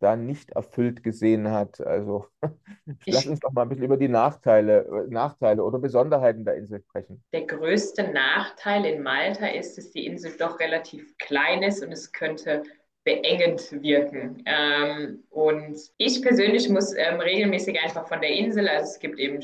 da 0.01 0.15
nicht 0.15 0.51
erfüllt 0.51 1.03
gesehen 1.03 1.51
hat. 1.51 1.79
Also 1.81 2.27
lass 3.05 3.25
uns 3.25 3.39
doch 3.39 3.51
mal 3.51 3.63
ein 3.63 3.69
bisschen 3.69 3.85
über 3.85 3.97
die 3.97 4.07
Nachteile, 4.07 5.07
Nachteile 5.09 5.63
oder 5.63 5.79
Besonderheiten 5.79 6.43
der 6.45 6.55
Insel 6.55 6.81
sprechen. 6.81 7.23
Der 7.33 7.45
größte 7.45 8.11
Nachteil 8.11 8.85
in 8.85 9.03
Malta 9.03 9.47
ist, 9.47 9.77
dass 9.77 9.91
die 9.91 10.05
Insel 10.05 10.33
doch 10.37 10.59
relativ 10.59 11.17
klein 11.17 11.63
ist 11.63 11.83
und 11.83 11.91
es 11.91 12.11
könnte 12.11 12.63
beengend 13.03 13.71
wirken. 13.81 14.43
Ähm, 14.45 15.23
und 15.29 15.77
ich 15.97 16.21
persönlich 16.21 16.69
muss 16.69 16.93
ähm, 16.95 17.19
regelmäßig 17.19 17.79
einfach 17.81 18.07
von 18.07 18.21
der 18.21 18.31
Insel, 18.31 18.67
also 18.67 18.91
es 18.91 18.99
gibt 18.99 19.19
eben 19.19 19.41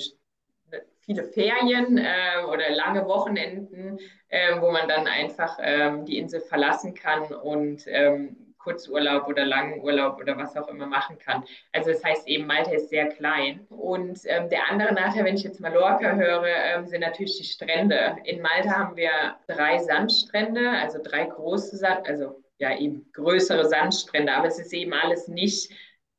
viele 1.07 1.23
Ferien 1.23 1.97
äh, 1.97 2.43
oder 2.47 2.69
lange 2.69 3.05
Wochenenden, 3.05 3.97
äh, 4.27 4.59
wo 4.59 4.71
man 4.71 4.87
dann 4.87 5.07
einfach 5.07 5.57
ähm, 5.61 6.05
die 6.05 6.17
Insel 6.17 6.41
verlassen 6.41 6.93
kann 6.93 7.33
und 7.33 7.85
ähm, 7.87 8.46
Kurzurlaub 8.67 9.27
oder 9.27 9.45
langen 9.45 9.81
Urlaub 9.81 10.19
oder 10.19 10.37
was 10.37 10.57
auch 10.57 10.67
immer 10.67 10.85
machen 10.85 11.17
kann. 11.17 11.45
Also 11.71 11.91
das 11.91 12.03
heißt 12.03 12.27
eben, 12.27 12.45
Malta 12.45 12.71
ist 12.71 12.89
sehr 12.89 13.07
klein. 13.07 13.65
Und 13.69 14.19
ähm, 14.25 14.49
der 14.49 14.69
andere 14.69 14.93
Nachteil, 14.93 15.23
wenn 15.23 15.35
ich 15.35 15.43
jetzt 15.43 15.61
Mallorca 15.61 16.15
höre, 16.15 16.45
ähm, 16.45 16.85
sind 16.85 16.99
natürlich 16.99 17.37
die 17.37 17.45
Strände. 17.45 18.17
In 18.25 18.41
Malta 18.41 18.71
haben 18.71 18.97
wir 18.97 19.37
drei 19.47 19.77
Sandstrände, 19.77 20.69
also 20.69 20.99
drei 21.01 21.25
große, 21.25 21.77
Sand, 21.77 22.05
also 22.07 22.43
ja 22.57 22.77
eben 22.77 23.09
größere 23.13 23.65
Sandstrände, 23.69 24.33
aber 24.33 24.47
es 24.47 24.59
ist 24.59 24.73
eben 24.73 24.93
alles 24.93 25.29
nicht, 25.29 25.71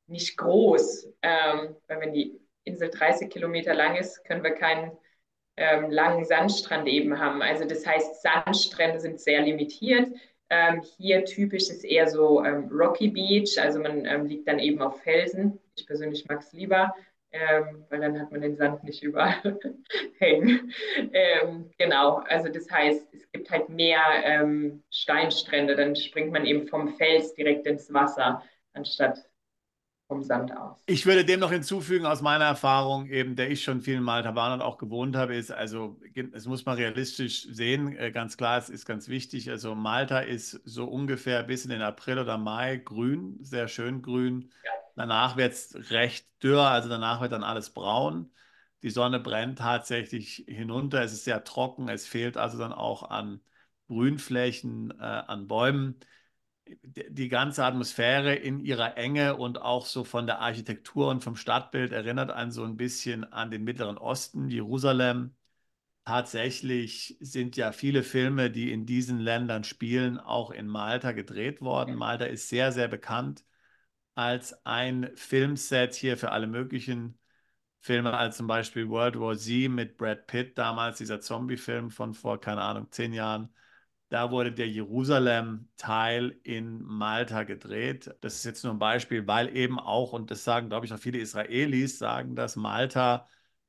nicht 0.06 0.38
groß. 0.38 1.12
Ähm, 1.20 1.76
weil 1.86 2.00
wenn 2.00 2.12
die 2.14 2.40
Insel 2.64 2.88
30 2.88 3.28
Kilometer 3.28 3.74
lang 3.74 3.96
ist, 3.96 4.24
können 4.24 4.42
wir 4.42 4.52
keinen 4.52 4.92
ähm, 5.58 5.90
langen 5.90 6.24
Sandstrand 6.24 6.88
eben 6.88 7.18
haben. 7.18 7.42
Also 7.42 7.66
das 7.66 7.86
heißt, 7.86 8.22
Sandstrände 8.22 9.00
sind 9.00 9.20
sehr 9.20 9.42
limitiert. 9.42 10.08
Ähm, 10.50 10.82
hier 10.96 11.24
typisch 11.24 11.64
ist 11.64 11.84
eher 11.84 12.08
so 12.08 12.42
ähm, 12.44 12.68
Rocky 12.72 13.08
Beach, 13.08 13.58
also 13.58 13.80
man 13.80 14.06
ähm, 14.06 14.26
liegt 14.26 14.48
dann 14.48 14.58
eben 14.58 14.80
auf 14.80 15.00
Felsen. 15.02 15.58
Ich 15.76 15.86
persönlich 15.86 16.26
mag 16.26 16.40
es 16.40 16.52
lieber, 16.52 16.94
ähm, 17.32 17.84
weil 17.90 18.00
dann 18.00 18.18
hat 18.18 18.32
man 18.32 18.40
den 18.40 18.56
Sand 18.56 18.82
nicht 18.84 19.02
überall 19.02 19.58
hängen. 20.18 20.72
Ähm, 21.12 21.70
genau, 21.76 22.16
also 22.28 22.48
das 22.48 22.70
heißt, 22.70 23.12
es 23.12 23.30
gibt 23.32 23.50
halt 23.50 23.68
mehr 23.68 24.00
ähm, 24.24 24.82
Steinstrände, 24.90 25.76
dann 25.76 25.94
springt 25.94 26.32
man 26.32 26.46
eben 26.46 26.66
vom 26.66 26.96
Fels 26.96 27.34
direkt 27.34 27.66
ins 27.66 27.92
Wasser, 27.92 28.42
anstatt 28.72 29.27
vom 30.08 30.22
Sand 30.22 30.56
aus. 30.56 30.82
Ich 30.86 31.04
würde 31.04 31.24
dem 31.24 31.38
noch 31.38 31.52
hinzufügen, 31.52 32.06
aus 32.06 32.22
meiner 32.22 32.46
Erfahrung, 32.46 33.06
eben, 33.06 33.36
der 33.36 33.50
ich 33.50 33.62
schon 33.62 33.82
viel 33.82 33.96
in 33.96 34.02
Malta 34.02 34.34
war 34.34 34.52
und 34.54 34.62
auch 34.62 34.78
gewohnt 34.78 35.14
habe, 35.14 35.36
ist, 35.36 35.52
also, 35.52 36.00
es 36.32 36.46
muss 36.46 36.64
man 36.64 36.76
realistisch 36.76 37.46
sehen, 37.50 37.94
äh, 37.96 38.10
ganz 38.10 38.36
klar, 38.38 38.58
es 38.58 38.70
ist 38.70 38.86
ganz 38.86 39.08
wichtig. 39.08 39.50
Also, 39.50 39.74
Malta 39.74 40.20
ist 40.20 40.60
so 40.64 40.86
ungefähr 40.86 41.42
bis 41.42 41.64
in 41.64 41.70
den 41.70 41.82
April 41.82 42.18
oder 42.18 42.38
Mai 42.38 42.78
grün, 42.78 43.36
sehr 43.42 43.68
schön 43.68 44.00
grün. 44.00 44.50
Ja. 44.64 44.70
Danach 44.96 45.36
wird 45.36 45.52
es 45.52 45.90
recht 45.90 46.26
dürr, 46.42 46.62
also 46.62 46.88
danach 46.88 47.20
wird 47.20 47.32
dann 47.32 47.44
alles 47.44 47.70
braun. 47.70 48.30
Die 48.82 48.90
Sonne 48.90 49.20
brennt 49.20 49.58
tatsächlich 49.58 50.44
hinunter, 50.48 51.02
es 51.02 51.12
ist 51.12 51.24
sehr 51.24 51.44
trocken, 51.44 51.88
es 51.88 52.06
fehlt 52.06 52.36
also 52.36 52.58
dann 52.58 52.72
auch 52.72 53.10
an 53.10 53.40
Grünflächen, 53.88 54.90
äh, 54.98 55.02
an 55.02 55.48
Bäumen 55.48 56.00
die 56.82 57.28
ganze 57.28 57.64
Atmosphäre 57.64 58.34
in 58.34 58.60
ihrer 58.60 58.96
Enge 58.96 59.36
und 59.36 59.60
auch 59.60 59.86
so 59.86 60.04
von 60.04 60.26
der 60.26 60.40
Architektur 60.40 61.08
und 61.08 61.22
vom 61.22 61.36
Stadtbild 61.36 61.92
erinnert 61.92 62.30
einen 62.30 62.50
so 62.50 62.64
ein 62.64 62.76
bisschen 62.76 63.24
an 63.24 63.50
den 63.50 63.64
Mittleren 63.64 63.98
Osten, 63.98 64.48
Jerusalem, 64.48 65.34
tatsächlich 66.04 67.16
sind 67.20 67.56
ja 67.56 67.72
viele 67.72 68.02
Filme, 68.02 68.50
die 68.50 68.72
in 68.72 68.86
diesen 68.86 69.18
Ländern 69.18 69.64
spielen, 69.64 70.18
auch 70.18 70.50
in 70.50 70.66
Malta 70.66 71.12
gedreht 71.12 71.60
worden. 71.60 71.94
Malta 71.96 72.24
ist 72.24 72.48
sehr, 72.48 72.72
sehr 72.72 72.88
bekannt 72.88 73.44
als 74.14 74.66
ein 74.66 75.10
Filmset 75.14 75.94
hier 75.94 76.16
für 76.16 76.32
alle 76.32 76.48
möglichen 76.48 77.18
Filme, 77.80 78.16
als 78.16 78.36
zum 78.36 78.48
Beispiel 78.48 78.88
World 78.88 79.20
War 79.20 79.36
Z 79.36 79.70
mit 79.70 79.96
Brad 79.96 80.26
Pitt, 80.26 80.58
damals 80.58 80.98
dieser 80.98 81.20
Zombie-Film 81.20 81.90
von 81.90 82.14
vor, 82.14 82.40
keine 82.40 82.62
Ahnung, 82.62 82.90
zehn 82.90 83.12
Jahren. 83.12 83.54
Da 84.10 84.30
wurde 84.30 84.52
der 84.52 84.68
Jerusalem-Teil 84.68 86.38
in 86.42 86.82
Malta 86.82 87.42
gedreht. 87.42 88.14
Das 88.22 88.36
ist 88.36 88.44
jetzt 88.44 88.64
nur 88.64 88.72
ein 88.72 88.78
Beispiel, 88.78 89.26
weil 89.26 89.54
eben 89.54 89.78
auch, 89.78 90.12
und 90.12 90.30
das 90.30 90.44
sagen, 90.44 90.70
glaube 90.70 90.86
ich, 90.86 90.92
auch 90.92 90.98
viele 90.98 91.18
Israelis, 91.18 91.98
sagen, 91.98 92.34
dass 92.34 92.56
Malta 92.56 93.26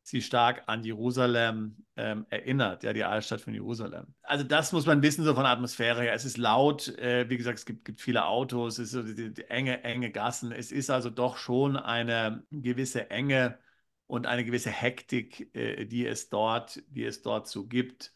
sie 0.09 0.21
stark 0.21 0.63
an 0.67 0.83
Jerusalem 0.83 1.85
ähm, 1.95 2.25
erinnert, 2.29 2.83
ja, 2.83 2.93
die 2.93 3.03
Altstadt 3.03 3.41
von 3.41 3.53
Jerusalem. 3.53 4.07
Also 4.23 4.43
das 4.43 4.71
muss 4.71 4.85
man 4.85 5.01
wissen, 5.01 5.23
so 5.23 5.33
von 5.33 5.43
der 5.43 5.51
Atmosphäre 5.51 6.01
her. 6.01 6.13
Es 6.13 6.25
ist 6.25 6.37
laut, 6.37 6.87
äh, 6.97 7.29
wie 7.29 7.37
gesagt, 7.37 7.59
es 7.59 7.65
gibt, 7.65 7.85
gibt, 7.85 8.01
viele 8.01 8.25
Autos, 8.25 8.79
es 8.79 8.85
ist 8.85 8.91
so 8.91 9.03
die, 9.03 9.33
die 9.33 9.43
enge, 9.49 9.83
enge 9.83 10.11
Gassen. 10.11 10.51
Es 10.51 10.71
ist 10.71 10.89
also 10.89 11.09
doch 11.09 11.37
schon 11.37 11.77
eine 11.77 12.43
gewisse 12.49 13.09
Enge 13.09 13.59
und 14.07 14.25
eine 14.25 14.43
gewisse 14.45 14.71
Hektik, 14.71 15.53
äh, 15.55 15.85
die 15.85 16.07
es 16.07 16.29
dort, 16.29 16.81
die 16.87 17.03
es 17.03 17.21
dort 17.21 17.47
so 17.47 17.67
gibt. 17.67 18.13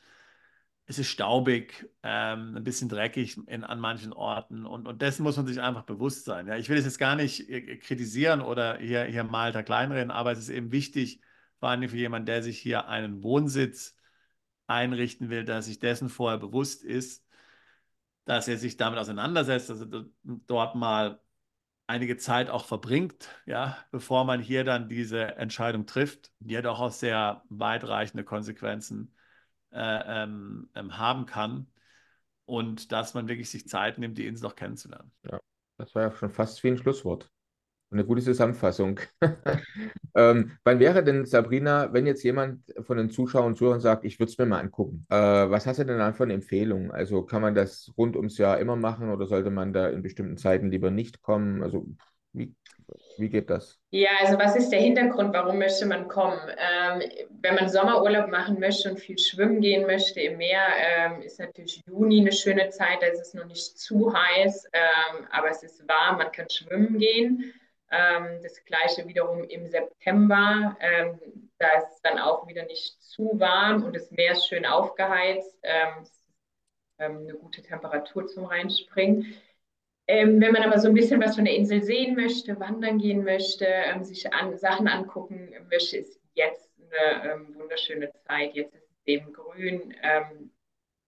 Es 0.86 1.00
ist 1.00 1.08
staubig, 1.08 1.90
ähm, 2.04 2.58
ein 2.58 2.64
bisschen 2.64 2.90
dreckig 2.90 3.38
in, 3.48 3.64
an 3.64 3.80
manchen 3.80 4.12
Orten 4.12 4.66
und, 4.66 4.86
und 4.86 5.02
dessen 5.02 5.24
muss 5.24 5.38
man 5.38 5.48
sich 5.48 5.62
einfach 5.62 5.84
bewusst 5.84 6.26
sein. 6.26 6.48
Ja, 6.48 6.58
ich 6.58 6.68
will 6.68 6.78
es 6.78 6.86
jetzt 6.86 7.00
gar 7.00 7.16
nicht 7.16 7.50
äh, 7.50 7.78
kritisieren 7.78 8.42
oder 8.42 8.78
hier, 8.78 9.06
hier 9.06 9.24
Malta 9.24 9.64
kleinreden, 9.64 10.12
aber 10.12 10.34
es 10.34 10.40
ist 10.40 10.50
eben 10.50 10.72
wichtig, 10.74 11.22
vor 11.60 11.70
allem 11.70 11.88
für 11.88 11.96
jemanden, 11.96 12.26
der 12.26 12.44
sich 12.44 12.60
hier 12.60 12.88
einen 12.90 13.24
Wohnsitz 13.24 13.96
einrichten 14.68 15.30
will, 15.30 15.46
dass 15.46 15.66
sich 15.66 15.80
dessen 15.80 16.10
vorher 16.10 16.38
bewusst 16.38 16.84
ist, 16.84 17.26
dass 18.26 18.48
er 18.48 18.58
sich 18.58 18.78
damit 18.78 19.00
auseinandersetzt, 19.00 19.70
dass 19.70 19.82
er 19.82 20.06
dort 20.24 20.76
mal 20.76 21.22
einige 21.88 22.18
Zeit 22.18 22.50
auch 22.50 22.66
verbringt, 22.66 23.30
ja, 23.46 23.78
bevor 23.92 24.26
man 24.26 24.42
hier 24.42 24.64
dann 24.64 24.90
diese 24.90 25.36
Entscheidung 25.36 25.86
trifft, 25.86 26.32
die 26.40 26.62
doch 26.62 26.80
auch 26.80 26.92
sehr 26.92 27.44
weitreichende 27.50 28.24
Konsequenzen 28.24 29.14
äh, 29.74 30.24
ähm, 30.24 30.70
ähm, 30.76 30.98
haben 30.98 31.26
kann 31.26 31.68
und 32.46 32.92
dass 32.92 33.14
man 33.14 33.28
wirklich 33.28 33.50
sich 33.50 33.68
Zeit 33.68 33.98
nimmt, 33.98 34.18
die 34.18 34.28
Insel 34.28 34.48
auch 34.48 34.56
kennenzulernen. 34.56 35.12
Ja, 35.30 35.40
das 35.78 35.94
war 35.96 36.04
ja 36.04 36.12
schon 36.12 36.30
fast 36.30 36.64
wie 36.64 36.70
ein 36.70 36.78
Schlusswort. 36.78 37.30
Eine 37.92 38.06
gute 38.06 38.24
Zusammenfassung. 38.24 39.00
ähm, 40.16 40.52
wann 40.64 40.80
wäre 40.80 41.04
denn, 41.04 41.26
Sabrina, 41.26 41.94
wenn 41.94 42.08
jetzt 42.08 42.24
jemand 42.24 42.74
von 42.82 42.98
den 42.98 43.12
Zuschauern 43.12 43.48
und 43.48 43.58
Zuhörern 43.58 43.82
sagt, 43.82 44.04
ich 44.04 44.20
würde 44.20 44.32
es 44.32 44.38
mir 44.38 44.48
mal 44.48 44.60
angucken, 44.60 45.06
äh, 45.10 45.16
was 45.16 45.68
hast 45.68 45.78
du 45.78 45.86
denn 45.86 46.00
dann 46.00 46.16
für 46.16 46.24
eine 46.24 46.34
Empfehlung? 46.34 46.92
Also 46.92 47.24
kann 47.24 47.44
man 47.44 47.54
das 47.54 47.92
rund 47.96 48.16
ums 48.16 48.40
Jahr 48.40 48.60
immer 48.60 48.76
machen 48.76 49.12
oder 49.12 49.28
sollte 49.28 49.52
man 49.52 49.74
da 49.74 49.90
in 49.90 50.02
bestimmten 50.02 50.38
Zeiten 50.38 50.72
lieber 50.72 50.90
nicht 50.90 51.22
kommen? 51.22 51.62
Also 51.62 51.86
wie, 52.32 52.56
wie 53.18 53.30
geht 53.30 53.50
das? 53.50 53.80
Ja, 53.92 54.10
also 54.22 54.38
was 54.38 54.56
ist 54.56 54.70
der 54.70 54.80
Hintergrund? 54.80 55.34
Warum 55.34 55.58
möchte 55.60 55.86
man 55.86 56.08
kommen? 56.08 56.40
Ähm, 56.58 57.02
wenn 57.42 57.56
man 57.56 57.70
Sommerurlaub 57.70 58.30
machen 58.30 58.60
möchte 58.60 58.90
und 58.90 59.00
viel 59.00 59.18
schwimmen 59.18 59.62
gehen 59.62 59.86
möchte 59.86 60.20
im 60.22 60.38
Meer, 60.38 60.62
ähm, 60.80 61.22
ist 61.22 61.40
natürlich 61.40 61.82
Juni 61.88 62.22
eine 62.22 62.32
schöne 62.32 62.70
Zeit. 62.70 63.02
Da 63.02 63.08
ist 63.08 63.20
es 63.20 63.34
noch 63.34 63.46
nicht 63.46 63.78
zu 63.78 64.14
heiß, 64.14 64.70
ähm, 64.74 65.28
aber 65.32 65.50
es 65.50 65.64
ist 65.64 65.88
warm, 65.88 66.18
man 66.18 66.32
kann 66.32 66.50
schwimmen 66.50 66.98
gehen. 66.98 67.54
Ähm, 67.92 68.40
das 68.42 68.64
gleiche 68.66 69.08
wiederum 69.08 69.44
im 69.44 69.68
September. 69.68 70.76
Ähm, 70.80 71.20
da 71.60 71.68
ist 71.78 71.92
es 71.96 72.02
dann 72.02 72.18
auch 72.18 72.48
wieder 72.48 72.66
nicht 72.66 73.02
zu 73.02 73.40
warm 73.40 73.84
und 73.84 73.96
das 73.96 74.10
Meer 74.12 74.32
ist 74.32 74.48
schön 74.48 74.66
aufgeheizt. 74.66 75.58
Ähm, 75.64 76.06
eine 76.98 77.34
gute 77.34 77.62
Temperatur 77.62 78.28
zum 78.28 78.46
Reinspringen. 78.46 79.36
Ähm, 80.08 80.42
wenn 80.42 80.52
man 80.52 80.64
aber 80.64 80.80
so 80.80 80.90
ein 80.90 80.94
bisschen 80.94 81.22
was 81.22 81.36
von 81.36 81.46
der 81.46 81.56
Insel 81.56 81.82
sehen 81.82 82.16
möchte, 82.16 82.60
wandern 82.60 82.98
gehen 82.98 83.24
möchte, 83.24 83.66
ähm, 83.66 84.04
sich 84.04 84.32
an, 84.34 84.58
Sachen 84.58 84.88
angucken 84.88 85.54
möchte, 85.70 85.98
ist 85.98 86.20
jetzt 86.34 86.70
eine 86.80 87.34
ähm, 87.34 87.56
wunderschöne 87.56 88.12
Zeit. 88.28 88.54
Jetzt 88.54 88.76
ist 88.76 88.84
es 88.84 89.02
eben 89.06 89.32
grün. 89.32 89.94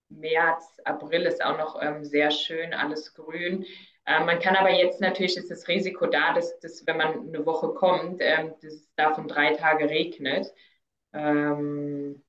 März, 0.09 0.79
April 0.85 1.23
ist 1.23 1.43
auch 1.43 1.57
noch 1.57 1.81
sehr 2.03 2.31
schön, 2.31 2.73
alles 2.73 3.13
grün. 3.13 3.65
Äh, 4.05 4.23
man 4.23 4.39
kann 4.39 4.55
aber 4.55 4.71
jetzt 4.71 5.01
natürlich, 5.01 5.37
ist 5.37 5.51
das 5.51 5.67
Risiko 5.67 6.05
da, 6.05 6.33
dass, 6.33 6.59
dass 6.59 6.85
wenn 6.85 6.97
man 6.97 7.27
eine 7.27 7.45
Woche 7.45 7.73
kommt, 7.73 8.21
ähm, 8.21 8.53
dass 8.61 8.73
es 8.73 8.93
davon 8.95 9.27
drei 9.27 9.53
Tage 9.55 9.89
regnet, 9.89 10.53
ähm, 11.13 12.23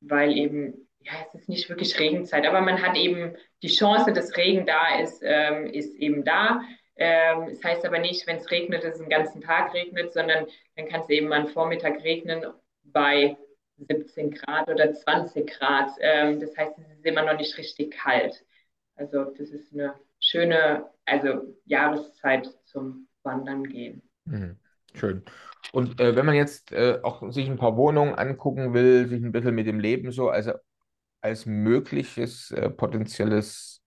weil 0.00 0.36
eben, 0.36 0.88
ja, 1.00 1.12
es 1.26 1.34
ist 1.34 1.48
nicht 1.48 1.68
wirklich 1.68 1.98
Regenzeit, 1.98 2.46
aber 2.46 2.60
man 2.60 2.82
hat 2.82 2.96
eben 2.96 3.36
die 3.62 3.68
Chance, 3.68 4.12
dass 4.12 4.36
Regen 4.36 4.66
da 4.66 5.00
ist, 5.00 5.22
ähm, 5.24 5.66
ist 5.66 5.94
eben 5.96 6.24
da. 6.24 6.60
Ähm, 6.96 7.48
das 7.48 7.64
heißt 7.64 7.86
aber 7.86 7.98
nicht, 7.98 8.26
wenn 8.26 8.36
es 8.36 8.50
regnet, 8.50 8.84
dass 8.84 8.94
es 8.94 9.00
den 9.00 9.08
ganzen 9.08 9.40
Tag 9.40 9.72
regnet, 9.72 10.12
sondern 10.12 10.46
dann 10.76 10.88
kann 10.88 11.00
es 11.00 11.08
eben 11.08 11.32
am 11.32 11.48
Vormittag 11.48 12.02
regnen 12.04 12.44
bei 12.84 13.36
17 13.78 14.32
Grad 14.32 14.68
oder 14.68 14.92
20 14.92 15.50
Grad. 15.50 15.90
Ähm, 16.00 16.40
das 16.40 16.56
heißt, 16.56 16.78
es 16.78 16.98
ist 16.98 17.06
immer 17.06 17.22
noch 17.22 17.38
nicht 17.38 17.56
richtig 17.56 17.92
kalt. 17.92 18.44
Also 18.96 19.24
das 19.24 19.48
ist 19.48 19.72
eine 19.72 19.94
schöne, 20.18 20.90
also 21.06 21.56
Jahreszeit 21.64 22.46
zum 22.64 23.08
Wandern 23.22 23.64
gehen. 23.64 24.02
Mhm. 24.26 24.58
Schön. 24.94 25.24
Und 25.72 26.00
äh, 26.00 26.16
wenn 26.16 26.26
man 26.26 26.34
jetzt 26.34 26.72
äh, 26.72 26.98
auch 27.02 27.30
sich 27.30 27.48
ein 27.48 27.56
paar 27.56 27.76
Wohnungen 27.76 28.14
angucken 28.14 28.74
will, 28.74 29.06
sich 29.06 29.22
ein 29.22 29.32
bisschen 29.32 29.54
mit 29.54 29.66
dem 29.66 29.80
Leben 29.80 30.10
so, 30.10 30.28
also 30.28 30.52
als 31.20 31.46
mögliches 31.46 32.50
äh, 32.52 32.70
potenzielles 32.70 33.82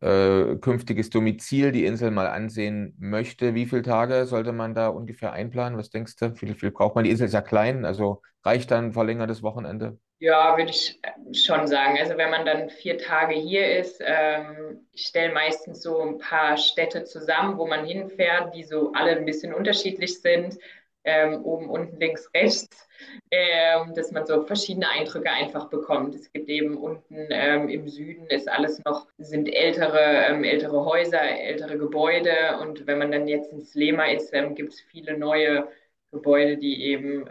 äh, 0.00 0.56
künftiges 0.56 1.10
Domizil 1.10 1.72
die 1.72 1.84
Insel 1.84 2.10
mal 2.10 2.28
ansehen 2.28 2.94
möchte, 2.98 3.54
wie 3.54 3.66
viele 3.66 3.82
Tage 3.82 4.26
sollte 4.26 4.52
man 4.52 4.74
da 4.74 4.88
ungefähr 4.88 5.32
einplanen? 5.32 5.78
Was 5.78 5.90
denkst 5.90 6.16
du? 6.16 6.34
Wie 6.40 6.54
viel 6.54 6.70
braucht 6.70 6.94
man? 6.94 7.04
Die 7.04 7.10
Insel 7.10 7.26
ist 7.26 7.34
ja 7.34 7.42
klein, 7.42 7.84
also 7.84 8.22
reicht 8.44 8.70
dann 8.70 8.86
ein 8.86 8.92
verlängertes 8.92 9.42
Wochenende? 9.42 9.98
Ja, 10.18 10.54
würde 10.58 10.70
ich 10.70 11.00
schon 11.32 11.66
sagen. 11.66 11.96
Also 11.98 12.18
wenn 12.18 12.30
man 12.30 12.44
dann 12.44 12.68
vier 12.68 12.98
Tage 12.98 13.34
hier 13.34 13.78
ist, 13.78 14.02
ähm, 14.04 14.86
ich 14.92 15.06
stelle 15.06 15.32
meistens 15.32 15.82
so 15.82 15.98
ein 16.02 16.18
paar 16.18 16.58
Städte 16.58 17.04
zusammen, 17.04 17.56
wo 17.56 17.66
man 17.66 17.86
hinfährt, 17.86 18.54
die 18.54 18.64
so 18.64 18.92
alle 18.92 19.12
ein 19.16 19.24
bisschen 19.24 19.54
unterschiedlich 19.54 20.20
sind, 20.20 20.58
ähm, 21.04 21.44
oben, 21.44 21.70
unten, 21.70 21.98
links, 21.98 22.28
rechts, 22.34 22.88
ähm, 23.30 23.94
dass 23.94 24.12
man 24.12 24.26
so 24.26 24.42
verschiedene 24.44 24.88
Eindrücke 24.88 25.30
einfach 25.30 25.68
bekommt. 25.70 26.14
Es 26.14 26.30
gibt 26.32 26.48
eben 26.48 26.76
unten 26.76 27.28
ähm, 27.30 27.68
im 27.68 27.88
Süden 27.88 28.26
ist 28.26 28.48
alles 28.48 28.82
noch, 28.84 29.06
sind 29.18 29.48
ältere, 29.48 30.00
ähm, 30.00 30.44
ältere 30.44 30.84
Häuser, 30.84 31.22
ältere 31.22 31.78
Gebäude 31.78 32.58
und 32.60 32.86
wenn 32.86 32.98
man 32.98 33.12
dann 33.12 33.28
jetzt 33.28 33.52
ins 33.52 33.74
Lema 33.74 34.06
ist, 34.06 34.32
ähm, 34.34 34.54
gibt 34.54 34.72
es 34.72 34.80
viele 34.80 35.16
neue 35.16 35.68
Gebäude, 36.12 36.56
die 36.56 36.82
eben 36.86 37.26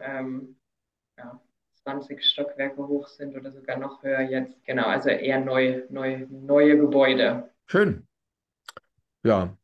ja, 1.18 1.42
20 1.84 2.24
Stockwerke 2.24 2.88
hoch 2.88 3.08
sind 3.08 3.36
oder 3.36 3.52
sogar 3.52 3.78
noch 3.78 4.02
höher 4.04 4.22
jetzt. 4.22 4.64
Genau, 4.66 4.86
also 4.86 5.10
eher 5.10 5.40
neu, 5.42 5.84
neu, 5.90 6.26
neue 6.30 6.78
Gebäude. 6.78 7.50
Schön. 7.66 8.08
Ja, 9.24 9.58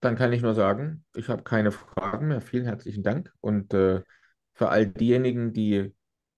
dann 0.00 0.16
kann 0.16 0.32
ich 0.32 0.42
nur 0.42 0.54
sagen, 0.54 1.04
ich 1.14 1.28
habe 1.28 1.42
keine 1.42 1.72
Fragen 1.72 2.28
mehr. 2.28 2.40
Vielen 2.40 2.64
herzlichen 2.64 3.02
Dank. 3.02 3.32
Und 3.40 3.74
äh, 3.74 4.02
für 4.54 4.68
all 4.68 4.86
diejenigen, 4.86 5.52
die 5.52 5.94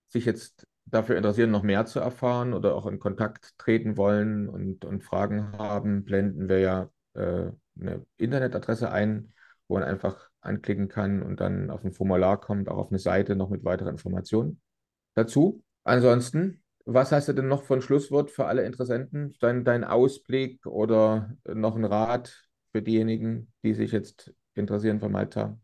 sich 0.09 0.25
jetzt 0.25 0.67
dafür 0.87 1.17
interessieren, 1.17 1.51
noch 1.51 1.63
mehr 1.63 1.87
zu 1.87 2.01
erfahren 2.01 2.55
oder 2.55 2.75
auch 2.75 2.87
in 2.87 2.99
Kontakt 2.99 3.57
treten 3.59 3.97
wollen 3.97 4.49
und, 4.49 4.85
und 4.85 5.05
Fragen 5.05 5.53
haben, 5.53 6.05
blenden 6.05 6.49
wir 6.49 6.61
ja 6.61 6.91
äh, 7.15 7.51
eine 7.81 8.07
Internetadresse 8.17 8.91
ein, 8.91 9.33
wo 9.69 9.75
man 9.75 9.83
einfach 9.83 10.29
anklicken 10.41 10.89
kann 10.89 11.23
und 11.23 11.41
dann 11.41 11.71
auf 11.71 11.85
ein 11.85 11.93
Formular 11.93 12.41
kommt, 12.41 12.69
auch 12.69 12.79
auf 12.79 12.89
eine 12.89 12.99
Seite 12.99 13.37
noch 13.37 13.51
mit 13.51 13.65
weiteren 13.65 13.93
Informationen 13.93 14.61
dazu. 15.15 15.63
Ansonsten, 15.85 16.63
was 16.85 17.13
hast 17.13 17.29
du 17.29 17.35
denn 17.35 17.49
noch 17.49 17.65
von 17.65 17.83
Schlusswort 17.83 18.31
für 18.31 18.47
alle 18.47 18.65
Interessenten? 18.65 19.35
Dein, 19.41 19.65
dein 19.65 19.85
Ausblick 19.85 20.65
oder 20.67 21.35
noch 21.47 21.77
ein 21.77 21.85
Rat 21.85 22.48
für 22.73 22.83
diejenigen, 22.83 23.53
die 23.63 23.75
sich 23.75 23.93
jetzt 23.93 24.33
interessieren 24.55 25.01
für 25.01 25.09
Malta? 25.09 25.59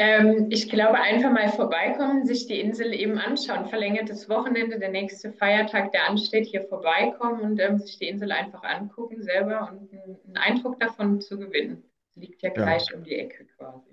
Ähm, 0.00 0.46
ich 0.50 0.70
glaube, 0.70 1.00
einfach 1.00 1.32
mal 1.32 1.48
vorbeikommen, 1.48 2.24
sich 2.24 2.46
die 2.46 2.60
Insel 2.60 2.94
eben 2.94 3.18
anschauen. 3.18 3.66
Verlängertes 3.66 4.28
Wochenende, 4.28 4.78
der 4.78 4.90
nächste 4.90 5.32
Feiertag, 5.32 5.90
der 5.90 6.08
ansteht, 6.08 6.46
hier 6.46 6.62
vorbeikommen 6.62 7.40
und 7.40 7.58
ähm, 7.58 7.78
sich 7.78 7.98
die 7.98 8.06
Insel 8.06 8.30
einfach 8.30 8.62
angucken 8.62 9.22
selber 9.22 9.68
und 9.72 9.92
einen 9.92 10.36
Eindruck 10.36 10.78
davon 10.78 11.20
zu 11.20 11.36
gewinnen. 11.36 11.82
Liegt 12.14 12.42
ja 12.42 12.50
gleich 12.50 12.86
ja. 12.90 12.96
um 12.96 13.02
die 13.04 13.16
Ecke 13.16 13.46
quasi. 13.56 13.86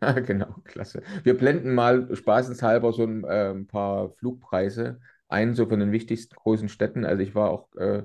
Genau, 0.26 0.54
klasse. 0.64 1.02
Wir 1.24 1.36
blenden 1.36 1.74
mal 1.74 2.14
spaßenshalber 2.14 2.92
so 2.92 3.02
ein, 3.02 3.24
äh, 3.24 3.50
ein 3.50 3.66
paar 3.66 4.10
Flugpreise 4.10 5.00
ein, 5.28 5.54
so 5.54 5.66
von 5.66 5.80
den 5.80 5.92
wichtigsten 5.92 6.36
großen 6.36 6.68
Städten. 6.68 7.04
Also 7.04 7.22
ich 7.22 7.34
war 7.34 7.50
auch 7.50 7.74
äh, 7.74 8.04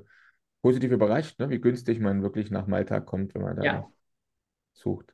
positiv 0.61 0.91
überrascht, 0.91 1.39
ne, 1.39 1.49
wie 1.49 1.61
günstig 1.61 1.99
man 1.99 2.21
wirklich 2.21 2.51
nach 2.51 2.67
Malta 2.67 2.99
kommt, 2.99 3.35
wenn 3.35 3.41
man 3.41 3.55
da 3.55 3.63
ja. 3.63 3.91
sucht. 4.73 5.13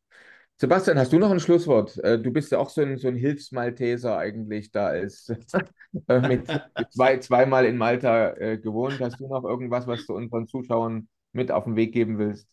Sebastian, 0.57 0.97
hast 0.99 1.11
du 1.11 1.19
noch 1.19 1.31
ein 1.31 1.39
Schlusswort? 1.39 1.97
Äh, 2.03 2.19
Du 2.19 2.31
bist 2.31 2.51
ja 2.51 2.59
auch 2.59 2.69
so 2.69 2.81
ein, 2.81 2.97
so 2.97 3.07
ein 3.07 3.15
Hilfsmalteser 3.15 4.17
eigentlich, 4.17 4.71
da 4.71 4.91
ist 4.91 5.29
äh, 6.07 6.19
mit 6.19 6.47
zwei, 6.91 7.17
zweimal 7.17 7.65
in 7.65 7.77
Malta 7.77 8.33
äh, 8.33 8.57
gewohnt. 8.57 8.99
Hast 8.99 9.19
du 9.19 9.27
noch 9.27 9.43
irgendwas, 9.43 9.87
was 9.87 10.05
du 10.05 10.15
unseren 10.15 10.47
Zuschauern 10.47 11.07
mit 11.31 11.51
auf 11.51 11.65
den 11.65 11.75
Weg 11.75 11.93
geben 11.93 12.17
willst? 12.19 12.47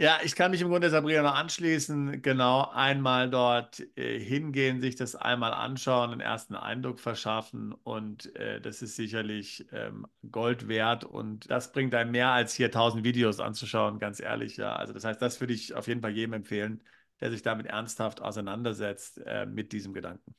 Ja, 0.00 0.18
ich 0.24 0.34
kann 0.34 0.50
mich 0.50 0.62
im 0.62 0.70
Grunde 0.70 0.88
Sabrina 0.88 1.20
noch 1.20 1.34
anschließen. 1.34 2.22
Genau, 2.22 2.70
einmal 2.72 3.28
dort 3.28 3.80
äh, 3.98 4.18
hingehen, 4.18 4.80
sich 4.80 4.96
das 4.96 5.14
einmal 5.14 5.52
anschauen, 5.52 6.10
einen 6.10 6.22
ersten 6.22 6.54
Eindruck 6.54 7.00
verschaffen 7.00 7.74
und 7.74 8.34
äh, 8.34 8.62
das 8.62 8.80
ist 8.80 8.96
sicherlich 8.96 9.66
ähm, 9.72 10.06
Gold 10.30 10.68
wert 10.68 11.04
und 11.04 11.50
das 11.50 11.72
bringt 11.72 11.94
einem 11.94 12.12
mehr 12.12 12.30
als 12.30 12.54
hier 12.54 12.70
tausend 12.70 13.04
Videos 13.04 13.40
anzuschauen, 13.40 13.98
ganz 13.98 14.20
ehrlich. 14.20 14.56
Ja, 14.56 14.74
also 14.74 14.94
das 14.94 15.04
heißt, 15.04 15.20
das 15.20 15.38
würde 15.38 15.52
ich 15.52 15.74
auf 15.74 15.86
jeden 15.86 16.00
Fall 16.00 16.12
jedem 16.12 16.32
empfehlen, 16.32 16.82
der 17.20 17.30
sich 17.30 17.42
damit 17.42 17.66
ernsthaft 17.66 18.22
auseinandersetzt 18.22 19.20
äh, 19.26 19.44
mit 19.44 19.70
diesem 19.70 19.92
Gedanken. 19.92 20.34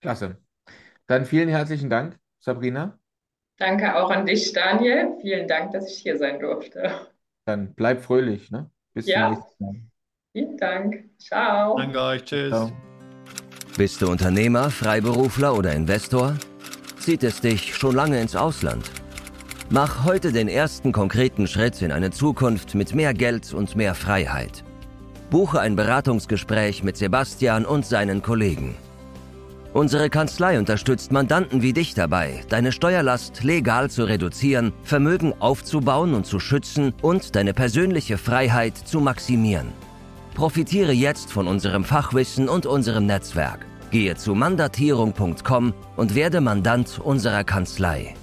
Klasse. 0.00 0.38
Dann 1.06 1.26
vielen 1.26 1.50
herzlichen 1.50 1.90
Dank, 1.90 2.18
Sabrina. 2.38 2.98
Danke 3.58 3.94
auch 3.94 4.10
an 4.10 4.24
dich, 4.24 4.54
Daniel. 4.54 5.18
Vielen 5.20 5.46
Dank, 5.46 5.72
dass 5.72 5.90
ich 5.92 5.98
hier 5.98 6.16
sein 6.16 6.40
durfte. 6.40 7.08
Dann 7.48 7.72
bleib 7.74 8.02
fröhlich, 8.04 8.50
ne? 8.50 8.70
Bis 8.92 9.06
zum 9.06 9.14
Ja, 9.14 9.30
nächsten 9.30 9.64
Mal. 9.64 9.74
vielen 10.32 10.56
Dank. 10.58 10.96
Ciao. 11.18 11.78
Danke 11.78 11.98
euch, 11.98 12.22
tschüss. 12.22 12.50
Ciao. 12.50 12.70
Bist 13.78 14.02
du 14.02 14.10
Unternehmer, 14.10 14.68
Freiberufler 14.68 15.56
oder 15.56 15.72
Investor? 15.72 16.34
Zieht 16.98 17.22
es 17.24 17.40
dich 17.40 17.74
schon 17.74 17.94
lange 17.94 18.20
ins 18.20 18.36
Ausland? 18.36 18.90
Mach 19.70 20.04
heute 20.04 20.30
den 20.30 20.48
ersten 20.48 20.92
konkreten 20.92 21.46
Schritt 21.46 21.80
in 21.80 21.90
eine 21.90 22.10
Zukunft 22.10 22.74
mit 22.74 22.94
mehr 22.94 23.14
Geld 23.14 23.54
und 23.54 23.76
mehr 23.76 23.94
Freiheit. 23.94 24.62
Buche 25.30 25.58
ein 25.60 25.74
Beratungsgespräch 25.74 26.82
mit 26.82 26.98
Sebastian 26.98 27.64
und 27.64 27.86
seinen 27.86 28.20
Kollegen. 28.20 28.76
Unsere 29.78 30.10
Kanzlei 30.10 30.58
unterstützt 30.58 31.12
Mandanten 31.12 31.62
wie 31.62 31.72
dich 31.72 31.94
dabei, 31.94 32.40
deine 32.48 32.72
Steuerlast 32.72 33.44
legal 33.44 33.88
zu 33.88 34.02
reduzieren, 34.02 34.72
Vermögen 34.82 35.32
aufzubauen 35.38 36.14
und 36.14 36.26
zu 36.26 36.40
schützen 36.40 36.94
und 37.00 37.36
deine 37.36 37.54
persönliche 37.54 38.18
Freiheit 38.18 38.76
zu 38.76 38.98
maximieren. 38.98 39.68
Profitiere 40.34 40.90
jetzt 40.90 41.30
von 41.30 41.46
unserem 41.46 41.84
Fachwissen 41.84 42.48
und 42.48 42.66
unserem 42.66 43.06
Netzwerk. 43.06 43.66
Gehe 43.92 44.16
zu 44.16 44.34
mandatierung.com 44.34 45.72
und 45.96 46.14
werde 46.16 46.40
Mandant 46.40 46.98
unserer 46.98 47.44
Kanzlei. 47.44 48.16